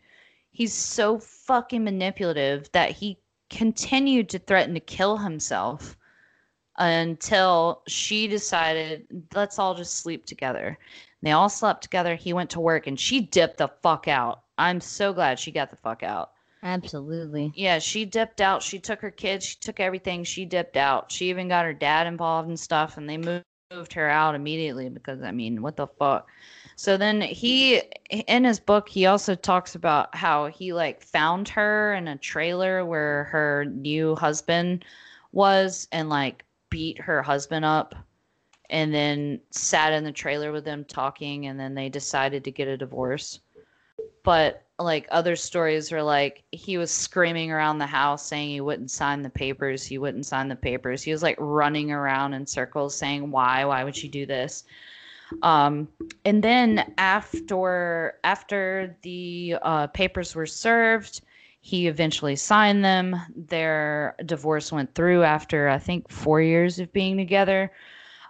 he's 0.50 0.72
so 0.72 1.18
fucking 1.18 1.84
manipulative 1.84 2.70
that 2.72 2.90
he 2.90 3.18
continued 3.50 4.28
to 4.30 4.38
threaten 4.38 4.74
to 4.74 4.80
kill 4.80 5.16
himself 5.16 5.96
until 6.78 7.82
she 7.86 8.26
decided, 8.26 9.06
let's 9.34 9.58
all 9.58 9.74
just 9.74 10.00
sleep 10.00 10.26
together. 10.26 10.78
They 11.22 11.32
all 11.32 11.48
slept 11.48 11.82
together. 11.82 12.14
He 12.14 12.32
went 12.32 12.50
to 12.50 12.60
work 12.60 12.86
and 12.86 12.98
she 12.98 13.20
dipped 13.20 13.58
the 13.58 13.68
fuck 13.82 14.08
out. 14.08 14.42
I'm 14.58 14.80
so 14.80 15.12
glad 15.12 15.38
she 15.38 15.50
got 15.50 15.70
the 15.70 15.76
fuck 15.76 16.02
out. 16.02 16.32
Absolutely. 16.62 17.52
Yeah, 17.54 17.78
she 17.78 18.04
dipped 18.04 18.40
out. 18.40 18.62
She 18.62 18.78
took 18.78 19.00
her 19.00 19.10
kids. 19.10 19.44
She 19.44 19.56
took 19.56 19.80
everything. 19.80 20.24
She 20.24 20.44
dipped 20.44 20.76
out. 20.76 21.12
She 21.12 21.30
even 21.30 21.48
got 21.48 21.64
her 21.64 21.72
dad 21.72 22.06
involved 22.06 22.48
and 22.48 22.58
stuff, 22.58 22.96
and 22.96 23.08
they 23.08 23.18
moved 23.18 23.44
moved 23.72 23.92
her 23.92 24.08
out 24.08 24.34
immediately 24.34 24.88
because 24.88 25.22
I 25.22 25.32
mean, 25.32 25.62
what 25.62 25.76
the 25.76 25.86
fuck? 25.86 26.28
So 26.76 26.96
then 26.96 27.20
he, 27.20 27.82
in 28.10 28.44
his 28.44 28.60
book, 28.60 28.88
he 28.88 29.06
also 29.06 29.34
talks 29.34 29.74
about 29.74 30.14
how 30.14 30.46
he 30.46 30.72
like 30.72 31.02
found 31.02 31.48
her 31.48 31.94
in 31.94 32.06
a 32.08 32.18
trailer 32.18 32.84
where 32.84 33.24
her 33.24 33.64
new 33.64 34.14
husband 34.14 34.84
was, 35.32 35.88
and 35.90 36.08
like 36.08 36.44
beat 36.70 37.00
her 37.00 37.22
husband 37.22 37.64
up, 37.64 37.94
and 38.70 38.92
then 38.92 39.40
sat 39.50 39.92
in 39.92 40.04
the 40.04 40.12
trailer 40.12 40.52
with 40.52 40.64
them 40.64 40.84
talking, 40.84 41.46
and 41.46 41.58
then 41.58 41.74
they 41.74 41.88
decided 41.88 42.44
to 42.44 42.50
get 42.50 42.68
a 42.68 42.76
divorce. 42.76 43.40
But 44.22 44.66
like 44.78 45.06
other 45.10 45.36
stories 45.36 45.90
were 45.90 46.02
like 46.02 46.42
he 46.52 46.76
was 46.76 46.90
screaming 46.90 47.50
around 47.50 47.78
the 47.78 47.86
house 47.86 48.26
saying 48.26 48.50
he 48.50 48.60
wouldn't 48.60 48.90
sign 48.90 49.22
the 49.22 49.30
papers 49.30 49.84
he 49.84 49.98
wouldn't 49.98 50.26
sign 50.26 50.48
the 50.48 50.56
papers. 50.56 51.02
He 51.02 51.12
was 51.12 51.22
like 51.22 51.36
running 51.38 51.90
around 51.90 52.34
in 52.34 52.46
circles 52.46 52.96
saying 52.96 53.30
why? 53.30 53.64
Why 53.64 53.84
would 53.84 53.96
she 53.96 54.08
do 54.08 54.26
this? 54.26 54.64
Um 55.42 55.88
and 56.24 56.44
then 56.44 56.92
after 56.98 58.18
after 58.22 58.96
the 59.02 59.56
uh, 59.62 59.86
papers 59.88 60.34
were 60.34 60.46
served 60.46 61.22
he 61.66 61.88
eventually 61.88 62.36
signed 62.36 62.84
them 62.84 63.16
their 63.48 64.14
divorce 64.24 64.72
went 64.72 64.94
through 64.94 65.22
after 65.24 65.68
i 65.68 65.78
think 65.78 66.08
four 66.10 66.40
years 66.40 66.78
of 66.78 66.92
being 66.92 67.16
together 67.16 67.70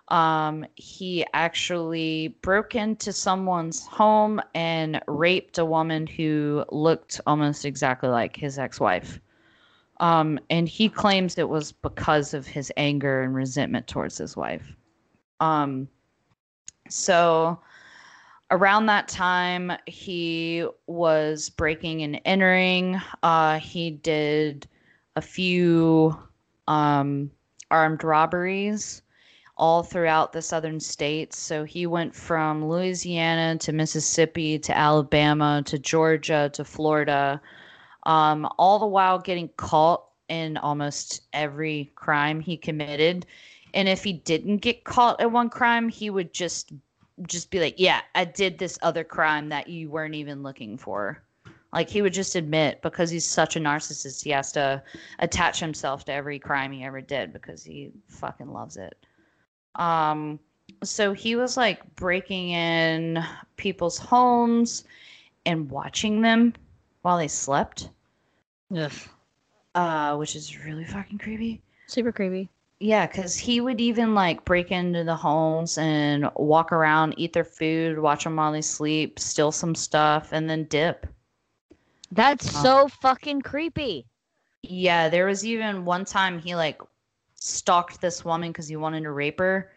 Um, 0.09 0.65
he 0.77 1.27
actually 1.35 2.29
broke 2.41 2.75
into 2.77 3.13
someone's 3.13 3.87
home 3.87 4.41
and 4.55 5.01
raped 5.09 5.59
a 5.59 5.65
woman 5.65 6.07
who 6.07 6.65
looked 6.71 7.21
almost 7.27 7.65
exactly 7.65 8.09
like 8.09 8.37
his 8.37 8.59
ex-wife. 8.59 9.21
Um, 9.99 10.39
and 10.49 10.69
he 10.69 10.89
claims 10.89 11.39
it 11.39 11.49
was 11.49 11.73
because 11.73 12.35
of 12.35 12.47
his 12.47 12.71
anger 12.77 13.23
and 13.23 13.35
resentment 13.35 13.89
towards 13.89 14.17
his 14.19 14.37
wife. 14.37 14.77
Um, 15.41 15.89
so 16.89 17.59
around 18.51 18.87
that 18.87 19.09
time, 19.09 19.73
he 19.87 20.67
was 20.87 21.51
breaking 21.51 22.03
and 22.03 22.21
entering. 22.25 23.01
Uh, 23.23 23.59
he 23.59 23.91
did 23.91 24.69
a 25.17 25.21
few 25.21 26.17
um, 26.69 27.31
armed 27.71 28.05
robberies 28.05 29.03
all 29.57 29.83
throughout 29.83 30.33
the 30.33 30.43
southern 30.43 30.79
states. 30.79 31.39
So 31.39 31.65
he 31.65 31.87
went 31.87 32.15
from 32.15 32.69
Louisiana 32.69 33.57
to 33.59 33.73
Mississippi 33.73 34.59
to 34.59 34.77
Alabama 34.77 35.63
to 35.67 35.79
Georgia 35.79 36.51
to 36.53 36.65
Florida, 36.65 37.41
um, 38.05 38.49
all 38.59 38.79
the 38.79 38.87
while 38.87 39.19
getting 39.19 39.49
caught 39.57 40.05
in 40.29 40.57
almost 40.59 41.23
every 41.33 41.91
crime 41.95 42.41
he 42.41 42.57
committed. 42.57 43.27
And 43.73 43.89
if 43.89 44.05
he 44.05 44.13
didn't 44.13 44.59
get 44.59 44.85
caught 44.85 45.21
at 45.21 45.33
one 45.33 45.49
crime, 45.49 45.89
he 45.89 46.11
would 46.11 46.33
just 46.33 46.73
just 47.27 47.51
be 47.51 47.61
like, 47.61 47.75
"Yeah, 47.79 48.01
I 48.15 48.25
did 48.25 48.59
this 48.59 48.79
other 48.83 49.05
crime 49.05 49.49
that 49.51 49.69
you 49.69 49.91
weren't 49.91 50.15
even 50.15 50.43
looking 50.43 50.77
for." 50.77 51.23
Like 51.73 51.91
he 51.91 52.01
would 52.01 52.15
just 52.15 52.37
admit 52.37 52.81
because 52.83 53.11
he's 53.11 53.27
such 53.27 53.57
a 53.57 53.61
narcissist, 53.61 54.23
he 54.25 54.31
has 54.31 54.53
to 54.53 54.83
attach 55.19 55.61
himself 55.61 56.05
to 56.07 56.13
every 56.13 56.39
crime 56.39 56.73
he 56.73 56.85
ever 56.85 57.01
did 57.01 57.33
because 57.33 57.63
he 57.63 57.93
fucking 58.09 58.51
loves 58.53 58.77
it. 58.77 58.97
Um, 59.75 60.39
so 60.83 61.13
he 61.13 61.37
was 61.37 61.57
like 61.57 61.95
breaking 61.97 62.51
in 62.51 63.23
people's 63.57 63.99
homes 63.99 64.85
and 65.45 65.71
watching 65.71 66.23
them 66.23 66.55
while 67.03 67.19
they 67.19 67.29
slept, 67.29 67.91
Ugh. 68.75 68.93
uh, 69.75 70.17
which 70.17 70.35
is 70.35 70.65
really 70.65 70.85
fucking 70.85 71.19
creepy. 71.19 71.61
Super 71.87 72.13
creepy. 72.13 72.49
Yeah, 72.79 73.07
because 73.07 73.37
he 73.37 73.61
would 73.61 73.81
even 73.81 74.15
like 74.15 74.45
break 74.45 74.71
into 74.71 75.03
the 75.03 75.17
homes 75.17 75.79
and 75.79 76.31
walk 76.37 76.73
around, 76.73 77.15
eat 77.17 77.33
their 77.33 77.45
food, 77.45 77.99
watch 77.99 78.25
them 78.25 78.37
while 78.37 78.53
they 78.53 78.61
sleep, 78.63 79.19
steal 79.19 79.51
some 79.51 79.75
stuff, 79.75 80.33
and 80.33 80.49
then 80.49 80.65
dip. 80.65 81.07
That's 82.11 82.55
Uh. 82.55 82.63
so 82.63 82.89
fucking 82.89 83.43
creepy. 83.43 84.07
Yeah, 84.63 85.09
there 85.09 85.27
was 85.27 85.45
even 85.45 85.85
one 85.85 86.05
time 86.05 86.39
he 86.39 86.55
like 86.55 86.81
stalked 87.35 88.01
this 88.01 88.25
woman 88.25 88.51
because 88.51 88.69
he 88.69 88.77
wanted 88.77 89.05
to 89.05 89.11
rape 89.13 89.39
her. 89.39 89.73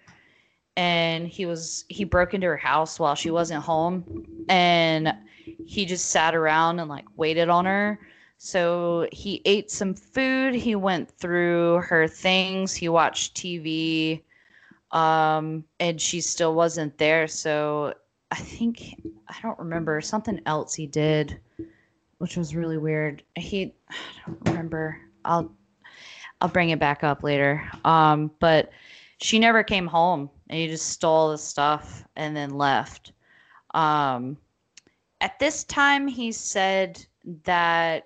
And 0.75 1.27
he 1.27 1.45
was 1.45 1.85
he 1.89 2.03
broke 2.03 2.33
into 2.33 2.47
her 2.47 2.57
house 2.57 2.99
while 2.99 3.15
she 3.15 3.31
wasn't 3.31 3.63
home 3.63 4.25
and 4.47 5.13
he 5.65 5.85
just 5.85 6.09
sat 6.11 6.35
around 6.35 6.79
and 6.79 6.89
like 6.89 7.05
waited 7.17 7.49
on 7.49 7.65
her. 7.65 7.99
So 8.41 9.05
he 9.11 9.41
ate 9.43 9.69
some 9.69 9.93
food, 9.93 10.55
he 10.55 10.73
went 10.73 11.11
through 11.11 11.81
her 11.81 12.07
things, 12.07 12.73
he 12.73 12.87
watched 12.87 13.35
TV, 13.35 14.23
um, 14.91 15.65
and 15.81 15.99
she 15.99 16.21
still 16.21 16.55
wasn't 16.55 16.97
there. 16.97 17.27
So 17.27 17.93
I 18.31 18.37
think 18.37 18.95
I 19.27 19.35
don't 19.41 19.59
remember 19.59 19.99
something 19.99 20.39
else 20.45 20.73
he 20.73 20.87
did, 20.87 21.37
which 22.19 22.37
was 22.37 22.55
really 22.55 22.77
weird. 22.77 23.23
He 23.35 23.73
I 23.89 23.95
don't 24.25 24.41
remember. 24.45 25.01
I'll 25.25 25.51
I'll 26.39 26.47
bring 26.47 26.69
it 26.69 26.79
back 26.79 27.03
up 27.03 27.23
later. 27.23 27.69
Um, 27.83 28.31
but 28.39 28.71
she 29.17 29.37
never 29.37 29.63
came 29.63 29.85
home, 29.85 30.29
and 30.49 30.57
he 30.57 30.67
just 30.67 30.87
stole 30.87 31.31
the 31.31 31.37
stuff 31.37 32.05
and 32.15 32.33
then 32.37 32.51
left. 32.51 33.11
Um, 33.73 34.37
at 35.19 35.37
this 35.39 35.65
time, 35.65 36.07
he 36.07 36.31
said 36.31 37.05
that 37.43 38.05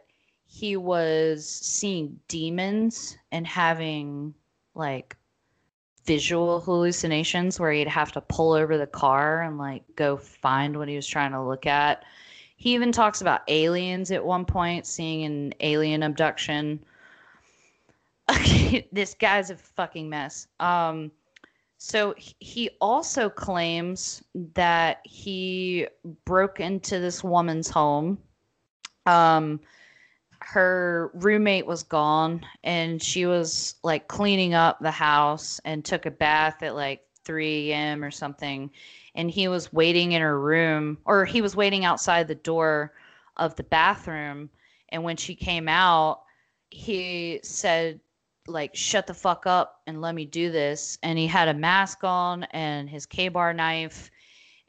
he 0.54 0.78
was 0.78 1.50
seeing 1.50 2.20
demons 2.28 3.18
and 3.32 3.48
having 3.48 4.36
like 4.76 5.18
visual 6.06 6.62
hallucinations 6.62 7.60
where 7.60 7.72
he'd 7.72 7.88
have 7.88 8.12
to 8.12 8.22
pull 8.22 8.54
over 8.54 8.78
the 8.78 8.86
car 8.86 9.42
and 9.42 9.58
like 9.58 9.84
go 9.96 10.16
find 10.16 10.78
what 10.78 10.88
he 10.88 10.96
was 10.96 11.08
trying 11.08 11.32
to 11.32 11.42
look 11.42 11.66
at. 11.66 12.06
He 12.56 12.76
even 12.76 12.92
talks 12.92 13.20
about 13.20 13.42
aliens 13.48 14.12
at 14.12 14.24
one 14.24 14.46
point, 14.46 14.86
seeing 14.86 15.24
an 15.26 15.56
alien 15.60 16.04
abduction. 16.04 16.80
Okay, 18.30 18.88
this 18.92 19.16
guy's 19.16 19.50
a 19.50 19.56
fucking 19.56 20.08
mess. 20.08 20.48
Um, 20.60 21.12
so 21.80 22.14
he- 22.16 22.36
he 22.40 22.70
also 22.80 23.28
claims 23.28 24.24
that 24.54 25.00
he 25.04 25.88
broke 26.26 26.60
into 26.60 27.00
this 27.00 27.24
woman's 27.24 27.72
home. 27.72 28.20
Um, 29.08 29.60
her 30.46 31.12
roommate 31.14 31.66
was 31.66 31.84
gone, 31.84 32.46
and 32.64 33.02
she 33.02 33.26
was 33.26 33.76
like 33.84 34.08
cleaning 34.08 34.54
up 34.54 34.80
the 34.80 34.92
house 34.92 35.60
and 35.66 35.84
took 35.84 36.06
a 36.06 36.12
bath 36.12 36.62
at 36.62 36.76
like 36.76 37.02
3 37.24 37.72
a.m. 37.72 38.04
or 38.04 38.12
something. 38.12 38.70
And 39.16 39.32
he 39.32 39.48
was 39.48 39.72
waiting 39.72 40.12
in 40.12 40.22
her 40.22 40.40
room, 40.40 40.98
or 41.06 41.26
he 41.26 41.42
was 41.42 41.56
waiting 41.56 41.86
outside 41.86 42.28
the 42.28 42.36
door 42.36 42.94
of 43.38 43.56
the 43.56 43.64
bathroom. 43.64 44.50
And 44.90 45.04
when 45.04 45.18
she 45.18 45.36
came 45.36 45.68
out, 45.70 46.24
he 46.70 47.40
said, 47.44 48.00
like, 48.48 48.76
shut 48.76 49.08
the 49.08 49.14
fuck 49.14 49.48
up 49.48 49.82
and 49.88 50.02
let 50.02 50.16
me 50.16 50.26
do 50.26 50.52
this. 50.52 50.98
And 51.04 51.18
he 51.18 51.28
had 51.28 51.48
a 51.48 51.54
mask 51.54 52.04
on 52.04 52.44
and 52.52 52.90
his 52.90 53.06
K 53.06 53.30
bar 53.30 53.54
knife. 53.54 54.12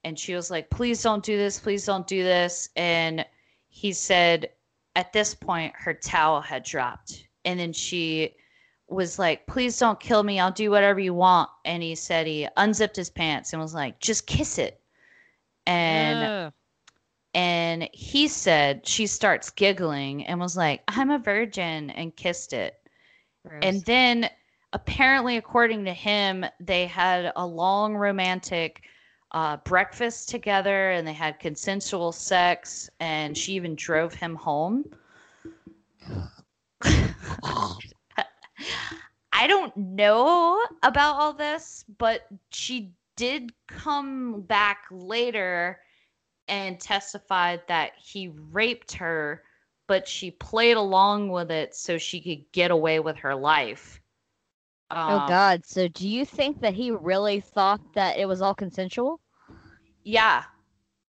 And 0.05 0.18
she 0.18 0.34
was 0.34 0.51
like, 0.51 0.70
please 0.70 1.02
don't 1.02 1.24
do 1.24 1.36
this. 1.36 1.59
Please 1.59 1.84
don't 1.84 2.06
do 2.06 2.22
this. 2.22 2.68
And 2.76 3.26
he 3.68 3.92
said, 3.92 4.51
at 4.97 5.12
this 5.12 5.35
point, 5.35 5.75
her 5.77 5.95
towel 5.95 6.41
had 6.41 6.62
dropped. 6.62 7.27
And 7.45 7.59
then 7.59 7.73
she 7.73 8.35
was 8.89 9.19
like, 9.19 9.47
please 9.47 9.79
don't 9.79 9.99
kill 10.01 10.23
me. 10.23 10.39
I'll 10.41 10.53
do 10.53 10.71
whatever 10.71 11.01
you 11.01 11.15
want. 11.15 11.51
And 11.65 11.83
he 11.83 11.95
said 11.95 12.27
he 12.27 12.49
unzipped 12.57 12.97
his 12.97 13.11
pants 13.11 13.53
and 13.53 13.61
was 13.61 13.75
like, 13.75 13.99
just 14.01 14.27
kiss 14.27 14.59
it. 14.59 14.81
And 15.66 16.47
Ugh. 16.47 16.53
and 17.35 17.89
he 17.93 18.29
said 18.29 18.87
she 18.87 19.07
starts 19.07 19.51
giggling 19.51 20.27
and 20.27 20.39
was 20.39 20.57
like, 20.57 20.83
I'm 20.89 21.11
a 21.11 21.19
virgin 21.19 21.91
and 21.91 22.15
kissed 22.15 22.53
it. 22.53 22.77
And 23.62 23.83
then 23.85 24.29
apparently, 24.73 25.37
according 25.37 25.85
to 25.87 25.93
him, 25.93 26.45
they 26.61 26.87
had 26.87 27.33
a 27.37 27.47
long 27.47 27.95
romantic 27.95 28.83
uh, 29.35 29.59
breakfast 29.59 30.31
together 30.31 30.93
and 30.93 31.06
they 31.09 31.15
had 31.15 31.40
consensual 31.40 32.12
sex, 32.12 32.90
and 33.01 33.36
she 33.36 33.55
even 33.55 33.77
drove 33.77 34.15
him 34.15 34.36
home. 34.36 34.86
I 39.32 39.47
don't 39.48 39.77
know 39.77 40.61
about 40.82 41.16
all 41.16 41.32
this, 41.35 41.85
but 41.98 42.23
she 42.51 42.94
did 43.16 43.52
come 43.69 44.43
back 44.43 44.85
later 44.90 45.81
and 46.48 46.81
testified 46.81 47.62
that 47.69 47.93
he 47.98 48.28
raped 48.28 48.93
her, 48.94 49.44
but 49.89 50.09
she 50.09 50.31
played 50.31 50.77
along 50.77 51.31
with 51.31 51.51
it 51.51 51.74
so 51.74 51.98
she 51.98 52.20
could 52.20 52.51
get 52.52 52.70
away 52.70 53.01
with 53.01 53.19
her 53.19 53.35
life. 53.35 54.01
oh 55.06 55.20
Um, 55.20 55.20
God. 55.20 55.65
So 55.66 55.89
do 55.89 56.09
you 56.09 56.24
think 56.27 56.61
that 56.61 56.74
he 56.74 56.90
really 56.90 57.40
thought 57.40 57.94
that 57.94 58.19
it 58.19 58.27
was 58.27 58.43
all 58.43 58.55
consensual? 58.55 59.20
Yeah, 60.05 60.44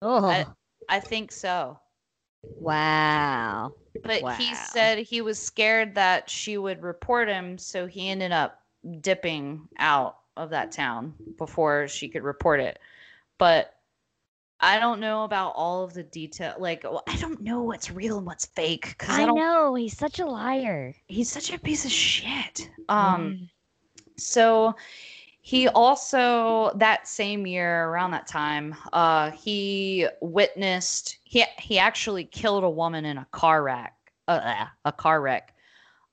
Oh 0.01 0.25
I- 0.25 0.47
I 0.89 0.99
think 0.99 1.31
so. 1.31 1.79
wow. 2.43 3.73
But 4.03 4.23
Wow. 4.23 4.35
he 4.35 4.55
said 4.55 4.99
he 4.99 5.21
was 5.21 5.39
scared 5.39 5.95
that 5.95 6.29
she 6.29 6.57
would 6.57 6.81
report 6.83 7.27
him, 7.29 7.57
so 7.57 7.85
he 7.85 8.09
ended 8.09 8.31
up 8.31 8.61
dipping 9.01 9.67
out 9.77 10.17
of 10.37 10.51
that 10.51 10.71
town 10.71 11.13
before 11.37 11.87
she 11.87 12.07
could 12.09 12.23
report 12.23 12.59
it. 12.59 12.79
But 13.37 13.75
I 14.59 14.79
don't 14.79 14.99
know 14.99 15.23
about 15.23 15.53
all 15.55 15.83
of 15.83 15.93
the 15.93 16.03
detail. 16.03 16.55
Like, 16.57 16.83
well, 16.83 17.03
I 17.07 17.15
don't 17.17 17.41
know 17.41 17.63
what's 17.63 17.91
real 17.91 18.17
and 18.17 18.25
what's 18.25 18.45
fake 18.45 18.95
I, 19.07 19.23
I 19.23 19.25
know 19.25 19.75
he's 19.75 19.97
such 19.97 20.19
a 20.19 20.25
liar. 20.25 20.95
He's 21.07 21.31
such 21.31 21.51
a 21.53 21.59
piece 21.59 21.85
of 21.85 21.91
shit. 21.91 22.69
Um. 22.89 23.49
So 24.17 24.75
he 25.41 25.67
also 25.69 26.71
that 26.75 27.07
same 27.07 27.47
year 27.47 27.85
around 27.85 28.11
that 28.11 28.27
time, 28.27 28.75
uh, 28.93 29.31
he 29.31 30.07
witnessed 30.21 31.17
he 31.23 31.45
he 31.57 31.79
actually 31.79 32.25
killed 32.25 32.63
a 32.63 32.69
woman 32.69 33.05
in 33.05 33.17
a 33.17 33.27
car 33.31 33.63
wreck. 33.63 33.95
Uh, 34.27 34.65
a 34.85 34.91
car 34.91 35.21
wreck. 35.21 35.55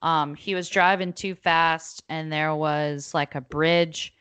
Um, 0.01 0.35
he 0.35 0.55
was 0.55 0.71
driving 0.71 1.13
too 1.13 1.35
fast, 1.35 2.03
and 2.09 2.33
there 2.33 2.55
was 2.55 3.13
like 3.13 3.35
a 3.35 3.41
bridge, 3.43 4.15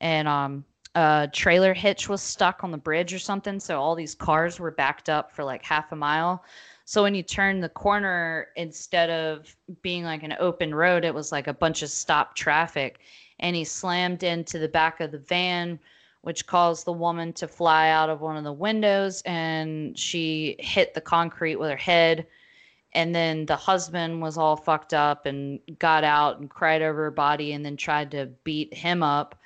and 0.00 0.26
um, 0.26 0.64
a 0.96 1.28
trailer 1.32 1.74
hitch 1.74 2.08
was 2.08 2.22
stuck 2.22 2.64
on 2.64 2.70
the 2.70 2.78
bridge 2.78 3.12
or 3.12 3.18
something. 3.18 3.60
So 3.60 3.80
all 3.80 3.94
these 3.94 4.14
cars 4.14 4.58
were 4.58 4.70
backed 4.70 5.08
up 5.08 5.30
for 5.30 5.44
like 5.44 5.62
half 5.62 5.92
a 5.92 5.96
mile. 5.96 6.42
So 6.86 7.02
when 7.02 7.14
you 7.14 7.22
turn 7.22 7.60
the 7.60 7.68
corner, 7.68 8.48
instead 8.56 9.10
of 9.10 9.54
being 9.82 10.04
like 10.04 10.22
an 10.22 10.34
open 10.40 10.74
road, 10.74 11.04
it 11.04 11.14
was 11.14 11.32
like 11.32 11.48
a 11.48 11.54
bunch 11.54 11.82
of 11.82 11.90
stopped 11.90 12.36
traffic. 12.38 13.00
And 13.40 13.54
he 13.56 13.64
slammed 13.64 14.22
into 14.22 14.58
the 14.58 14.68
back 14.68 15.00
of 15.00 15.12
the 15.12 15.18
van, 15.18 15.78
which 16.22 16.46
caused 16.46 16.84
the 16.84 16.92
woman 16.92 17.32
to 17.34 17.46
fly 17.46 17.90
out 17.90 18.10
of 18.10 18.20
one 18.20 18.36
of 18.36 18.44
the 18.44 18.52
windows 18.52 19.22
and 19.26 19.98
she 19.98 20.56
hit 20.58 20.94
the 20.94 21.00
concrete 21.00 21.56
with 21.56 21.70
her 21.70 21.76
head. 21.76 22.26
And 22.94 23.14
then 23.14 23.44
the 23.46 23.56
husband 23.56 24.22
was 24.22 24.38
all 24.38 24.56
fucked 24.56 24.94
up 24.94 25.26
and 25.26 25.60
got 25.78 26.02
out 26.02 26.40
and 26.40 26.48
cried 26.48 26.82
over 26.82 27.04
her 27.04 27.10
body 27.10 27.52
and 27.52 27.64
then 27.64 27.76
tried 27.76 28.10
to 28.12 28.26
beat 28.42 28.72
him 28.72 29.02
up. 29.02 29.38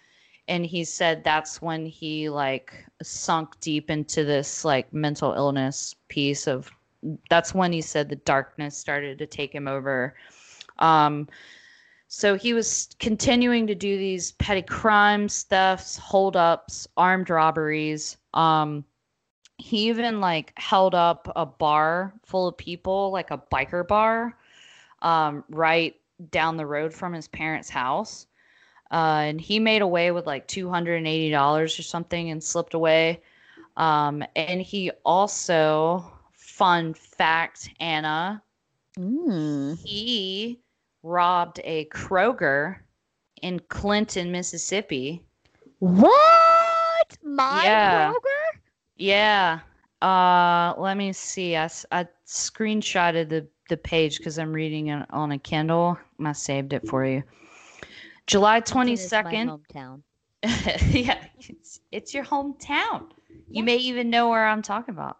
And 0.46 0.64
he 0.64 0.84
said 0.84 1.22
that's 1.22 1.60
when 1.60 1.84
he 1.84 2.28
like 2.28 2.72
sunk 3.02 3.58
deep 3.60 3.90
into 3.90 4.24
this 4.24 4.64
like 4.64 4.92
mental 4.92 5.32
illness 5.32 5.94
piece 6.08 6.46
of 6.46 6.70
that's 7.28 7.54
when 7.54 7.72
he 7.72 7.80
said 7.80 8.08
the 8.08 8.16
darkness 8.16 8.76
started 8.76 9.18
to 9.18 9.26
take 9.26 9.54
him 9.54 9.66
over. 9.66 10.14
Um, 10.78 11.28
so 12.12 12.34
he 12.34 12.52
was 12.52 12.88
continuing 12.98 13.68
to 13.68 13.74
do 13.76 13.96
these 13.96 14.32
petty 14.32 14.62
crimes, 14.62 15.44
thefts, 15.44 15.96
holdups, 15.96 16.88
armed 16.96 17.30
robberies. 17.30 18.16
Um, 18.34 18.84
he 19.58 19.88
even 19.88 20.20
like 20.20 20.52
held 20.56 20.92
up 20.92 21.30
a 21.36 21.46
bar 21.46 22.12
full 22.24 22.48
of 22.48 22.56
people, 22.56 23.12
like 23.12 23.30
a 23.30 23.38
biker 23.38 23.86
bar, 23.86 24.36
um, 25.02 25.44
right 25.50 25.94
down 26.32 26.56
the 26.56 26.66
road 26.66 26.92
from 26.92 27.12
his 27.12 27.28
parents' 27.28 27.70
house. 27.70 28.26
Uh, 28.90 29.22
and 29.28 29.40
he 29.40 29.60
made 29.60 29.82
away 29.82 30.10
with 30.10 30.26
like 30.26 30.48
two 30.48 30.68
hundred 30.68 30.96
and 30.96 31.06
eighty 31.06 31.30
dollars 31.30 31.78
or 31.78 31.84
something 31.84 32.30
and 32.30 32.42
slipped 32.42 32.74
away. 32.74 33.22
Um, 33.76 34.24
and 34.34 34.60
he 34.60 34.90
also, 35.04 36.12
fun 36.32 36.92
fact, 36.94 37.70
Anna, 37.78 38.42
Mm. 38.98 39.78
he 39.78 40.58
robbed 41.02 41.60
a 41.64 41.86
Kroger 41.86 42.76
in 43.42 43.60
Clinton, 43.68 44.30
Mississippi. 44.30 45.24
What? 45.78 47.18
My 47.22 47.64
Yeah. 47.64 48.12
Kroger? 48.12 48.60
Yeah. 48.96 49.60
Uh, 50.02 50.74
let 50.78 50.96
me 50.96 51.12
see. 51.12 51.56
I, 51.56 51.70
I 51.92 52.06
screenshotted 52.26 53.28
the, 53.28 53.46
the 53.68 53.76
page 53.76 54.18
because 54.18 54.38
I'm 54.38 54.52
reading 54.52 54.88
it 54.88 55.06
on 55.10 55.32
a 55.32 55.38
Kindle. 55.38 55.98
I 56.24 56.32
saved 56.32 56.72
it 56.72 56.86
for 56.88 57.04
you. 57.04 57.22
July 58.26 58.60
Clinton 58.60 58.94
is 58.94 59.10
my 59.12 59.22
22nd. 59.22 59.60
hometown. 59.74 60.02
yeah, 60.94 61.18
it's, 61.38 61.80
it's 61.92 62.14
your 62.14 62.24
hometown. 62.24 63.08
You 63.48 63.62
may 63.64 63.76
even 63.76 64.08
know 64.10 64.28
where 64.28 64.46
I'm 64.46 64.62
talking 64.62 64.94
about. 64.94 65.18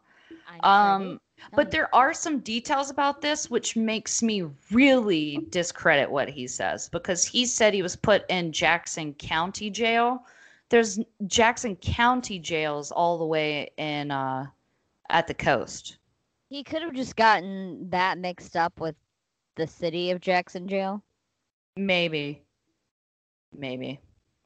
I. 0.63 0.95
Um, 0.95 1.21
but 1.55 1.71
there 1.71 1.93
are 1.95 2.13
some 2.15 2.39
details 2.41 2.91
about 2.91 3.21
this 3.21 3.51
which 3.51 3.77
makes 3.77 4.23
me 4.23 4.45
really 4.71 5.47
discredit 5.51 6.11
what 6.11 6.29
he 6.29 6.47
says 6.47 6.89
because 6.91 7.25
he 7.25 7.47
said 7.47 7.75
he 7.75 7.83
was 7.83 7.97
put 7.97 8.25
in 8.29 8.53
Jackson 8.53 9.15
County 9.15 9.71
Jail. 9.71 10.25
There's 10.69 11.01
Jackson 11.27 11.77
County 11.77 12.39
jails 12.39 12.93
all 12.93 13.19
the 13.19 13.25
way 13.27 13.71
in 13.77 14.11
uh 14.11 14.47
at 15.09 15.27
the 15.27 15.35
coast. 15.35 15.99
he 16.49 16.63
could 16.63 16.83
have 16.83 16.95
just 16.95 17.17
gotten 17.17 17.89
that 17.91 18.19
mixed 18.19 18.57
up 18.57 18.79
with 18.81 18.95
the 19.57 19.67
city 19.67 20.11
of 20.13 20.21
Jackson 20.21 20.69
jail. 20.69 21.03
Maybe. 21.77 22.43
Maybe. 23.57 24.01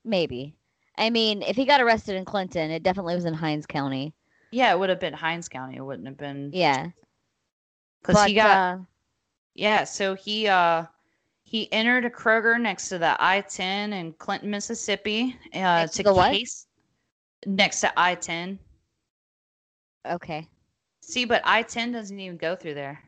Maybe. 0.05 0.55
I 0.97 1.11
mean, 1.11 1.43
if 1.43 1.57
he 1.57 1.65
got 1.65 1.81
arrested 1.81 2.17
in 2.17 2.25
Clinton, 2.25 2.71
it 2.71 2.83
definitely 2.83 3.15
was 3.15 3.25
in 3.27 3.35
Hinds 3.35 3.67
County. 3.67 4.15
Yeah, 4.55 4.73
it 4.73 4.79
would 4.79 4.89
have 4.89 5.01
been 5.01 5.13
Hinds 5.13 5.49
County. 5.49 5.77
It 5.77 5.81
wouldn't 5.85 6.07
have 6.07 6.17
been 6.17 6.51
Yeah. 6.53 6.91
because 8.01 8.25
he 8.25 8.35
got 8.35 8.57
uh, 8.57 8.79
Yeah, 9.55 9.83
so 9.83 10.15
he 10.15 10.47
uh 10.47 10.85
he 11.43 11.71
entered 11.73 12.05
a 12.05 12.11
Kroger 12.11 12.61
next 12.61 12.89
to 12.91 12.99
the 12.99 13.17
I-10 13.19 13.93
in 13.93 14.13
Clinton, 14.13 14.51
Mississippi, 14.51 15.37
uh 15.55 15.89
to 15.89 16.03
the 16.05 16.15
what? 16.15 16.37
next 17.47 17.81
to 17.81 17.93
I-10. 17.99 18.59
okay. 20.09 20.47
See, 21.01 21.25
but 21.25 21.43
I-10 21.45 21.93
doesn't 21.93 22.19
even 22.19 22.37
go 22.37 22.55
through 22.55 22.75
there. 22.75 23.03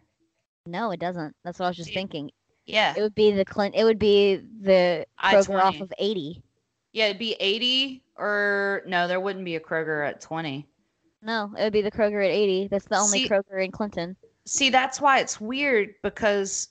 No, 0.67 0.91
it 0.91 0.99
doesn't. 0.99 1.35
That's 1.45 1.61
what 1.61 1.67
I 1.67 1.69
was 1.69 1.77
just 1.77 1.91
See, 1.91 1.95
thinking. 1.95 2.31
Yeah. 2.67 2.93
It 2.97 3.01
would 3.03 3.15
be 3.15 3.31
the 3.31 3.45
Clint. 3.45 3.77
It 3.77 3.85
would 3.85 4.01
be 4.01 4.37
the 4.63 5.07
Kroger 5.23 5.63
off 5.63 5.77
I-20. 5.77 5.81
of 5.81 5.93
80. 5.99 6.43
Yeah, 6.93 7.05
it'd 7.07 7.19
be 7.19 7.37
80 7.39 8.03
or 8.17 8.83
no, 8.87 9.07
there 9.07 9.21
wouldn't 9.21 9.45
be 9.45 9.55
a 9.55 9.61
Kroger 9.61 10.07
at 10.07 10.21
20. 10.21 10.67
No, 11.23 11.53
it 11.59 11.63
would 11.63 11.73
be 11.73 11.83
the 11.83 11.91
Kroger 11.91 12.25
at 12.25 12.31
80. 12.31 12.69
That's 12.69 12.87
the 12.87 12.99
only 12.99 13.23
See- 13.23 13.29
Kroger 13.29 13.65
in 13.65 13.71
Clinton. 13.71 14.17
See, 14.45 14.71
that's 14.71 15.01
why 15.01 15.19
it's 15.19 15.41
weird 15.41 15.95
because 16.03 16.69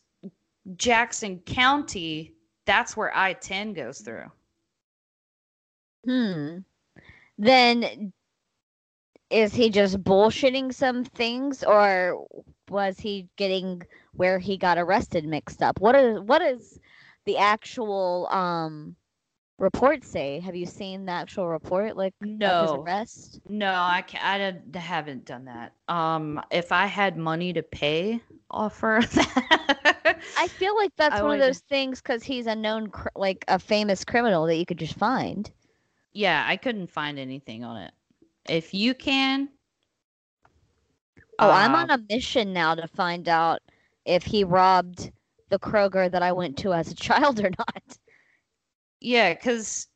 Jackson 0.77 1.39
County, 1.39 2.33
that's 2.65 2.95
where 2.95 3.15
I-10 3.15 3.75
goes 3.75 3.99
through. 3.99 4.31
Hmm. 6.05 6.59
Then 7.37 8.13
is 9.29 9.53
he 9.53 9.69
just 9.69 10.01
bullshitting 10.03 10.73
some 10.73 11.03
things 11.03 11.63
or 11.63 12.25
was 12.69 12.99
he 12.99 13.27
getting 13.35 13.81
where 14.13 14.39
he 14.39 14.57
got 14.57 14.77
arrested 14.77 15.25
mixed 15.25 15.61
up? 15.61 15.79
What 15.81 15.95
is 15.95 16.19
what 16.21 16.41
is 16.41 16.79
the 17.25 17.37
actual 17.37 18.27
um 18.31 18.95
report 19.57 20.03
say? 20.03 20.39
Have 20.39 20.55
you 20.55 20.65
seen 20.65 21.05
the 21.05 21.11
actual 21.13 21.47
report 21.47 21.95
like 21.97 22.13
of 22.43 22.57
his 22.57 22.73
No. 22.73 22.73
arrest? 22.73 23.41
No, 23.47 23.71
I 23.73 24.01
can 24.01 24.21
I 24.75 24.77
haven't 24.79 25.25
done 25.25 25.45
that. 25.45 25.73
Um, 25.87 26.41
if 26.51 26.71
I 26.71 26.85
had 26.87 27.17
money 27.17 27.53
to 27.53 27.63
pay 27.63 28.21
off 28.49 28.77
for 28.77 29.01
that, 29.01 30.19
I 30.35 30.47
feel 30.47 30.75
like 30.75 30.95
that's 30.95 31.19
I 31.19 31.21
one 31.21 31.33
of 31.33 31.39
those 31.39 31.59
things 31.59 32.01
cuz 32.01 32.23
he's 32.23 32.47
a 32.47 32.55
known 32.55 32.89
cr- 32.89 33.09
like 33.15 33.43
a 33.47 33.59
famous 33.59 34.05
criminal 34.05 34.45
that 34.45 34.55
you 34.55 34.65
could 34.65 34.79
just 34.79 34.95
find. 34.95 35.51
yeah, 36.13 36.43
I 36.47 36.57
couldn't 36.57 36.87
find 36.87 37.19
anything 37.19 37.63
on 37.63 37.77
it. 37.77 37.93
If 38.47 38.73
you 38.73 38.93
can, 38.93 39.49
Oh, 41.39 41.51
I'm 41.51 41.75
uh, 41.75 41.75
on 41.75 41.89
a 41.89 41.97
mission 42.09 42.53
now 42.53 42.75
to 42.75 42.87
find 42.87 43.27
out 43.27 43.61
if 44.05 44.25
he 44.25 44.43
robbed 44.43 45.11
the 45.49 45.59
Kroger 45.59 46.09
that 46.11 46.23
I 46.23 46.31
went 46.31 46.57
to 46.59 46.73
as 46.73 46.91
a 46.91 46.95
child 47.07 47.39
or 47.39 47.49
not. 47.57 47.97
Yeah, 49.05 49.33
because 49.33 49.89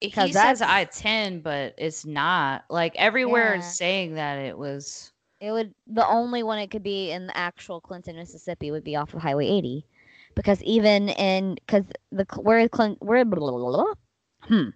he 0.00 0.32
says 0.32 0.62
I 0.62 0.84
ten, 0.84 1.40
but 1.40 1.74
it's 1.78 2.06
not. 2.06 2.64
Like 2.70 2.94
everywhere 2.96 3.54
is 3.54 3.66
Yeah. 3.66 3.68
saying 3.68 4.14
that 4.14 4.38
it 4.38 4.56
was. 4.58 5.12
It 5.40 5.52
would 5.52 5.74
the 5.86 6.06
only 6.06 6.42
one 6.42 6.58
it 6.58 6.70
could 6.70 6.82
be 6.82 7.10
in 7.10 7.26
the 7.26 7.36
actual 7.36 7.80
Clinton, 7.80 8.16
Mississippi 8.16 8.70
would 8.70 8.84
be 8.84 8.96
off 8.96 9.14
of 9.14 9.22
Highway 9.22 9.46
80, 9.46 9.86
because 10.34 10.62
even 10.62 11.08
in 11.10 11.54
because 11.54 11.84
the 12.10 12.26
where 12.40 12.68
Clint 12.68 12.98
where 13.02 13.24
blah, 13.24 13.38
blah, 13.38 13.50
blah, 13.50 13.70
blah, 13.70 13.94
hmm 14.42 14.68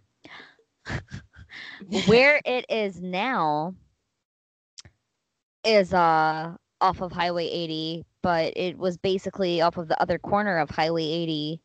where 1.90 2.40
it 2.44 2.64
is 2.68 3.00
now 3.00 3.74
is 5.64 5.92
uh 5.92 6.56
off 6.80 7.00
of 7.00 7.12
Highway 7.12 7.46
80, 7.46 8.04
but 8.22 8.52
it 8.56 8.78
was 8.78 8.96
basically 8.98 9.60
off 9.60 9.76
of 9.76 9.88
the 9.88 10.00
other 10.00 10.18
corner 10.18 10.58
of 10.58 10.70
Highway 10.70 11.04
80 11.04 11.62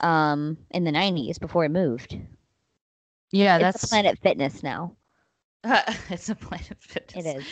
um 0.00 0.56
in 0.70 0.84
the 0.84 0.90
90s 0.90 1.38
before 1.40 1.64
it 1.64 1.70
moved. 1.70 2.16
Yeah, 3.32 3.56
it's 3.56 3.62
that's 3.62 3.84
a 3.84 3.88
Planet 3.88 4.18
Fitness 4.18 4.62
now. 4.62 4.94
it's 5.64 6.28
a 6.28 6.34
Planet 6.34 6.76
Fitness. 6.80 7.26
It 7.26 7.36
is. 7.38 7.44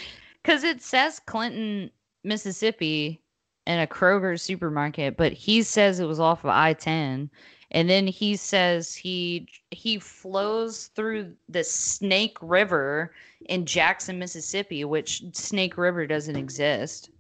because 0.43 0.65
it 0.65 0.83
says 0.83 1.21
Clinton, 1.21 1.91
Mississippi, 2.25 3.21
in 3.67 3.79
a 3.79 3.87
Kroger 3.87 4.39
supermarket, 4.39 5.17
but 5.17 5.33
he 5.33 5.63
says 5.63 6.01
it 6.01 6.07
was 6.07 6.21
off 6.21 6.45
of 6.45 6.51
I 6.51 6.73
ten, 6.73 7.31
and 7.71 7.89
then 7.89 8.07
he 8.07 8.37
says 8.37 8.95
he 8.95 9.49
he 9.71 9.99
flows 9.99 10.89
through 10.95 11.33
the 11.49 11.65
Snake 11.65 12.37
River 12.41 13.15
in 13.47 13.65
Jackson, 13.67 14.19
Mississippi, 14.19 14.85
which 14.85 15.23
Snake 15.33 15.77
River 15.77 16.07
doesn't 16.07 16.37
exist. 16.37 17.11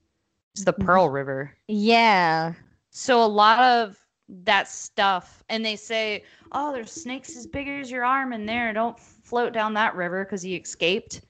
It's 0.54 0.64
the 0.64 0.72
Pearl 0.72 1.08
River. 1.08 1.56
Yeah. 1.68 2.54
So 2.90 3.24
a 3.24 3.26
lot 3.26 3.58
of 3.60 3.96
that 4.44 4.68
stuff, 4.68 5.44
and 5.48 5.64
they 5.64 5.76
say, 5.76 6.24
"Oh, 6.52 6.72
there's 6.72 6.92
snakes 6.92 7.36
as 7.36 7.46
big 7.46 7.68
as 7.68 7.90
your 7.90 8.04
arm 8.04 8.32
in 8.32 8.46
there. 8.46 8.72
Don't 8.72 8.98
float 8.98 9.52
down 9.52 9.74
that 9.74 9.94
river 9.94 10.24
because 10.24 10.42
he 10.42 10.56
escaped." 10.56 11.22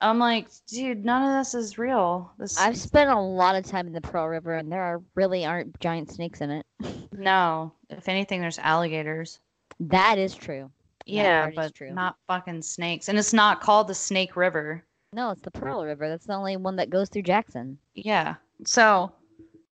I'm 0.00 0.18
like, 0.18 0.48
dude, 0.66 1.04
none 1.04 1.22
of 1.22 1.38
this 1.38 1.54
is 1.54 1.78
real. 1.78 2.30
This 2.38 2.58
I've 2.58 2.76
spent 2.76 3.08
a 3.08 3.18
lot 3.18 3.56
of 3.56 3.64
time 3.64 3.86
in 3.86 3.94
the 3.94 4.00
Pearl 4.00 4.28
River, 4.28 4.54
and 4.54 4.70
there 4.70 4.82
are 4.82 5.02
really 5.14 5.46
aren't 5.46 5.78
giant 5.80 6.10
snakes 6.10 6.42
in 6.42 6.50
it. 6.50 6.66
no. 7.12 7.72
If 7.88 8.08
anything, 8.08 8.40
there's 8.40 8.58
alligators. 8.58 9.38
That 9.80 10.18
is 10.18 10.34
true. 10.34 10.70
Yeah, 11.06 11.50
but 11.54 11.74
true. 11.74 11.92
not 11.92 12.16
fucking 12.26 12.62
snakes. 12.62 13.08
And 13.08 13.18
it's 13.18 13.32
not 13.32 13.60
called 13.60 13.88
the 13.88 13.94
Snake 13.94 14.36
River. 14.36 14.84
No, 15.12 15.30
it's 15.30 15.40
the 15.40 15.50
Pearl 15.50 15.84
River. 15.84 16.08
That's 16.08 16.26
the 16.26 16.34
only 16.34 16.56
one 16.56 16.76
that 16.76 16.90
goes 16.90 17.08
through 17.08 17.22
Jackson. 17.22 17.78
Yeah. 17.94 18.34
So 18.64 19.12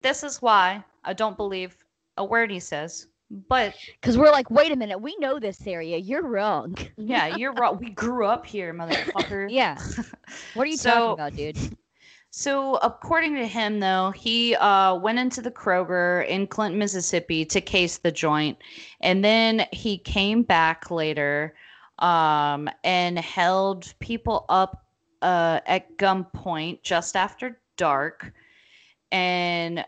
this 0.01 0.23
is 0.23 0.41
why 0.41 0.83
I 1.03 1.13
don't 1.13 1.35
believe 1.35 1.82
a 2.17 2.25
word 2.25 2.51
he 2.51 2.59
says. 2.59 3.07
But 3.47 3.73
Because 3.99 4.17
we're 4.17 4.31
like, 4.31 4.51
wait 4.51 4.71
a 4.71 4.75
minute, 4.75 4.99
we 4.99 5.15
know 5.17 5.39
this 5.39 5.65
area. 5.65 5.97
You're 5.97 6.27
wrong. 6.27 6.77
yeah, 6.97 7.35
you're 7.35 7.53
wrong. 7.53 7.79
We 7.79 7.89
grew 7.89 8.25
up 8.25 8.45
here, 8.45 8.73
motherfucker. 8.73 9.47
yeah. 9.49 9.79
What 10.53 10.63
are 10.63 10.69
you 10.69 10.77
So- 10.77 10.89
talking 10.89 11.13
about, 11.13 11.35
dude? 11.35 11.77
So, 12.35 12.77
according 12.77 13.35
to 13.35 13.45
him, 13.45 13.79
though, 13.79 14.09
he 14.09 14.55
uh, 14.55 14.95
went 14.95 15.19
into 15.19 15.39
the 15.39 15.51
Kroger 15.51 16.27
in 16.27 16.47
Clinton, 16.47 16.79
Mississippi 16.79 17.45
to 17.45 17.61
case 17.61 17.99
the 17.99 18.11
joint. 18.11 18.57
And 19.01 19.23
then 19.23 19.67
he 19.71 19.99
came 19.99 20.41
back 20.41 20.89
later 20.89 21.53
um, 21.99 22.67
and 22.83 23.19
held 23.19 23.93
people 23.99 24.47
up 24.49 24.83
uh, 25.21 25.59
at 25.67 25.95
gunpoint 25.99 26.81
just 26.81 27.15
after 27.15 27.59
dark. 27.77 28.33
And 29.11 29.85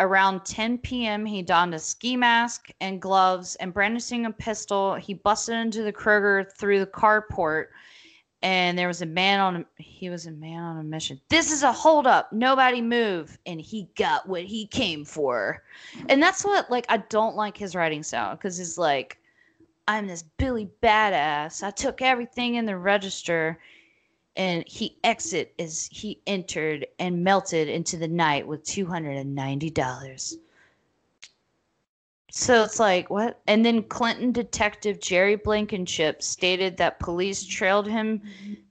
around 0.00 0.44
10 0.44 0.78
p.m., 0.78 1.24
he 1.24 1.42
donned 1.42 1.74
a 1.74 1.78
ski 1.78 2.16
mask 2.16 2.68
and 2.80 3.00
gloves 3.00 3.56
and 3.56 3.72
brandishing 3.72 4.26
a 4.26 4.32
pistol. 4.32 4.94
He 4.94 5.14
busted 5.14 5.56
into 5.56 5.82
the 5.82 5.92
Kroger 5.92 6.50
through 6.52 6.80
the 6.80 6.86
carport 6.86 7.66
and 8.42 8.78
there 8.78 8.86
was 8.86 9.02
a 9.02 9.06
man 9.06 9.40
on 9.40 9.56
a, 9.56 9.82
he 9.82 10.10
was 10.10 10.26
a 10.26 10.30
man 10.30 10.62
on 10.62 10.78
a 10.78 10.82
mission 10.82 11.20
this 11.28 11.50
is 11.50 11.62
a 11.62 11.72
holdup 11.72 12.32
nobody 12.32 12.80
move 12.80 13.38
and 13.46 13.60
he 13.60 13.88
got 13.96 14.28
what 14.28 14.44
he 14.44 14.66
came 14.66 15.04
for 15.04 15.62
and 16.08 16.22
that's 16.22 16.44
what 16.44 16.70
like 16.70 16.86
i 16.88 16.96
don't 16.96 17.34
like 17.34 17.56
his 17.56 17.74
writing 17.74 18.02
style 18.02 18.36
because 18.36 18.56
he's 18.56 18.76
like 18.76 19.18
i'm 19.88 20.06
this 20.06 20.22
billy 20.36 20.68
badass 20.82 21.62
i 21.62 21.70
took 21.70 22.02
everything 22.02 22.56
in 22.56 22.66
the 22.66 22.76
register 22.76 23.58
and 24.36 24.64
he 24.66 24.98
exit 25.02 25.54
as 25.58 25.88
he 25.90 26.20
entered 26.26 26.86
and 26.98 27.24
melted 27.24 27.68
into 27.68 27.96
the 27.96 28.08
night 28.08 28.46
with 28.46 28.64
$290 28.64 30.36
so 32.36 32.62
it's 32.62 32.78
like, 32.78 33.08
what? 33.08 33.40
And 33.46 33.64
then 33.64 33.82
Clinton 33.84 34.30
detective 34.30 35.00
Jerry 35.00 35.36
Blankenship 35.36 36.22
stated 36.22 36.76
that 36.76 37.00
police 37.00 37.42
trailed 37.42 37.86
him 37.88 38.20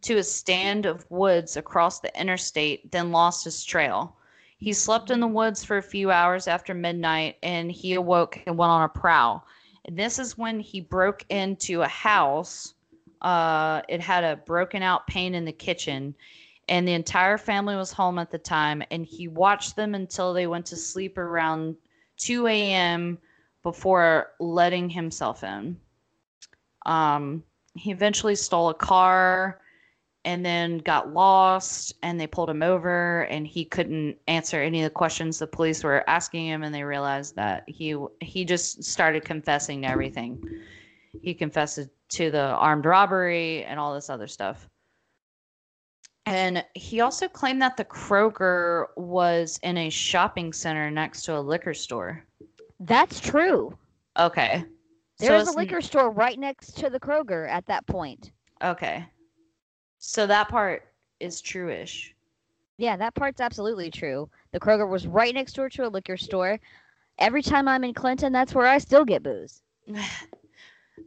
to 0.04 0.18
a 0.18 0.24
stand 0.24 0.86
of 0.86 1.10
woods 1.10 1.58
across 1.58 2.00
the 2.00 2.16
interstate, 2.20 2.92
then 2.92 3.12
lost 3.12 3.44
his 3.44 3.64
trail. 3.64 4.18
He 4.60 4.72
slept 4.72 5.10
in 5.10 5.20
the 5.20 5.26
woods 5.26 5.64
for 5.64 5.78
a 5.78 5.84
few 5.84 6.12
hours 6.12 6.48
after 6.48 6.76
midnight 6.76 7.38
and 7.42 7.72
he 7.72 7.96
awoke 7.96 8.40
and 8.46 8.56
went 8.56 8.70
on 8.70 8.84
a 8.84 8.88
prowl. 8.88 9.48
And 9.86 9.98
this 9.98 10.20
is 10.20 10.38
when 10.38 10.60
he 10.60 10.80
broke 10.80 11.26
into 11.30 11.82
a 11.82 11.88
house. 11.88 12.75
Uh, 13.26 13.82
it 13.90 14.00
had 14.00 14.24
a 14.24 14.38
broken 14.38 14.82
out 14.82 15.06
pane 15.08 15.36
in 15.36 15.44
the 15.44 15.52
kitchen, 15.52 16.16
and 16.70 16.88
the 16.88 16.94
entire 16.94 17.38
family 17.38 17.76
was 17.76 17.92
home 17.92 18.20
at 18.20 18.32
the 18.32 18.38
time. 18.38 18.82
And 18.92 19.06
he 19.06 19.28
watched 19.28 19.76
them 19.76 19.96
until 19.96 20.34
they 20.34 20.48
went 20.48 20.66
to 20.68 20.78
sleep 20.78 21.18
around 21.18 21.76
2 22.18 22.48
a.m 22.48 23.18
before 23.66 24.28
letting 24.40 24.92
himself 24.92 25.44
in. 25.44 25.76
Um, 26.86 27.44
he 27.74 27.90
eventually 27.90 28.36
stole 28.36 28.70
a 28.70 28.76
car 28.76 29.60
and 30.24 30.46
then 30.46 30.78
got 30.78 31.12
lost 31.12 31.96
and 32.04 32.20
they 32.20 32.28
pulled 32.28 32.50
him 32.50 32.62
over 32.62 33.22
and 33.24 33.48
he 33.48 33.66
couldn't 33.66 34.18
answer 34.28 34.62
any 34.62 34.82
of 34.82 34.84
the 34.84 34.92
questions 34.92 35.40
the 35.40 35.48
police 35.48 35.84
were 35.84 36.08
asking 36.08 36.46
him 36.46 36.62
and 36.62 36.74
they 36.74 36.84
realized 36.84 37.36
that 37.36 37.64
he 37.68 37.96
he 38.22 38.46
just 38.46 38.84
started 38.84 39.26
confessing 39.26 39.82
to 39.82 39.90
everything 39.90 40.44
he 41.22 41.34
confessed 41.34 41.80
to 42.16 42.32
the 42.32 42.48
armed 42.56 42.86
robbery 42.86 43.64
and 43.66 43.80
all 43.80 43.94
this 43.94 44.10
other 44.10 44.28
stuff 44.28 44.68
and 46.28 46.66
he 46.74 47.02
also 47.02 47.28
claimed 47.28 47.62
that 47.62 47.78
the 47.78 47.86
kroger 47.86 48.88
was 48.98 49.60
in 49.64 49.78
a 49.78 49.90
shopping 49.90 50.52
center 50.52 50.90
next 50.90 51.24
to 51.24 51.38
a 51.38 51.40
liquor 51.40 51.74
store 51.74 52.26
That's 52.80 53.20
true. 53.20 53.78
okay 54.18 54.66
There's 55.20 55.48
it's 55.48 55.56
a 55.56 55.58
liquor 55.58 55.82
store 55.82 56.10
right 56.12 56.38
next 56.38 56.78
to 56.78 56.90
the 56.90 57.00
Kroger 57.00 57.48
at 57.50 57.66
that 57.68 57.86
point. 57.88 58.32
Okay. 58.62 59.06
So 59.98 60.28
that 60.28 60.50
part 60.50 60.90
is 61.22 61.40
true-ish. 61.42 62.14
Yeah, 62.78 62.98
that 62.98 63.16
part's 63.16 63.40
absolutely 63.40 63.90
true. 63.90 64.30
The 64.52 64.60
Kroger 64.60 64.90
was 64.90 65.08
right 65.08 65.34
next 65.34 65.54
door 65.54 65.70
to 65.70 65.88
a 65.88 65.90
liquor 65.90 66.18
store. 66.18 66.60
Every 67.18 67.42
time 67.42 67.70
I'm 67.70 67.86
in 67.86 67.94
Clinton, 67.94 68.34
that's 68.34 68.54
where 68.54 68.68
I 68.68 68.78
still 68.78 69.06
get 69.06 69.24
booze. 69.24 69.62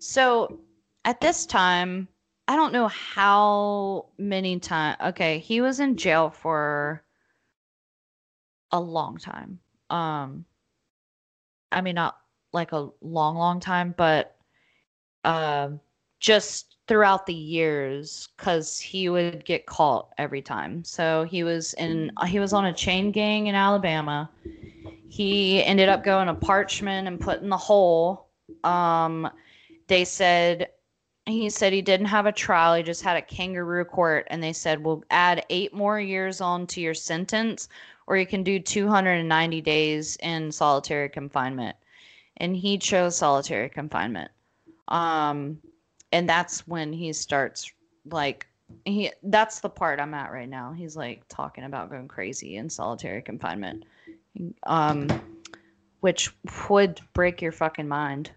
So 0.00 0.60
at 1.08 1.22
this 1.22 1.46
time, 1.46 2.06
I 2.48 2.54
don't 2.54 2.74
know 2.74 2.88
how 2.88 4.08
many 4.18 4.60
times. 4.60 4.98
Okay, 5.02 5.38
he 5.38 5.62
was 5.62 5.80
in 5.80 5.96
jail 5.96 6.28
for 6.28 7.02
a 8.72 8.78
long 8.78 9.16
time. 9.16 9.58
Um, 9.88 10.44
I 11.72 11.80
mean, 11.80 11.94
not 11.94 12.18
like 12.52 12.72
a 12.72 12.90
long, 13.00 13.36
long 13.38 13.58
time, 13.58 13.94
but 13.96 14.36
um, 15.24 15.80
just 16.20 16.76
throughout 16.86 17.24
the 17.24 17.32
years, 17.32 18.28
because 18.36 18.78
he 18.78 19.08
would 19.08 19.46
get 19.46 19.64
caught 19.64 20.10
every 20.18 20.42
time. 20.42 20.84
So 20.84 21.24
he 21.24 21.42
was 21.42 21.72
in. 21.74 22.12
He 22.26 22.38
was 22.38 22.52
on 22.52 22.66
a 22.66 22.72
chain 22.74 23.12
gang 23.12 23.46
in 23.46 23.54
Alabama. 23.54 24.28
He 25.08 25.64
ended 25.64 25.88
up 25.88 26.04
going 26.04 26.26
to 26.26 26.34
Parchman 26.34 27.06
and 27.06 27.18
put 27.18 27.40
in 27.40 27.48
the 27.48 27.56
hole. 27.56 28.28
Um, 28.62 29.30
they 29.86 30.04
said 30.04 30.68
he 31.28 31.50
said 31.50 31.72
he 31.72 31.82
didn't 31.82 32.06
have 32.06 32.26
a 32.26 32.32
trial 32.32 32.74
he 32.74 32.82
just 32.82 33.02
had 33.02 33.16
a 33.16 33.22
kangaroo 33.22 33.84
court 33.84 34.26
and 34.30 34.42
they 34.42 34.52
said 34.52 34.82
we'll 34.82 35.02
add 35.10 35.44
eight 35.50 35.74
more 35.74 36.00
years 36.00 36.40
on 36.40 36.66
to 36.66 36.80
your 36.80 36.94
sentence 36.94 37.68
or 38.08 38.16
you 38.16 38.26
can 38.26 38.42
do 38.42 38.58
290 38.58 39.60
days 39.60 40.16
in 40.22 40.50
solitary 40.50 41.10
confinement. 41.10 41.76
And 42.38 42.56
he 42.56 42.78
chose 42.78 43.16
solitary 43.16 43.68
confinement. 43.68 44.30
Um 44.88 45.60
and 46.10 46.26
that's 46.26 46.66
when 46.66 46.90
he 46.90 47.12
starts 47.12 47.70
like 48.10 48.46
he 48.86 49.12
that's 49.24 49.60
the 49.60 49.68
part 49.68 50.00
i'm 50.00 50.14
at 50.14 50.32
right 50.32 50.48
now. 50.48 50.72
He's 50.72 50.96
like 50.96 51.22
talking 51.28 51.64
about 51.64 51.90
going 51.90 52.08
crazy 52.08 52.56
in 52.56 52.70
solitary 52.70 53.20
confinement. 53.20 53.84
Um 54.62 55.08
which 56.00 56.30
would 56.70 57.00
break 57.12 57.42
your 57.42 57.52
fucking 57.52 57.88
mind. 57.88 58.30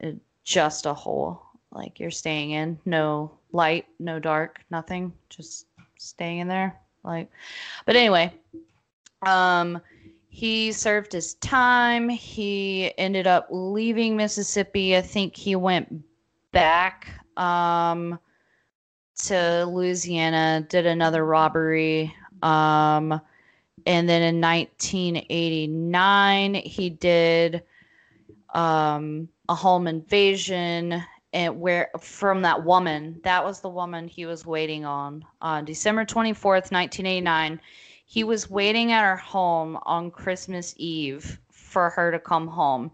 It, 0.00 0.18
just 0.42 0.86
a 0.86 0.94
hole 0.94 1.43
like 1.74 2.00
you're 2.00 2.10
staying 2.10 2.52
in. 2.52 2.78
No 2.84 3.30
light 3.52 3.86
no 3.98 4.18
dark 4.18 4.60
nothing. 4.70 5.12
Just 5.28 5.66
staying 5.98 6.38
in 6.38 6.48
there. 6.48 6.78
Like 7.02 7.30
but 7.86 7.96
anyway 7.96 8.32
um 9.26 9.80
he 10.28 10.72
served 10.72 11.12
his 11.12 11.34
time. 11.34 12.08
He 12.08 12.92
ended 12.98 13.28
up 13.28 13.46
leaving 13.50 14.16
mississippi. 14.16 14.96
I 14.96 15.00
think 15.00 15.36
he 15.36 15.54
went 15.54 16.02
back 16.50 17.08
um 17.36 18.18
to 19.16 19.64
louisiana 19.66 20.64
did 20.68 20.86
another 20.86 21.24
robbery 21.24 22.12
um 22.42 23.20
and 23.86 24.08
then 24.08 24.22
in 24.22 24.40
1989 24.40 26.54
he 26.54 26.90
did 26.90 27.62
um 28.54 29.28
a 29.48 29.54
home 29.54 29.86
invasion 29.86 31.00
and 31.34 31.60
where 31.60 31.90
from 32.00 32.40
that 32.42 32.64
woman 32.64 33.20
that 33.24 33.44
was 33.44 33.60
the 33.60 33.68
woman 33.68 34.08
he 34.08 34.24
was 34.24 34.46
waiting 34.46 34.86
on. 34.86 35.24
On 35.42 35.64
december 35.64 36.06
24th 36.06 36.70
1989 36.72 37.60
he 38.06 38.24
was 38.24 38.48
waiting 38.48 38.92
at 38.92 39.02
her 39.02 39.16
home 39.16 39.76
on 39.82 40.10
christmas 40.10 40.74
eve 40.78 41.38
for 41.50 41.90
her 41.90 42.10
to 42.10 42.18
come 42.18 42.46
home. 42.46 42.90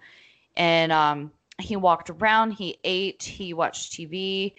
And 0.56 0.90
um, 0.90 1.30
he 1.60 1.76
walked 1.76 2.10
around 2.10 2.52
he 2.52 2.78
ate 2.82 3.22
he 3.22 3.52
watched 3.52 3.92
tv 3.92 4.54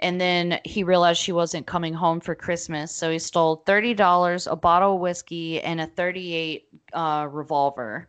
and 0.00 0.20
then 0.20 0.60
he 0.64 0.84
realized 0.84 1.20
she 1.20 1.32
wasn't 1.32 1.66
coming 1.66 1.94
home 1.94 2.20
for 2.20 2.34
christmas. 2.34 2.94
So 2.94 3.10
he 3.10 3.18
stole 3.18 3.62
$30 3.66 4.50
a 4.50 4.56
bottle 4.56 4.94
of 4.94 5.00
whiskey 5.00 5.60
and 5.62 5.80
a 5.80 5.86
38 5.86 6.68
uh, 6.92 7.28
revolver. 7.30 8.08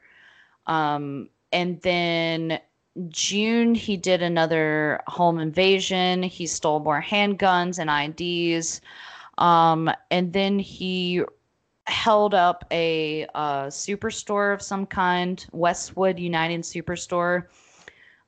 Um, 0.67 1.29
and 1.51 1.79
then 1.81 2.59
June, 3.07 3.73
he 3.73 3.97
did 3.97 4.21
another 4.21 5.01
home 5.07 5.39
invasion. 5.39 6.21
He 6.23 6.45
stole 6.45 6.79
more 6.79 7.01
handguns 7.01 7.79
and 7.79 7.89
IDs. 7.89 8.81
Um, 9.37 9.89
and 10.11 10.31
then 10.31 10.59
he 10.59 11.23
held 11.87 12.33
up 12.33 12.65
a 12.71 13.25
uh, 13.33 13.65
superstore 13.65 14.53
of 14.53 14.61
some 14.61 14.85
kind, 14.85 15.45
Westwood 15.51 16.19
United 16.19 16.61
Superstore. 16.61 17.47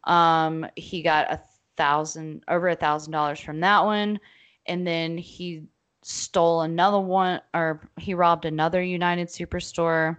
Um, 0.06 0.66
he 0.76 1.02
got 1.02 1.32
a 1.32 1.40
thousand, 1.78 2.44
over 2.48 2.70
a 2.70 2.76
thousand 2.76 3.12
dollars 3.12 3.40
from 3.40 3.60
that 3.60 3.84
one. 3.84 4.20
And 4.66 4.86
then 4.86 5.18
he 5.18 5.64
stole 6.02 6.62
another 6.62 7.00
one, 7.00 7.40
or 7.54 7.88
he 7.98 8.16
robbed 8.16 8.46
another 8.46 8.82
United 8.82 9.28
Superstore. 9.28 10.18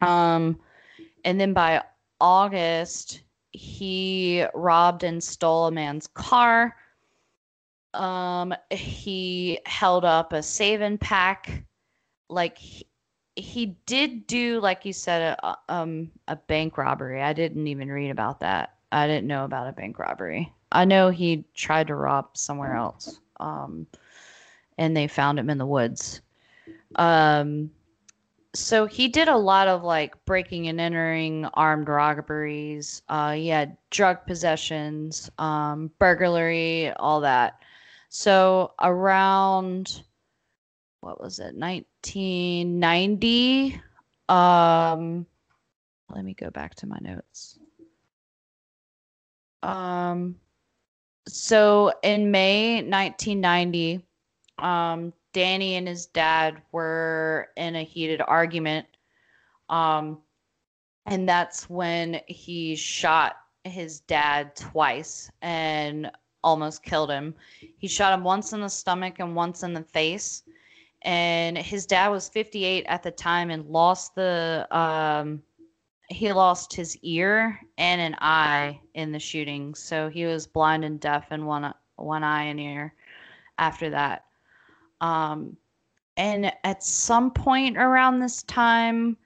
Um, 0.00 0.58
and 1.24 1.38
then 1.38 1.52
by 1.52 1.82
August, 2.20 3.22
he 3.52 4.44
robbed 4.54 5.04
and 5.04 5.22
stole 5.22 5.66
a 5.66 5.70
man's 5.72 6.06
car. 6.06 6.76
Um, 7.94 8.54
he 8.70 9.58
held 9.66 10.04
up 10.04 10.32
a 10.32 10.42
saving 10.42 10.98
pack. 10.98 11.64
Like 12.28 12.58
he, 12.58 12.86
he 13.36 13.76
did 13.86 14.26
do, 14.26 14.60
like 14.60 14.84
you 14.84 14.92
said, 14.92 15.36
a, 15.42 15.56
um, 15.68 16.10
a 16.28 16.36
bank 16.36 16.78
robbery. 16.78 17.22
I 17.22 17.32
didn't 17.32 17.66
even 17.66 17.90
read 17.90 18.10
about 18.10 18.40
that. 18.40 18.74
I 18.92 19.06
didn't 19.06 19.26
know 19.26 19.44
about 19.44 19.68
a 19.68 19.72
bank 19.72 19.98
robbery. 19.98 20.52
I 20.72 20.84
know 20.84 21.10
he 21.10 21.44
tried 21.54 21.88
to 21.88 21.94
rob 21.94 22.36
somewhere 22.36 22.74
else. 22.74 23.20
Um, 23.40 23.86
and 24.78 24.96
they 24.96 25.08
found 25.08 25.38
him 25.38 25.50
in 25.50 25.58
the 25.58 25.66
woods. 25.66 26.20
Um, 26.96 27.70
so 28.54 28.86
he 28.86 29.08
did 29.08 29.28
a 29.28 29.36
lot 29.36 29.68
of 29.68 29.82
like 29.82 30.24
breaking 30.24 30.68
and 30.68 30.80
entering, 30.80 31.44
armed 31.54 31.88
robberies. 31.88 33.02
Uh, 33.08 33.32
he 33.32 33.48
had 33.48 33.76
drug 33.90 34.24
possessions, 34.26 35.30
um, 35.38 35.90
burglary, 35.98 36.90
all 36.92 37.20
that. 37.20 37.60
So 38.08 38.72
around 38.80 40.02
what 41.00 41.20
was 41.20 41.38
it, 41.38 41.54
1990? 41.54 43.80
Um, 44.28 45.26
let 46.14 46.24
me 46.24 46.34
go 46.34 46.50
back 46.50 46.74
to 46.76 46.86
my 46.86 46.98
notes. 47.00 47.58
Um, 49.62 50.36
so 51.26 51.92
in 52.02 52.30
May 52.30 52.82
1990, 52.82 54.04
um, 54.58 55.12
Danny 55.32 55.76
and 55.76 55.86
his 55.86 56.06
dad 56.06 56.60
were 56.72 57.48
in 57.56 57.76
a 57.76 57.84
heated 57.84 58.22
argument. 58.26 58.86
Um, 59.68 60.18
and 61.06 61.28
that's 61.28 61.68
when 61.68 62.20
he 62.26 62.76
shot 62.76 63.36
his 63.64 64.00
dad 64.00 64.56
twice 64.56 65.30
and 65.42 66.10
almost 66.42 66.82
killed 66.82 67.10
him. 67.10 67.34
He 67.78 67.88
shot 67.88 68.12
him 68.12 68.24
once 68.24 68.52
in 68.52 68.60
the 68.60 68.68
stomach 68.68 69.18
and 69.18 69.34
once 69.34 69.62
in 69.62 69.72
the 69.72 69.82
face. 69.82 70.42
And 71.02 71.56
his 71.56 71.86
dad 71.86 72.08
was 72.08 72.28
58 72.28 72.84
at 72.86 73.02
the 73.02 73.10
time 73.10 73.50
and 73.50 73.66
lost 73.66 74.14
the 74.14 74.66
um, 74.70 75.42
he 76.08 76.32
lost 76.32 76.74
his 76.74 76.96
ear 77.02 77.60
and 77.78 78.00
an 78.00 78.16
eye 78.18 78.80
in 78.94 79.12
the 79.12 79.18
shooting. 79.18 79.74
So 79.74 80.08
he 80.08 80.26
was 80.26 80.46
blind 80.46 80.84
and 80.84 81.00
deaf 81.00 81.30
in 81.30 81.46
one 81.46 81.72
one 81.96 82.24
eye 82.24 82.44
and 82.44 82.60
ear 82.60 82.94
after 83.58 83.90
that. 83.90 84.24
Um, 85.00 85.56
and 86.16 86.52
at 86.64 86.82
some 86.84 87.30
point 87.30 87.78
around 87.78 88.20
this 88.20 88.42
time, 88.42 89.16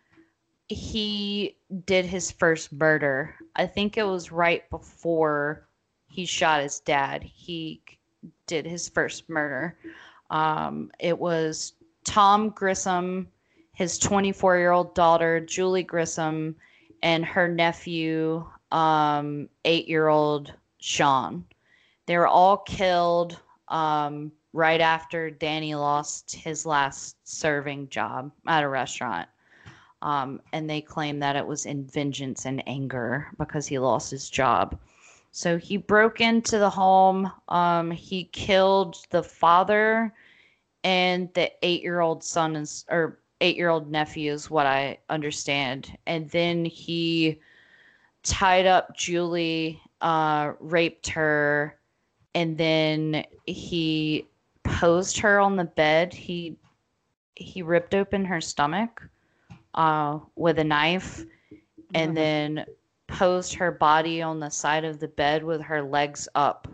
he 0.69 1.57
did 1.87 2.05
his 2.05 2.31
first 2.31 2.73
murder. 2.73 3.35
I 3.57 3.67
think 3.67 3.97
it 3.97 4.05
was 4.05 4.33
right 4.33 4.69
before 4.71 5.67
he 6.09 6.25
shot 6.25 6.63
his 6.63 6.81
dad. 6.81 7.23
He 7.23 7.81
did 8.47 8.67
his 8.67 8.89
first 8.89 9.29
murder. 9.29 9.77
Um, 10.31 10.91
it 11.01 11.19
was 11.19 11.75
Tom 12.05 12.51
Grissom, 12.51 13.29
his 13.73 13.99
24 13.99 14.59
year 14.59 14.73
old 14.73 14.95
daughter, 14.95 15.41
Julie 15.41 15.83
Grissom, 15.83 16.55
and 17.03 17.25
her 17.25 17.49
nephew, 17.49 18.47
um, 18.73 19.49
eight 19.65 19.89
year 19.89 20.09
old 20.09 20.53
Sean. 20.79 21.45
They 22.07 22.17
were 22.17 22.29
all 22.29 22.59
killed 22.59 23.41
um, 23.69 24.31
right 24.55 24.81
after 24.81 25.31
Danny 25.31 25.75
lost 25.75 26.33
his 26.33 26.65
last 26.65 27.17
serving 27.25 27.89
job 27.89 28.31
at 28.47 28.63
a 28.63 28.69
restaurant. 28.69 29.29
Um, 30.01 30.41
and 30.53 30.71
they 30.71 30.81
claim 30.81 31.19
that 31.19 31.35
it 31.35 31.45
was 31.45 31.67
in 31.67 31.85
vengeance 31.85 32.47
and 32.47 32.63
anger 32.69 33.27
because 33.37 33.67
he 33.67 33.81
lost 33.81 34.13
his 34.13 34.31
job. 34.31 34.79
So 35.33 35.59
he 35.59 35.77
broke 35.77 36.21
into 36.21 36.59
the 36.59 36.71
home. 36.71 37.33
Um, 37.49 37.91
he 37.91 38.25
killed 38.25 38.97
the 39.11 39.25
father 39.25 40.15
and 40.85 41.29
the 41.35 41.51
eight 41.65 41.83
year 41.83 42.01
old 42.01 42.23
son 42.23 42.55
is, 42.55 42.85
or 42.89 43.19
eight 43.41 43.57
year 43.57 43.71
old 43.71 43.91
nephew 43.91 44.31
is 44.31 44.51
what 44.51 44.67
I 44.67 44.99
understand. 45.11 45.99
And 46.07 46.31
then 46.31 46.65
he 46.65 47.41
tied 48.23 48.67
up 48.67 48.95
Julie, 48.97 49.83
uh, 50.01 50.53
raped 50.61 51.09
her, 51.09 51.77
and 52.37 52.57
then 52.57 53.25
he 53.47 54.29
posed 54.75 55.19
her 55.19 55.41
on 55.41 55.57
the 55.57 55.65
bed. 55.65 56.13
He 56.13 56.57
he 57.37 57.63
ripped 57.63 57.95
open 57.95 58.25
her 58.25 58.41
stomach 58.41 59.03
uh, 59.75 60.19
with 60.37 60.59
a 60.59 60.65
knife, 60.65 61.25
and 61.95 62.09
mm-hmm. 62.09 62.15
then 62.15 62.67
posed 63.09 63.55
her 63.55 63.71
body 63.71 64.23
on 64.23 64.41
the 64.41 64.51
side 64.51 64.85
of 64.85 65.01
the 65.01 65.09
bed 65.09 65.45
with 65.45 65.61
her 65.63 65.83
legs 65.83 66.29
up 66.35 66.69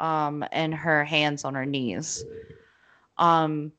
um, 0.00 0.44
and 0.52 0.74
her 0.74 1.04
hands 1.04 1.44
on 1.44 1.54
her 1.54 1.66
knees. 1.66 2.24
Um, 3.18 3.72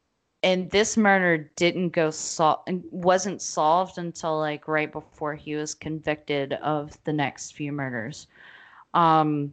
and 0.44 0.70
this 0.70 0.96
murder 0.96 1.50
didn't 1.56 1.90
go 1.90 2.12
sol- 2.12 2.64
wasn't 2.92 3.42
solved 3.42 3.98
until 3.98 4.38
like 4.38 4.68
right 4.68 4.92
before 4.92 5.34
he 5.34 5.56
was 5.56 5.74
convicted 5.74 6.54
of 6.54 6.98
the 7.04 7.12
next 7.12 7.56
few 7.56 7.72
murders 7.72 8.28
um 8.94 9.52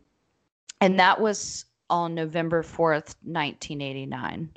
and 0.80 1.00
that 1.00 1.18
was 1.18 1.64
on 1.92 2.14
november 2.14 2.62
4th 2.62 3.14
1989 3.22 4.50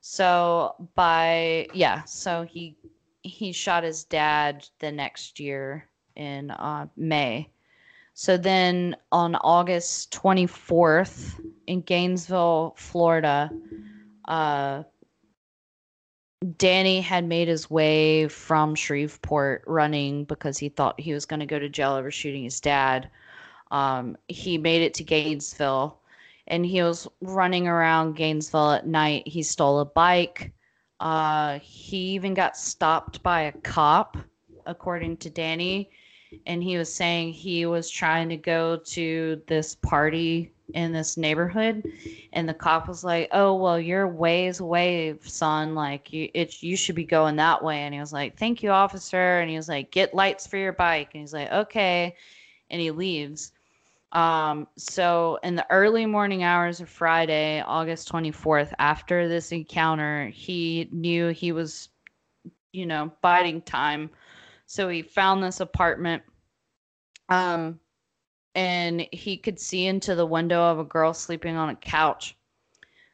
so 0.00 0.74
by 0.94 1.66
yeah 1.74 2.04
so 2.04 2.44
he 2.44 2.76
he 3.22 3.50
shot 3.50 3.82
his 3.82 4.04
dad 4.04 4.66
the 4.78 4.92
next 4.92 5.40
year 5.40 5.88
in 6.14 6.52
uh, 6.52 6.86
may 6.96 7.50
so 8.14 8.36
then 8.36 8.96
on 9.10 9.34
august 9.34 10.12
24th 10.12 11.40
in 11.66 11.80
gainesville 11.80 12.72
florida 12.78 13.50
uh 14.26 14.84
Danny 16.58 17.00
had 17.00 17.24
made 17.24 17.48
his 17.48 17.70
way 17.70 18.28
from 18.28 18.74
Shreveport 18.74 19.64
running 19.66 20.24
because 20.24 20.58
he 20.58 20.68
thought 20.68 21.00
he 21.00 21.12
was 21.12 21.24
going 21.24 21.40
to 21.40 21.46
go 21.46 21.58
to 21.58 21.68
jail 21.68 21.92
over 21.92 22.10
shooting 22.10 22.44
his 22.44 22.60
dad. 22.60 23.10
Um, 23.70 24.16
he 24.28 24.58
made 24.58 24.82
it 24.82 24.94
to 24.94 25.04
Gainesville 25.04 25.98
and 26.46 26.64
he 26.64 26.82
was 26.82 27.08
running 27.20 27.66
around 27.66 28.16
Gainesville 28.16 28.72
at 28.72 28.86
night. 28.86 29.26
He 29.26 29.42
stole 29.42 29.80
a 29.80 29.84
bike. 29.84 30.52
Uh, 31.00 31.58
he 31.60 32.14
even 32.14 32.34
got 32.34 32.56
stopped 32.56 33.22
by 33.22 33.42
a 33.42 33.52
cop, 33.52 34.16
according 34.64 35.18
to 35.18 35.30
Danny. 35.30 35.90
And 36.46 36.62
he 36.62 36.76
was 36.76 36.92
saying 36.92 37.32
he 37.32 37.66
was 37.66 37.90
trying 37.90 38.28
to 38.30 38.36
go 38.36 38.76
to 38.76 39.40
this 39.46 39.74
party 39.76 40.52
in 40.74 40.92
this 40.92 41.16
neighborhood 41.16 41.84
and 42.32 42.48
the 42.48 42.54
cop 42.54 42.88
was 42.88 43.04
like 43.04 43.28
oh 43.30 43.54
well 43.54 43.78
you're 43.78 44.08
ways 44.08 44.58
away 44.58 45.16
son 45.22 45.76
like 45.76 46.12
you 46.12 46.28
it 46.34 46.60
you 46.60 46.76
should 46.76 46.96
be 46.96 47.04
going 47.04 47.36
that 47.36 47.62
way 47.62 47.78
and 47.82 47.94
he 47.94 48.00
was 48.00 48.12
like 48.12 48.36
thank 48.36 48.62
you 48.62 48.70
officer 48.70 49.38
and 49.38 49.48
he 49.48 49.56
was 49.56 49.68
like 49.68 49.92
get 49.92 50.12
lights 50.12 50.44
for 50.44 50.56
your 50.56 50.72
bike 50.72 51.10
and 51.14 51.20
he's 51.20 51.32
like 51.32 51.50
okay 51.52 52.16
and 52.68 52.80
he 52.80 52.90
leaves 52.90 53.52
um 54.12 54.66
so 54.76 55.38
in 55.42 55.56
the 55.56 55.66
early 55.70 56.06
morning 56.06 56.42
hours 56.42 56.80
of 56.80 56.88
friday 56.88 57.60
august 57.66 58.10
24th 58.10 58.72
after 58.78 59.28
this 59.28 59.52
encounter 59.52 60.28
he 60.28 60.88
knew 60.92 61.28
he 61.28 61.52
was 61.52 61.88
you 62.72 62.86
know 62.86 63.10
biding 63.20 63.60
time 63.62 64.08
so 64.66 64.88
he 64.88 65.02
found 65.02 65.42
this 65.42 65.60
apartment 65.60 66.22
um 67.28 67.80
and 68.56 69.06
he 69.12 69.36
could 69.36 69.60
see 69.60 69.86
into 69.86 70.14
the 70.14 70.26
window 70.26 70.62
of 70.62 70.78
a 70.78 70.84
girl 70.84 71.12
sleeping 71.12 71.56
on 71.56 71.68
a 71.68 71.76
couch. 71.76 72.34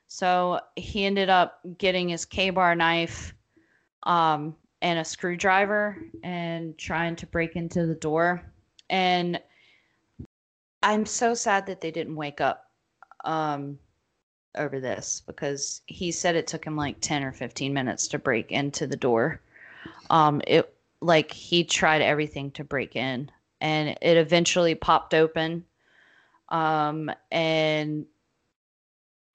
So 0.06 0.60
he 0.76 1.04
ended 1.04 1.28
up 1.28 1.60
getting 1.78 2.08
his 2.08 2.24
K 2.24 2.50
bar 2.50 2.76
knife 2.76 3.34
um, 4.04 4.54
and 4.80 5.00
a 5.00 5.04
screwdriver 5.04 5.98
and 6.22 6.78
trying 6.78 7.16
to 7.16 7.26
break 7.26 7.56
into 7.56 7.86
the 7.86 7.96
door. 7.96 8.40
And 8.88 9.40
I'm 10.82 11.06
so 11.06 11.34
sad 11.34 11.66
that 11.66 11.80
they 11.80 11.90
didn't 11.90 12.16
wake 12.16 12.40
up 12.40 12.70
um, 13.24 13.78
over 14.56 14.80
this 14.80 15.22
because 15.26 15.82
he 15.86 16.10
said 16.10 16.36
it 16.36 16.46
took 16.46 16.64
him 16.64 16.76
like 16.76 17.00
10 17.00 17.22
or 17.22 17.32
15 17.32 17.72
minutes 17.72 18.08
to 18.08 18.18
break 18.18 18.50
into 18.50 18.86
the 18.86 18.96
door. 18.96 19.40
Um, 20.10 20.42
it 20.46 20.74
like 21.00 21.32
he 21.32 21.64
tried 21.64 22.02
everything 22.02 22.50
to 22.52 22.64
break 22.64 22.96
in 22.96 23.30
and 23.60 23.96
it 24.00 24.16
eventually 24.16 24.74
popped 24.74 25.14
open. 25.14 25.64
Um, 26.48 27.10
and 27.30 28.06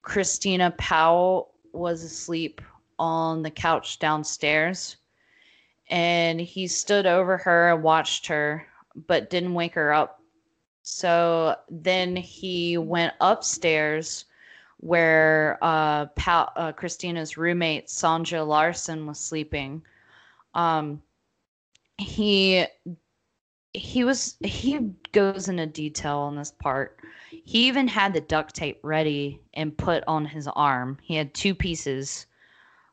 Christina 0.02 0.72
Powell 0.78 1.54
was 1.74 2.04
asleep 2.04 2.62
on 3.00 3.44
the 3.44 3.52
couch 3.52 4.00
downstairs. 4.00 4.98
And 5.90 6.40
he 6.40 6.68
stood 6.68 7.06
over 7.06 7.38
her 7.38 7.72
and 7.72 7.84
watched 7.84 8.28
her, 8.28 8.68
but 9.08 9.30
didn't 9.30 9.54
wake 9.54 9.74
her 9.76 9.94
up. 9.94 10.17
So 10.90 11.58
then 11.70 12.16
he 12.16 12.78
went 12.78 13.14
upstairs 13.20 14.24
where 14.78 15.58
uh, 15.62 16.06
pa- 16.16 16.54
uh, 16.56 16.72
Christina's 16.72 17.36
roommate, 17.36 17.88
Sonja 17.88 18.48
Larson, 18.48 19.06
was 19.06 19.20
sleeping. 19.20 19.82
Um, 20.54 21.02
he 21.98 22.66
he 23.74 24.06
was 24.06 24.38
he 24.42 24.80
goes 25.12 25.50
into 25.50 25.66
detail 25.66 26.20
on 26.20 26.38
this 26.38 26.52
part. 26.52 26.98
He 27.32 27.68
even 27.68 27.90
had 27.90 28.14
the 28.14 28.22
duct 28.22 28.56
tape 28.56 28.80
ready 28.82 29.42
and 29.56 29.78
put 29.78 30.06
on 30.08 30.26
his 30.26 30.48
arm. 30.48 30.98
He 31.04 31.16
had 31.16 31.34
two 31.34 31.54
pieces. 31.54 32.28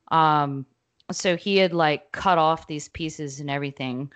Um 0.08 0.66
so 1.12 1.36
he 1.36 1.58
had 1.58 1.72
like 1.72 2.10
cut 2.10 2.38
off 2.38 2.66
these 2.66 2.88
pieces 2.88 3.38
and 3.38 3.48
everything. 3.48 4.10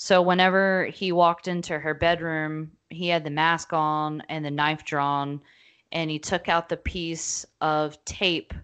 So 0.00 0.22
whenever 0.22 0.86
he 0.86 1.10
walked 1.10 1.48
into 1.48 1.76
her 1.76 1.92
bedroom, 1.92 2.70
he 2.88 3.08
had 3.08 3.24
the 3.24 3.30
mask 3.30 3.72
on 3.72 4.22
and 4.28 4.44
the 4.44 4.50
knife 4.50 4.84
drawn 4.84 5.42
and 5.90 6.08
he 6.08 6.20
took 6.20 6.48
out 6.48 6.68
the 6.68 6.76
piece 6.76 7.44
of 7.60 8.04
tape 8.04 8.54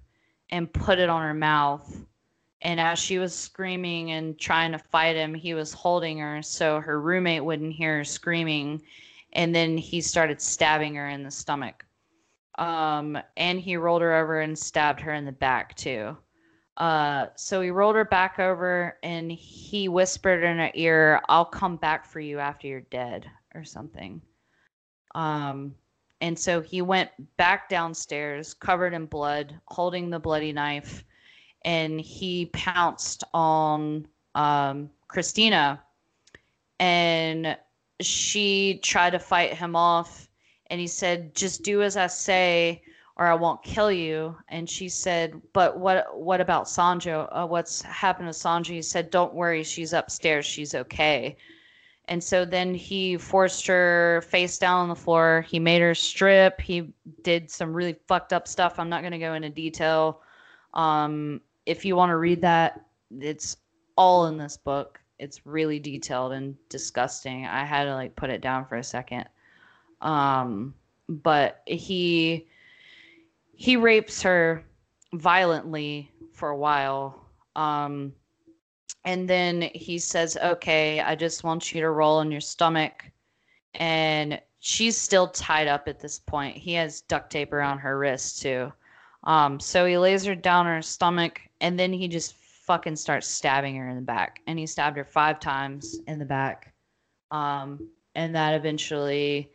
and 0.51 0.73
put 0.73 1.01
it 1.01 1.11
on 1.11 1.23
her 1.23 1.35
mouth 1.35 2.07
And 2.63 2.81
as 2.81 3.01
she 3.01 3.19
was 3.19 3.35
screaming 3.35 4.13
and 4.13 4.39
trying 4.39 4.73
to 4.73 4.79
fight 4.79 5.17
him, 5.17 5.35
he 5.35 5.55
was 5.55 5.73
holding 5.73 6.19
her 6.19 6.41
so 6.41 6.81
her 6.81 7.01
roommate 7.01 7.45
wouldn't 7.45 7.75
hear 7.75 7.99
her 7.99 8.05
screaming. 8.05 8.83
And 9.33 9.53
then 9.55 9.77
he 9.77 10.01
started 10.01 10.41
stabbing 10.41 10.95
her 10.95 11.09
in 11.09 11.25
the 11.25 11.33
stomach. 11.33 11.85
Um, 12.59 13.19
and 13.37 13.61
he 13.61 13.77
rolled 13.77 14.03
her 14.03 14.15
over 14.15 14.41
and 14.41 14.57
stabbed 14.57 15.01
her 15.01 15.13
in 15.13 15.25
the 15.25 15.33
back 15.33 15.75
too. 15.75 16.17
Uh, 16.77 17.27
so 17.37 17.61
he 17.61 17.71
rolled 17.71 17.95
her 17.95 18.05
back 18.05 18.39
over 18.39 18.99
and 19.03 19.31
he 19.31 19.89
whispered 19.89 20.43
in 20.43 20.59
her 20.59 20.71
ear, 20.75 21.21
I'll 21.29 21.45
come 21.45 21.77
back 21.77 22.05
for 22.05 22.21
you 22.21 22.39
after 22.39 22.67
you're 22.67 22.81
dead 22.83 23.31
or 23.55 23.65
something. 23.65 24.21
Um, 25.15 25.75
and 26.21 26.39
so 26.39 26.61
he 26.61 26.83
went 26.83 27.11
back 27.37 27.69
downstairs, 27.69 28.55
covered 28.55 28.95
in 28.95 29.07
blood, 29.07 29.59
holding 29.67 30.11
the 30.11 30.19
bloody 30.19 30.53
knife, 30.53 31.05
and 31.65 32.01
he 32.01 32.47
pounced 32.47 33.25
on 33.35 34.07
um, 34.35 34.91
Christina. 35.07 35.83
And 36.81 37.57
she 38.01 38.81
tried 38.83 39.11
to 39.11 39.19
fight 39.19 39.55
him 39.55 39.77
off. 39.77 40.29
And 40.69 40.81
he 40.81 40.87
said, 40.87 41.35
Just 41.35 41.63
do 41.63 41.83
as 41.83 41.97
I 41.97 42.07
say, 42.07 42.83
or 43.17 43.27
I 43.27 43.35
won't 43.35 43.63
kill 43.63 43.93
you. 43.93 44.37
And 44.49 44.69
she 44.69 44.89
said, 44.89 45.41
But 45.53 45.79
what 45.79 46.19
what 46.19 46.41
about 46.41 46.65
Sonja? 46.67 47.29
Uh, 47.31 47.47
what's 47.47 47.83
happened 47.83 48.29
to 48.29 48.39
Sonja? 48.39 48.69
He 48.69 48.83
said, 48.83 49.11
Don't 49.11 49.35
worry, 49.35 49.63
she's 49.63 49.93
upstairs. 49.93 50.47
She's 50.47 50.75
okay. 50.75 51.37
And 52.07 52.23
so 52.23 52.45
then 52.45 52.75
he 52.75 53.17
forced 53.17 53.67
her 53.67 54.23
face 54.29 54.59
down 54.59 54.81
on 54.81 54.89
the 54.89 54.95
floor. 54.95 55.47
He 55.49 55.59
made 55.59 55.81
her 55.81 55.95
strip. 55.95 56.61
He 56.61 56.93
did 57.23 57.51
some 57.51 57.73
really 57.73 57.97
fucked 58.07 58.33
up 58.35 58.47
stuff. 58.47 58.79
I'm 58.79 58.91
not 58.91 59.01
going 59.01 59.13
to 59.13 59.19
go 59.19 59.33
into 59.33 59.49
detail. 59.49 60.21
Um, 60.75 61.41
if 61.65 61.85
you 61.85 61.97
want 61.97 62.11
to 62.11 62.17
read 62.17 62.43
that, 62.43 62.85
it's 63.21 63.57
all 63.97 64.27
in 64.27 64.37
this 64.37 64.59
book. 64.59 65.01
It's 65.19 65.47
really 65.47 65.79
detailed 65.79 66.33
and 66.33 66.57
disgusting. 66.69 67.47
I 67.47 67.65
had 67.65 67.85
to 67.85 67.95
like 67.95 68.15
put 68.17 68.29
it 68.29 68.43
down 68.43 68.67
for 68.67 68.77
a 68.77 68.85
second. 68.85 69.27
Um, 70.03 70.75
but 71.09 71.63
he 71.67 72.49
he 73.57 73.77
rapes 73.77 74.23
her 74.23 74.65
violently 75.15 76.11
for 76.33 76.51
a 76.51 76.57
while. 76.57 77.29
Um, 77.57 78.13
and 79.05 79.29
then 79.29 79.71
he 79.75 79.99
says, 79.99 80.37
Okay, 80.43 81.01
I 81.01 81.15
just 81.15 81.45
want 81.45 81.75
you 81.75 81.81
to 81.81 81.91
roll 81.91 82.19
on 82.19 82.33
your 82.33 82.41
stomach. 82.41 83.05
And 83.75 84.41
she's 84.61 84.97
still 84.97 85.29
tied 85.29 85.69
up 85.69 85.89
at 85.89 86.01
this 86.01 86.19
point. 86.19 86.57
He 86.57 86.73
has 86.75 87.03
duct 87.03 87.31
tape 87.31 87.53
around 87.53 87.79
her 87.79 87.99
wrist, 87.99 88.41
too. 88.41 88.73
Um, 89.25 89.59
so 89.59 89.87
he 89.87 89.99
lays 89.99 90.25
her 90.25 90.35
down 90.35 90.67
on 90.67 90.77
her 90.77 90.83
stomach, 90.83 91.41
and 91.61 91.79
then 91.79 91.93
he 91.93 92.09
just 92.09 92.35
fucking 92.35 92.97
starts 92.97 93.27
stabbing 93.27 93.77
her 93.77 93.89
in 93.89 93.97
the 93.97 94.03
back. 94.03 94.41
And 94.47 94.59
he 94.59 94.67
stabbed 94.67 94.97
her 94.97 95.05
five 95.05 95.41
times 95.41 95.99
in 96.07 96.19
the 96.19 96.25
back. 96.25 96.73
Um, 97.31 97.91
and 98.15 98.35
that 98.35 98.55
eventually 98.55 99.51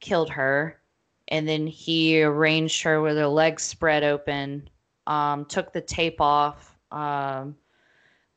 killed 0.00 0.30
her. 0.30 0.80
And 1.28 1.46
then 1.46 1.66
he 1.66 2.22
arranged 2.22 2.82
her 2.82 3.00
with 3.00 3.16
her 3.16 3.26
legs 3.26 3.62
spread 3.62 4.02
open, 4.02 4.68
um, 5.06 5.44
took 5.44 5.72
the 5.72 5.80
tape 5.80 6.20
off. 6.20 6.76
Um, 6.90 7.56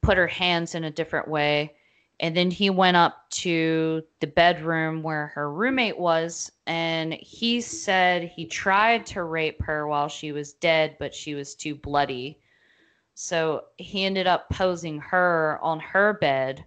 put 0.01 0.17
her 0.17 0.27
hands 0.27 0.75
in 0.75 0.83
a 0.83 0.91
different 0.91 1.27
way. 1.27 1.75
And 2.19 2.37
then 2.37 2.51
he 2.51 2.69
went 2.69 2.97
up 2.97 3.29
to 3.31 4.03
the 4.19 4.27
bedroom 4.27 5.01
where 5.01 5.27
her 5.27 5.51
roommate 5.51 5.97
was, 5.97 6.51
and 6.67 7.13
he 7.13 7.61
said 7.61 8.23
he 8.23 8.45
tried 8.45 9.07
to 9.07 9.23
rape 9.23 9.61
her 9.63 9.87
while 9.87 10.07
she 10.07 10.31
was 10.31 10.53
dead, 10.53 10.97
but 10.99 11.15
she 11.15 11.33
was 11.33 11.55
too 11.55 11.73
bloody. 11.73 12.39
So 13.15 13.65
he 13.77 14.05
ended 14.05 14.27
up 14.27 14.49
posing 14.49 14.99
her 14.99 15.57
on 15.63 15.79
her 15.79 16.13
bed. 16.13 16.63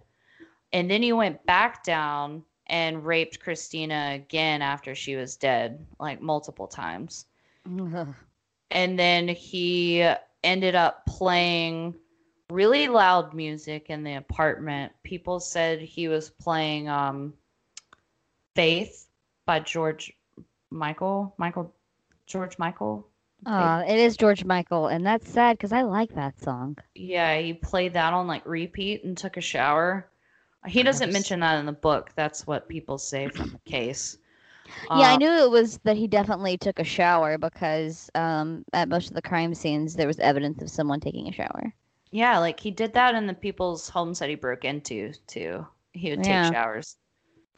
And 0.73 0.91
then 0.91 1.01
he 1.01 1.13
went 1.13 1.45
back 1.45 1.85
down 1.85 2.43
and 2.67 3.05
raped 3.05 3.39
Christina 3.39 4.11
again 4.13 4.61
after 4.61 4.95
she 4.95 5.15
was 5.15 5.35
dead, 5.35 5.85
like 5.99 6.21
multiple 6.21 6.67
times. 6.67 7.25
and 8.71 8.99
then 8.99 9.27
he 9.27 10.07
ended 10.43 10.75
up 10.75 11.05
playing 11.05 11.95
really 12.51 12.87
loud 12.87 13.33
music 13.33 13.89
in 13.89 14.03
the 14.03 14.15
apartment. 14.15 14.91
People 15.03 15.39
said 15.39 15.79
he 15.79 16.07
was 16.07 16.29
playing 16.29 16.87
um, 16.89 17.33
Faith 18.55 19.07
by 19.45 19.59
George 19.59 20.13
Michael. 20.71 21.33
Michael 21.37 21.73
George 22.27 22.57
Michael. 22.57 23.07
Uh, 23.45 23.83
it 23.87 23.99
is 23.99 24.17
George 24.17 24.43
Michael, 24.43 24.87
and 24.87 25.05
that's 25.05 25.29
sad 25.29 25.57
because 25.57 25.71
I 25.71 25.83
like 25.83 26.15
that 26.15 26.39
song. 26.39 26.77
Yeah, 26.95 27.37
he 27.37 27.53
played 27.53 27.93
that 27.93 28.13
on 28.13 28.27
like 28.27 28.45
repeat 28.45 29.03
and 29.03 29.15
took 29.17 29.37
a 29.37 29.41
shower. 29.41 30.07
He 30.67 30.83
doesn't 30.83 31.11
mention 31.11 31.39
that 31.41 31.59
in 31.59 31.65
the 31.65 31.71
book. 31.73 32.11
That's 32.15 32.45
what 32.47 32.67
people 32.67 32.97
say 32.97 33.27
from 33.27 33.51
the 33.51 33.59
case. 33.69 34.17
Yeah, 34.89 35.11
I 35.11 35.13
Uh, 35.13 35.17
knew 35.17 35.31
it 35.31 35.51
was 35.51 35.77
that 35.83 35.95
he 35.95 36.07
definitely 36.07 36.57
took 36.57 36.79
a 36.79 36.83
shower 36.83 37.37
because 37.37 38.09
um, 38.15 38.65
at 38.73 38.89
most 38.89 39.09
of 39.09 39.13
the 39.15 39.21
crime 39.21 39.53
scenes 39.53 39.95
there 39.95 40.07
was 40.07 40.19
evidence 40.19 40.61
of 40.61 40.69
someone 40.71 40.99
taking 40.99 41.27
a 41.27 41.31
shower. 41.31 41.73
Yeah, 42.11 42.39
like 42.39 42.59
he 42.59 42.71
did 42.71 42.93
that 42.93 43.13
in 43.15 43.27
the 43.27 43.33
people's 43.33 43.89
homes 43.89 44.19
that 44.19 44.29
he 44.29 44.35
broke 44.35 44.65
into 44.65 45.13
too. 45.27 45.65
He 45.93 46.09
would 46.09 46.23
take 46.23 46.53
showers. 46.53 46.97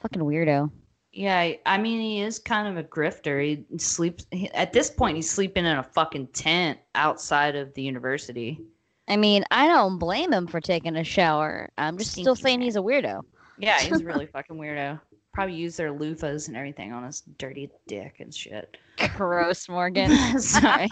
Fucking 0.02 0.22
weirdo. 0.22 0.70
Yeah, 1.14 1.40
I- 1.40 1.60
I 1.66 1.78
mean 1.78 2.02
he 2.02 2.22
is 2.22 2.40
kind 2.40 2.68
of 2.68 2.78
a 2.78 2.88
grifter. 2.88 3.44
He 3.44 3.66
sleeps 3.78 4.28
he, 4.32 4.50
at 4.52 4.74
this 4.74 4.90
point. 4.90 5.16
He's 5.16 5.30
sleeping 5.30 5.66
in 5.66 5.78
a 5.78 5.84
fucking 5.84 6.28
tent 6.28 6.80
outside 6.94 7.56
of 7.56 7.74
the 7.74 7.82
university. 7.82 8.60
I 9.08 9.16
mean, 9.16 9.44
I 9.52 9.68
don't 9.68 9.98
blame 9.98 10.34
him 10.34 10.48
for 10.48 10.60
taking 10.60 10.96
a 10.96 11.04
shower. 11.04 11.70
I'm 11.78 11.98
just 11.98 12.12
still 12.12 12.36
saying 12.36 12.60
man. 12.60 12.66
he's 12.66 12.76
a 12.76 12.82
weirdo. 12.82 13.22
Yeah, 13.58 13.80
he's 13.80 14.02
a 14.02 14.06
really 14.06 14.26
fucking 14.26 14.58
weirdo. 14.58 15.00
Probably 15.34 15.56
use 15.56 15.78
their 15.78 15.94
loofahs 15.94 16.48
and 16.48 16.58
everything 16.58 16.92
on 16.92 17.04
his 17.04 17.22
dirty 17.38 17.70
dick 17.88 18.16
and 18.20 18.34
shit. 18.34 18.78
Gross, 19.16 19.70
Morgan. 19.70 20.40
Sorry. 20.40 20.90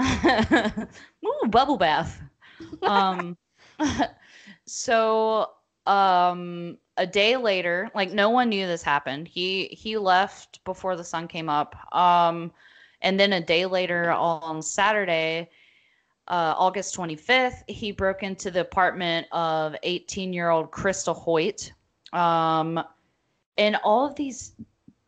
Ooh, 0.00 1.48
bubble 1.48 1.76
bath. 1.76 2.20
Um, 2.82 3.36
so 4.66 5.50
um, 5.86 6.78
a 6.96 7.06
day 7.06 7.36
later, 7.36 7.88
like 7.94 8.12
no 8.12 8.30
one 8.30 8.48
knew 8.48 8.66
this 8.66 8.82
happened. 8.82 9.28
He 9.28 9.66
he 9.66 9.96
left 9.96 10.62
before 10.64 10.96
the 10.96 11.04
sun 11.04 11.28
came 11.28 11.48
up. 11.48 11.76
Um, 11.94 12.52
and 13.00 13.18
then 13.18 13.32
a 13.32 13.40
day 13.40 13.64
later 13.64 14.10
on 14.10 14.60
Saturday, 14.60 15.50
uh, 16.28 16.54
August 16.56 16.94
25th, 16.96 17.68
he 17.68 17.90
broke 17.90 18.22
into 18.22 18.50
the 18.50 18.60
apartment 18.60 19.26
of 19.32 19.74
18 19.82 20.32
year 20.32 20.50
old 20.50 20.70
Crystal 20.70 21.14
Hoyt. 21.14 21.72
Um, 22.12 22.82
and 23.56 23.76
all 23.82 24.06
of 24.06 24.14
these 24.14 24.52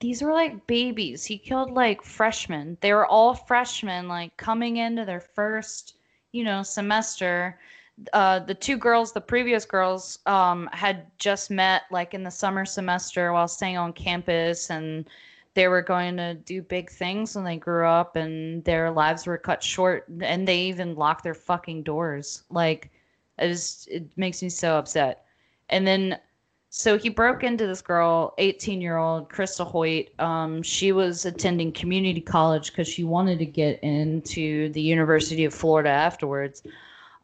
these 0.01 0.23
were 0.23 0.33
like 0.33 0.67
babies. 0.67 1.25
He 1.27 1.37
killed 1.37 1.71
like 1.73 2.03
freshmen. 2.03 2.79
They 2.81 2.95
were 2.95 3.07
all 3.07 3.35
freshmen, 3.35 4.09
like 4.09 4.35
coming 4.39 4.79
into 4.79 5.05
their 5.05 5.21
first, 5.21 5.97
you 6.33 6.43
know, 6.43 6.63
semester. 6.63 7.61
Uh, 8.15 8.39
the 8.39 8.55
two 8.55 8.79
girls, 8.79 9.13
the 9.13 9.21
previous 9.21 9.67
girls, 9.67 10.21
um, 10.25 10.71
had 10.73 11.07
just 11.19 11.51
met 11.51 11.83
like 11.91 12.15
in 12.15 12.25
the 12.25 12.31
summer 12.31 12.65
semester 12.65 13.31
while 13.35 13.47
staying 13.47 13.77
on 13.77 13.93
campus, 13.93 14.71
and 14.71 15.07
they 15.55 15.69
were 15.69 15.83
going 15.83 16.17
to 16.17 16.35
do 16.35 16.63
big 16.63 16.91
things 16.91 17.35
when 17.35 17.45
they 17.45 17.57
grew 17.57 17.87
up, 17.87 18.17
and 18.17 18.65
their 18.65 18.91
lives 18.91 19.27
were 19.27 19.39
cut 19.39 19.63
short, 19.63 20.07
and 20.21 20.47
they 20.47 20.61
even 20.61 20.95
locked 20.95 21.25
their 21.25 21.35
fucking 21.35 21.83
doors. 21.83 22.45
Like, 22.51 22.91
it 23.39 23.49
just 23.49 23.89
it 23.89 24.07
makes 24.17 24.43
me 24.43 24.49
so 24.49 24.77
upset. 24.77 25.25
And 25.69 25.87
then 25.87 26.19
so 26.73 26.97
he 26.97 27.09
broke 27.09 27.43
into 27.43 27.67
this 27.67 27.83
girl, 27.83 28.33
18 28.39 28.81
year 28.81 28.97
old 28.97 29.29
Crystal 29.29 29.67
Hoyt. 29.67 30.09
Um, 30.21 30.63
she 30.63 30.93
was 30.93 31.27
attending 31.27 31.73
community 31.73 32.21
college 32.21 32.71
because 32.71 32.87
she 32.87 33.03
wanted 33.03 33.41
to 33.41 33.47
get 33.47 33.81
into 33.83 34.69
the 34.71 34.81
University 34.81 35.45
of 35.45 35.53
Florida 35.53 35.91
afterwards. 35.91 36.63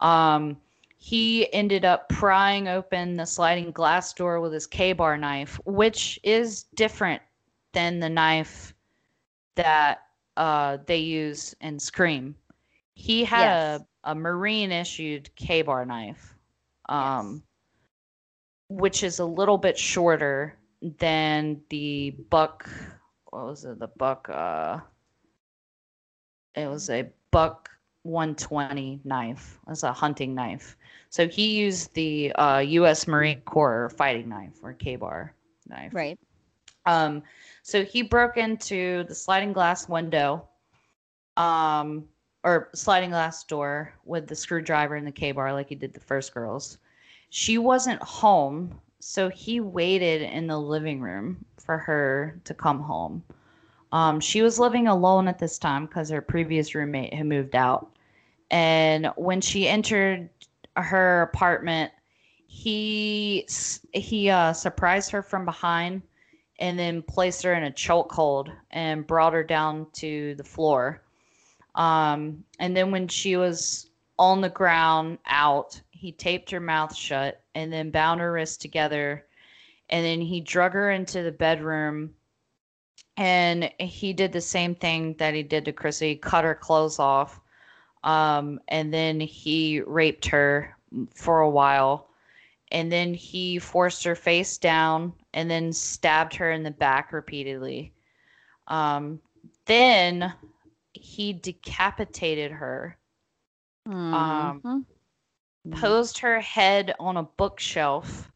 Um, 0.00 0.56
he 0.98 1.52
ended 1.54 1.84
up 1.84 2.08
prying 2.08 2.66
open 2.66 3.16
the 3.16 3.24
sliding 3.24 3.70
glass 3.70 4.12
door 4.12 4.40
with 4.40 4.52
his 4.52 4.66
K 4.66 4.92
bar 4.92 5.16
knife, 5.16 5.60
which 5.64 6.18
is 6.24 6.64
different 6.74 7.22
than 7.76 8.00
the 8.00 8.10
knife 8.10 8.74
that 9.56 10.02
uh, 10.36 10.78
they 10.86 10.98
use 10.98 11.54
in 11.60 11.78
Scream. 11.80 12.36
He 12.94 13.24
had 13.24 13.48
Yes. 13.48 13.84
a, 14.04 14.10
a 14.12 14.14
Marine 14.14 14.72
issued 14.72 15.34
K 15.36 15.62
bar 15.62 15.86
knife. 15.86 16.36
Um, 16.88 17.44
which 18.68 19.04
is 19.04 19.20
a 19.20 19.26
little 19.26 19.58
bit 19.58 19.78
shorter 19.78 20.58
than 20.98 21.62
the 21.70 22.10
buck 22.30 22.68
what 23.30 23.46
was 23.46 23.64
it 23.64 23.78
the 23.80 23.88
buck 23.88 24.28
uh 24.30 24.78
it 26.54 26.68
was 26.68 26.90
a 26.90 27.10
buck 27.30 27.70
120 28.02 29.00
knife 29.04 29.58
it 29.66 29.70
was 29.70 29.82
a 29.84 29.92
hunting 29.92 30.34
knife 30.34 30.76
so 31.10 31.28
he 31.28 31.58
used 31.58 31.94
the 31.94 32.32
uh, 32.34 32.60
us 32.62 33.06
marine 33.06 33.40
corps 33.42 33.90
fighting 33.90 34.28
knife 34.28 34.58
or 34.62 34.72
k-bar 34.72 35.34
knife 35.68 35.94
Right. 35.94 36.18
Um, 36.86 37.22
so 37.62 37.84
he 37.84 38.02
broke 38.02 38.36
into 38.36 39.04
the 39.04 39.14
sliding 39.14 39.52
glass 39.52 39.88
window, 39.88 40.48
um, 41.36 42.04
or 42.44 42.70
sliding 42.74 43.10
glass 43.10 43.42
door 43.44 43.92
with 44.04 44.28
the 44.28 44.36
screwdriver 44.36 44.94
and 44.94 45.06
the 45.06 45.12
K 45.12 45.32
bar 45.32 45.52
like 45.52 45.68
he 45.68 45.74
did 45.74 45.92
the 45.92 46.00
first 46.00 46.32
girls. 46.32 46.78
She 47.30 47.58
wasn't 47.58 48.00
home, 48.02 48.80
so 49.00 49.28
he 49.28 49.60
waited 49.60 50.22
in 50.22 50.46
the 50.46 50.58
living 50.58 51.00
room 51.00 51.44
for 51.58 51.76
her 51.76 52.40
to 52.44 52.54
come 52.54 52.80
home. 52.80 53.22
Um, 53.90 54.20
she 54.20 54.42
was 54.42 54.58
living 54.58 54.86
alone 54.86 55.26
at 55.26 55.38
this 55.38 55.58
time 55.58 55.86
because 55.86 56.08
her 56.10 56.20
previous 56.20 56.74
roommate 56.74 57.12
had 57.12 57.26
moved 57.26 57.56
out. 57.56 57.90
And 58.50 59.10
when 59.16 59.40
she 59.40 59.68
entered 59.68 60.28
her 60.76 61.22
apartment, 61.22 61.92
he 62.46 63.48
he 63.92 64.30
uh, 64.30 64.52
surprised 64.52 65.10
her 65.10 65.22
from 65.22 65.44
behind 65.44 66.02
and 66.58 66.78
then 66.78 67.02
placed 67.02 67.42
her 67.42 67.54
in 67.54 67.64
a 67.64 67.70
chokehold 67.70 68.52
and 68.70 69.06
brought 69.06 69.32
her 69.32 69.44
down 69.44 69.86
to 69.92 70.34
the 70.36 70.44
floor. 70.44 71.02
Um, 71.74 72.44
and 72.58 72.76
then 72.76 72.90
when 72.90 73.08
she 73.08 73.36
was 73.36 73.90
on 74.18 74.40
the 74.40 74.48
ground 74.48 75.18
out, 75.26 75.80
he 75.90 76.12
taped 76.12 76.50
her 76.50 76.60
mouth 76.60 76.94
shut 76.94 77.42
and 77.54 77.72
then 77.72 77.90
bound 77.90 78.20
her 78.20 78.32
wrists 78.32 78.56
together. 78.56 79.26
And 79.90 80.04
then 80.04 80.20
he 80.20 80.40
drug 80.40 80.72
her 80.72 80.90
into 80.90 81.22
the 81.22 81.32
bedroom 81.32 82.14
and 83.16 83.70
he 83.78 84.12
did 84.12 84.32
the 84.32 84.40
same 84.40 84.74
thing 84.74 85.14
that 85.18 85.34
he 85.34 85.42
did 85.42 85.64
to 85.66 85.72
Chrissy, 85.72 86.16
cut 86.16 86.44
her 86.44 86.54
clothes 86.54 86.98
off. 86.98 87.40
Um, 88.04 88.60
and 88.68 88.92
then 88.92 89.20
he 89.20 89.80
raped 89.80 90.26
her 90.26 90.76
for 91.14 91.40
a 91.40 91.50
while. 91.50 92.08
And 92.72 92.90
then 92.90 93.14
he 93.14 93.58
forced 93.58 94.04
her 94.04 94.14
face 94.14 94.58
down 94.58 95.12
and 95.36 95.50
then 95.50 95.72
stabbed 95.72 96.34
her 96.36 96.50
in 96.52 96.64
the 96.64 96.72
back 96.72 97.12
repeatedly. 97.12 97.94
Um, 98.66 99.20
then 99.66 100.34
he 100.94 101.34
decapitated 101.34 102.50
her, 102.52 102.98
um, 104.12 104.64
Mm-hmm. 104.64 104.80
posed 105.70 106.18
her 106.18 106.40
head 106.40 106.94
on 106.98 107.18
a 107.18 107.22
bookshelf, 107.22 108.32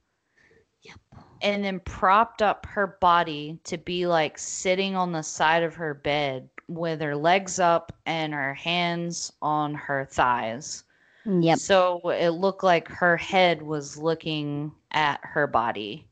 Yep. 0.82 0.98
and 1.42 1.64
then 1.64 1.80
propped 1.80 2.42
up 2.42 2.66
her 2.66 2.98
body 3.00 3.58
to 3.64 3.78
be 3.78 4.06
like 4.06 4.38
sitting 4.38 4.94
on 4.96 5.12
the 5.12 5.22
side 5.22 5.62
of 5.64 5.74
her 5.76 5.94
bed 5.94 6.50
with 6.68 7.00
her 7.00 7.16
legs 7.16 7.58
up 7.58 7.92
and 8.06 8.34
her 8.34 8.54
hands 8.54 9.32
on 9.42 9.74
her 9.74 10.04
thighs. 10.04 10.84
Yep. 11.26 11.58
So 11.58 12.00
it 12.10 12.30
looked 12.30 12.64
like 12.64 12.88
her 12.88 13.16
head 13.16 13.62
was 13.62 13.96
looking 13.96 14.72
at 14.92 15.20
her 15.22 15.46
body. 15.46 16.09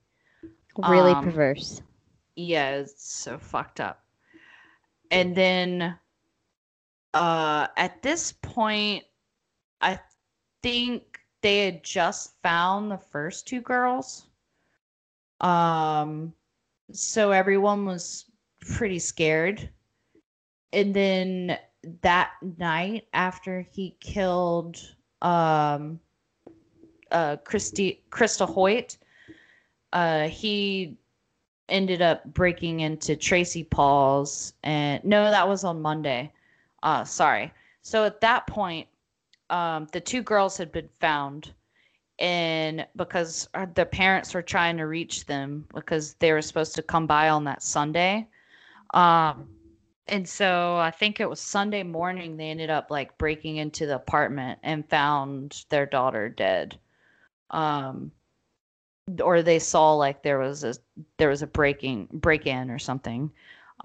Really 0.76 1.12
um, 1.12 1.24
perverse. 1.24 1.82
Yeah, 2.36 2.70
it's 2.76 3.12
so 3.12 3.38
fucked 3.38 3.80
up. 3.80 4.04
And 5.10 5.34
then 5.34 5.96
uh 7.14 7.66
at 7.76 8.02
this 8.02 8.32
point 8.32 9.04
I 9.80 9.98
think 10.62 11.20
they 11.40 11.64
had 11.64 11.82
just 11.82 12.34
found 12.42 12.90
the 12.90 12.98
first 12.98 13.46
two 13.48 13.60
girls. 13.60 14.28
Um 15.40 16.34
so 16.92 17.30
everyone 17.32 17.86
was 17.86 18.26
pretty 18.60 18.98
scared. 18.98 19.68
And 20.72 20.94
then 20.94 21.58
that 22.02 22.32
night 22.58 23.06
after 23.14 23.62
he 23.62 23.96
killed 24.00 24.76
um 25.22 25.98
uh 27.10 27.36
Christy 27.44 28.04
Krista 28.10 28.46
Hoyt, 28.46 28.98
uh 29.92 30.28
he 30.28 30.96
ended 31.68 32.00
up 32.02 32.24
breaking 32.32 32.80
into 32.80 33.16
Tracy 33.16 33.64
Paules 33.64 34.54
and 34.62 35.04
no, 35.04 35.30
that 35.30 35.48
was 35.48 35.64
on 35.64 35.82
Monday. 35.82 36.32
Uh 36.82 37.04
sorry. 37.04 37.52
So 37.82 38.04
at 38.04 38.20
that 38.20 38.46
point, 38.46 38.88
um 39.50 39.86
the 39.92 40.00
two 40.00 40.22
girls 40.22 40.56
had 40.56 40.72
been 40.72 40.88
found 41.00 41.52
and 42.18 42.86
because 42.96 43.48
uh, 43.54 43.66
the 43.74 43.86
parents 43.86 44.34
were 44.34 44.42
trying 44.42 44.76
to 44.76 44.84
reach 44.84 45.26
them 45.26 45.64
because 45.74 46.14
they 46.14 46.32
were 46.32 46.42
supposed 46.42 46.74
to 46.74 46.82
come 46.82 47.06
by 47.06 47.28
on 47.28 47.44
that 47.44 47.62
Sunday. 47.62 48.26
Um 48.94 49.48
and 50.08 50.26
so 50.26 50.76
I 50.76 50.90
think 50.90 51.20
it 51.20 51.28
was 51.28 51.40
Sunday 51.40 51.82
morning 51.82 52.36
they 52.36 52.50
ended 52.50 52.70
up 52.70 52.90
like 52.90 53.18
breaking 53.18 53.58
into 53.58 53.86
the 53.86 53.96
apartment 53.96 54.58
and 54.62 54.88
found 54.88 55.64
their 55.68 55.84
daughter 55.86 56.28
dead. 56.30 56.78
Um 57.50 58.12
or 59.22 59.42
they 59.42 59.58
saw 59.58 59.94
like 59.94 60.22
there 60.22 60.38
was 60.38 60.64
a 60.64 60.74
there 61.16 61.28
was 61.28 61.42
a 61.42 61.46
breaking 61.46 62.08
break 62.12 62.46
in 62.46 62.70
or 62.70 62.78
something. 62.78 63.30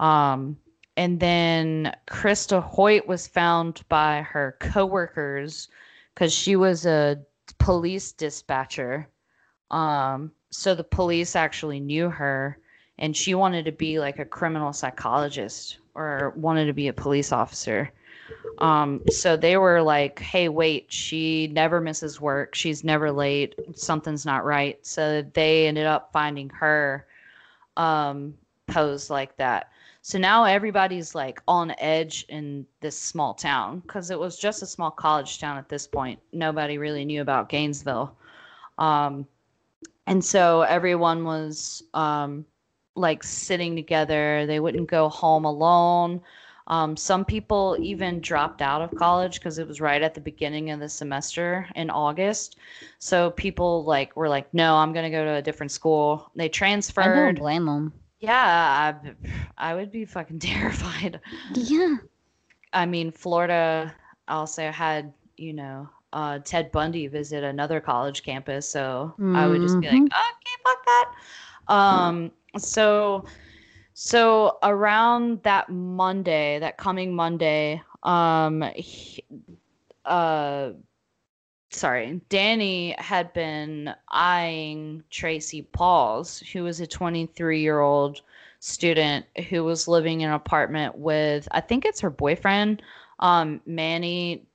Um 0.00 0.56
and 0.96 1.18
then 1.18 1.94
Krista 2.06 2.62
Hoyt 2.62 3.06
was 3.06 3.26
found 3.26 3.82
by 3.88 4.22
her 4.22 4.56
coworkers 4.60 5.68
because 6.14 6.32
she 6.32 6.56
was 6.56 6.86
a 6.86 7.20
police 7.58 8.12
dispatcher. 8.12 9.08
Um, 9.70 10.30
so 10.50 10.74
the 10.74 10.84
police 10.84 11.34
actually 11.34 11.80
knew 11.80 12.10
her, 12.10 12.58
and 12.98 13.16
she 13.16 13.34
wanted 13.34 13.64
to 13.64 13.72
be 13.72 13.98
like 13.98 14.20
a 14.20 14.24
criminal 14.24 14.72
psychologist 14.72 15.78
or 15.94 16.32
wanted 16.36 16.66
to 16.66 16.72
be 16.72 16.88
a 16.88 16.92
police 16.92 17.32
officer. 17.32 17.92
Um, 18.58 19.02
so 19.10 19.36
they 19.36 19.56
were 19.56 19.82
like, 19.82 20.18
"Hey, 20.20 20.48
wait, 20.48 20.86
she 20.92 21.48
never 21.48 21.80
misses 21.80 22.20
work. 22.20 22.54
She's 22.54 22.84
never 22.84 23.10
late. 23.10 23.54
Something's 23.74 24.24
not 24.24 24.44
right." 24.44 24.84
So 24.86 25.22
they 25.34 25.66
ended 25.66 25.86
up 25.86 26.12
finding 26.12 26.50
her 26.50 27.06
um, 27.76 28.34
posed 28.66 29.10
like 29.10 29.36
that. 29.36 29.70
So 30.02 30.18
now 30.18 30.44
everybody's 30.44 31.14
like 31.14 31.40
on 31.48 31.74
edge 31.78 32.26
in 32.28 32.66
this 32.80 32.98
small 32.98 33.32
town 33.32 33.80
because 33.80 34.10
it 34.10 34.18
was 34.18 34.38
just 34.38 34.62
a 34.62 34.66
small 34.66 34.90
college 34.90 35.40
town 35.40 35.56
at 35.56 35.68
this 35.70 35.86
point. 35.86 36.20
Nobody 36.32 36.76
really 36.76 37.06
knew 37.06 37.22
about 37.22 37.48
Gainesville. 37.48 38.14
Um, 38.76 39.26
and 40.06 40.22
so 40.22 40.60
everyone 40.62 41.24
was 41.24 41.82
um, 41.94 42.44
like 42.94 43.22
sitting 43.22 43.74
together. 43.74 44.44
They 44.46 44.60
wouldn't 44.60 44.90
go 44.90 45.08
home 45.08 45.46
alone. 45.46 46.20
Um, 46.66 46.96
some 46.96 47.24
people 47.24 47.76
even 47.80 48.20
dropped 48.20 48.62
out 48.62 48.80
of 48.80 48.94
college 48.94 49.38
because 49.38 49.58
it 49.58 49.68
was 49.68 49.80
right 49.80 50.00
at 50.00 50.14
the 50.14 50.20
beginning 50.20 50.70
of 50.70 50.80
the 50.80 50.88
semester 50.88 51.68
in 51.76 51.90
August. 51.90 52.56
So 52.98 53.30
people 53.32 53.84
like 53.84 54.16
were 54.16 54.28
like, 54.30 54.52
"No, 54.54 54.76
I'm 54.76 54.92
gonna 54.94 55.10
go 55.10 55.24
to 55.24 55.34
a 55.34 55.42
different 55.42 55.72
school." 55.72 56.30
They 56.34 56.48
transferred. 56.48 57.02
I 57.02 57.14
don't 57.26 57.38
blame 57.38 57.66
them. 57.66 57.92
Yeah, 58.20 58.94
I, 58.94 59.12
I 59.58 59.74
would 59.74 59.90
be 59.92 60.06
fucking 60.06 60.38
terrified. 60.50 61.20
Yeah. 61.52 61.96
I 62.72 62.86
mean, 62.86 63.10
Florida 63.10 63.94
also 64.26 64.70
had, 64.70 65.12
you 65.36 65.52
know, 65.52 65.88
uh, 66.14 66.38
Ted 66.38 66.72
Bundy 66.72 67.08
visit 67.08 67.44
another 67.44 67.80
college 67.80 68.22
campus, 68.22 68.68
so 68.68 69.14
I 69.34 69.46
would 69.48 69.60
just 69.60 69.78
be 69.80 69.88
like, 69.88 70.00
Mhm. 70.00 70.06
okay, 70.06 70.56
fuck 70.64 70.84
that. 70.86 71.10
Um, 71.68 72.30
so, 72.56 73.24
so 73.94 74.58
around 74.62 75.42
that 75.44 75.68
Monday, 75.70 76.58
that 76.58 76.76
coming 76.76 77.14
Monday, 77.14 77.80
um, 78.02 78.62
he- 78.74 79.24
uh, 80.04 80.72
sorry, 81.70 82.20
Danny 82.28 82.94
had 82.98 83.32
been 83.32 83.94
eyeing 84.08 85.04
Tracy 85.10 85.62
Paules, 85.62 86.40
who 86.40 86.64
was 86.64 86.80
a 86.80 86.86
23 86.86 87.60
year 87.60 87.80
old 87.80 88.20
student 88.58 89.26
who 89.48 89.62
was 89.62 89.86
living 89.86 90.22
in 90.22 90.28
an 90.28 90.34
apartment 90.34 90.96
with, 90.98 91.46
I 91.52 91.60
think 91.60 91.84
it's 91.84 92.00
her 92.00 92.10
boyfriend, 92.10 92.82
um, 93.20 93.60
Manny 93.64 94.46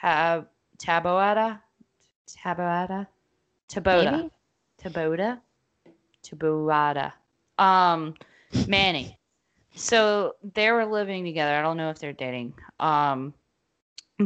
Tab- 0.00 0.48
Taboada, 0.78 1.60
Taboada, 2.28 3.06
Taboda, 3.68 4.10
Maybe? 4.12 4.30
Taboda, 4.82 5.40
Taboada, 6.22 7.12
um, 7.58 8.14
Manny. 8.66 9.18
So 9.74 10.36
they 10.54 10.70
were 10.70 10.86
living 10.86 11.24
together. 11.24 11.54
I 11.54 11.62
don't 11.62 11.76
know 11.76 11.90
if 11.90 11.98
they're 11.98 12.12
dating. 12.12 12.54
Um, 12.80 13.34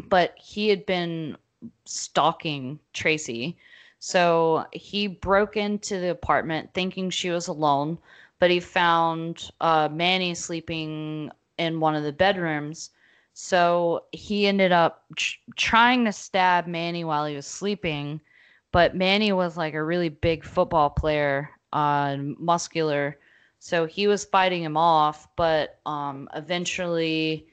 but 0.09 0.35
he 0.37 0.69
had 0.69 0.85
been 0.87 1.37
stalking 1.85 2.79
Tracy. 2.93 3.57
So 3.99 4.67
he 4.73 5.07
broke 5.09 5.57
into 5.57 5.99
the 5.99 6.11
apartment 6.11 6.71
thinking 6.75 7.11
she 7.11 7.31
was 7.31 7.49
alone, 7.49 7.99
but 8.39 8.51
he 8.51 8.61
found 8.61 9.51
uh, 9.61 9.89
Manny 9.91 10.35
sleeping 10.35 11.31
in 11.59 11.81
one 11.81 11.97
of 11.97 12.05
the 12.05 12.13
bedrooms. 12.13 12.91
So 13.35 14.05
he 14.13 14.47
ended 14.47 14.73
up 14.73 15.05
tr- 15.17 15.37
trying 15.57 16.05
to 16.05 16.13
stab 16.13 16.67
Manny 16.67 17.05
while 17.05 17.27
he 17.27 17.37
was 17.37 17.47
sleeping, 17.47 18.21
but 18.73 18.95
Manny 18.97 19.33
was 19.33 19.57
like 19.57 19.75
a 19.75 19.83
really 19.83 20.09
big 20.09 20.45
football 20.45 20.91
player, 20.91 21.51
uh, 21.73 22.17
muscular. 22.19 23.19
So 23.59 23.87
he 23.87 24.07
was 24.07 24.25
fighting 24.25 24.63
him 24.63 24.77
off, 24.77 25.29
but 25.37 25.79
um, 25.85 26.29
eventually 26.35 27.47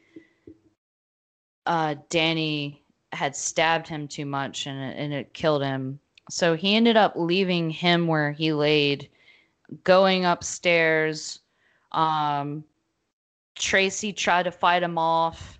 uh, 1.65 1.95
Danny 2.09 2.83
had 3.11 3.35
stabbed 3.35 3.87
him 3.87 4.07
too 4.07 4.25
much 4.25 4.67
and 4.67 4.79
it, 4.79 4.97
and 4.97 5.13
it 5.13 5.33
killed 5.33 5.63
him. 5.63 5.99
So 6.29 6.55
he 6.55 6.75
ended 6.75 6.97
up 6.97 7.13
leaving 7.15 7.69
him 7.69 8.07
where 8.07 8.31
he 8.31 8.51
laid, 8.53 9.09
going 9.83 10.25
upstairs. 10.25 11.39
Um, 11.91 12.63
Tracy 13.55 14.11
tried 14.11 14.43
to 14.43 14.51
fight 14.51 14.83
him 14.83 14.97
off, 14.97 15.59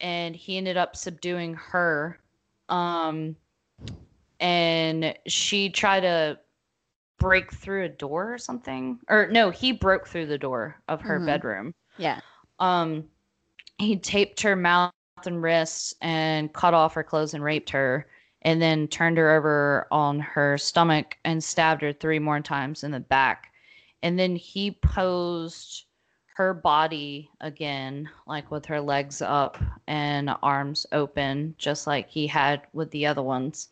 and 0.00 0.34
he 0.34 0.56
ended 0.56 0.76
up 0.76 0.96
subduing 0.96 1.54
her. 1.54 2.18
Um, 2.68 3.36
and 4.40 5.14
she 5.26 5.68
tried 5.68 6.00
to 6.00 6.38
break 7.22 7.52
through 7.52 7.84
a 7.84 7.88
door 7.88 8.34
or 8.34 8.38
something. 8.38 8.98
Or 9.08 9.28
no, 9.30 9.50
he 9.50 9.72
broke 9.72 10.06
through 10.06 10.26
the 10.26 10.38
door 10.38 10.76
of 10.88 11.00
her 11.02 11.20
Mhm. 11.20 11.26
bedroom. 11.26 11.74
Yeah. 11.96 12.20
Um, 12.58 13.08
he 13.78 13.96
taped 13.96 14.42
her 14.42 14.56
mouth 14.56 14.92
and 15.24 15.42
wrists 15.42 15.94
and 16.00 16.52
cut 16.52 16.74
off 16.74 16.94
her 16.94 17.04
clothes 17.04 17.34
and 17.34 17.42
raped 17.42 17.70
her, 17.70 18.06
and 18.42 18.60
then 18.60 18.88
turned 18.88 19.18
her 19.18 19.30
over 19.30 19.86
on 19.90 20.18
her 20.18 20.58
stomach 20.58 21.16
and 21.24 21.42
stabbed 21.42 21.82
her 21.82 21.92
three 21.92 22.18
more 22.18 22.40
times 22.40 22.82
in 22.82 22.90
the 22.90 23.00
back. 23.00 23.52
And 24.02 24.18
then 24.18 24.34
he 24.34 24.72
posed 24.72 25.84
her 26.34 26.54
body 26.54 27.30
again, 27.40 28.08
like 28.26 28.50
with 28.50 28.66
her 28.66 28.80
legs 28.80 29.22
up 29.22 29.58
and 29.86 30.34
arms 30.42 30.86
open, 30.90 31.54
just 31.58 31.86
like 31.86 32.08
he 32.08 32.26
had 32.26 32.62
with 32.72 32.90
the 32.90 33.06
other 33.06 33.22
ones. 33.22 33.68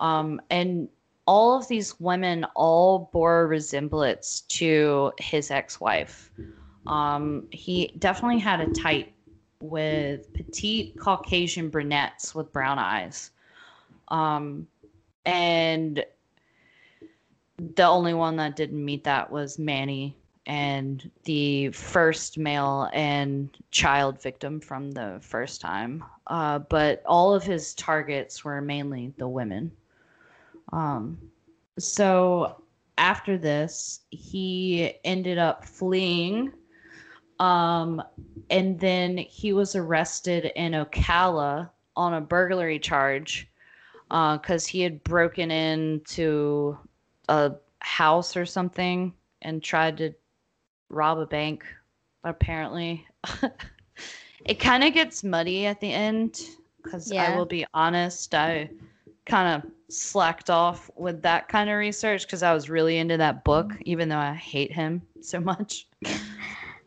Um, 0.00 0.40
and 0.48 0.88
all 1.28 1.58
of 1.58 1.68
these 1.68 2.00
women 2.00 2.46
all 2.56 3.10
bore 3.12 3.46
resemblance 3.46 4.40
to 4.48 5.12
his 5.18 5.50
ex-wife. 5.50 6.30
Um, 6.86 7.46
he 7.50 7.92
definitely 7.98 8.38
had 8.38 8.62
a 8.62 8.72
type 8.72 9.12
with 9.60 10.32
petite 10.32 10.98
Caucasian 10.98 11.68
brunettes 11.68 12.34
with 12.34 12.50
brown 12.50 12.78
eyes. 12.78 13.32
Um, 14.08 14.66
and 15.26 16.02
the 17.58 17.84
only 17.84 18.14
one 18.14 18.36
that 18.36 18.56
didn't 18.56 18.82
meet 18.82 19.04
that 19.04 19.30
was 19.30 19.58
Manny 19.58 20.16
and 20.46 21.10
the 21.24 21.68
first 21.72 22.38
male 22.38 22.88
and 22.94 23.50
child 23.70 24.22
victim 24.22 24.60
from 24.60 24.92
the 24.92 25.18
first 25.20 25.60
time. 25.60 26.02
Uh, 26.28 26.60
but 26.60 27.02
all 27.04 27.34
of 27.34 27.42
his 27.44 27.74
targets 27.74 28.46
were 28.46 28.62
mainly 28.62 29.12
the 29.18 29.28
women. 29.28 29.70
Um, 30.72 31.18
so 31.78 32.62
after 32.98 33.38
this, 33.38 34.00
he 34.10 34.94
ended 35.04 35.38
up 35.38 35.64
fleeing. 35.64 36.52
Um, 37.38 38.02
and 38.50 38.78
then 38.80 39.16
he 39.16 39.52
was 39.52 39.76
arrested 39.76 40.50
in 40.56 40.72
Ocala 40.72 41.70
on 41.96 42.14
a 42.14 42.20
burglary 42.20 42.78
charge 42.78 43.48
because 44.08 44.66
he 44.66 44.80
had 44.80 45.02
broken 45.04 45.50
into 45.50 46.76
a 47.28 47.52
house 47.80 48.36
or 48.36 48.44
something 48.44 49.12
and 49.42 49.62
tried 49.62 49.96
to 49.98 50.12
rob 50.88 51.18
a 51.18 51.26
bank, 51.26 51.64
apparently. 52.24 53.06
it 54.44 54.58
kind 54.58 54.82
of 54.82 54.92
gets 54.94 55.22
muddy 55.22 55.66
at 55.66 55.80
the 55.80 55.92
end 55.92 56.40
because 56.82 57.12
I 57.12 57.36
will 57.36 57.46
be 57.46 57.66
honest, 57.74 58.34
I 58.34 58.70
kind 59.28 59.62
of 59.62 59.70
slacked 59.90 60.50
off 60.50 60.90
with 60.96 61.22
that 61.22 61.48
kind 61.48 61.70
of 61.70 61.76
research 61.76 62.26
because 62.26 62.42
I 62.42 62.52
was 62.52 62.68
really 62.68 62.98
into 62.98 63.16
that 63.18 63.44
book, 63.44 63.68
mm-hmm. 63.68 63.82
even 63.84 64.08
though 64.08 64.18
I 64.18 64.34
hate 64.34 64.72
him 64.72 65.02
so 65.20 65.38
much. 65.38 65.86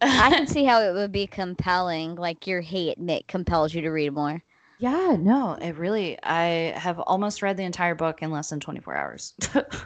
I 0.02 0.30
can 0.30 0.48
see 0.54 0.66
how 0.66 0.82
it 0.82 0.94
would 0.94 1.12
be 1.12 1.28
compelling. 1.28 2.16
Like 2.16 2.48
your 2.48 2.62
hate 2.62 3.00
ma- 3.00 3.20
compels 3.28 3.74
you 3.74 3.82
to 3.82 3.90
read 3.90 4.14
more. 4.14 4.44
Yeah, 4.80 5.16
no, 5.20 5.54
it 5.62 5.78
really. 5.78 6.18
I 6.24 6.74
have 6.76 7.00
almost 7.02 7.44
read 7.44 7.56
the 7.56 7.64
entire 7.64 7.94
book 7.94 8.24
in 8.24 8.32
less 8.32 8.50
than 8.50 8.60
24 8.60 8.96
hours. 8.96 9.36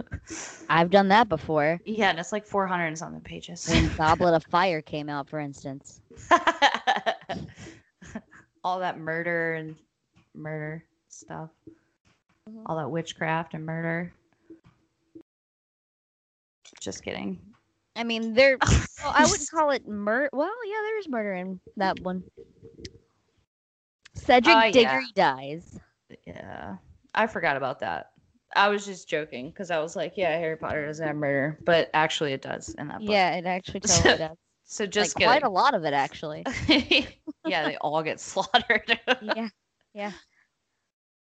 I've 0.70 0.90
done 0.90 1.10
that 1.10 1.28
before. 1.28 1.82
yeah, 1.84 2.12
and 2.12 2.18
it's 2.18 2.32
like 2.32 2.48
400 2.48 2.86
and 2.86 2.98
something 2.98 3.20
pages. 3.20 3.68
When 3.70 3.94
Goblet 3.98 4.34
of 4.34 4.46
Fire 4.46 4.82
came 4.82 5.10
out, 5.10 5.30
for 5.30 5.40
instance. 5.40 6.00
All 8.64 8.80
that 8.80 8.98
murder 8.98 9.56
and 9.56 9.76
murder 10.34 10.86
stuff. 11.10 11.50
Mhm. 12.50 12.64
All 12.66 12.78
that 12.78 12.90
witchcraft 12.92 13.54
and 13.54 13.66
murder. 13.66 14.14
Just 16.80 17.04
kidding. 17.04 17.40
I 17.96 18.04
mean, 18.04 18.34
there. 18.34 18.58
Well, 19.04 19.14
I 19.16 19.26
wouldn't 19.30 19.50
call 19.52 19.70
it 19.70 19.88
murder. 19.88 20.30
Well, 20.34 20.56
yeah, 20.66 20.82
there 20.82 20.98
is 20.98 21.08
murder 21.08 21.34
in 21.34 21.60
that 21.78 22.00
one. 22.00 22.24
Cedric 24.16 24.56
yeah. 24.56 24.72
Diggory 24.72 25.12
dies. 25.14 25.80
Yeah, 26.26 26.78
I 27.14 27.28
forgot 27.28 27.56
about 27.56 27.80
that. 27.82 28.12
I 28.56 28.70
was 28.70 28.86
just 28.86 29.08
joking 29.08 29.50
because 29.50 29.70
I 29.70 29.80
was 29.80 29.96
like, 29.96 30.14
yeah, 30.16 30.36
Harry 30.38 30.56
Potter 30.56 30.88
doesn't 30.88 31.06
have 31.06 31.16
murder, 31.16 31.60
but 31.66 31.92
actually 31.94 32.34
it 32.34 32.42
does 32.42 32.74
in 32.80 32.88
that 32.88 33.00
book. 33.00 33.10
Yeah, 33.10 33.36
it 33.36 33.46
actually 33.46 33.80
totally 33.82 34.18
does. 34.18 34.38
So 34.64 34.88
just 34.88 35.20
like, 35.20 35.26
quite 35.26 35.44
a 35.44 35.50
lot 35.50 35.76
of 35.76 35.84
it, 35.84 35.94
actually. 35.94 36.44
yeah, 37.46 37.68
they 37.68 37.78
all 37.78 38.02
get 38.02 38.20
slaughtered. 38.20 39.00
yeah. 39.22 39.50
Yeah. 39.94 40.12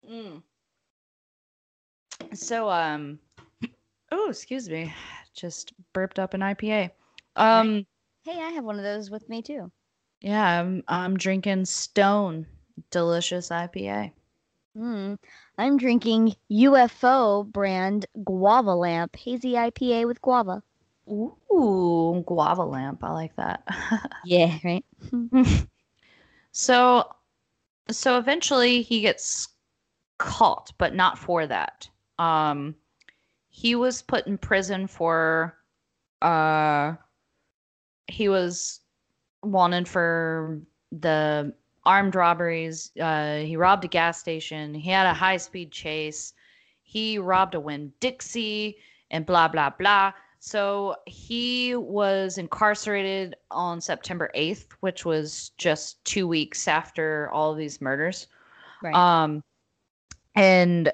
Mm. 0.10 0.42
So 2.34 2.70
um 2.70 3.20
oh 4.12 4.30
excuse 4.30 4.70
me. 4.70 4.94
Just 5.34 5.74
burped 5.94 6.20
up 6.20 6.34
an 6.34 6.42
IPA. 6.42 6.92
Um 7.36 7.86
Hey, 8.24 8.42
I 8.42 8.50
have 8.52 8.64
one 8.64 8.78
of 8.78 8.84
those 8.84 9.10
with 9.12 9.28
me 9.30 9.42
too. 9.42 9.72
yeah, 10.22 10.60
I'm 10.60 10.84
I'm 10.88 11.18
drinking 11.18 11.66
Stone 11.66 12.48
delicious 12.92 13.50
IPA. 13.50 14.12
Mm. 14.78 15.18
I'm 15.58 15.78
drinking 15.78 16.36
UFO 16.52 17.50
brand 17.50 18.06
Guava 18.24 18.76
Lamp 18.76 19.16
Hazy 19.16 19.54
IPA 19.54 20.06
with 20.08 20.22
guava. 20.22 20.62
Ooh, 21.10 22.24
guava 22.26 22.64
lamp. 22.64 23.04
I 23.04 23.12
like 23.12 23.36
that. 23.36 23.64
Yeah, 24.28 24.58
right. 24.64 24.84
so 26.52 27.08
so 27.90 28.18
eventually 28.18 28.82
he 28.82 29.02
gets 29.02 29.50
caught, 30.18 30.72
but 30.78 30.96
not 30.96 31.20
for 31.20 31.46
that. 31.46 31.88
Um 32.20 32.76
he 33.50 33.76
was 33.76 34.02
put 34.02 34.28
in 34.28 34.38
prison 34.38 34.88
for 34.88 35.58
uh 36.22 36.94
he 38.08 38.30
was 38.30 38.82
wanted 39.44 39.88
for 39.88 40.60
the 40.92 41.54
armed 41.86 42.16
robberies. 42.16 42.92
Uh 43.00 43.38
he 43.38 43.56
robbed 43.58 43.86
a 43.86 43.90
gas 43.90 44.20
station. 44.20 44.74
He 44.74 44.90
had 44.90 45.08
a 45.08 45.14
high-speed 45.14 45.72
chase. 45.72 46.34
He 46.84 47.18
robbed 47.18 47.56
a 47.56 47.60
Winn 47.60 47.92
Dixie 48.00 48.78
and 49.12 49.26
blah 49.26 49.48
blah 49.48 49.70
blah. 49.70 50.14
So 50.40 50.96
he 51.08 51.76
was 51.76 52.38
incarcerated 52.38 53.36
on 53.50 53.82
September 53.82 54.30
8th, 54.36 54.68
which 54.82 55.04
was 55.04 55.50
just 55.58 56.06
2 56.06 56.28
weeks 56.28 56.68
after 56.68 57.32
all 57.32 57.52
of 57.52 57.58
these 57.58 57.82
murders. 57.82 58.28
Right. 58.84 58.94
Um, 58.94 59.44
and 60.36 60.92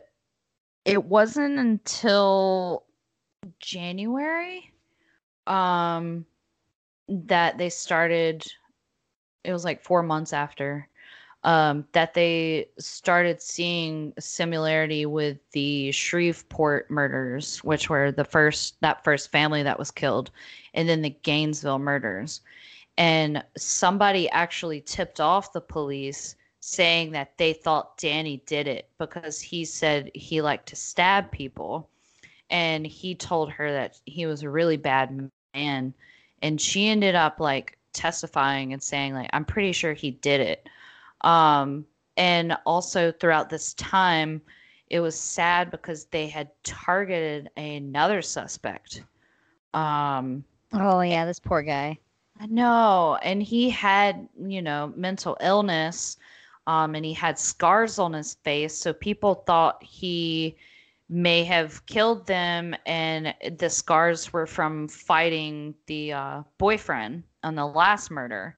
it 0.85 1.03
wasn't 1.03 1.59
until 1.59 2.83
January 3.59 4.71
um, 5.47 6.25
that 7.07 7.57
they 7.57 7.69
started. 7.69 8.45
It 9.43 9.53
was 9.53 9.65
like 9.65 9.83
four 9.83 10.03
months 10.03 10.33
after 10.33 10.87
um, 11.43 11.85
that 11.93 12.13
they 12.13 12.67
started 12.77 13.41
seeing 13.41 14.13
similarity 14.19 15.05
with 15.05 15.37
the 15.51 15.91
Shreveport 15.91 16.91
murders, 16.91 17.63
which 17.63 17.89
were 17.89 18.11
the 18.11 18.25
first 18.25 18.79
that 18.81 19.03
first 19.03 19.31
family 19.31 19.63
that 19.63 19.79
was 19.79 19.91
killed, 19.91 20.31
and 20.73 20.87
then 20.87 21.01
the 21.01 21.15
Gainesville 21.23 21.79
murders. 21.79 22.41
And 22.97 23.43
somebody 23.57 24.29
actually 24.29 24.81
tipped 24.81 25.19
off 25.19 25.53
the 25.53 25.61
police 25.61 26.35
saying 26.61 27.11
that 27.11 27.37
they 27.37 27.53
thought 27.53 27.97
Danny 27.97 28.41
did 28.45 28.67
it 28.67 28.89
because 28.97 29.41
he 29.41 29.65
said 29.65 30.11
he 30.13 30.41
liked 30.41 30.67
to 30.69 30.75
stab 30.75 31.31
people. 31.31 31.89
And 32.49 32.85
he 32.85 33.15
told 33.15 33.51
her 33.51 33.71
that 33.71 33.99
he 34.05 34.25
was 34.25 34.43
a 34.43 34.49
really 34.49 34.77
bad 34.77 35.29
man. 35.53 35.93
And 36.41 36.59
she 36.59 36.87
ended 36.87 37.15
up 37.15 37.39
like 37.39 37.77
testifying 37.93 38.73
and 38.73 38.81
saying, 38.81 39.13
like, 39.13 39.29
I'm 39.33 39.45
pretty 39.45 39.71
sure 39.73 39.93
he 39.93 40.11
did 40.11 40.41
it. 40.41 40.69
Um, 41.21 41.85
and 42.17 42.57
also 42.65 43.11
throughout 43.11 43.49
this 43.49 43.73
time, 43.75 44.41
it 44.89 44.99
was 44.99 45.17
sad 45.17 45.71
because 45.71 46.05
they 46.05 46.27
had 46.27 46.49
targeted 46.63 47.49
another 47.55 48.21
suspect. 48.21 49.03
Um, 49.73 50.43
Oh 50.73 51.01
yeah, 51.01 51.25
this 51.25 51.39
poor 51.39 51.61
guy. 51.61 51.97
I 52.39 52.45
know. 52.47 53.17
And 53.21 53.43
he 53.43 53.69
had, 53.69 54.27
you 54.39 54.61
know, 54.61 54.93
mental 54.95 55.37
illness. 55.41 56.17
Um, 56.71 56.95
and 56.95 57.03
he 57.03 57.13
had 57.13 57.37
scars 57.37 57.99
on 57.99 58.13
his 58.13 58.35
face. 58.35 58.77
So 58.77 58.93
people 58.93 59.43
thought 59.45 59.83
he 59.83 60.55
may 61.09 61.43
have 61.43 61.85
killed 61.85 62.25
them. 62.25 62.73
And 62.85 63.35
the 63.57 63.69
scars 63.69 64.31
were 64.31 64.47
from 64.47 64.87
fighting 64.87 65.75
the 65.87 66.13
uh, 66.13 66.43
boyfriend 66.57 67.23
on 67.43 67.55
the 67.55 67.65
last 67.67 68.09
murder. 68.09 68.55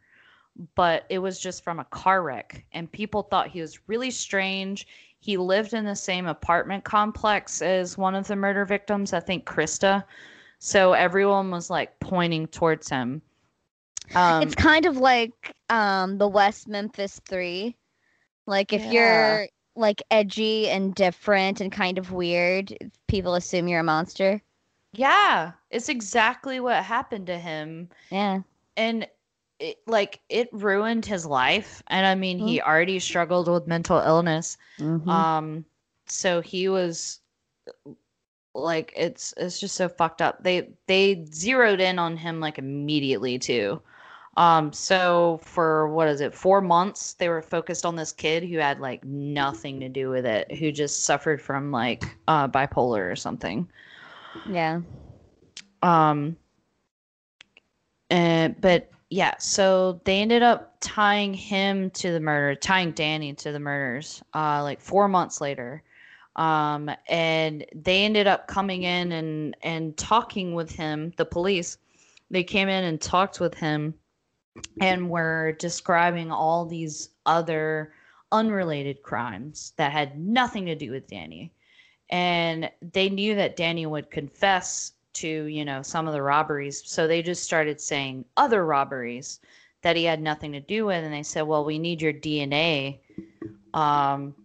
But 0.75 1.05
it 1.09 1.17
was 1.17 1.39
just 1.39 1.63
from 1.63 1.79
a 1.79 1.85
car 1.85 2.21
wreck. 2.21 2.63
And 2.71 2.91
people 2.91 3.23
thought 3.23 3.47
he 3.47 3.61
was 3.61 3.87
really 3.87 4.11
strange. 4.11 4.85
He 5.19 5.35
lived 5.35 5.73
in 5.73 5.83
the 5.83 5.95
same 5.95 6.27
apartment 6.27 6.83
complex 6.83 7.63
as 7.63 7.97
one 7.97 8.13
of 8.13 8.27
the 8.27 8.35
murder 8.35 8.63
victims, 8.63 9.13
I 9.13 9.21
think 9.21 9.45
Christa. 9.45 10.03
So 10.59 10.93
everyone 10.93 11.49
was 11.49 11.71
like 11.71 11.99
pointing 11.99 12.45
towards 12.45 12.89
him. 12.89 13.23
Um, 14.13 14.43
it's 14.43 14.53
kind 14.53 14.85
of 14.85 14.97
like 14.97 15.55
um 15.69 16.17
the 16.17 16.27
West 16.27 16.67
Memphis 16.67 17.19
Three, 17.27 17.75
Like 18.45 18.73
if 18.73 18.83
Yeah. 18.85 18.91
you're 18.91 19.47
like 19.75 20.03
edgy 20.11 20.69
and 20.69 20.93
different 20.93 21.61
and 21.61 21.71
kind 21.71 21.97
of 21.97 22.11
weird, 22.11 22.75
people 23.07 23.35
assume 23.35 23.67
you're 23.67 23.79
a 23.79 23.83
monster. 23.83 24.41
Yeah, 24.93 25.53
it's 25.71 25.89
exactly 25.89 26.59
what 26.59 26.83
happened 26.83 27.27
to 27.27 27.37
him. 27.39 27.89
Yeah. 28.11 28.41
and 28.77 29.07
it, 29.59 29.77
like 29.87 30.19
it 30.29 30.49
ruined 30.51 31.05
his 31.05 31.25
life 31.27 31.83
and 31.87 32.05
i 32.07 32.15
mean 32.15 32.39
he 32.39 32.59
already 32.59 32.99
struggled 32.99 33.47
with 33.47 33.67
mental 33.67 33.99
illness 33.99 34.57
Mhm. 34.79 35.07
um 35.07 35.65
so 36.07 36.41
he 36.41 36.67
was 36.69 37.19
like 38.55 38.93
it's 38.95 39.33
it's 39.37 39.59
just 39.59 39.75
so 39.75 39.89
fucked 39.89 40.21
up 40.21 40.43
they 40.43 40.69
they 40.87 41.25
zeroed 41.31 41.81
in 41.81 41.97
on 41.97 42.17
him 42.17 42.39
like 42.39 42.57
immediately 42.59 43.39
too 43.39 43.81
um 44.35 44.73
so 44.73 45.39
for 45.43 45.87
what 45.89 46.07
is 46.07 46.19
it 46.21 46.33
4 46.33 46.61
months 46.61 47.13
they 47.13 47.29
were 47.29 47.41
focused 47.41 47.85
on 47.85 47.95
this 47.95 48.11
kid 48.11 48.43
who 48.43 48.57
had 48.57 48.79
like 48.79 49.03
nothing 49.05 49.79
to 49.79 49.89
do 49.89 50.09
with 50.09 50.25
it 50.25 50.51
who 50.55 50.71
just 50.71 51.05
suffered 51.05 51.41
from 51.41 51.71
like 51.71 52.03
uh 52.27 52.47
bipolar 52.47 53.11
or 53.11 53.15
something. 53.15 53.67
Yeah. 54.49 54.81
um 55.83 56.35
and 58.09 58.59
but 58.59 58.89
yeah 59.09 59.35
so 59.37 60.01
they 60.05 60.19
ended 60.19 60.41
up 60.41 60.77
tying 60.79 61.33
him 61.33 61.91
to 61.91 62.11
the 62.11 62.19
murder 62.19 62.55
tying 62.55 62.91
danny 62.91 63.33
to 63.33 63.51
the 63.51 63.59
murders 63.59 64.23
uh 64.33 64.63
like 64.63 64.81
four 64.81 65.07
months 65.07 65.41
later. 65.41 65.83
Um 66.35 66.89
and 67.07 67.63
they 67.75 68.03
ended 68.03 68.25
up 68.25 68.47
coming 68.47 68.81
in 68.81 69.11
and 69.11 69.55
and 69.61 69.95
talking 69.95 70.55
with 70.55 70.71
him 70.71 71.13
the 71.17 71.25
police. 71.25 71.77
They 72.31 72.43
came 72.43 72.67
in 72.67 72.83
and 72.85 72.99
talked 72.99 73.39
with 73.39 73.53
him 73.53 73.93
and 74.81 75.09
were 75.09 75.55
describing 75.59 76.31
all 76.31 76.65
these 76.65 77.09
other 77.25 77.93
unrelated 78.31 79.01
crimes 79.03 79.73
that 79.77 79.91
had 79.91 80.19
nothing 80.19 80.65
to 80.65 80.75
do 80.75 80.91
with 80.91 81.07
danny 81.07 81.51
and 82.13 82.69
they 82.91 83.09
knew 83.09 83.33
that 83.33 83.55
Danny 83.55 83.87
would 83.87 84.11
confess 84.11 84.93
to, 85.13 85.45
you 85.45 85.65
know, 85.65 85.81
some 85.81 86.07
of 86.07 86.13
the 86.13 86.21
robberies. 86.21 86.83
So 86.85 87.07
they 87.07 87.23
just 87.23 87.43
started 87.43 87.81
saying 87.81 88.25
other 88.37 88.65
robberies 88.65 89.39
that 89.81 89.95
he 89.95 90.03
had 90.03 90.21
nothing 90.21 90.51
to 90.51 90.59
do 90.59 90.85
with. 90.85 91.03
And 91.03 91.11
they 91.11 91.23
said, 91.23 91.41
well, 91.41 91.65
we 91.65 91.79
need 91.79 92.03
your 92.03 92.13
DNA 92.13 92.99
um, 93.73 94.35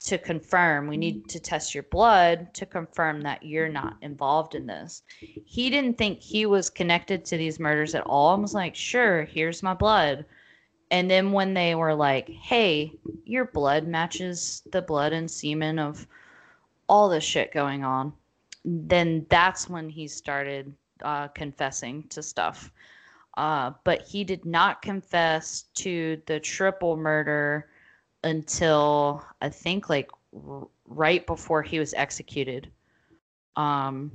to 0.00 0.18
confirm. 0.18 0.86
We 0.86 0.96
need 0.96 1.28
to 1.30 1.40
test 1.40 1.74
your 1.74 1.84
blood 1.84 2.52
to 2.54 2.66
confirm 2.66 3.22
that 3.22 3.42
you're 3.42 3.68
not 3.68 3.96
involved 4.02 4.54
in 4.54 4.66
this. 4.66 5.02
He 5.18 5.70
didn't 5.70 5.98
think 5.98 6.20
he 6.20 6.46
was 6.46 6.70
connected 6.70 7.24
to 7.24 7.36
these 7.36 7.58
murders 7.58 7.94
at 7.94 8.04
all. 8.04 8.36
I 8.36 8.40
was 8.40 8.54
like, 8.54 8.74
sure, 8.74 9.24
here's 9.24 9.62
my 9.62 9.74
blood. 9.74 10.24
And 10.90 11.10
then 11.10 11.32
when 11.32 11.54
they 11.54 11.74
were 11.74 11.94
like, 11.94 12.28
hey, 12.28 12.92
your 13.24 13.46
blood 13.46 13.86
matches 13.88 14.62
the 14.70 14.82
blood 14.82 15.12
and 15.12 15.30
semen 15.30 15.78
of 15.78 16.06
all 16.88 17.08
this 17.08 17.24
shit 17.24 17.52
going 17.52 17.82
on, 17.82 18.12
then 18.64 19.26
that's 19.28 19.68
when 19.68 19.88
he 19.88 20.06
started 20.06 20.72
uh, 21.02 21.28
confessing 21.28 22.04
to 22.08 22.22
stuff. 22.22 22.70
Uh, 23.36 23.72
but 23.84 24.02
he 24.02 24.24
did 24.24 24.44
not 24.44 24.82
confess 24.82 25.64
to 25.74 26.20
the 26.26 26.40
triple 26.40 26.96
murder 26.96 27.68
until 28.26 29.24
I 29.40 29.48
think 29.48 29.88
like 29.88 30.10
r- 30.34 30.66
right 30.86 31.26
before 31.26 31.62
he 31.62 31.78
was 31.78 31.94
executed. 31.94 32.70
Um, 33.56 34.12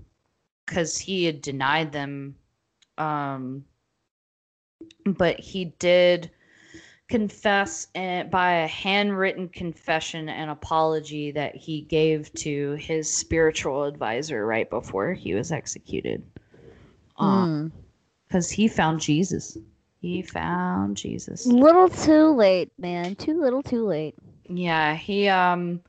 because 0.65 0.97
he 0.97 1.25
had 1.25 1.41
denied 1.41 1.91
them. 1.91 2.35
Um, 2.97 3.65
but 5.05 5.39
he 5.39 5.65
did 5.79 6.31
confess 7.09 7.87
and 7.93 8.31
by 8.31 8.53
a 8.53 8.67
handwritten 8.67 9.49
confession 9.49 10.29
and 10.29 10.49
apology 10.49 11.31
that 11.31 11.55
he 11.55 11.81
gave 11.81 12.33
to 12.33 12.71
his 12.73 13.11
spiritual 13.11 13.83
advisor 13.83 14.45
right 14.45 14.69
before 14.69 15.13
he 15.13 15.33
was 15.33 15.51
executed. 15.51 16.23
Mm. 17.19 17.71
Because 18.27 18.49
he 18.49 18.67
found 18.67 19.01
Jesus. 19.01 19.57
He 20.01 20.23
found 20.23 20.97
Jesus. 20.97 21.45
Little 21.45 21.87
too 21.87 22.33
late, 22.35 22.71
man. 22.79 23.15
Too 23.15 23.39
little, 23.39 23.61
too 23.61 23.85
late. 23.85 24.15
Yeah, 24.47 24.95
he 24.95 25.27
um 25.29 25.81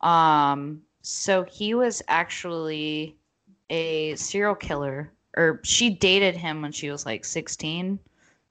Um, 0.00 0.80
so 1.02 1.42
he 1.42 1.74
was 1.74 2.00
actually 2.06 3.16
a 3.70 4.14
serial 4.14 4.54
killer, 4.54 5.12
or 5.36 5.60
she 5.64 5.90
dated 5.90 6.36
him 6.36 6.62
when 6.62 6.70
she 6.70 6.88
was 6.88 7.04
like 7.04 7.24
16 7.24 7.98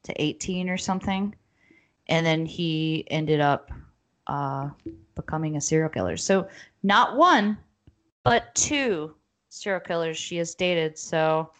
to 0.03 0.21
18 0.21 0.69
or 0.69 0.77
something. 0.77 1.33
And 2.07 2.25
then 2.25 2.45
he 2.45 3.07
ended 3.09 3.39
up 3.39 3.71
uh, 4.27 4.71
becoming 5.17 5.57
a 5.57 5.61
serial 5.61 5.89
killer. 5.89 6.15
So 6.15 6.47
not 6.83 7.17
one, 7.17 7.57
but 8.23 8.55
two 8.55 9.13
serial 9.49 9.81
killers 9.81 10.17
she 10.17 10.37
has 10.37 10.55
dated. 10.55 10.97
So 10.97 11.51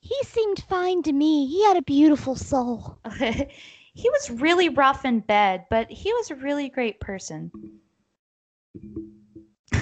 He 0.00 0.16
seemed 0.24 0.64
fine 0.68 1.02
to 1.02 1.12
me. 1.12 1.46
He 1.46 1.64
had 1.64 1.76
a 1.76 1.82
beautiful 1.82 2.36
soul. 2.36 2.98
he 3.18 4.08
was 4.10 4.30
really 4.30 4.68
rough 4.68 5.04
in 5.04 5.20
bed, 5.20 5.66
but 5.70 5.90
he 5.90 6.12
was 6.12 6.30
a 6.30 6.36
really 6.36 6.68
great 6.68 7.00
person. 7.00 7.50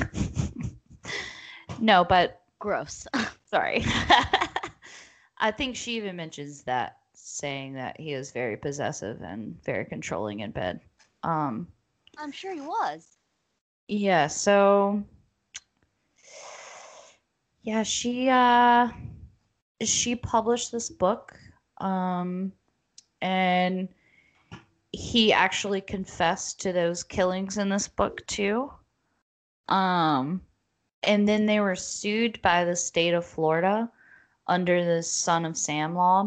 no, 1.79 2.05
but 2.05 2.41
Gross. 2.59 3.07
sorry. 3.45 3.85
I 5.39 5.51
think 5.51 5.77
she 5.77 5.97
even 5.97 6.17
mentions 6.17 6.63
that, 6.65 6.97
saying 7.15 7.75
that 7.75 8.01
he 8.01 8.13
is 8.13 8.33
very 8.33 8.57
possessive 8.57 9.21
and 9.23 9.63
very 9.63 9.85
controlling 9.85 10.41
in 10.41 10.51
bed. 10.51 10.81
Um, 11.23 11.69
I'm 12.19 12.33
sure 12.33 12.55
he 12.55 12.61
was. 12.61 13.16
Yeah, 13.89 14.27
so 14.27 15.05
yeah, 17.63 17.83
she 17.83 18.29
uh 18.29 18.89
she 19.83 20.17
published 20.17 20.73
this 20.73 20.91
book 20.91 21.35
um 21.79 22.53
and 23.21 23.89
he 24.93 25.33
actually 25.33 25.81
confessed 25.81 26.61
to 26.61 26.73
those 26.73 27.05
killings 27.05 27.59
in 27.59 27.69
this 27.69 27.87
book 27.89 28.27
too. 28.27 28.73
Um 29.69 30.43
and 31.03 31.29
then 31.29 31.47
they 31.47 31.61
were 31.61 31.77
sued 31.77 32.41
by 32.43 32.65
the 32.65 32.75
state 32.75 33.15
of 33.15 33.25
Florida 33.25 33.91
under 34.49 34.85
the 34.85 35.03
son 35.03 35.45
of 35.45 35.57
Sam 35.57 35.95
law. 35.95 36.27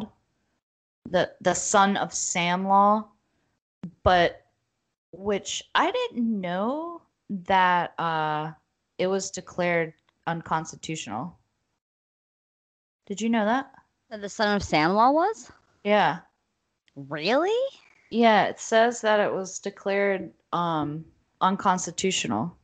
The 1.10 1.32
the 1.42 1.56
son 1.56 1.98
of 1.98 2.14
Sam 2.14 2.66
law, 2.68 3.08
but 4.04 4.46
which 5.12 5.64
I 5.76 5.92
didn't 5.92 6.40
know 6.40 6.89
that 7.30 8.00
uh 8.00 8.52
it 8.98 9.08
was 9.08 9.32
declared 9.32 9.94
unconstitutional. 10.28 11.38
Did 13.06 13.22
you 13.22 13.30
know 13.30 13.46
that? 13.46 13.72
That 14.10 14.22
the 14.22 14.30
son 14.30 14.56
of 14.56 14.64
Sam 14.64 14.94
Law 14.94 15.12
was? 15.12 15.52
Yeah. 15.84 16.20
Really? 16.96 17.56
Yeah, 18.10 18.46
it 18.46 18.60
says 18.60 19.02
that 19.02 19.20
it 19.20 19.34
was 19.34 19.60
declared 19.60 20.32
um 20.52 21.06
unconstitutional. 21.42 22.56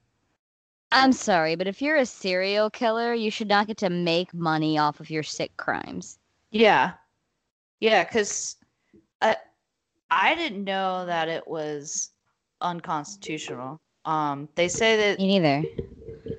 I'm 0.91 1.11
sorry, 1.11 1.55
but 1.55 1.67
if 1.67 1.81
you're 1.81 1.97
a 1.97 2.05
serial 2.05 2.69
killer, 2.69 3.13
you 3.13 3.29
should 3.29 3.49
not 3.49 3.67
get 3.67 3.77
to 3.77 3.89
make 3.89 4.33
money 4.33 4.77
off 4.77 4.99
of 4.99 5.09
your 5.09 5.23
sick 5.23 5.55
crimes. 5.57 6.19
Yeah. 6.51 6.93
Yeah, 7.79 8.03
cuz 8.05 8.55
I 9.21 9.37
I 10.09 10.35
didn't 10.35 10.63
know 10.63 11.05
that 11.05 11.27
it 11.27 11.47
was 11.47 12.11
unconstitutional. 12.61 13.81
Um 14.05 14.49
they 14.55 14.67
say 14.67 14.95
that 14.97 15.19
Me 15.19 15.39
neither. 15.39 15.67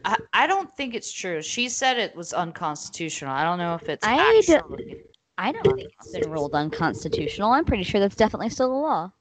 I, 0.04 0.16
I 0.32 0.46
don't 0.46 0.74
think 0.76 0.94
it's 0.94 1.12
true. 1.12 1.42
She 1.42 1.68
said 1.68 1.98
it 1.98 2.14
was 2.14 2.32
unconstitutional. 2.32 3.32
I 3.32 3.44
don't 3.44 3.58
know 3.58 3.74
if 3.74 3.88
it's 3.88 4.06
I 4.06 4.14
actually 4.38 5.04
I 5.38 5.52
don't 5.52 5.76
think 5.76 5.90
it's 5.98 6.12
been 6.12 6.30
ruled 6.30 6.54
unconstitutional. 6.54 7.50
I'm 7.50 7.64
pretty 7.64 7.82
sure 7.82 8.00
that's 8.00 8.16
definitely 8.16 8.50
still 8.50 8.68
the 8.68 8.74
law. 8.74 9.12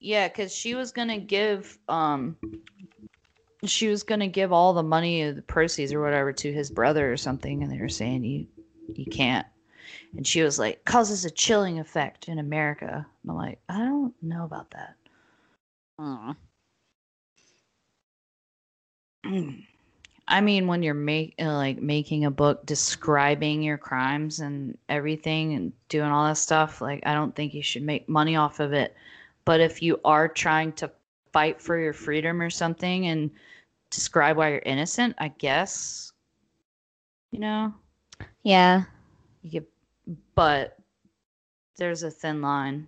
Yeah, 0.00 0.28
because 0.28 0.54
she 0.54 0.74
was 0.74 0.92
gonna 0.92 1.18
give 1.18 1.78
um 1.88 2.36
she 3.64 3.88
was 3.88 4.02
gonna 4.02 4.28
give 4.28 4.52
all 4.52 4.72
the 4.72 4.82
money 4.82 5.22
of 5.22 5.36
the 5.36 5.42
proceeds 5.42 5.92
or 5.92 6.00
whatever 6.00 6.32
to 6.32 6.52
his 6.52 6.70
brother 6.70 7.12
or 7.12 7.16
something, 7.16 7.62
and 7.62 7.72
they 7.72 7.80
were 7.80 7.88
saying 7.88 8.24
you 8.24 8.46
you 8.94 9.06
can't. 9.06 9.46
And 10.16 10.26
she 10.26 10.42
was 10.42 10.58
like, 10.58 10.84
causes 10.84 11.24
a 11.24 11.30
chilling 11.30 11.78
effect 11.78 12.28
in 12.28 12.38
America. 12.38 13.06
And 13.22 13.30
I'm 13.30 13.36
like, 13.36 13.58
I 13.68 13.78
don't 13.78 14.14
know 14.22 14.44
about 14.44 14.70
that. 14.70 14.94
Hmm. 15.98 16.32
I 20.28 20.40
mean, 20.40 20.66
when 20.66 20.82
you're 20.82 20.94
make 20.94 21.34
uh, 21.40 21.54
like 21.54 21.80
making 21.80 22.24
a 22.24 22.30
book 22.30 22.66
describing 22.66 23.62
your 23.62 23.78
crimes 23.78 24.40
and 24.40 24.76
everything 24.88 25.54
and 25.54 25.72
doing 25.88 26.10
all 26.10 26.26
that 26.26 26.36
stuff, 26.36 26.80
like 26.80 27.02
I 27.06 27.14
don't 27.14 27.34
think 27.34 27.54
you 27.54 27.62
should 27.62 27.82
make 27.82 28.08
money 28.08 28.36
off 28.36 28.58
of 28.58 28.72
it. 28.72 28.94
But 29.44 29.60
if 29.60 29.82
you 29.82 30.00
are 30.04 30.26
trying 30.26 30.72
to 30.74 30.90
fight 31.32 31.60
for 31.60 31.78
your 31.78 31.92
freedom 31.92 32.42
or 32.42 32.50
something 32.50 33.06
and 33.06 33.30
describe 33.90 34.36
why 34.36 34.50
you're 34.50 34.62
innocent, 34.66 35.14
I 35.18 35.28
guess, 35.28 36.12
you 37.30 37.38
know, 37.38 37.72
Yeah. 38.42 38.84
you 39.42 39.50
get. 39.50 39.68
But 40.34 40.76
there's 41.76 42.02
a 42.02 42.10
thin 42.10 42.42
line 42.42 42.86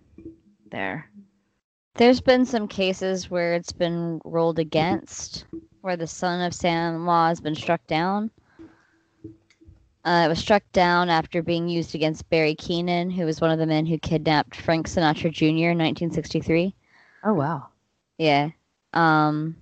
there. 0.71 1.09
There's 1.95 2.21
been 2.21 2.45
some 2.45 2.67
cases 2.67 3.29
where 3.29 3.53
it's 3.53 3.71
been 3.71 4.21
ruled 4.25 4.59
against, 4.59 5.45
where 5.81 5.97
the 5.97 6.07
son 6.07 6.41
of 6.41 6.53
Sam 6.53 7.05
Law 7.05 7.27
has 7.27 7.39
been 7.39 7.55
struck 7.55 7.85
down. 7.87 8.31
Uh, 10.05 10.23
it 10.25 10.29
was 10.29 10.39
struck 10.39 10.63
down 10.71 11.09
after 11.09 11.43
being 11.43 11.67
used 11.67 11.93
against 11.93 12.29
Barry 12.29 12.55
Keenan, 12.55 13.09
who 13.09 13.25
was 13.25 13.41
one 13.41 13.51
of 13.51 13.59
the 13.59 13.67
men 13.67 13.85
who 13.85 13.97
kidnapped 13.97 14.55
Frank 14.55 14.87
Sinatra 14.87 15.31
Jr. 15.31 15.45
in 15.45 15.77
1963. 15.77 16.73
Oh 17.23 17.33
wow. 17.33 17.67
Yeah. 18.17 18.49
Um, 18.93 19.55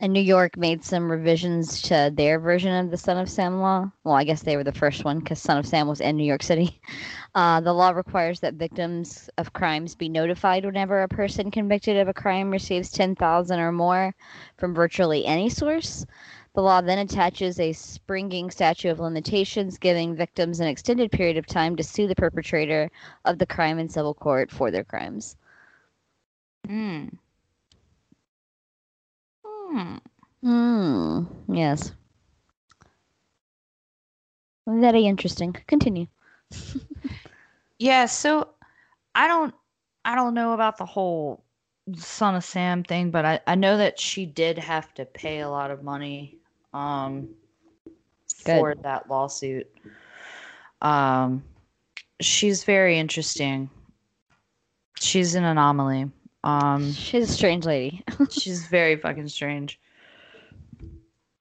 and 0.00 0.12
New 0.12 0.20
York 0.20 0.56
made 0.56 0.84
some 0.84 1.10
revisions 1.10 1.82
to 1.82 2.12
their 2.14 2.38
version 2.38 2.74
of 2.74 2.90
the 2.90 2.96
Son 2.96 3.18
of 3.18 3.28
Sam 3.28 3.60
law. 3.60 3.90
Well, 4.04 4.14
I 4.14 4.24
guess 4.24 4.42
they 4.42 4.56
were 4.56 4.64
the 4.64 4.72
first 4.72 5.04
one 5.04 5.18
because 5.18 5.40
Son 5.40 5.58
of 5.58 5.66
Sam 5.66 5.88
was 5.88 6.00
in 6.00 6.16
New 6.16 6.24
York 6.24 6.42
City. 6.42 6.80
Uh, 7.34 7.60
the 7.60 7.74
law 7.74 7.90
requires 7.90 8.40
that 8.40 8.54
victims 8.54 9.28
of 9.36 9.52
crimes 9.52 9.94
be 9.94 10.08
notified 10.08 10.64
whenever 10.64 11.02
a 11.02 11.08
person 11.08 11.50
convicted 11.50 11.98
of 11.98 12.08
a 12.08 12.14
crime 12.14 12.50
receives 12.50 12.90
10,000 12.90 13.60
or 13.60 13.72
more 13.72 14.14
from 14.56 14.72
virtually 14.72 15.26
any 15.26 15.50
source. 15.50 16.06
The 16.54 16.62
law 16.62 16.80
then 16.80 16.98
attaches 16.98 17.60
a 17.60 17.74
springing 17.74 18.50
statute 18.50 18.88
of 18.88 19.00
limitations, 19.00 19.76
giving 19.76 20.16
victims 20.16 20.58
an 20.58 20.68
extended 20.68 21.12
period 21.12 21.36
of 21.36 21.44
time 21.44 21.76
to 21.76 21.84
sue 21.84 22.06
the 22.06 22.14
perpetrator 22.14 22.90
of 23.26 23.38
the 23.38 23.44
crime 23.44 23.78
in 23.78 23.90
civil 23.90 24.14
court 24.14 24.50
for 24.50 24.70
their 24.70 24.84
crimes. 24.84 25.36
Hmm. 26.66 27.08
Hmm. 30.42 31.24
Yes. 31.48 31.92
Very 34.66 35.04
interesting. 35.06 35.56
Continue. 35.66 36.06
Yeah, 37.78 38.06
so 38.06 38.48
I 39.14 39.28
don't 39.28 39.54
I 40.04 40.14
don't 40.14 40.32
know 40.32 40.54
about 40.54 40.78
the 40.78 40.86
whole 40.86 41.44
Son 41.94 42.34
of 42.34 42.42
Sam 42.42 42.82
thing, 42.82 43.10
but 43.10 43.24
I, 43.26 43.40
I 43.46 43.54
know 43.54 43.76
that 43.76 44.00
she 44.00 44.24
did 44.24 44.58
have 44.58 44.94
to 44.94 45.04
pay 45.04 45.40
a 45.40 45.48
lot 45.50 45.70
of 45.70 45.82
money 45.82 46.38
um 46.72 47.28
Good. 48.44 48.52
for 48.56 48.74
that 48.82 49.10
lawsuit. 49.10 49.70
Um 50.80 51.44
she's 52.20 52.64
very 52.64 52.98
interesting. 52.98 53.68
She's 54.98 55.34
an 55.34 55.44
anomaly. 55.44 56.10
Um 56.46 56.92
She's 56.92 57.28
a 57.28 57.32
strange 57.32 57.64
lady. 57.64 58.04
she's 58.30 58.66
very 58.68 58.96
fucking 58.96 59.28
strange. 59.28 59.80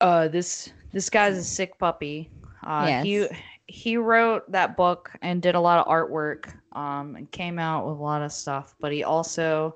Uh 0.01 0.27
this 0.27 0.71
this 0.91 1.09
guy's 1.09 1.37
a 1.37 1.43
sick 1.43 1.77
puppy. 1.77 2.29
Uh 2.63 3.03
he 3.03 3.27
he 3.67 3.97
wrote 3.97 4.51
that 4.51 4.75
book 4.75 5.11
and 5.21 5.41
did 5.41 5.55
a 5.55 5.59
lot 5.59 5.79
of 5.79 5.85
artwork 5.85 6.51
um 6.75 7.15
and 7.15 7.29
came 7.31 7.59
out 7.59 7.87
with 7.87 7.97
a 7.97 8.01
lot 8.01 8.23
of 8.23 8.31
stuff, 8.31 8.75
but 8.79 8.91
he 8.91 9.03
also 9.03 9.75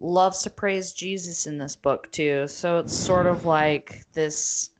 loves 0.00 0.42
to 0.42 0.50
praise 0.50 0.92
Jesus 0.92 1.46
in 1.46 1.58
this 1.58 1.74
book 1.74 2.10
too. 2.12 2.46
So 2.46 2.78
it's 2.78 2.96
sort 2.96 3.26
of 3.26 3.44
like 3.44 4.04
this 4.12 4.70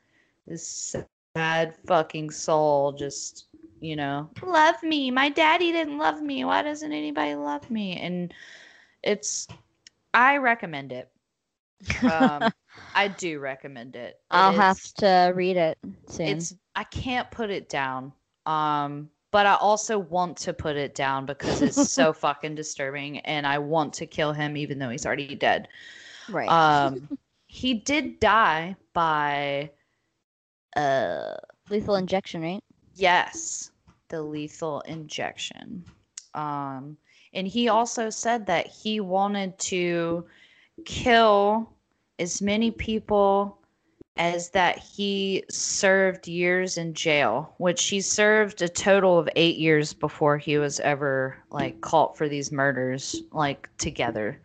this 0.47 0.95
sad 1.37 1.75
fucking 1.87 2.31
soul 2.31 2.93
just 2.93 3.47
you 3.81 3.97
know, 3.97 4.31
love 4.45 4.81
me. 4.85 5.11
My 5.11 5.29
daddy 5.29 5.73
didn't 5.73 5.99
love 5.99 6.23
me. 6.23 6.45
Why 6.45 6.63
doesn't 6.63 6.93
anybody 6.93 7.35
love 7.35 7.69
me? 7.69 7.99
And 7.99 8.33
it's 9.03 9.49
I 10.15 10.37
recommend 10.39 10.93
it. 10.93 11.11
Um, 12.05 12.53
I 12.95 13.09
do 13.09 13.39
recommend 13.39 13.97
it. 13.97 14.19
I'll 14.31 14.53
have 14.53 14.81
to 14.95 15.33
read 15.35 15.57
it 15.57 15.79
soon. 16.09 16.29
It's 16.29 16.55
I 16.75 16.85
can't 16.85 17.31
put 17.31 17.51
it 17.51 17.69
down. 17.69 18.13
Um, 18.47 19.11
but 19.31 19.47
I 19.47 19.55
also 19.55 19.99
want 19.99 20.37
to 20.39 20.53
put 20.53 20.77
it 20.77 20.95
down 20.95 21.25
because 21.27 21.63
it's 21.63 21.91
so 21.91 22.13
fucking 22.13 22.55
disturbing, 22.55 23.19
and 23.21 23.47
I 23.47 23.59
want 23.59 23.95
to 23.95 24.07
kill 24.07 24.33
him 24.33 24.57
even 24.57 24.79
though 24.79 24.91
he's 24.91 25.07
already 25.07 25.35
dead. 25.35 25.69
right. 26.29 26.49
Um, 26.49 27.09
he 27.47 27.75
did 27.75 28.21
die 28.21 28.77
by, 28.93 29.71
uh, 30.77 31.35
Lethal 31.71 31.97
injection, 31.97 32.43
right? 32.43 32.63
yes, 32.95 33.71
the 34.09 34.23
lethal 34.23 34.81
injection. 34.83 35.85
Um, 36.35 36.97
and 37.35 37.47
he 37.47 37.69
also 37.69 38.11
said 38.11 38.47
that 38.47 38.67
he 38.67 39.01
wanted 39.01 39.59
to 39.59 40.25
kill 40.85 41.73
as 42.19 42.43
many 42.43 42.71
people 42.71 43.59
as 44.17 44.51
that 44.51 44.79
he 44.79 45.43
served 45.49 46.29
years 46.29 46.77
in 46.77 46.93
jail, 46.93 47.55
which 47.57 47.85
he 47.85 48.01
served 48.01 48.61
a 48.61 48.69
total 48.69 49.19
of 49.19 49.29
eight 49.37 49.57
years 49.57 49.95
before 49.95 50.37
he 50.37 50.59
was 50.59 50.81
ever 50.81 51.39
like 51.51 51.81
caught 51.81 52.17
for 52.17 52.29
these 52.29 52.53
murders, 52.53 53.23
like 53.33 53.69
together. 53.79 54.39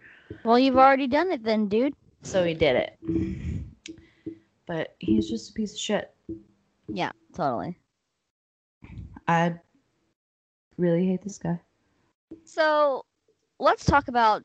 Well, 0.43 0.57
you've 0.57 0.77
already 0.77 1.07
done 1.07 1.31
it 1.31 1.43
then, 1.43 1.67
dude. 1.67 1.93
So 2.21 2.45
he 2.45 2.53
did 2.53 2.75
it. 2.75 3.65
But 4.65 4.95
he's 4.99 5.29
just 5.29 5.51
a 5.51 5.53
piece 5.53 5.73
of 5.73 5.79
shit. 5.79 6.13
Yeah, 6.87 7.11
totally. 7.33 7.77
I 9.27 9.55
really 10.77 11.05
hate 11.05 11.23
this 11.23 11.37
guy. 11.37 11.59
So, 12.45 13.05
let's 13.59 13.85
talk 13.85 14.07
about 14.07 14.43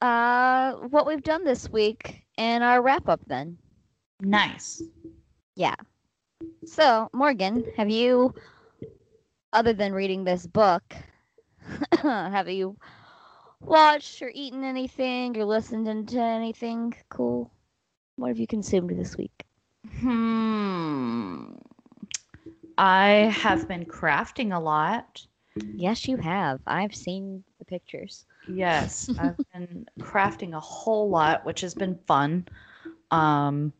uh 0.00 0.74
what 0.90 1.06
we've 1.06 1.22
done 1.22 1.44
this 1.44 1.70
week 1.70 2.24
and 2.38 2.64
our 2.64 2.82
wrap 2.82 3.08
up 3.08 3.20
then. 3.26 3.58
Nice. 4.20 4.82
Yeah. 5.56 5.74
So, 6.64 7.08
Morgan, 7.12 7.64
have 7.76 7.90
you, 7.90 8.34
other 9.52 9.72
than 9.72 9.92
reading 9.92 10.24
this 10.24 10.46
book, 10.46 10.82
have 12.02 12.48
you 12.48 12.76
watched 13.60 14.22
or 14.22 14.30
eaten 14.34 14.64
anything 14.64 15.36
or 15.36 15.44
listened 15.44 15.88
into 15.88 16.20
anything 16.20 16.94
cool 17.08 17.50
What 18.16 18.28
have 18.28 18.38
you 18.38 18.46
consumed 18.46 18.90
this 18.98 19.16
week? 19.16 19.44
Hmm. 20.00 21.54
I 22.78 23.08
have 23.34 23.68
been 23.68 23.84
crafting 23.84 24.54
a 24.54 24.60
lot. 24.60 25.26
Yes, 25.74 26.08
you 26.08 26.16
have. 26.16 26.60
I've 26.66 26.94
seen 26.94 27.44
the 27.58 27.64
pictures. 27.64 28.26
Yes, 28.48 29.10
I've 29.18 29.36
been 29.52 29.86
crafting 30.00 30.54
a 30.54 30.60
whole 30.60 31.08
lot, 31.08 31.44
which 31.44 31.60
has 31.60 31.74
been 31.74 31.98
fun. 32.06 32.46
Um, 33.10 33.72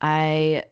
I 0.00 0.64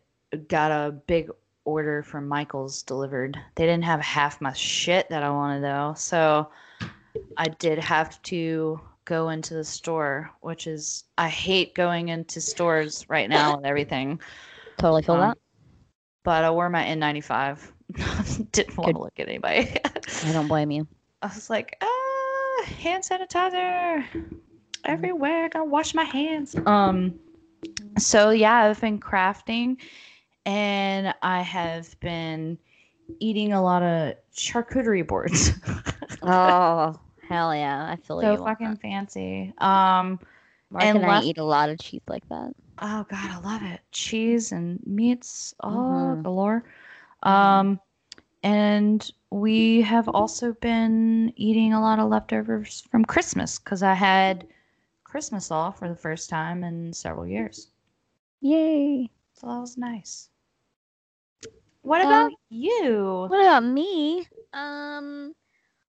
got 0.47 0.71
a 0.71 0.91
big 0.91 1.29
order 1.65 2.01
from 2.01 2.27
Michaels 2.27 2.83
delivered. 2.83 3.37
They 3.55 3.65
didn't 3.65 3.83
have 3.83 4.01
half 4.01 4.41
my 4.41 4.53
shit 4.53 5.09
that 5.09 5.23
I 5.23 5.29
wanted 5.29 5.63
though, 5.63 5.93
so 5.95 6.49
I 7.37 7.49
did 7.49 7.77
have 7.79 8.21
to 8.23 8.79
go 9.05 9.29
into 9.29 9.53
the 9.53 9.63
store, 9.63 10.31
which 10.41 10.67
is 10.67 11.05
I 11.17 11.29
hate 11.29 11.75
going 11.75 12.09
into 12.09 12.41
stores 12.41 13.05
right 13.09 13.29
now 13.29 13.55
with 13.57 13.65
everything. 13.65 14.19
Totally 14.77 15.03
feel 15.03 15.15
Um, 15.15 15.21
that. 15.21 15.37
But 16.23 16.43
I 16.43 16.51
wore 16.51 16.69
my 16.69 16.83
N95. 16.83 17.71
Didn't 18.51 18.77
want 18.77 18.95
to 18.95 19.01
look 19.01 19.19
at 19.19 19.27
anybody. 19.29 19.69
I 20.25 20.31
don't 20.31 20.47
blame 20.47 20.71
you. 20.71 20.87
I 21.21 21.27
was 21.27 21.49
like, 21.49 21.77
ah, 21.81 22.65
hand 22.79 23.03
sanitizer 23.03 24.05
everywhere. 24.85 25.45
I 25.45 25.47
gotta 25.49 25.65
wash 25.65 25.93
my 25.93 26.03
hands. 26.03 26.55
Um, 26.65 27.13
so 27.97 28.29
yeah, 28.31 28.65
I've 28.65 28.79
been 28.81 28.99
crafting, 28.99 29.77
and 30.45 31.13
I 31.21 31.41
have 31.41 31.99
been 31.99 32.57
eating 33.19 33.53
a 33.53 33.61
lot 33.63 33.83
of 33.83 34.15
charcuterie 34.35 35.07
boards. 35.07 35.51
Oh, 36.23 36.99
hell 37.27 37.55
yeah. 37.55 37.85
I 37.91 37.95
feel 37.97 38.19
so 38.21 38.43
fucking 38.43 38.77
fancy. 38.77 39.53
Um, 39.59 40.19
Mark 40.71 40.83
and 40.85 40.97
and, 40.97 41.05
I 41.05 41.15
left- 41.15 41.25
eat 41.25 41.37
a 41.37 41.43
lot 41.43 41.69
of 41.69 41.79
cheese 41.79 42.01
like 42.07 42.27
that. 42.29 42.53
oh 42.81 43.05
god, 43.09 43.31
I 43.31 43.39
love 43.39 43.61
it. 43.63 43.79
Cheese 43.91 44.51
and 44.51 44.79
meats, 44.85 45.53
oh 45.63 45.69
Mhm. 46.17 46.23
galore. 46.23 46.63
Um, 47.27 47.79
and 48.43 49.09
we 49.31 49.81
have 49.81 50.07
also 50.09 50.53
been 50.53 51.33
eating 51.35 51.73
a 51.73 51.81
lot 51.81 51.99
of 51.99 52.09
leftovers 52.09 52.81
from 52.91 53.05
Christmas 53.05 53.59
because 53.59 53.83
I 53.83 53.93
had 53.93 54.47
Christmas 55.03 55.51
off 55.51 55.79
for 55.79 55.89
the 55.89 55.95
first 55.95 56.29
time 56.29 56.63
in 56.63 56.93
several 56.93 57.27
years. 57.27 57.71
Yay. 58.41 59.09
So 59.33 59.47
that 59.47 59.59
was 59.59 59.77
nice. 59.77 60.29
What 61.81 62.01
Um, 62.03 62.29
about 62.29 62.31
you? 62.49 63.29
What 63.29 63.41
about 63.41 63.63
me? 63.63 64.27
Um, 64.53 65.35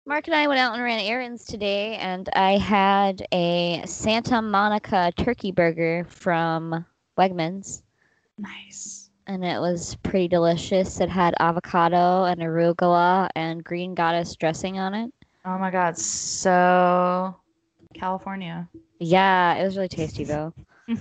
Mark 0.06 0.26
and 0.28 0.36
I 0.36 0.46
went 0.48 0.60
out 0.60 0.74
and 0.74 0.82
ran 0.82 1.00
errands 1.00 1.44
today, 1.44 1.96
and 1.96 2.28
I 2.34 2.58
had 2.58 3.26
a 3.32 3.82
Santa 3.86 4.42
Monica 4.42 5.12
turkey 5.16 5.52
burger 5.52 6.04
from 6.08 6.84
Wegmans, 7.18 7.82
Nice. 8.38 9.05
And 9.26 9.44
it 9.44 9.60
was 9.60 9.96
pretty 10.02 10.28
delicious. 10.28 11.00
It 11.00 11.08
had 11.08 11.34
avocado 11.40 12.24
and 12.24 12.40
arugula 12.40 13.28
and 13.34 13.62
green 13.62 13.94
goddess 13.94 14.36
dressing 14.36 14.78
on 14.78 14.94
it. 14.94 15.12
Oh 15.44 15.58
my 15.58 15.70
god, 15.70 15.96
so 15.98 17.36
California. 17.94 18.68
Yeah, 18.98 19.54
it 19.54 19.64
was 19.64 19.76
really 19.76 19.88
tasty 19.88 20.24
though. 20.24 20.52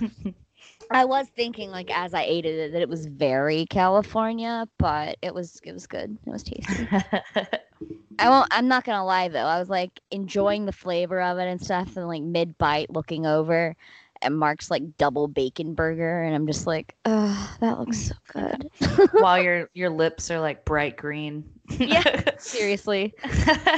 I 0.90 1.04
was 1.04 1.26
thinking, 1.34 1.70
like, 1.70 1.90
as 1.90 2.14
I 2.14 2.22
ate 2.22 2.46
it, 2.46 2.72
that 2.72 2.80
it 2.80 2.88
was 2.88 3.06
very 3.06 3.66
California, 3.66 4.68
but 4.78 5.16
it 5.22 5.34
was 5.34 5.60
it 5.64 5.72
was 5.72 5.86
good. 5.86 6.16
It 6.26 6.30
was 6.30 6.42
tasty. 6.42 6.88
I 8.18 8.30
won't. 8.30 8.48
I'm 8.50 8.68
not 8.68 8.84
gonna 8.84 9.04
lie 9.04 9.28
though. 9.28 9.38
I 9.44 9.58
was 9.58 9.68
like 9.68 10.00
enjoying 10.10 10.64
the 10.64 10.72
flavor 10.72 11.20
of 11.20 11.38
it 11.38 11.48
and 11.48 11.60
stuff, 11.60 11.96
and 11.96 12.06
like 12.06 12.22
mid 12.22 12.56
bite, 12.56 12.90
looking 12.90 13.26
over 13.26 13.74
at 14.22 14.32
Mark's 14.32 14.70
like 14.70 14.96
double 14.96 15.28
bacon 15.28 15.74
burger, 15.74 16.22
and 16.22 16.34
I'm 16.34 16.46
just 16.46 16.66
like, 16.66 16.94
oh, 17.04 17.56
that 17.60 17.78
looks 17.78 18.08
so 18.08 18.14
good. 18.32 18.70
While 19.12 19.42
your 19.42 19.70
your 19.74 19.90
lips 19.90 20.30
are 20.30 20.40
like 20.40 20.64
bright 20.64 20.96
green. 20.96 21.44
Yeah. 21.70 22.22
Seriously. 22.38 23.14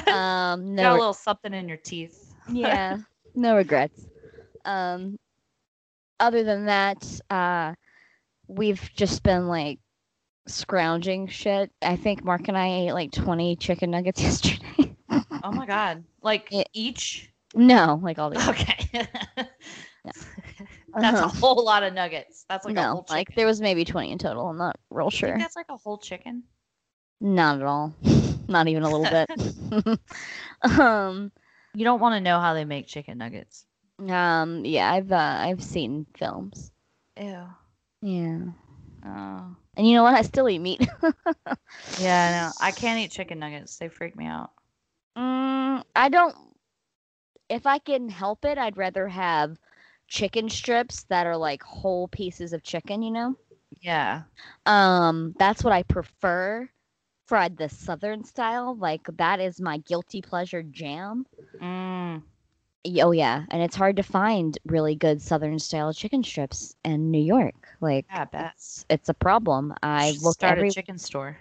Um, 0.06 0.74
no. 0.74 0.82
Got 0.82 0.90
a 0.92 0.98
little 0.98 1.12
something 1.12 1.52
in 1.54 1.68
your 1.68 1.78
teeth. 1.78 2.34
yeah. 2.50 2.98
No 3.34 3.54
regrets. 3.56 4.04
Um, 4.64 5.16
other 6.18 6.42
than 6.42 6.66
that, 6.66 7.20
uh, 7.30 7.74
we've 8.48 8.90
just 8.96 9.22
been 9.22 9.46
like 9.46 9.78
scrounging 10.48 11.28
shit. 11.28 11.70
I 11.80 11.94
think 11.94 12.24
Mark 12.24 12.48
and 12.48 12.58
I 12.58 12.66
ate 12.68 12.92
like 12.92 13.12
20 13.12 13.54
chicken 13.56 13.92
nuggets 13.92 14.20
yesterday. 14.22 14.96
Oh 15.44 15.52
my 15.52 15.66
god. 15.66 16.02
Like 16.20 16.48
Yeah. 16.50 16.64
each? 16.72 17.30
no, 17.54 18.00
like 18.02 18.18
all 18.18 18.30
the 18.30 18.48
Okay. 18.48 19.06
That's 21.00 21.20
Uh-huh. 21.20 21.24
a 21.24 21.28
whole 21.28 21.64
lot 21.64 21.82
of 21.82 21.92
nuggets. 21.94 22.44
That's 22.48 22.64
like 22.64 22.76
a 22.76 22.82
no, 22.82 22.90
whole 22.92 23.02
chicken. 23.04 23.16
like 23.16 23.34
there 23.34 23.46
was 23.46 23.60
maybe 23.60 23.84
20 23.84 24.10
in 24.12 24.18
total. 24.18 24.48
I'm 24.48 24.56
not 24.58 24.76
real 24.90 25.10
sure. 25.10 25.36
that's 25.38 25.56
like 25.56 25.66
a 25.68 25.76
whole 25.76 25.98
chicken. 25.98 26.44
Not 27.20 27.60
at 27.60 27.66
all. 27.66 27.94
Not 28.48 28.68
even 28.68 28.82
a 28.82 28.88
little 28.90 29.04
bit. 29.06 30.00
um, 30.80 31.30
You 31.74 31.84
don't 31.84 32.00
want 32.00 32.14
to 32.14 32.20
know 32.20 32.40
how 32.40 32.54
they 32.54 32.64
make 32.64 32.86
chicken 32.86 33.18
nuggets. 33.18 33.66
um, 34.08 34.64
yeah, 34.64 34.90
I've 34.92 35.12
uh, 35.12 35.16
I've 35.16 35.62
seen 35.62 36.06
films. 36.16 36.70
Ew. 37.20 37.46
Yeah, 38.00 38.38
Oh. 39.04 39.56
and 39.76 39.86
you 39.86 39.94
know 39.94 40.02
what? 40.04 40.14
I 40.14 40.22
still 40.22 40.48
eat 40.48 40.60
meat. 40.60 40.86
Yeah, 42.00 42.26
I 42.26 42.30
know. 42.30 42.52
I 42.60 42.70
can't 42.70 42.98
eat 43.00 43.10
chicken 43.10 43.38
nuggets. 43.40 43.76
They 43.76 43.88
freak 43.88 44.16
me 44.16 44.24
out. 44.26 44.50
Mm, 45.16 45.82
I 45.96 46.08
don't. 46.08 46.34
If 47.48 47.66
I 47.66 47.78
can 47.78 48.08
help 48.08 48.44
it, 48.44 48.56
I'd 48.58 48.76
rather 48.76 49.08
have 49.08 49.58
chicken 50.08 50.48
strips 50.48 51.04
that 51.04 51.26
are 51.26 51.36
like 51.36 51.62
whole 51.62 52.08
pieces 52.08 52.52
of 52.52 52.62
chicken. 52.62 53.02
You 53.02 53.12
know. 53.12 53.36
Yeah. 53.80 54.22
Um, 54.66 55.34
that's 55.38 55.62
what 55.64 55.72
I 55.72 55.82
prefer. 55.82 56.68
Fried 57.26 57.58
the 57.58 57.68
southern 57.68 58.24
style, 58.24 58.74
like 58.76 59.02
that 59.18 59.40
is 59.40 59.60
my 59.60 59.78
guilty 59.78 60.22
pleasure 60.22 60.62
jam. 60.62 61.26
Mm. 61.60 62.22
Oh 63.02 63.12
yeah, 63.12 63.44
and 63.50 63.62
it's 63.62 63.76
hard 63.76 63.96
to 63.96 64.02
find 64.02 64.56
really 64.64 64.94
good 64.94 65.20
southern 65.20 65.58
style 65.58 65.92
chicken 65.92 66.24
strips 66.24 66.74
in 66.84 67.10
New 67.10 67.22
York. 67.22 67.68
Like 67.80 68.06
Yeah, 68.08 68.26
it's, 68.32 68.86
it's 68.88 69.08
a 69.08 69.14
problem. 69.14 69.74
I 69.82 70.12
look 70.22 70.34
start 70.34 70.58
every. 70.58 70.68
a 70.68 70.72
chicken 70.72 70.98
store. 70.98 71.38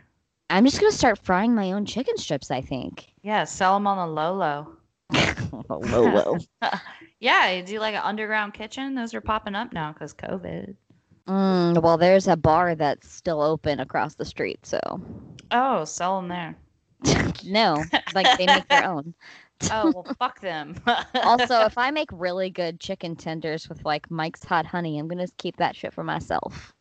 I'm 0.49 0.65
just 0.65 0.79
gonna 0.79 0.91
start 0.91 1.19
frying 1.19 1.55
my 1.55 1.71
own 1.71 1.85
chicken 1.85 2.17
strips. 2.17 2.51
I 2.51 2.61
think. 2.61 3.13
Yeah, 3.21 3.45
sell 3.45 3.75
them 3.75 3.87
on 3.87 3.97
the 3.97 4.13
low 4.13 4.33
low. 4.35 4.77
low. 5.69 6.37
yeah, 7.19 7.51
you 7.51 7.63
do 7.63 7.79
like 7.79 7.95
an 7.95 8.01
underground 8.03 8.53
kitchen. 8.53 8.95
Those 8.95 9.13
are 9.13 9.21
popping 9.21 9.55
up 9.55 9.73
now 9.73 9.93
because 9.93 10.13
COVID. 10.13 10.75
Mm, 11.27 11.81
well, 11.81 11.97
there's 11.97 12.27
a 12.27 12.37
bar 12.37 12.75
that's 12.75 13.09
still 13.09 13.41
open 13.41 13.79
across 13.79 14.15
the 14.15 14.25
street, 14.25 14.65
so 14.65 14.79
Oh, 15.51 15.85
sell 15.85 16.17
them 16.21 16.29
there. 16.29 16.55
no, 17.43 17.89
like 18.13 18.31
they 18.37 18.47
make 18.47 18.67
their 18.67 18.83
own. 18.83 19.13
Oh, 19.69 19.89
well, 19.89 20.07
fuck 20.19 20.39
them. 20.41 20.75
Also, 21.23 21.65
if 21.65 21.77
I 21.77 21.91
make 21.91 22.09
really 22.11 22.49
good 22.49 22.79
chicken 22.79 23.15
tenders 23.15 23.67
with 23.69 23.83
like 23.85 24.09
Mike's 24.11 24.43
Hot 24.45 24.65
Honey, 24.65 24.99
I'm 24.99 25.07
gonna 25.07 25.27
keep 25.37 25.57
that 25.57 25.75
shit 25.75 25.93
for 25.93 26.03
myself. 26.03 26.73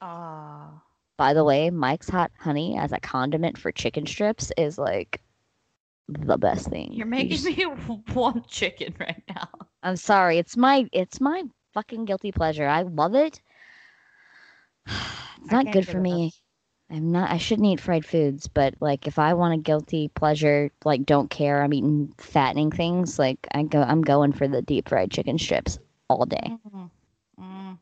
oh, 0.00 0.80
By 1.16 1.34
the 1.34 1.44
way, 1.44 1.70
Mike's 1.70 2.08
Hot 2.10 2.30
Honey 2.38 2.76
as 2.78 2.92
a 2.92 3.00
condiment 3.00 3.58
for 3.58 3.72
chicken 3.72 4.06
strips 4.06 4.52
is 4.56 4.78
like 4.78 5.20
the 6.10 6.36
best 6.38 6.68
thing. 6.68 6.92
you're 6.92 7.06
making 7.06 7.36
just- 7.36 7.56
me 7.56 7.66
want 8.14 8.46
chicken 8.48 8.94
right 8.98 9.22
now. 9.28 9.48
I'm 9.82 9.96
sorry. 9.96 10.38
It's 10.38 10.56
my 10.56 10.88
it's 10.92 11.20
my 11.20 11.44
fucking 11.72 12.04
guilty 12.04 12.32
pleasure. 12.32 12.66
I 12.66 12.82
love 12.82 13.14
it. 13.14 13.40
It's 15.42 15.50
not 15.52 15.70
good 15.70 15.88
for 15.88 16.00
me. 16.00 16.24
enough. 16.24 16.42
I'm 16.90 17.10
not 17.12 17.30
I 17.30 17.38
shouldn't 17.38 17.66
eat 17.68 17.80
fried 17.80 18.04
foods, 18.04 18.48
but 18.48 18.74
like 18.80 19.06
if 19.06 19.18
I 19.18 19.34
want 19.34 19.54
a 19.54 19.58
guilty 19.58 20.08
pleasure, 20.08 20.70
like 20.84 21.06
don't 21.06 21.30
care, 21.30 21.62
I'm 21.62 21.72
eating 21.72 22.12
fattening 22.18 22.70
things, 22.70 23.18
like 23.18 23.46
I 23.52 23.62
go 23.62 23.82
I'm 23.82 24.02
going 24.02 24.32
for 24.32 24.48
the 24.48 24.62
deep 24.62 24.88
fried 24.88 25.10
chicken 25.10 25.38
strips 25.38 25.78
all 26.08 26.26
day. 26.26 26.52
Mm, 26.74 26.90
mm. 27.40 27.78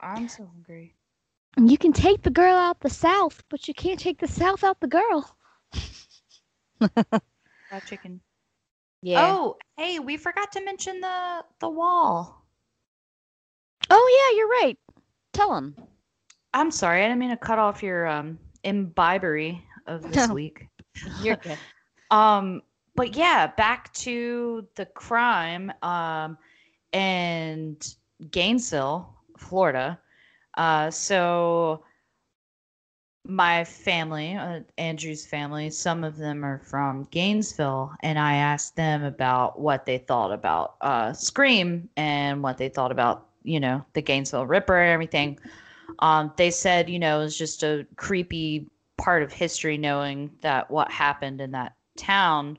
I'm 0.00 0.28
so 0.28 0.46
hungry. 0.46 0.96
You 1.56 1.76
can 1.78 1.92
take 1.92 2.22
the 2.22 2.30
girl 2.30 2.56
out 2.56 2.80
the 2.80 2.90
south, 2.90 3.44
but 3.48 3.68
you 3.68 3.74
can't 3.74 4.00
take 4.00 4.18
the 4.18 4.28
south 4.28 4.64
out 4.64 4.80
the 4.80 4.88
girl. 4.88 5.36
Got 7.70 7.84
chicken. 7.86 8.20
Yeah. 9.02 9.24
Oh, 9.26 9.56
hey, 9.76 9.98
we 9.98 10.16
forgot 10.16 10.52
to 10.52 10.64
mention 10.64 11.00
the 11.00 11.44
the 11.60 11.68
wall. 11.68 12.44
Oh 13.88 14.30
yeah, 14.32 14.36
you're 14.36 14.48
right. 14.48 14.78
Tell 15.32 15.54
him. 15.54 15.74
I'm 16.52 16.70
sorry, 16.70 17.02
I 17.02 17.08
didn't 17.08 17.18
mean 17.20 17.30
to 17.30 17.36
cut 17.36 17.58
off 17.58 17.82
your 17.82 18.06
um 18.06 18.38
imbibery 18.64 19.62
of 19.86 20.10
this 20.12 20.28
week. 20.30 20.66
You're 21.22 21.36
good. 21.36 21.58
Um, 22.12 22.62
but 22.96 23.14
yeah, 23.14 23.46
back 23.46 23.92
to 23.94 24.66
the 24.74 24.84
crime 24.84 25.72
um 25.82 26.36
and 26.92 27.94
Gainesville, 28.32 29.14
Florida. 29.38 30.00
Uh, 30.56 30.90
so 30.90 31.84
my 33.30 33.64
family, 33.64 34.34
uh, 34.34 34.60
Andrew's 34.76 35.24
family, 35.24 35.70
some 35.70 36.04
of 36.04 36.16
them 36.16 36.44
are 36.44 36.58
from 36.58 37.04
Gainesville, 37.10 37.94
and 38.02 38.18
I 38.18 38.34
asked 38.34 38.76
them 38.76 39.04
about 39.04 39.60
what 39.60 39.86
they 39.86 39.98
thought 39.98 40.32
about 40.32 40.74
uh, 40.80 41.12
Scream 41.12 41.88
and 41.96 42.42
what 42.42 42.58
they 42.58 42.68
thought 42.68 42.92
about 42.92 43.28
you 43.42 43.60
know, 43.60 43.84
the 43.94 44.02
Gainesville 44.02 44.46
Ripper 44.46 44.78
and 44.80 44.90
everything. 44.90 45.38
Um, 46.00 46.32
they 46.36 46.50
said, 46.50 46.88
you 46.88 46.98
know, 46.98 47.20
it 47.20 47.24
was 47.24 47.38
just 47.38 47.62
a 47.62 47.86
creepy 47.96 48.66
part 48.96 49.22
of 49.22 49.32
history 49.32 49.78
knowing 49.78 50.30
that 50.42 50.70
what 50.70 50.90
happened 50.90 51.40
in 51.40 51.50
that 51.52 51.74
town, 51.96 52.58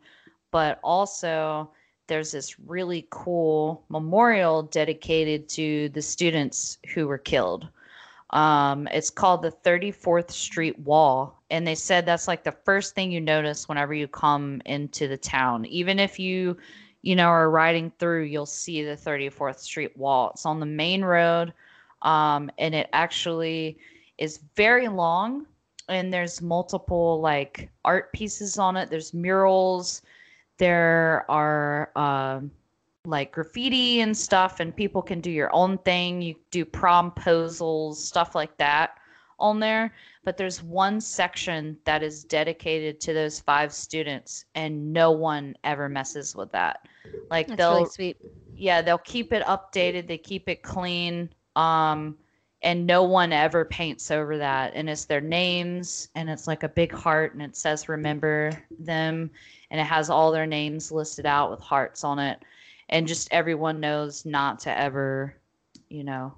but 0.52 0.80
also 0.84 1.72
there's 2.08 2.32
this 2.32 2.60
really 2.60 3.08
cool 3.10 3.84
memorial 3.90 4.64
dedicated 4.64 5.48
to 5.50 5.90
the 5.90 6.02
students 6.02 6.78
who 6.94 7.08
were 7.08 7.18
killed. 7.18 7.68
Um, 8.32 8.88
it's 8.92 9.10
called 9.10 9.42
the 9.42 9.52
34th 9.52 10.32
Street 10.32 10.80
Wall. 10.80 11.42
And 11.50 11.68
they 11.68 11.76
said 11.76 12.06
that's 12.06 12.28
like 12.28 12.44
the 12.44 12.52
first 12.52 12.96
thing 12.96 13.12
you 13.12 13.20
notice 13.20 13.68
whenever 13.68 13.94
you 13.94 14.08
come 14.08 14.62
into 14.66 15.08
the 15.08 15.18
town. 15.18 15.66
Even 15.66 16.00
if 16.00 16.18
you, 16.18 16.58
you 17.02 17.16
know, 17.16 17.28
are 17.28 17.50
riding 17.50 17.92
through, 18.00 18.24
you'll 18.24 18.46
see 18.46 18.84
the 18.84 18.96
34th 18.96 19.60
Street 19.60 19.96
Wall. 19.98 20.32
It's 20.34 20.46
on 20.46 20.60
the 20.60 20.66
main 20.66 21.04
road. 21.04 21.54
Um, 22.04 22.50
and 22.58 22.74
it 22.74 22.90
actually 22.94 23.78
is 24.18 24.40
very 24.56 24.88
long. 24.88 25.46
And 25.90 26.14
there's 26.14 26.42
multiple 26.42 27.20
like 27.20 27.70
art 27.84 28.14
pieces 28.14 28.58
on 28.58 28.78
it. 28.78 28.90
There's 28.90 29.14
murals. 29.14 30.04
There 30.58 31.26
are 31.30 31.92
um, 31.98 32.52
like 33.06 33.32
graffiti 33.32 34.02
and 34.02 34.16
stuff, 34.16 34.60
and 34.60 34.76
people 34.76 35.02
can 35.02 35.22
do 35.22 35.32
your 35.32 35.54
own 35.54 35.78
thing. 35.80 36.22
You 36.22 36.36
do 36.52 36.66
promposals, 36.66 37.96
stuff 37.96 38.36
like 38.36 38.56
that 38.58 38.98
on 39.40 39.60
there. 39.60 39.94
But 40.24 40.38
there's 40.38 40.62
one 40.62 41.02
section 41.02 41.78
that 41.86 42.04
is 42.04 42.24
dedicated 42.24 43.02
to 43.02 43.14
those 43.14 43.40
five 43.40 43.74
students, 43.74 44.46
and 44.54 44.94
no 44.94 45.12
one 45.12 45.56
ever 45.64 45.90
messes 45.90 46.36
with 46.36 46.52
that. 46.52 46.88
Like 47.32 47.48
That's 47.48 47.58
they'll 47.58 47.78
really 47.78 47.90
sweet. 47.90 48.18
yeah 48.56 48.82
they'll 48.82 48.98
keep 49.00 49.34
it 49.34 49.44
updated 49.46 50.08
they 50.08 50.18
keep 50.18 50.48
it 50.48 50.62
clean 50.62 51.30
um 51.56 52.16
and 52.64 52.86
no 52.86 53.04
one 53.04 53.34
ever 53.34 53.66
paints 53.66 54.12
over 54.12 54.38
that 54.38 54.74
and 54.76 54.90
it's 54.90 55.06
their 55.06 55.22
names 55.22 56.10
and 56.16 56.30
it's 56.30 56.48
like 56.48 56.64
a 56.64 56.70
big 56.70 56.92
heart 56.92 57.34
and 57.34 57.42
it 57.42 57.56
says 57.56 57.90
remember 57.90 58.52
them 58.80 59.32
and 59.72 59.80
it 59.80 59.86
has 59.86 60.10
all 60.10 60.32
their 60.32 60.46
names 60.46 60.92
listed 60.92 61.26
out 61.26 61.50
with 61.50 61.60
hearts 61.60 62.04
on 62.04 62.20
it 62.20 62.44
and 62.92 63.08
just 63.08 63.28
everyone 63.32 63.80
knows 63.80 64.26
not 64.26 64.60
to 64.60 64.78
ever 64.78 65.36
you 65.90 66.04
know 66.04 66.34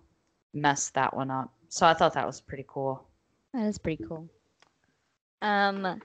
mess 0.54 0.90
that 0.92 1.16
one 1.16 1.32
up 1.32 1.52
so 1.70 1.86
i 1.88 1.94
thought 1.94 2.14
that 2.14 2.28
was 2.28 2.42
pretty 2.42 2.66
cool 2.68 3.04
That 3.54 3.66
is 3.68 3.78
pretty 3.80 4.04
cool. 4.08 4.30
Um, 5.42 6.02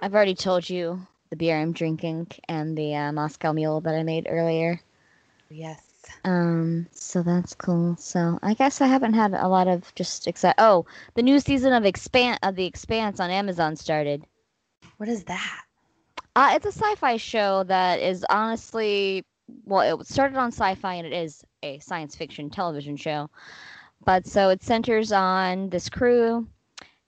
I've 0.00 0.14
already 0.14 0.34
told 0.34 0.68
you 0.68 1.06
the 1.30 1.36
beer 1.36 1.58
I'm 1.58 1.72
drinking 1.72 2.28
and 2.48 2.76
the 2.76 2.94
uh, 2.94 3.12
Moscow 3.12 3.52
Mule 3.52 3.80
that 3.82 3.94
I 3.94 4.02
made 4.02 4.26
earlier. 4.28 4.80
yes 5.50 6.06
Um, 6.24 6.86
so 6.92 7.22
that's 7.22 7.54
cool. 7.54 7.96
So 7.96 8.38
I 8.42 8.54
guess 8.54 8.80
I 8.80 8.86
haven't 8.86 9.14
had 9.14 9.32
a 9.34 9.48
lot 9.48 9.68
of 9.68 9.94
just 9.94 10.26
exci- 10.26 10.54
Oh, 10.58 10.86
the 11.14 11.22
new 11.22 11.38
season 11.40 11.72
of 11.72 11.84
Expan 11.84 12.38
of 12.42 12.56
the 12.56 12.66
Expanse 12.66 13.20
on 13.20 13.30
Amazon 13.30 13.76
started. 13.76 14.26
what 14.98 15.08
is 15.08 15.24
that 15.24 15.64
Uh, 16.34 16.50
it's 16.54 16.66
a 16.66 16.72
sci-fi 16.72 17.16
show 17.16 17.62
that 17.64 18.00
is 18.00 18.24
honestly, 18.30 19.24
well, 19.64 20.00
it 20.00 20.06
started 20.06 20.36
on 20.36 20.52
sci-fi 20.52 20.94
and 20.94 21.06
it 21.06 21.12
is 21.12 21.44
a 21.62 21.78
science 21.78 22.16
fiction 22.16 22.50
television 22.50 22.96
show. 22.96 23.30
But 24.04 24.26
so 24.26 24.48
it 24.50 24.62
centers 24.62 25.12
on 25.12 25.70
this 25.70 25.88
crew 25.88 26.46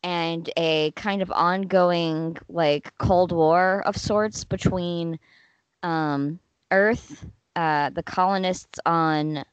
and 0.02 0.50
a 0.56 0.90
kind 0.92 1.22
of 1.22 1.30
ongoing 1.30 2.36
like 2.48 2.96
Cold 2.98 3.32
War 3.32 3.82
of 3.86 3.96
sorts 3.96 4.44
between 4.44 5.18
um, 5.82 6.38
Earth, 6.70 7.24
uh, 7.56 7.90
the 7.90 8.02
colonists 8.02 8.78
on 8.84 9.44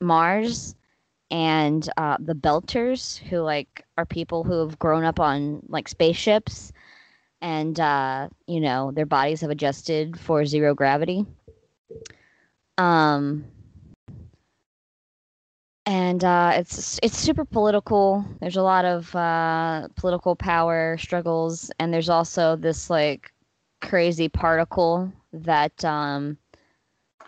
Mars, 0.00 0.74
and 1.30 1.88
uh, 1.96 2.16
the 2.20 2.34
Belters, 2.34 3.18
who 3.18 3.38
like 3.40 3.84
are 3.96 4.06
people 4.06 4.44
who 4.44 4.60
have 4.60 4.78
grown 4.78 5.04
up 5.04 5.18
on 5.18 5.62
like 5.68 5.88
spaceships 5.88 6.72
and 7.40 7.78
uh, 7.80 8.28
you 8.46 8.60
know 8.60 8.90
their 8.92 9.06
bodies 9.06 9.40
have 9.40 9.50
adjusted 9.50 10.18
for 10.18 10.44
zero 10.44 10.74
gravity. 10.74 11.26
Um, 12.78 13.44
and 15.86 16.24
uh, 16.24 16.52
it's 16.54 16.98
it's 17.02 17.16
super 17.16 17.44
political. 17.44 18.24
There's 18.40 18.56
a 18.56 18.62
lot 18.62 18.84
of 18.84 19.14
uh, 19.14 19.88
political 19.94 20.34
power 20.34 20.98
struggles, 20.98 21.70
and 21.78 21.92
there's 21.94 22.08
also 22.08 22.56
this 22.56 22.90
like 22.90 23.32
crazy 23.80 24.28
particle 24.28 25.12
that 25.32 25.84
um, 25.84 26.38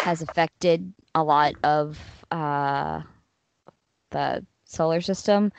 has 0.01 0.23
affected 0.23 0.93
a 1.15 1.23
lot 1.23 1.55
of 1.63 1.99
uh, 2.31 3.03
the 4.11 4.45
solar 4.65 5.01
system. 5.01 5.53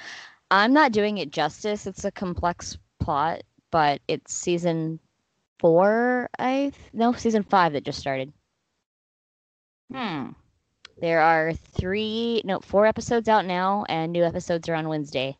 I'm 0.51 0.73
not 0.73 0.91
doing 0.91 1.19
it 1.19 1.31
justice. 1.31 1.87
It's 1.87 2.05
a 2.05 2.11
complex 2.11 2.77
plot, 2.99 3.43
but 3.71 4.01
it's 4.07 4.33
season 4.33 4.99
four. 5.59 6.29
I 6.37 6.71
th- 6.73 6.93
no 6.93 7.13
season 7.13 7.43
five 7.43 7.73
that 7.73 7.85
just 7.85 7.99
started. 7.99 8.33
Hmm 9.91 10.29
There 10.99 11.21
are 11.21 11.53
three, 11.53 12.41
no, 12.45 12.59
four 12.59 12.85
episodes 12.85 13.27
out 13.27 13.45
now, 13.45 13.85
and 13.89 14.11
new 14.11 14.23
episodes 14.23 14.69
are 14.69 14.75
on 14.75 14.89
Wednesday. 14.89 15.37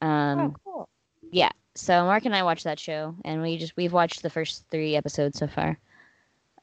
Um, 0.00 0.40
oh 0.40 0.54
cool 0.64 0.88
yeah. 1.30 1.50
So 1.74 2.04
Mark 2.04 2.24
and 2.24 2.34
I 2.34 2.42
watched 2.42 2.64
that 2.64 2.80
show, 2.80 3.14
and 3.24 3.42
we 3.42 3.58
just 3.58 3.76
we've 3.76 3.92
watched 3.92 4.22
the 4.22 4.30
first 4.30 4.64
three 4.70 4.96
episodes 4.96 5.38
so 5.38 5.46
far. 5.46 5.78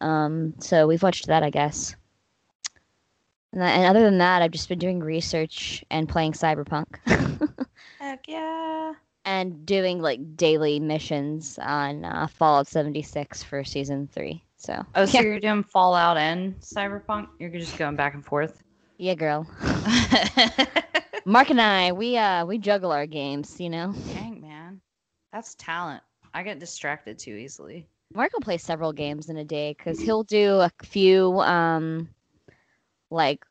Um, 0.01 0.55
so 0.59 0.87
we've 0.87 1.03
watched 1.03 1.27
that, 1.27 1.43
I 1.43 1.49
guess. 1.49 1.95
And, 3.51 3.61
that, 3.61 3.77
and 3.77 3.85
other 3.85 4.03
than 4.03 4.17
that, 4.17 4.41
I've 4.41 4.51
just 4.51 4.67
been 4.69 4.79
doing 4.79 4.99
research 4.99 5.85
and 5.91 6.09
playing 6.09 6.33
Cyberpunk, 6.33 6.87
heck 7.99 8.27
yeah 8.27 8.93
and 9.25 9.65
doing 9.65 10.01
like 10.01 10.35
daily 10.35 10.79
missions 10.79 11.57
on 11.61 12.05
uh, 12.05 12.27
Fallout 12.27 12.67
76 12.67 13.43
for 13.43 13.63
season 13.63 14.07
three. 14.11 14.43
So 14.63 14.85
Oh, 14.95 15.05
so 15.05 15.19
yeah, 15.19 15.25
you're 15.25 15.39
doing 15.39 15.63
Fallout 15.63 16.17
and 16.17 16.55
Cyberpunk? 16.61 17.27
You're 17.39 17.49
just 17.51 17.77
going 17.77 17.95
back 17.95 18.13
and 18.13 18.25
forth. 18.25 18.63
yeah, 18.97 19.15
girl. 19.15 19.47
Mark 21.25 21.49
and 21.49 21.61
I, 21.61 21.91
we 21.91 22.17
uh 22.17 22.45
we 22.45 22.57
juggle 22.57 22.91
our 22.91 23.05
games, 23.05 23.59
you 23.59 23.69
know. 23.69 23.93
Dang, 24.13 24.41
man. 24.41 24.81
That's 25.31 25.55
talent. 25.55 26.03
I 26.33 26.43
get 26.43 26.59
distracted 26.59 27.19
too 27.19 27.33
easily. 27.33 27.87
Mark 28.13 28.31
will 28.33 28.41
play 28.41 28.57
several 28.57 28.93
games 28.93 29.29
in 29.29 29.37
a 29.37 29.45
day 29.45 29.75
because 29.77 29.99
he'll 29.99 30.23
do 30.23 30.55
a 30.59 30.71
few 30.83 31.39
um 31.41 32.09
like 33.09 33.45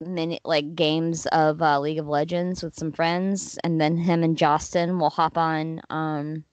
mini 0.00 0.40
like 0.44 0.74
games 0.74 1.26
of 1.26 1.62
uh, 1.62 1.80
League 1.80 1.98
of 1.98 2.06
Legends 2.06 2.62
with 2.62 2.74
some 2.74 2.92
friends, 2.92 3.58
and 3.64 3.80
then 3.80 3.96
him 3.96 4.22
and 4.22 4.36
Justin 4.36 4.98
will 4.98 5.10
hop 5.10 5.36
on 5.38 5.80
um 5.90 6.44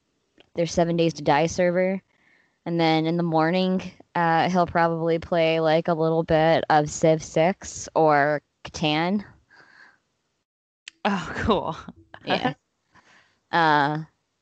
their 0.55 0.65
Seven 0.67 0.95
Days 0.97 1.13
to 1.15 1.23
Die 1.23 1.47
server, 1.47 2.01
and 2.65 2.79
then 2.79 3.05
in 3.05 3.17
the 3.17 3.23
morning 3.23 3.81
uh, 4.15 4.49
he'll 4.49 4.67
probably 4.67 5.19
play 5.19 5.59
like 5.59 5.87
a 5.87 5.93
little 5.93 6.23
bit 6.23 6.63
of 6.69 6.89
Civ 6.89 7.23
Six 7.23 7.87
or 7.95 8.41
Catan. 8.63 9.23
Oh, 11.05 11.31
cool. 11.37 11.77
Yeah. 12.25 12.53
uh, 13.51 13.99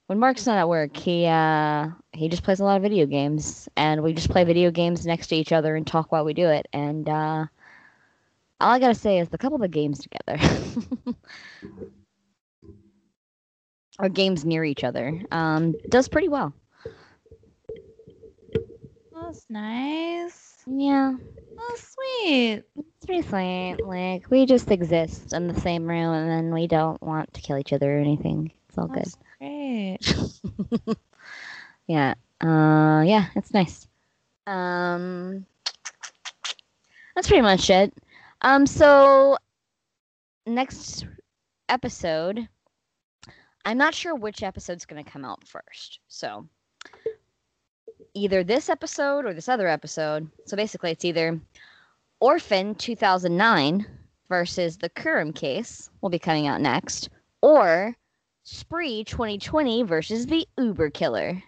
when 0.07 0.19
Mark's 0.19 0.45
not 0.45 0.57
at 0.57 0.67
work, 0.69 0.95
he 0.97 1.25
uh 1.25 1.89
he 2.13 2.29
just 2.29 2.43
plays 2.43 2.59
a 2.59 2.63
lot 2.65 2.77
of 2.77 2.81
video 2.83 3.05
games, 3.05 3.69
and 3.77 4.03
we 4.03 4.13
just 4.13 4.29
play 4.29 4.43
video 4.43 4.71
games 4.71 5.05
next 5.05 5.27
to 5.27 5.35
each 5.35 5.51
other 5.51 5.75
and 5.75 5.85
talk 5.87 6.11
while 6.11 6.25
we 6.25 6.33
do 6.33 6.47
it. 6.49 6.67
And 6.73 7.07
uh, 7.07 7.45
all 8.59 8.71
I 8.71 8.79
gotta 8.79 8.95
say 8.95 9.19
is 9.19 9.29
the 9.29 9.37
couple 9.37 9.55
of 9.55 9.61
the 9.61 9.67
games 9.67 9.99
together, 9.99 10.37
or 13.99 14.09
games 14.09 14.45
near 14.45 14.63
each 14.63 14.83
other, 14.83 15.21
um, 15.31 15.75
does 15.89 16.07
pretty 16.09 16.29
well. 16.29 16.53
That's 19.29 19.45
nice. 19.47 20.55
Yeah, 20.65 21.13
Oh, 21.59 21.75
sweet. 21.77 22.63
it's 22.75 23.05
pretty 23.05 23.21
sweet. 23.21 23.75
Like 23.85 24.27
we 24.31 24.47
just 24.47 24.71
exist 24.71 25.33
in 25.33 25.47
the 25.47 25.59
same 25.61 25.87
room, 25.87 26.11
and 26.15 26.27
then 26.27 26.51
we 26.51 26.65
don't 26.65 26.99
want 26.99 27.31
to 27.35 27.41
kill 27.41 27.59
each 27.59 27.71
other 27.71 27.95
or 27.95 27.99
anything. 27.99 28.51
It's 28.67 28.77
all 28.79 28.87
good. 28.87 29.05
Great. 29.37 29.99
yeah. 31.87 32.15
Uh 32.41 33.03
yeah, 33.05 33.27
it's 33.35 33.53
nice. 33.53 33.87
Um 34.47 35.45
That's 37.13 37.27
pretty 37.27 37.43
much 37.43 37.69
it. 37.69 37.93
Um 38.41 38.65
so 38.65 39.37
next 40.47 41.05
episode 41.67 42.49
I'm 43.63 43.77
not 43.77 43.93
sure 43.93 44.15
which 44.15 44.41
episode's 44.41 44.85
going 44.85 45.03
to 45.03 45.11
come 45.11 45.23
out 45.23 45.47
first. 45.47 45.99
So 46.07 46.47
either 48.13 48.43
this 48.43 48.69
episode 48.69 49.25
or 49.25 49.33
this 49.33 49.49
other 49.49 49.67
episode. 49.67 50.29
So 50.45 50.55
basically 50.57 50.91
it's 50.91 51.05
either 51.05 51.39
Orphan 52.19 52.75
2009 52.75 53.85
versus 54.27 54.77
the 54.77 54.89
Kuřim 54.89 55.33
case 55.33 55.89
will 56.01 56.09
be 56.09 56.19
coming 56.19 56.47
out 56.47 56.61
next 56.61 57.09
or 57.41 57.95
Spree 58.43 59.03
2020 59.03 59.83
versus 59.83 60.25
the 60.25 60.47
Uber 60.57 60.89
Killer. 60.89 61.41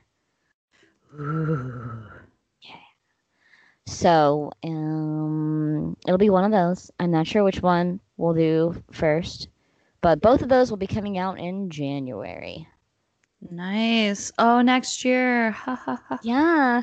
So, 3.88 4.52
um, 4.64 5.98
it'll 6.08 6.18
be 6.18 6.30
one 6.30 6.46
of 6.46 6.52
those. 6.52 6.92
I'm 7.00 7.12
not 7.12 7.28
sure 7.28 7.44
which 7.44 7.62
one 7.62 8.00
we'll 8.16 8.34
do 8.34 8.82
first. 8.92 9.50
But 10.02 10.22
both 10.22 10.42
of 10.42 10.50
those 10.50 10.70
will 10.70 10.78
be 10.78 10.88
coming 10.88 11.18
out 11.18 11.40
in 11.40 11.70
January. 11.70 12.68
Nice. 13.50 14.32
Oh, 14.38 14.62
next 14.62 15.04
year. 15.04 15.56
Yeah. 16.24 16.82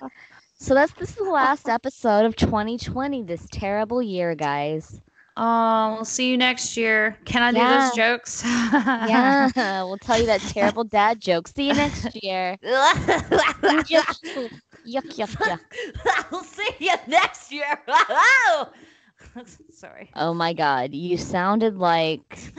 So 0.60 0.74
that's 0.74 0.92
this 0.94 1.10
is 1.10 1.16
the 1.16 1.24
last 1.30 1.68
episode 1.68 2.24
of 2.24 2.34
2020, 2.36 3.22
this 3.22 3.46
terrible 3.50 4.02
year, 4.02 4.34
guys. 4.34 5.00
Oh, 5.40 5.94
we'll 5.94 6.04
see 6.04 6.30
you 6.30 6.36
next 6.36 6.76
year. 6.76 7.16
Can 7.24 7.44
I 7.44 7.52
do 7.52 7.58
those 7.64 7.94
jokes? 7.94 8.42
Yeah, 8.44 9.48
we'll 9.84 9.96
tell 9.98 10.18
you 10.18 10.26
that 10.26 10.40
terrible 10.40 10.82
dad 10.82 11.20
joke. 11.20 11.46
See 11.46 11.68
you 11.68 11.74
next 11.74 12.08
year. 12.24 12.58
yuck, 12.60 14.18
yuck, 14.84 15.06
yuck, 15.16 15.36
yuck. 15.36 15.60
I'll 16.32 16.42
see 16.42 16.70
you 16.80 16.94
next 17.06 17.52
year. 17.52 17.78
Oh, 17.88 18.68
sorry. 19.70 20.10
Oh 20.16 20.34
my 20.34 20.54
god, 20.54 20.92
you 20.92 21.16
sounded 21.16 21.76
like 21.78 22.52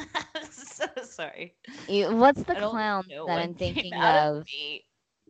so 0.79 0.87
sorry. 1.03 1.55
you, 1.87 2.15
what's 2.15 2.43
the 2.43 2.55
clown 2.55 3.05
that 3.09 3.37
I'm 3.37 3.53
thinking 3.55 3.93
out 3.93 4.37
of? 4.37 4.47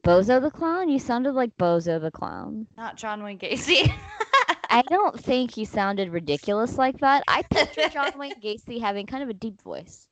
Bozo 0.03 0.41
the 0.41 0.51
clown? 0.51 0.89
You 0.89 0.99
sounded 0.99 1.33
like 1.33 1.55
Bozo 1.57 1.99
the 1.99 2.11
clown. 2.11 2.67
Not 2.77 2.95
John 2.97 3.23
Wayne 3.23 3.39
Gacy. 3.39 3.91
I 4.69 4.83
don't 4.83 5.19
think 5.19 5.57
you 5.57 5.65
sounded 5.65 6.09
ridiculous 6.09 6.77
like 6.77 6.99
that. 6.99 7.23
I 7.27 7.41
picture 7.41 7.89
John 7.89 8.11
Wayne 8.17 8.39
Gacy 8.39 8.79
having 8.79 9.07
kind 9.07 9.23
of 9.23 9.29
a 9.29 9.33
deep 9.33 9.61
voice. 9.61 10.07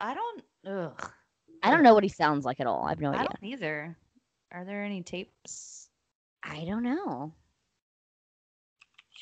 I 0.00 0.14
don't. 0.14 0.42
Ugh. 0.66 1.10
I 1.62 1.70
don't 1.70 1.82
know 1.82 1.94
what 1.94 2.02
he 2.02 2.08
sounds 2.08 2.44
like 2.44 2.60
at 2.60 2.66
all. 2.66 2.84
I 2.84 2.90
have 2.90 3.00
no 3.00 3.10
idea. 3.10 3.20
I 3.20 3.24
don't 3.24 3.52
either. 3.52 3.96
Are 4.52 4.64
there 4.64 4.84
any 4.84 5.02
tapes? 5.02 5.88
I 6.42 6.64
don't 6.64 6.82
know. 6.82 7.34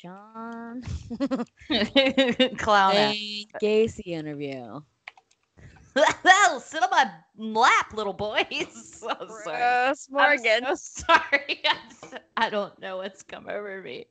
John 0.01 0.81
Clown. 2.57 2.95
ass. 2.95 3.15
Wayne 3.15 3.47
Gacy 3.61 4.07
interview. 4.07 4.81
Well, 6.23 6.61
sit 6.61 6.81
on 6.81 6.89
my 6.89 7.11
lap, 7.37 7.93
little 7.93 8.13
boy. 8.13 8.43
so 8.73 9.09
sorry. 9.43 9.77
I'm 10.17 10.37
so 10.39 10.73
sorry. 10.75 11.61
I'm 11.69 12.09
so- 12.09 12.17
I 12.37 12.49
don't 12.49 12.79
know 12.79 12.97
what's 12.97 13.23
come 13.23 13.47
over 13.49 13.81
me. 13.81 14.05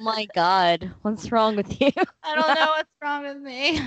My 0.00 0.28
God, 0.34 0.92
what's 1.02 1.32
wrong 1.32 1.56
with 1.56 1.80
you? 1.80 1.90
I 2.22 2.34
don't 2.36 2.54
know 2.54 2.74
what's 2.76 2.90
wrong 3.02 3.22
with 3.24 3.38
me. 3.38 3.80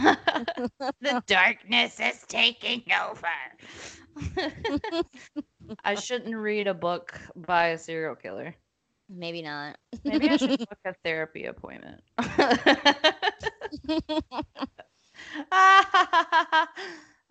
the 1.01 1.23
darkness 1.25 1.97
is 2.01 2.23
taking 2.27 2.83
over. 3.01 3.27
I 5.85 5.95
shouldn't 5.95 6.35
read 6.35 6.67
a 6.67 6.73
book 6.73 7.17
by 7.37 7.67
a 7.67 7.77
serial 7.77 8.15
killer. 8.15 8.53
Maybe 9.09 9.41
not. 9.41 9.77
Maybe 10.03 10.29
I 10.29 10.37
should 10.37 10.49
book 10.59 10.79
a 10.85 10.93
therapy 11.03 11.45
appointment. 11.45 12.01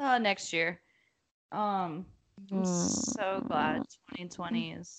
oh, 0.01 0.18
next 0.20 0.52
year. 0.52 0.81
Um, 1.51 2.07
I'm 2.51 2.65
so 2.65 3.44
glad 3.47 3.83
2020 4.10 4.73
is 4.73 4.97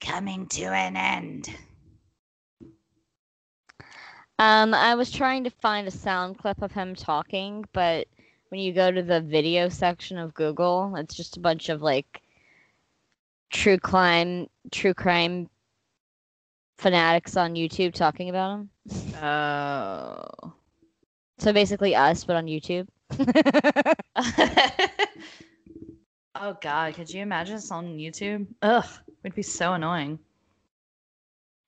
coming 0.00 0.46
to 0.48 0.64
an 0.64 0.96
end. 0.96 1.48
Um, 4.38 4.72
I 4.72 4.94
was 4.94 5.10
trying 5.10 5.44
to 5.44 5.50
find 5.50 5.86
a 5.86 5.90
sound 5.90 6.38
clip 6.38 6.62
of 6.62 6.72
him 6.72 6.94
talking, 6.94 7.64
but 7.72 8.08
when 8.48 8.60
you 8.60 8.72
go 8.72 8.90
to 8.90 9.02
the 9.02 9.20
video 9.20 9.68
section 9.68 10.16
of 10.16 10.32
Google, 10.32 10.94
it's 10.96 11.14
just 11.14 11.36
a 11.36 11.40
bunch 11.40 11.68
of 11.68 11.82
like 11.82 12.22
true 13.50 13.78
crime, 13.78 14.48
true 14.72 14.94
crime 14.94 15.48
fanatics 16.80 17.36
on 17.36 17.54
YouTube 17.54 17.92
talking 17.94 18.30
about 18.30 18.52
him. 18.58 18.70
Oh. 19.22 20.52
So 21.38 21.52
basically 21.52 21.94
us, 21.94 22.24
but 22.24 22.36
on 22.36 22.46
YouTube. 22.46 22.88
oh 26.34 26.56
God, 26.60 26.94
could 26.94 27.12
you 27.12 27.22
imagine 27.22 27.56
this 27.56 27.70
on 27.70 27.96
YouTube? 27.96 28.46
Ugh, 28.62 28.84
would 29.22 29.34
be 29.34 29.42
so 29.42 29.74
annoying. 29.74 30.18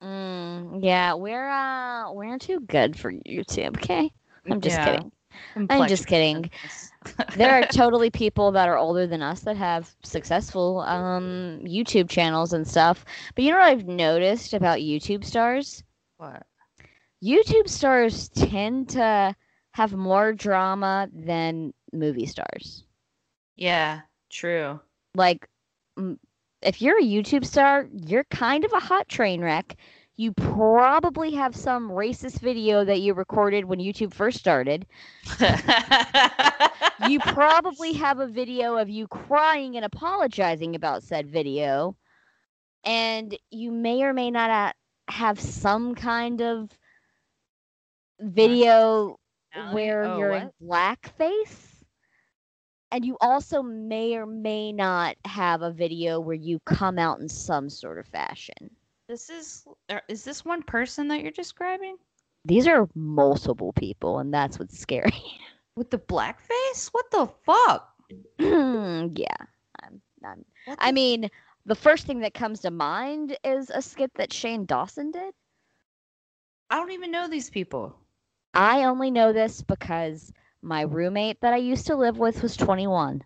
Mm, 0.03 0.83
yeah, 0.83 1.13
we're 1.13 1.49
uh 1.49 2.11
we're 2.11 2.37
too 2.37 2.59
good 2.61 2.97
for 2.97 3.11
YouTube. 3.11 3.77
Okay, 3.77 4.11
I'm 4.49 4.59
just 4.61 4.75
Yeah. 4.75 4.85
kidding. 4.85 5.11
I'm 5.69 5.87
just 5.87 6.07
kidding. 6.07 6.49
there 7.35 7.51
are 7.51 7.65
totally 7.67 8.09
people 8.09 8.51
that 8.51 8.67
are 8.67 8.77
older 8.77 9.07
than 9.07 9.21
us 9.21 9.41
that 9.41 9.57
have 9.57 9.95
successful 10.03 10.81
um 10.81 11.59
YouTube 11.63 12.09
channels 12.09 12.53
and 12.53 12.67
stuff. 12.67 13.05
But 13.35 13.43
you 13.43 13.51
know 13.51 13.57
what 13.57 13.67
I've 13.67 13.87
noticed 13.87 14.53
about 14.53 14.79
YouTube 14.79 15.23
stars? 15.23 15.83
what? 16.17 16.45
YouTube 17.23 17.69
stars 17.69 18.29
tend 18.29 18.89
to 18.89 19.35
have 19.71 19.93
more 19.93 20.33
drama 20.33 21.07
than 21.13 21.73
movie 21.93 22.25
stars. 22.25 22.83
Yeah, 23.55 24.01
true. 24.29 24.79
Like 25.15 25.47
if 26.61 26.81
you're 26.81 26.99
a 26.99 27.03
YouTube 27.03 27.45
star, 27.45 27.87
you're 27.91 28.25
kind 28.25 28.65
of 28.65 28.73
a 28.73 28.79
hot 28.79 29.07
train 29.07 29.41
wreck. 29.41 29.75
You 30.15 30.31
probably 30.33 31.31
have 31.31 31.55
some 31.55 31.89
racist 31.89 32.39
video 32.39 32.83
that 32.85 33.01
you 33.01 33.13
recorded 33.13 33.65
when 33.65 33.79
YouTube 33.79 34.13
first 34.13 34.37
started. 34.39 34.85
you 36.99 37.19
probably 37.21 37.93
have 37.93 38.19
a 38.19 38.27
video 38.27 38.77
of 38.77 38.89
you 38.89 39.07
crying 39.07 39.75
and 39.75 39.85
apologizing 39.85 40.75
about 40.75 41.03
said 41.03 41.27
video 41.29 41.95
and 42.83 43.37
you 43.51 43.71
may 43.71 44.03
or 44.03 44.13
may 44.13 44.31
not 44.31 44.49
uh, 44.49 44.71
have 45.11 45.39
some 45.39 45.95
kind 45.95 46.41
of 46.41 46.77
video 48.19 49.17
where 49.53 50.05
Oh, 50.05 50.15
you're 50.15 50.31
what? 50.31 50.41
in 50.41 50.51
blackface 50.61 51.83
and 52.91 53.05
you 53.05 53.17
also 53.21 53.61
may 53.61 54.15
or 54.15 54.25
may 54.25 54.71
not 54.71 55.15
have 55.25 55.61
a 55.61 55.71
video 55.71 56.19
where 56.19 56.35
you 56.35 56.59
come 56.65 56.97
out 56.97 57.19
in 57.19 57.27
some 57.29 57.69
sort 57.69 57.99
of 57.99 58.07
fashion 58.07 58.71
This 59.13 59.29
is 59.29 59.67
is 60.09 60.23
this 60.23 60.43
one 60.43 60.63
person 60.63 61.07
that 61.09 61.21
you're 61.21 61.29
describing 61.29 61.97
these 62.45 62.65
are 62.65 62.89
multiple 62.95 63.71
people 63.73 64.17
and 64.17 64.33
that's 64.33 64.57
what's 64.57 64.79
scary 64.79 65.13
with 65.75 65.91
the 65.91 65.99
blackface? 65.99 66.89
What 66.91 67.11
the 67.11 67.27
fuck? 67.45 67.93
yeah 68.39 69.35
I'm, 69.83 70.01
I'm 70.25 70.43
I 70.79 70.91
mean, 70.91 71.29
the 71.67 71.75
first 71.75 72.07
thing 72.07 72.21
that 72.21 72.33
comes 72.33 72.61
to 72.61 72.71
mind 72.71 73.37
is 73.43 73.69
a 73.69 73.83
skit 73.83 74.09
that 74.15 74.33
Shane 74.33 74.65
Dawson 74.65 75.11
did. 75.11 75.35
I 76.71 76.77
don't 76.77 76.91
even 76.91 77.11
know 77.11 77.27
these 77.27 77.51
people. 77.51 77.95
I 78.55 78.85
only 78.85 79.11
know 79.11 79.31
this 79.31 79.61
because 79.61 80.33
my 80.63 80.81
roommate 80.81 81.39
that 81.41 81.53
I 81.53 81.57
used 81.57 81.85
to 81.85 81.95
live 81.95 82.17
with 82.17 82.41
was 82.41 82.57
21. 82.57 83.23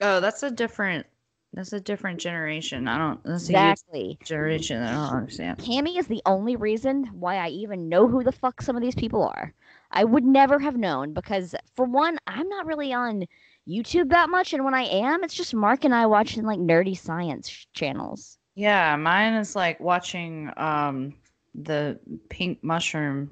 Oh, 0.00 0.20
that's 0.20 0.44
a 0.44 0.50
different. 0.52 1.06
That's 1.52 1.72
a 1.72 1.80
different 1.80 2.20
generation. 2.20 2.86
I 2.86 2.98
don't. 2.98 3.22
That's 3.24 3.48
Exactly. 3.48 4.18
generation. 4.24 4.82
I 4.82 4.94
don't 4.94 5.16
understand. 5.16 5.58
Cammy 5.58 5.98
is 5.98 6.06
the 6.06 6.22
only 6.24 6.56
reason 6.56 7.06
why 7.12 7.36
I 7.36 7.48
even 7.48 7.88
know 7.88 8.06
who 8.06 8.22
the 8.22 8.32
fuck 8.32 8.62
some 8.62 8.76
of 8.76 8.82
these 8.82 8.94
people 8.94 9.24
are. 9.24 9.52
I 9.90 10.04
would 10.04 10.24
never 10.24 10.60
have 10.60 10.76
known 10.76 11.12
because, 11.12 11.54
for 11.74 11.84
one, 11.86 12.18
I'm 12.26 12.48
not 12.48 12.66
really 12.66 12.92
on 12.92 13.24
YouTube 13.68 14.10
that 14.10 14.30
much, 14.30 14.52
and 14.52 14.64
when 14.64 14.74
I 14.74 14.84
am, 14.84 15.24
it's 15.24 15.34
just 15.34 15.52
Mark 15.52 15.84
and 15.84 15.94
I 15.94 16.06
watching 16.06 16.44
like 16.44 16.60
nerdy 16.60 16.96
science 16.96 17.66
channels. 17.74 18.38
Yeah, 18.54 18.94
mine 18.96 19.34
is 19.34 19.56
like 19.56 19.80
watching 19.80 20.52
um 20.56 21.14
the 21.54 21.98
pink 22.28 22.62
mushroom 22.62 23.30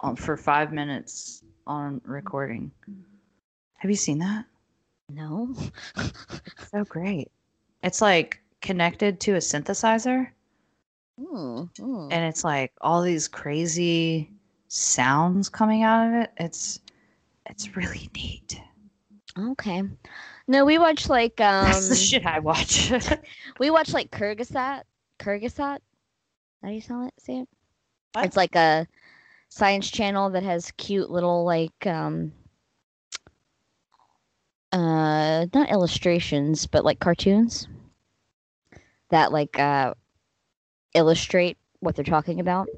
on, 0.00 0.16
for 0.16 0.36
five 0.36 0.72
minutes 0.72 1.42
on 1.66 2.00
recording. 2.04 2.70
Have 3.78 3.90
you 3.90 3.96
seen 3.96 4.18
that? 4.18 4.44
No? 5.14 5.54
So 6.70 6.84
great. 6.88 7.30
It's 7.82 8.00
like 8.00 8.40
connected 8.60 9.20
to 9.20 9.34
a 9.34 9.38
synthesizer, 9.38 10.28
Hmm, 11.18 11.64
hmm. 11.78 12.08
and 12.10 12.24
it's 12.24 12.44
like 12.44 12.72
all 12.80 13.02
these 13.02 13.28
crazy 13.28 14.30
sounds 14.68 15.48
coming 15.48 15.82
out 15.82 16.06
of 16.08 16.14
it. 16.14 16.30
It's 16.38 16.80
it's 17.46 17.76
really 17.76 18.08
neat. 18.14 18.60
Okay. 19.38 19.82
No, 20.48 20.64
we 20.64 20.78
watch 20.78 21.08
like 21.08 21.40
um 21.40 21.66
That's 21.66 21.88
the 21.88 21.94
shit 21.96 22.26
I 22.26 22.38
watch. 22.38 22.92
we 23.58 23.70
watch 23.70 23.92
like 23.92 24.10
Kurzgesagt. 24.10 24.82
Kurzgesagt? 25.18 25.80
How 26.62 26.68
do 26.68 26.74
you 26.74 26.80
say 26.80 26.94
it? 26.94 27.14
Say 27.18 27.38
it? 27.40 27.48
What? 28.12 28.24
It's 28.26 28.36
like 28.36 28.56
a 28.56 28.86
science 29.48 29.90
channel 29.90 30.30
that 30.30 30.42
has 30.42 30.70
cute 30.72 31.10
little 31.10 31.44
like 31.44 31.86
um 31.86 32.32
uh 34.72 35.46
not 35.54 35.70
illustrations, 35.70 36.66
but 36.66 36.84
like 36.84 36.98
cartoons 37.00 37.68
that 39.10 39.32
like 39.32 39.58
uh 39.58 39.94
illustrate 40.94 41.56
what 41.80 41.94
they're 41.96 42.04
talking 42.04 42.40
about. 42.40 42.68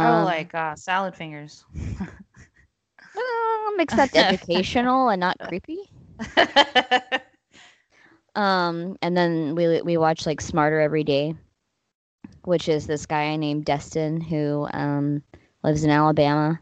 oh, 0.00 0.22
Um, 0.22 0.24
like 0.24 0.54
uh, 0.54 0.74
salad 0.76 1.14
fingers. 1.14 1.64
um, 3.16 3.80
except 3.80 4.16
educational 4.16 5.08
and 5.08 5.20
not 5.20 5.40
creepy. 5.40 5.90
Um, 8.34 8.96
and 9.02 9.16
then 9.16 9.54
we 9.54 9.80
we 9.82 9.96
watch 9.96 10.26
like 10.26 10.40
Smarter 10.40 10.80
every 10.80 11.04
day, 11.04 11.34
which 12.44 12.68
is 12.68 12.86
this 12.86 13.06
guy 13.06 13.36
named 13.36 13.64
Destin 13.64 14.20
who 14.20 14.66
um, 14.72 15.22
lives 15.62 15.84
in 15.84 15.90
Alabama, 15.90 16.60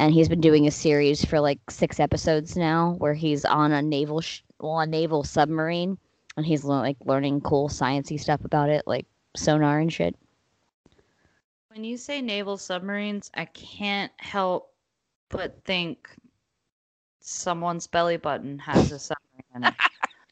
and 0.00 0.14
he's 0.14 0.30
been 0.30 0.40
doing 0.40 0.66
a 0.66 0.70
series 0.70 1.22
for 1.26 1.40
like 1.40 1.58
six 1.70 2.00
episodes 2.00 2.56
now, 2.56 2.94
where 2.98 3.12
he's 3.12 3.44
on 3.44 3.70
a 3.70 3.82
naval 3.82 4.22
sh- 4.22 4.40
well, 4.58 4.80
a 4.80 4.86
naval 4.86 5.22
submarine, 5.24 5.98
and 6.38 6.46
he's 6.46 6.64
like 6.64 6.96
learning 7.04 7.42
cool 7.42 7.68
sciencey 7.68 8.18
stuff 8.18 8.42
about 8.42 8.70
it, 8.70 8.82
like 8.86 9.04
sonar 9.36 9.78
and 9.78 9.92
shit. 9.92 10.16
When 11.68 11.84
you 11.84 11.98
say 11.98 12.22
naval 12.22 12.56
submarines, 12.56 13.30
I 13.34 13.44
can't 13.44 14.10
help 14.16 14.72
but 15.28 15.62
think 15.66 16.08
someone's 17.20 17.86
belly 17.86 18.16
button 18.16 18.58
has 18.58 18.92
a 18.92 18.98
submarine 18.98 19.44
in 19.54 19.64
it. 19.64 19.74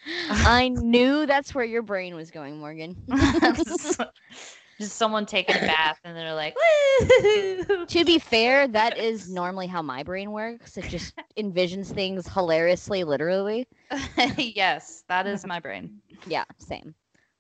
I 0.31 0.69
knew 0.69 1.27
that's 1.27 1.55
where 1.55 1.67
your 1.67 1.83
brain 1.83 2.15
was 2.15 2.31
going, 2.31 2.59
Morgan. 2.59 2.97
Just 4.79 4.97
someone 4.97 5.27
taking 5.27 5.57
a 5.57 5.61
bath 5.61 5.99
and 6.05 6.17
they're 6.17 6.35
like, 6.35 6.57
Woo! 6.57 7.87
to 7.87 8.05
be 8.05 8.19
fair, 8.19 8.69
that 8.69 8.97
is 8.99 9.29
normally 9.29 9.67
how 9.67 9.83
my 9.83 10.03
brain 10.03 10.31
works. 10.31 10.77
It 10.77 10.89
just 10.89 11.15
envisions 11.37 11.93
things 11.93 12.29
hilariously, 12.33 13.05
literally. 13.05 13.67
yes, 14.39 15.05
that 15.09 15.27
is 15.27 15.45
my 15.47 15.61
brain. 15.61 16.01
Yeah, 16.27 16.45
same. 16.59 16.95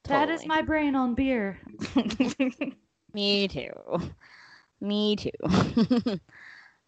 That 0.04 0.30
is 0.30 0.46
my 0.46 0.62
brain 0.62 0.94
on 0.94 1.14
beer. 1.14 1.58
Me 3.14 3.48
too. 3.48 3.72
Me 4.80 5.16
too. 5.16 5.30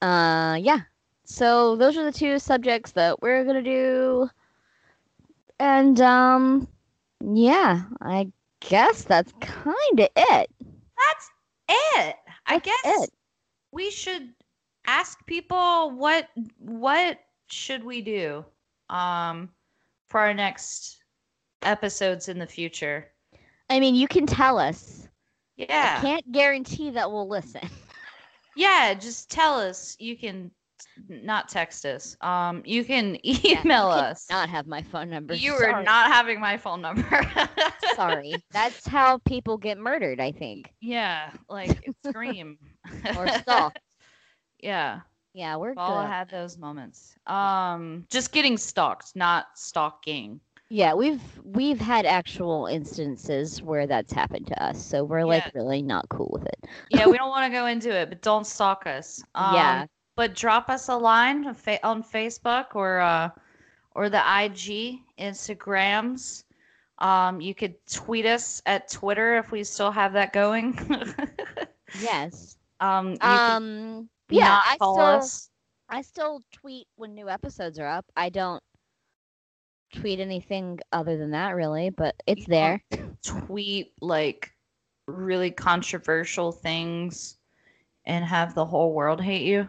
uh 0.03 0.57
yeah. 0.61 0.81
So 1.25 1.77
those 1.77 1.97
are 1.97 2.05
the 2.05 2.13
two 2.13 2.39
subjects 2.39 2.93
that 2.93 3.21
we're 3.23 3.45
gonna 3.45 3.63
do. 3.63 4.29
And 5.59 6.01
um 6.01 6.69
yeah, 7.21 7.83
I 8.01 8.33
guess 8.61 9.05
that's 9.05 9.33
kinda 9.41 10.09
it. 10.17 10.51
That's 10.97 11.31
it. 11.97 12.17
I 12.47 12.59
That's 12.85 12.85
guess 12.85 13.09
it. 13.09 13.11
we 13.73 13.91
should 13.91 14.35
ask 14.87 15.25
people 15.27 15.91
what 15.91 16.29
what 16.59 17.19
should 17.51 17.85
we 17.85 18.01
do 18.03 18.45
um 18.89 19.51
for 20.09 20.21
our 20.21 20.35
next 20.35 21.03
episodes 21.63 22.29
in 22.29 22.39
the 22.39 22.47
future. 22.47 23.13
I 23.71 23.81
mean 23.81 23.95
you 23.95 24.09
can 24.09 24.27
tell 24.27 24.59
us. 24.59 25.09
Yeah. 25.57 25.79
I 25.83 25.89
can't 25.89 26.31
guarantee 26.33 26.91
that 26.91 27.11
we'll 27.11 27.29
listen. 27.29 27.69
Yeah, 28.55 28.95
just 28.95 29.31
tell 29.31 29.59
us. 29.61 29.97
You 29.99 30.17
can 30.17 30.51
not 31.09 31.49
text 31.49 31.85
us. 31.87 32.17
Um 32.21 32.63
you 32.65 32.85
can 32.85 33.17
Yeah, 33.23 33.61
email 33.63 33.87
you 33.87 33.93
us. 33.95 34.27
Not 34.31 34.49
have 34.49 34.67
my 34.67 34.83
phone 34.83 35.11
number. 35.11 35.35
You 35.35 35.57
Sorry. 35.59 35.73
are 35.73 35.83
not 35.83 36.13
having 36.13 36.41
my 36.41 36.57
phone 36.57 36.81
number. 36.83 37.27
sorry. 37.95 38.35
That's 38.53 38.87
how 38.87 39.19
people 39.19 39.57
get 39.59 39.79
murdered, 39.79 40.21
I 40.21 40.33
think. 40.33 40.73
Yeah, 40.81 41.31
like 41.49 41.85
scream 42.07 42.59
Or 43.17 43.29
stalked. 43.29 43.79
yeah, 44.63 45.01
Yeah, 45.35 45.57
we're 45.57 45.75
all 45.77 46.05
had 46.07 46.29
those 46.31 46.59
moments. 46.59 47.15
Um, 47.27 48.07
just 48.11 48.33
getting 48.33 48.57
stalked, 48.57 49.15
not 49.15 49.47
stalking. 49.55 50.41
Yeah, 50.73 50.95
we've 50.95 51.21
we've 51.43 51.81
had 51.81 52.07
actual 52.07 52.67
instances 52.67 53.61
where 53.61 53.89
that's 53.89 54.13
happened 54.13 54.47
to 54.49 54.63
us, 54.63 54.85
so 54.85 55.03
we're 55.03 55.25
like 55.25 55.53
really 55.53 55.83
not 55.83 56.09
cool 56.11 56.31
with 56.33 56.47
it. 56.47 56.65
Yeah, 56.91 57.07
we 57.09 57.19
don't 57.19 57.31
want 57.31 57.53
to 57.53 57.57
go 57.59 57.67
into 57.67 57.91
it, 57.91 58.09
but 58.09 58.23
don't 58.23 58.47
stalk 58.47 58.87
us. 58.87 59.21
Um, 59.35 59.55
Yeah. 59.55 59.87
But 60.21 60.35
drop 60.35 60.69
us 60.69 60.91
a 60.91 60.97
line 60.99 61.47
on 61.47 62.03
Facebook 62.03 62.67
or 62.75 63.01
uh, 63.01 63.31
or 63.95 64.11
the 64.11 64.19
IG 64.19 65.01
Instagrams. 65.19 66.45
Um, 66.99 67.41
you 67.41 67.55
could 67.55 67.75
tweet 67.87 68.27
us 68.27 68.61
at 68.67 68.91
Twitter 68.91 69.39
if 69.39 69.51
we 69.51 69.65
still 69.65 69.91
have 69.91 70.13
that 70.13 70.35
going. 70.35 70.79
Yes. 71.95 72.59
um, 72.81 73.17
Um. 73.23 74.11
Yeah, 74.31 74.61
I 74.65 74.79
still 74.79 75.01
us. 75.01 75.51
I 75.89 76.03
still 76.03 76.43
tweet 76.53 76.87
when 76.97 77.15
new 77.15 77.29
episodes 77.29 77.79
are 77.79 77.87
up. 77.89 78.07
I 78.17 78.29
don't 78.29 78.63
tweet 79.95 80.21
anything 80.21 80.81
other 80.93 81.17
than 81.17 81.31
that, 81.31 81.57
really, 81.57 81.91
but 81.91 82.15
it's 82.27 82.47
You 82.47 82.47
there. 82.47 82.85
tweet 83.23 83.95
like 84.01 84.53
really 85.07 85.51
controversial 85.51 86.53
things 86.53 87.39
and 88.05 88.25
have 88.25 88.55
the 88.55 88.67
whole 88.67 88.93
world 88.93 89.23
hate 89.23 89.47
you? 89.47 89.69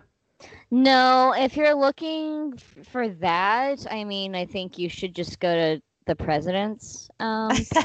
No, 0.69 1.33
if 1.37 1.57
you're 1.57 1.75
looking 1.75 2.53
f- 2.55 2.87
for 2.87 3.09
that, 3.09 3.85
I 3.91 4.03
mean, 4.03 4.35
I 4.35 4.45
think 4.45 4.77
you 4.77 4.89
should 4.89 5.13
just 5.13 5.39
go 5.39 5.53
to 5.53 5.81
the 6.05 6.15
president's 6.15 7.09
um. 7.19 7.51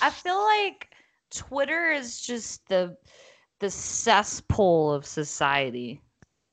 I 0.00 0.10
feel 0.10 0.42
like 0.42 0.88
Twitter 1.30 1.90
is 1.90 2.20
just 2.20 2.68
the 2.68 2.96
the 3.60 3.70
cesspool 3.70 4.92
of 4.92 5.06
society. 5.06 6.00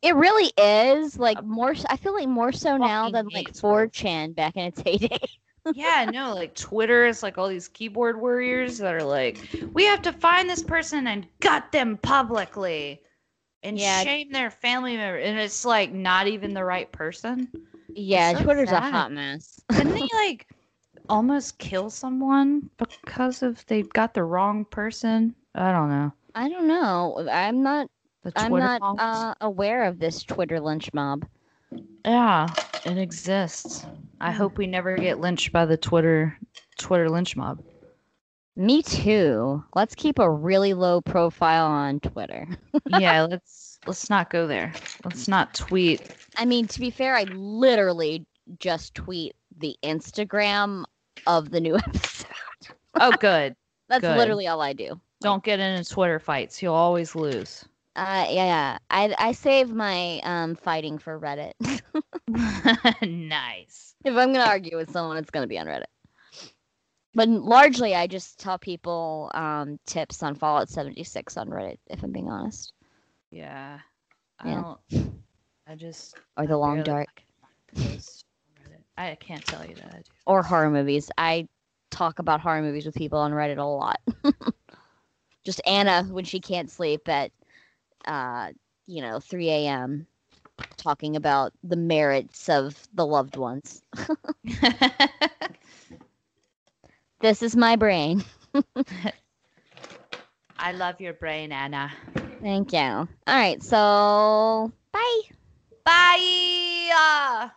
It 0.02 0.16
really 0.16 0.52
is 0.58 1.20
like 1.20 1.44
more. 1.44 1.74
I 1.90 1.98
feel 1.98 2.14
like 2.14 2.30
more 2.30 2.52
so 2.52 2.78
now 2.78 3.10
than 3.10 3.30
like 3.34 3.52
4chan 3.54 4.36
back 4.36 4.56
in 4.56 4.66
its 4.66 4.82
heyday. 4.82 5.20
yeah, 5.74 6.06
no, 6.10 6.34
like 6.34 6.56
Twitter 6.56 7.06
is 7.06 7.22
like 7.22 7.38
all 7.38 7.50
these 7.50 7.68
keyboard 7.68 8.20
warriors 8.20 8.78
that 8.78 8.94
are 8.94 9.04
like, 9.04 9.40
we 9.74 9.86
have 9.86 10.02
to 10.04 10.14
find 10.14 10.50
this 10.50 10.64
person 10.64 11.08
and 11.08 11.28
gut 11.42 11.72
them 11.72 11.98
publicly 11.98 13.02
and 13.64 13.78
Yeah. 13.78 14.04
shame 14.04 14.32
their 14.32 14.52
family 14.52 14.96
member. 14.98 15.20
And 15.20 15.40
it's 15.40 15.66
like 15.66 15.92
not 15.92 16.28
even 16.28 16.54
the 16.54 16.64
right 16.64 16.92
person. 16.92 17.50
Yeah, 17.96 18.34
so 18.34 18.44
Twitter's 18.44 18.72
a 18.72 18.80
hot 18.80 19.12
mess. 19.12 19.62
Didn't 19.72 19.94
they 19.94 20.08
like 20.28 20.48
almost 21.10 21.58
kill 21.58 21.90
someone 21.90 22.70
because 22.78 23.44
of 23.44 23.66
they 23.68 23.84
got 23.84 24.14
the 24.14 24.24
wrong 24.24 24.66
person? 24.66 25.36
I 25.56 25.72
don't 25.72 25.90
know. 25.90 26.14
I 26.36 26.50
don't 26.50 26.68
know. 26.68 27.28
I'm 27.32 27.64
not. 27.64 27.88
I'm 28.36 28.54
not 28.54 28.82
uh, 28.82 29.34
aware 29.42 29.86
of 29.86 30.00
this 30.00 30.24
Twitter 30.24 30.60
lynch 30.60 30.94
mob. 30.94 31.26
Yeah, 32.06 32.54
it 32.86 32.98
exists. 32.98 33.86
I 34.22 34.32
hope 34.32 34.58
we 34.58 34.68
never 34.68 34.98
get 34.98 35.20
lynched 35.20 35.52
by 35.52 35.66
the 35.66 35.78
Twitter 35.78 36.38
Twitter 36.78 37.10
lynch 37.10 37.36
mob. 37.36 37.60
Me 38.60 38.82
too. 38.82 39.64
Let's 39.74 39.96
keep 39.96 40.20
a 40.20 40.30
really 40.30 40.74
low 40.74 41.00
profile 41.00 41.68
on 41.68 42.02
Twitter. 42.02 42.46
yeah, 43.00 43.22
let's 43.22 43.80
let's 43.88 44.10
not 44.10 44.30
go 44.30 44.48
there. 44.48 44.74
Let's 45.06 45.30
not 45.30 45.54
tweet. 45.54 46.02
I 46.36 46.44
mean, 46.44 46.68
to 46.68 46.82
be 46.82 46.90
fair, 46.90 47.16
I 47.16 47.24
literally 47.24 48.26
just 48.60 48.96
tweet 48.96 49.34
the 49.58 49.78
Instagram 49.82 50.84
of 51.26 51.52
the 51.52 51.62
new 51.62 51.76
episode. 51.88 52.28
Oh, 53.00 53.12
good. 53.12 53.56
That's 53.88 54.02
Good. 54.02 54.18
literally 54.18 54.48
all 54.48 54.62
I 54.62 54.74
do. 54.74 55.00
Don't 55.22 55.42
get 55.42 55.62
into 55.62 55.90
Twitter 55.90 56.20
fights. 56.20 56.62
You'll 56.62 56.74
always 56.74 57.16
lose. 57.16 57.64
Uh, 57.96 58.28
yeah, 58.30 58.46
yeah. 58.46 58.78
I 58.90 59.16
I 59.18 59.32
save 59.32 59.70
my 59.70 60.20
um 60.26 60.56
fighting 60.56 60.98
for 60.98 61.18
Reddit. 61.18 61.54
nice. 63.08 63.96
if 64.04 64.18
I'm 64.18 64.34
gonna 64.34 64.44
argue 64.44 64.76
with 64.76 64.92
someone, 64.92 65.16
it's 65.16 65.32
gonna 65.32 65.48
be 65.48 65.58
on 65.58 65.68
Reddit. 65.68 65.86
But 67.14 67.30
largely, 67.30 67.96
I 67.96 68.08
just 68.08 68.40
tell 68.40 68.58
people 68.58 69.32
um 69.34 69.80
tips 69.86 70.22
on 70.24 70.36
Fallout 70.36 70.70
76 70.70 71.38
on 71.38 71.50
Reddit. 71.50 71.78
If 71.88 72.04
I'm 72.04 72.12
being 72.12 72.30
honest, 72.30 72.74
Yeah. 73.32 73.80
I 74.40 74.54
Yeah. 74.54 74.56
don't. 74.56 74.80
I 75.68 75.76
just. 75.76 76.16
or 76.38 76.48
the 76.48 76.58
I 76.64 76.70
Long 76.70 76.84
Dark. 76.84 77.24
I 78.98 79.16
can't 79.16 79.44
tell 79.46 79.66
you 79.66 79.76
that. 79.76 79.92
I 79.94 79.98
do. 79.98 80.12
or 80.26 80.44
horror 80.44 80.70
movies. 80.70 81.10
I 81.18 81.48
talk 81.92 82.20
about 82.20 82.42
horror 82.42 82.62
movies 82.62 82.86
with 82.86 82.96
people 82.96 83.20
on 83.20 83.32
Reddit 83.32 83.58
a 83.58 83.64
lot. 83.64 84.00
just 85.44 85.62
Ana 85.66 86.04
when 86.04 86.26
she 86.26 86.40
can't 86.40 86.70
sleep 86.70 87.08
at 87.08 87.32
uh 88.06 88.52
you 88.88 89.02
know 89.02 89.20
3 89.20 89.68
a.m. 89.68 90.08
talking 90.78 91.16
about 91.16 91.54
the 91.64 91.78
merits 91.78 92.50
of 92.50 92.88
the 92.94 93.06
loved 93.06 93.38
ones. 93.38 93.82
This 97.20 97.44
is 97.44 97.56
my 97.56 97.76
brain. 97.76 98.24
I 100.58 100.72
love 100.72 101.02
your 101.02 101.14
brain, 101.14 101.52
Ana. 101.52 101.92
Thank 102.42 102.72
you. 102.74 102.80
All 102.80 103.08
right, 103.28 103.62
so 103.62 104.72
bye. 104.92 105.22
Bye. 105.84 107.52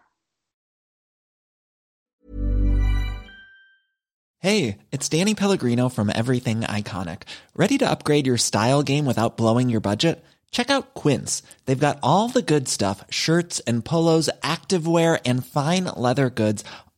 Hey, 4.40 4.78
it's 4.90 5.08
Danny 5.08 5.36
Pellegrino 5.36 5.88
from 5.88 6.10
Everything 6.12 6.62
Iconic. 6.62 7.22
Ready 7.54 7.78
to 7.78 7.88
upgrade 7.88 8.26
your 8.26 8.38
style 8.38 8.82
game 8.82 9.06
without 9.06 9.36
blowing 9.36 9.68
your 9.68 9.80
budget? 9.80 10.24
Check 10.50 10.68
out 10.68 10.94
Quince. 10.94 11.44
They've 11.64 11.78
got 11.78 12.00
all 12.02 12.28
the 12.28 12.42
good 12.42 12.66
stuff 12.66 13.04
shirts 13.08 13.60
and 13.60 13.84
polos, 13.84 14.28
activewear, 14.42 15.20
and 15.24 15.46
fine 15.46 15.84
leather 15.96 16.28
goods, 16.28 16.64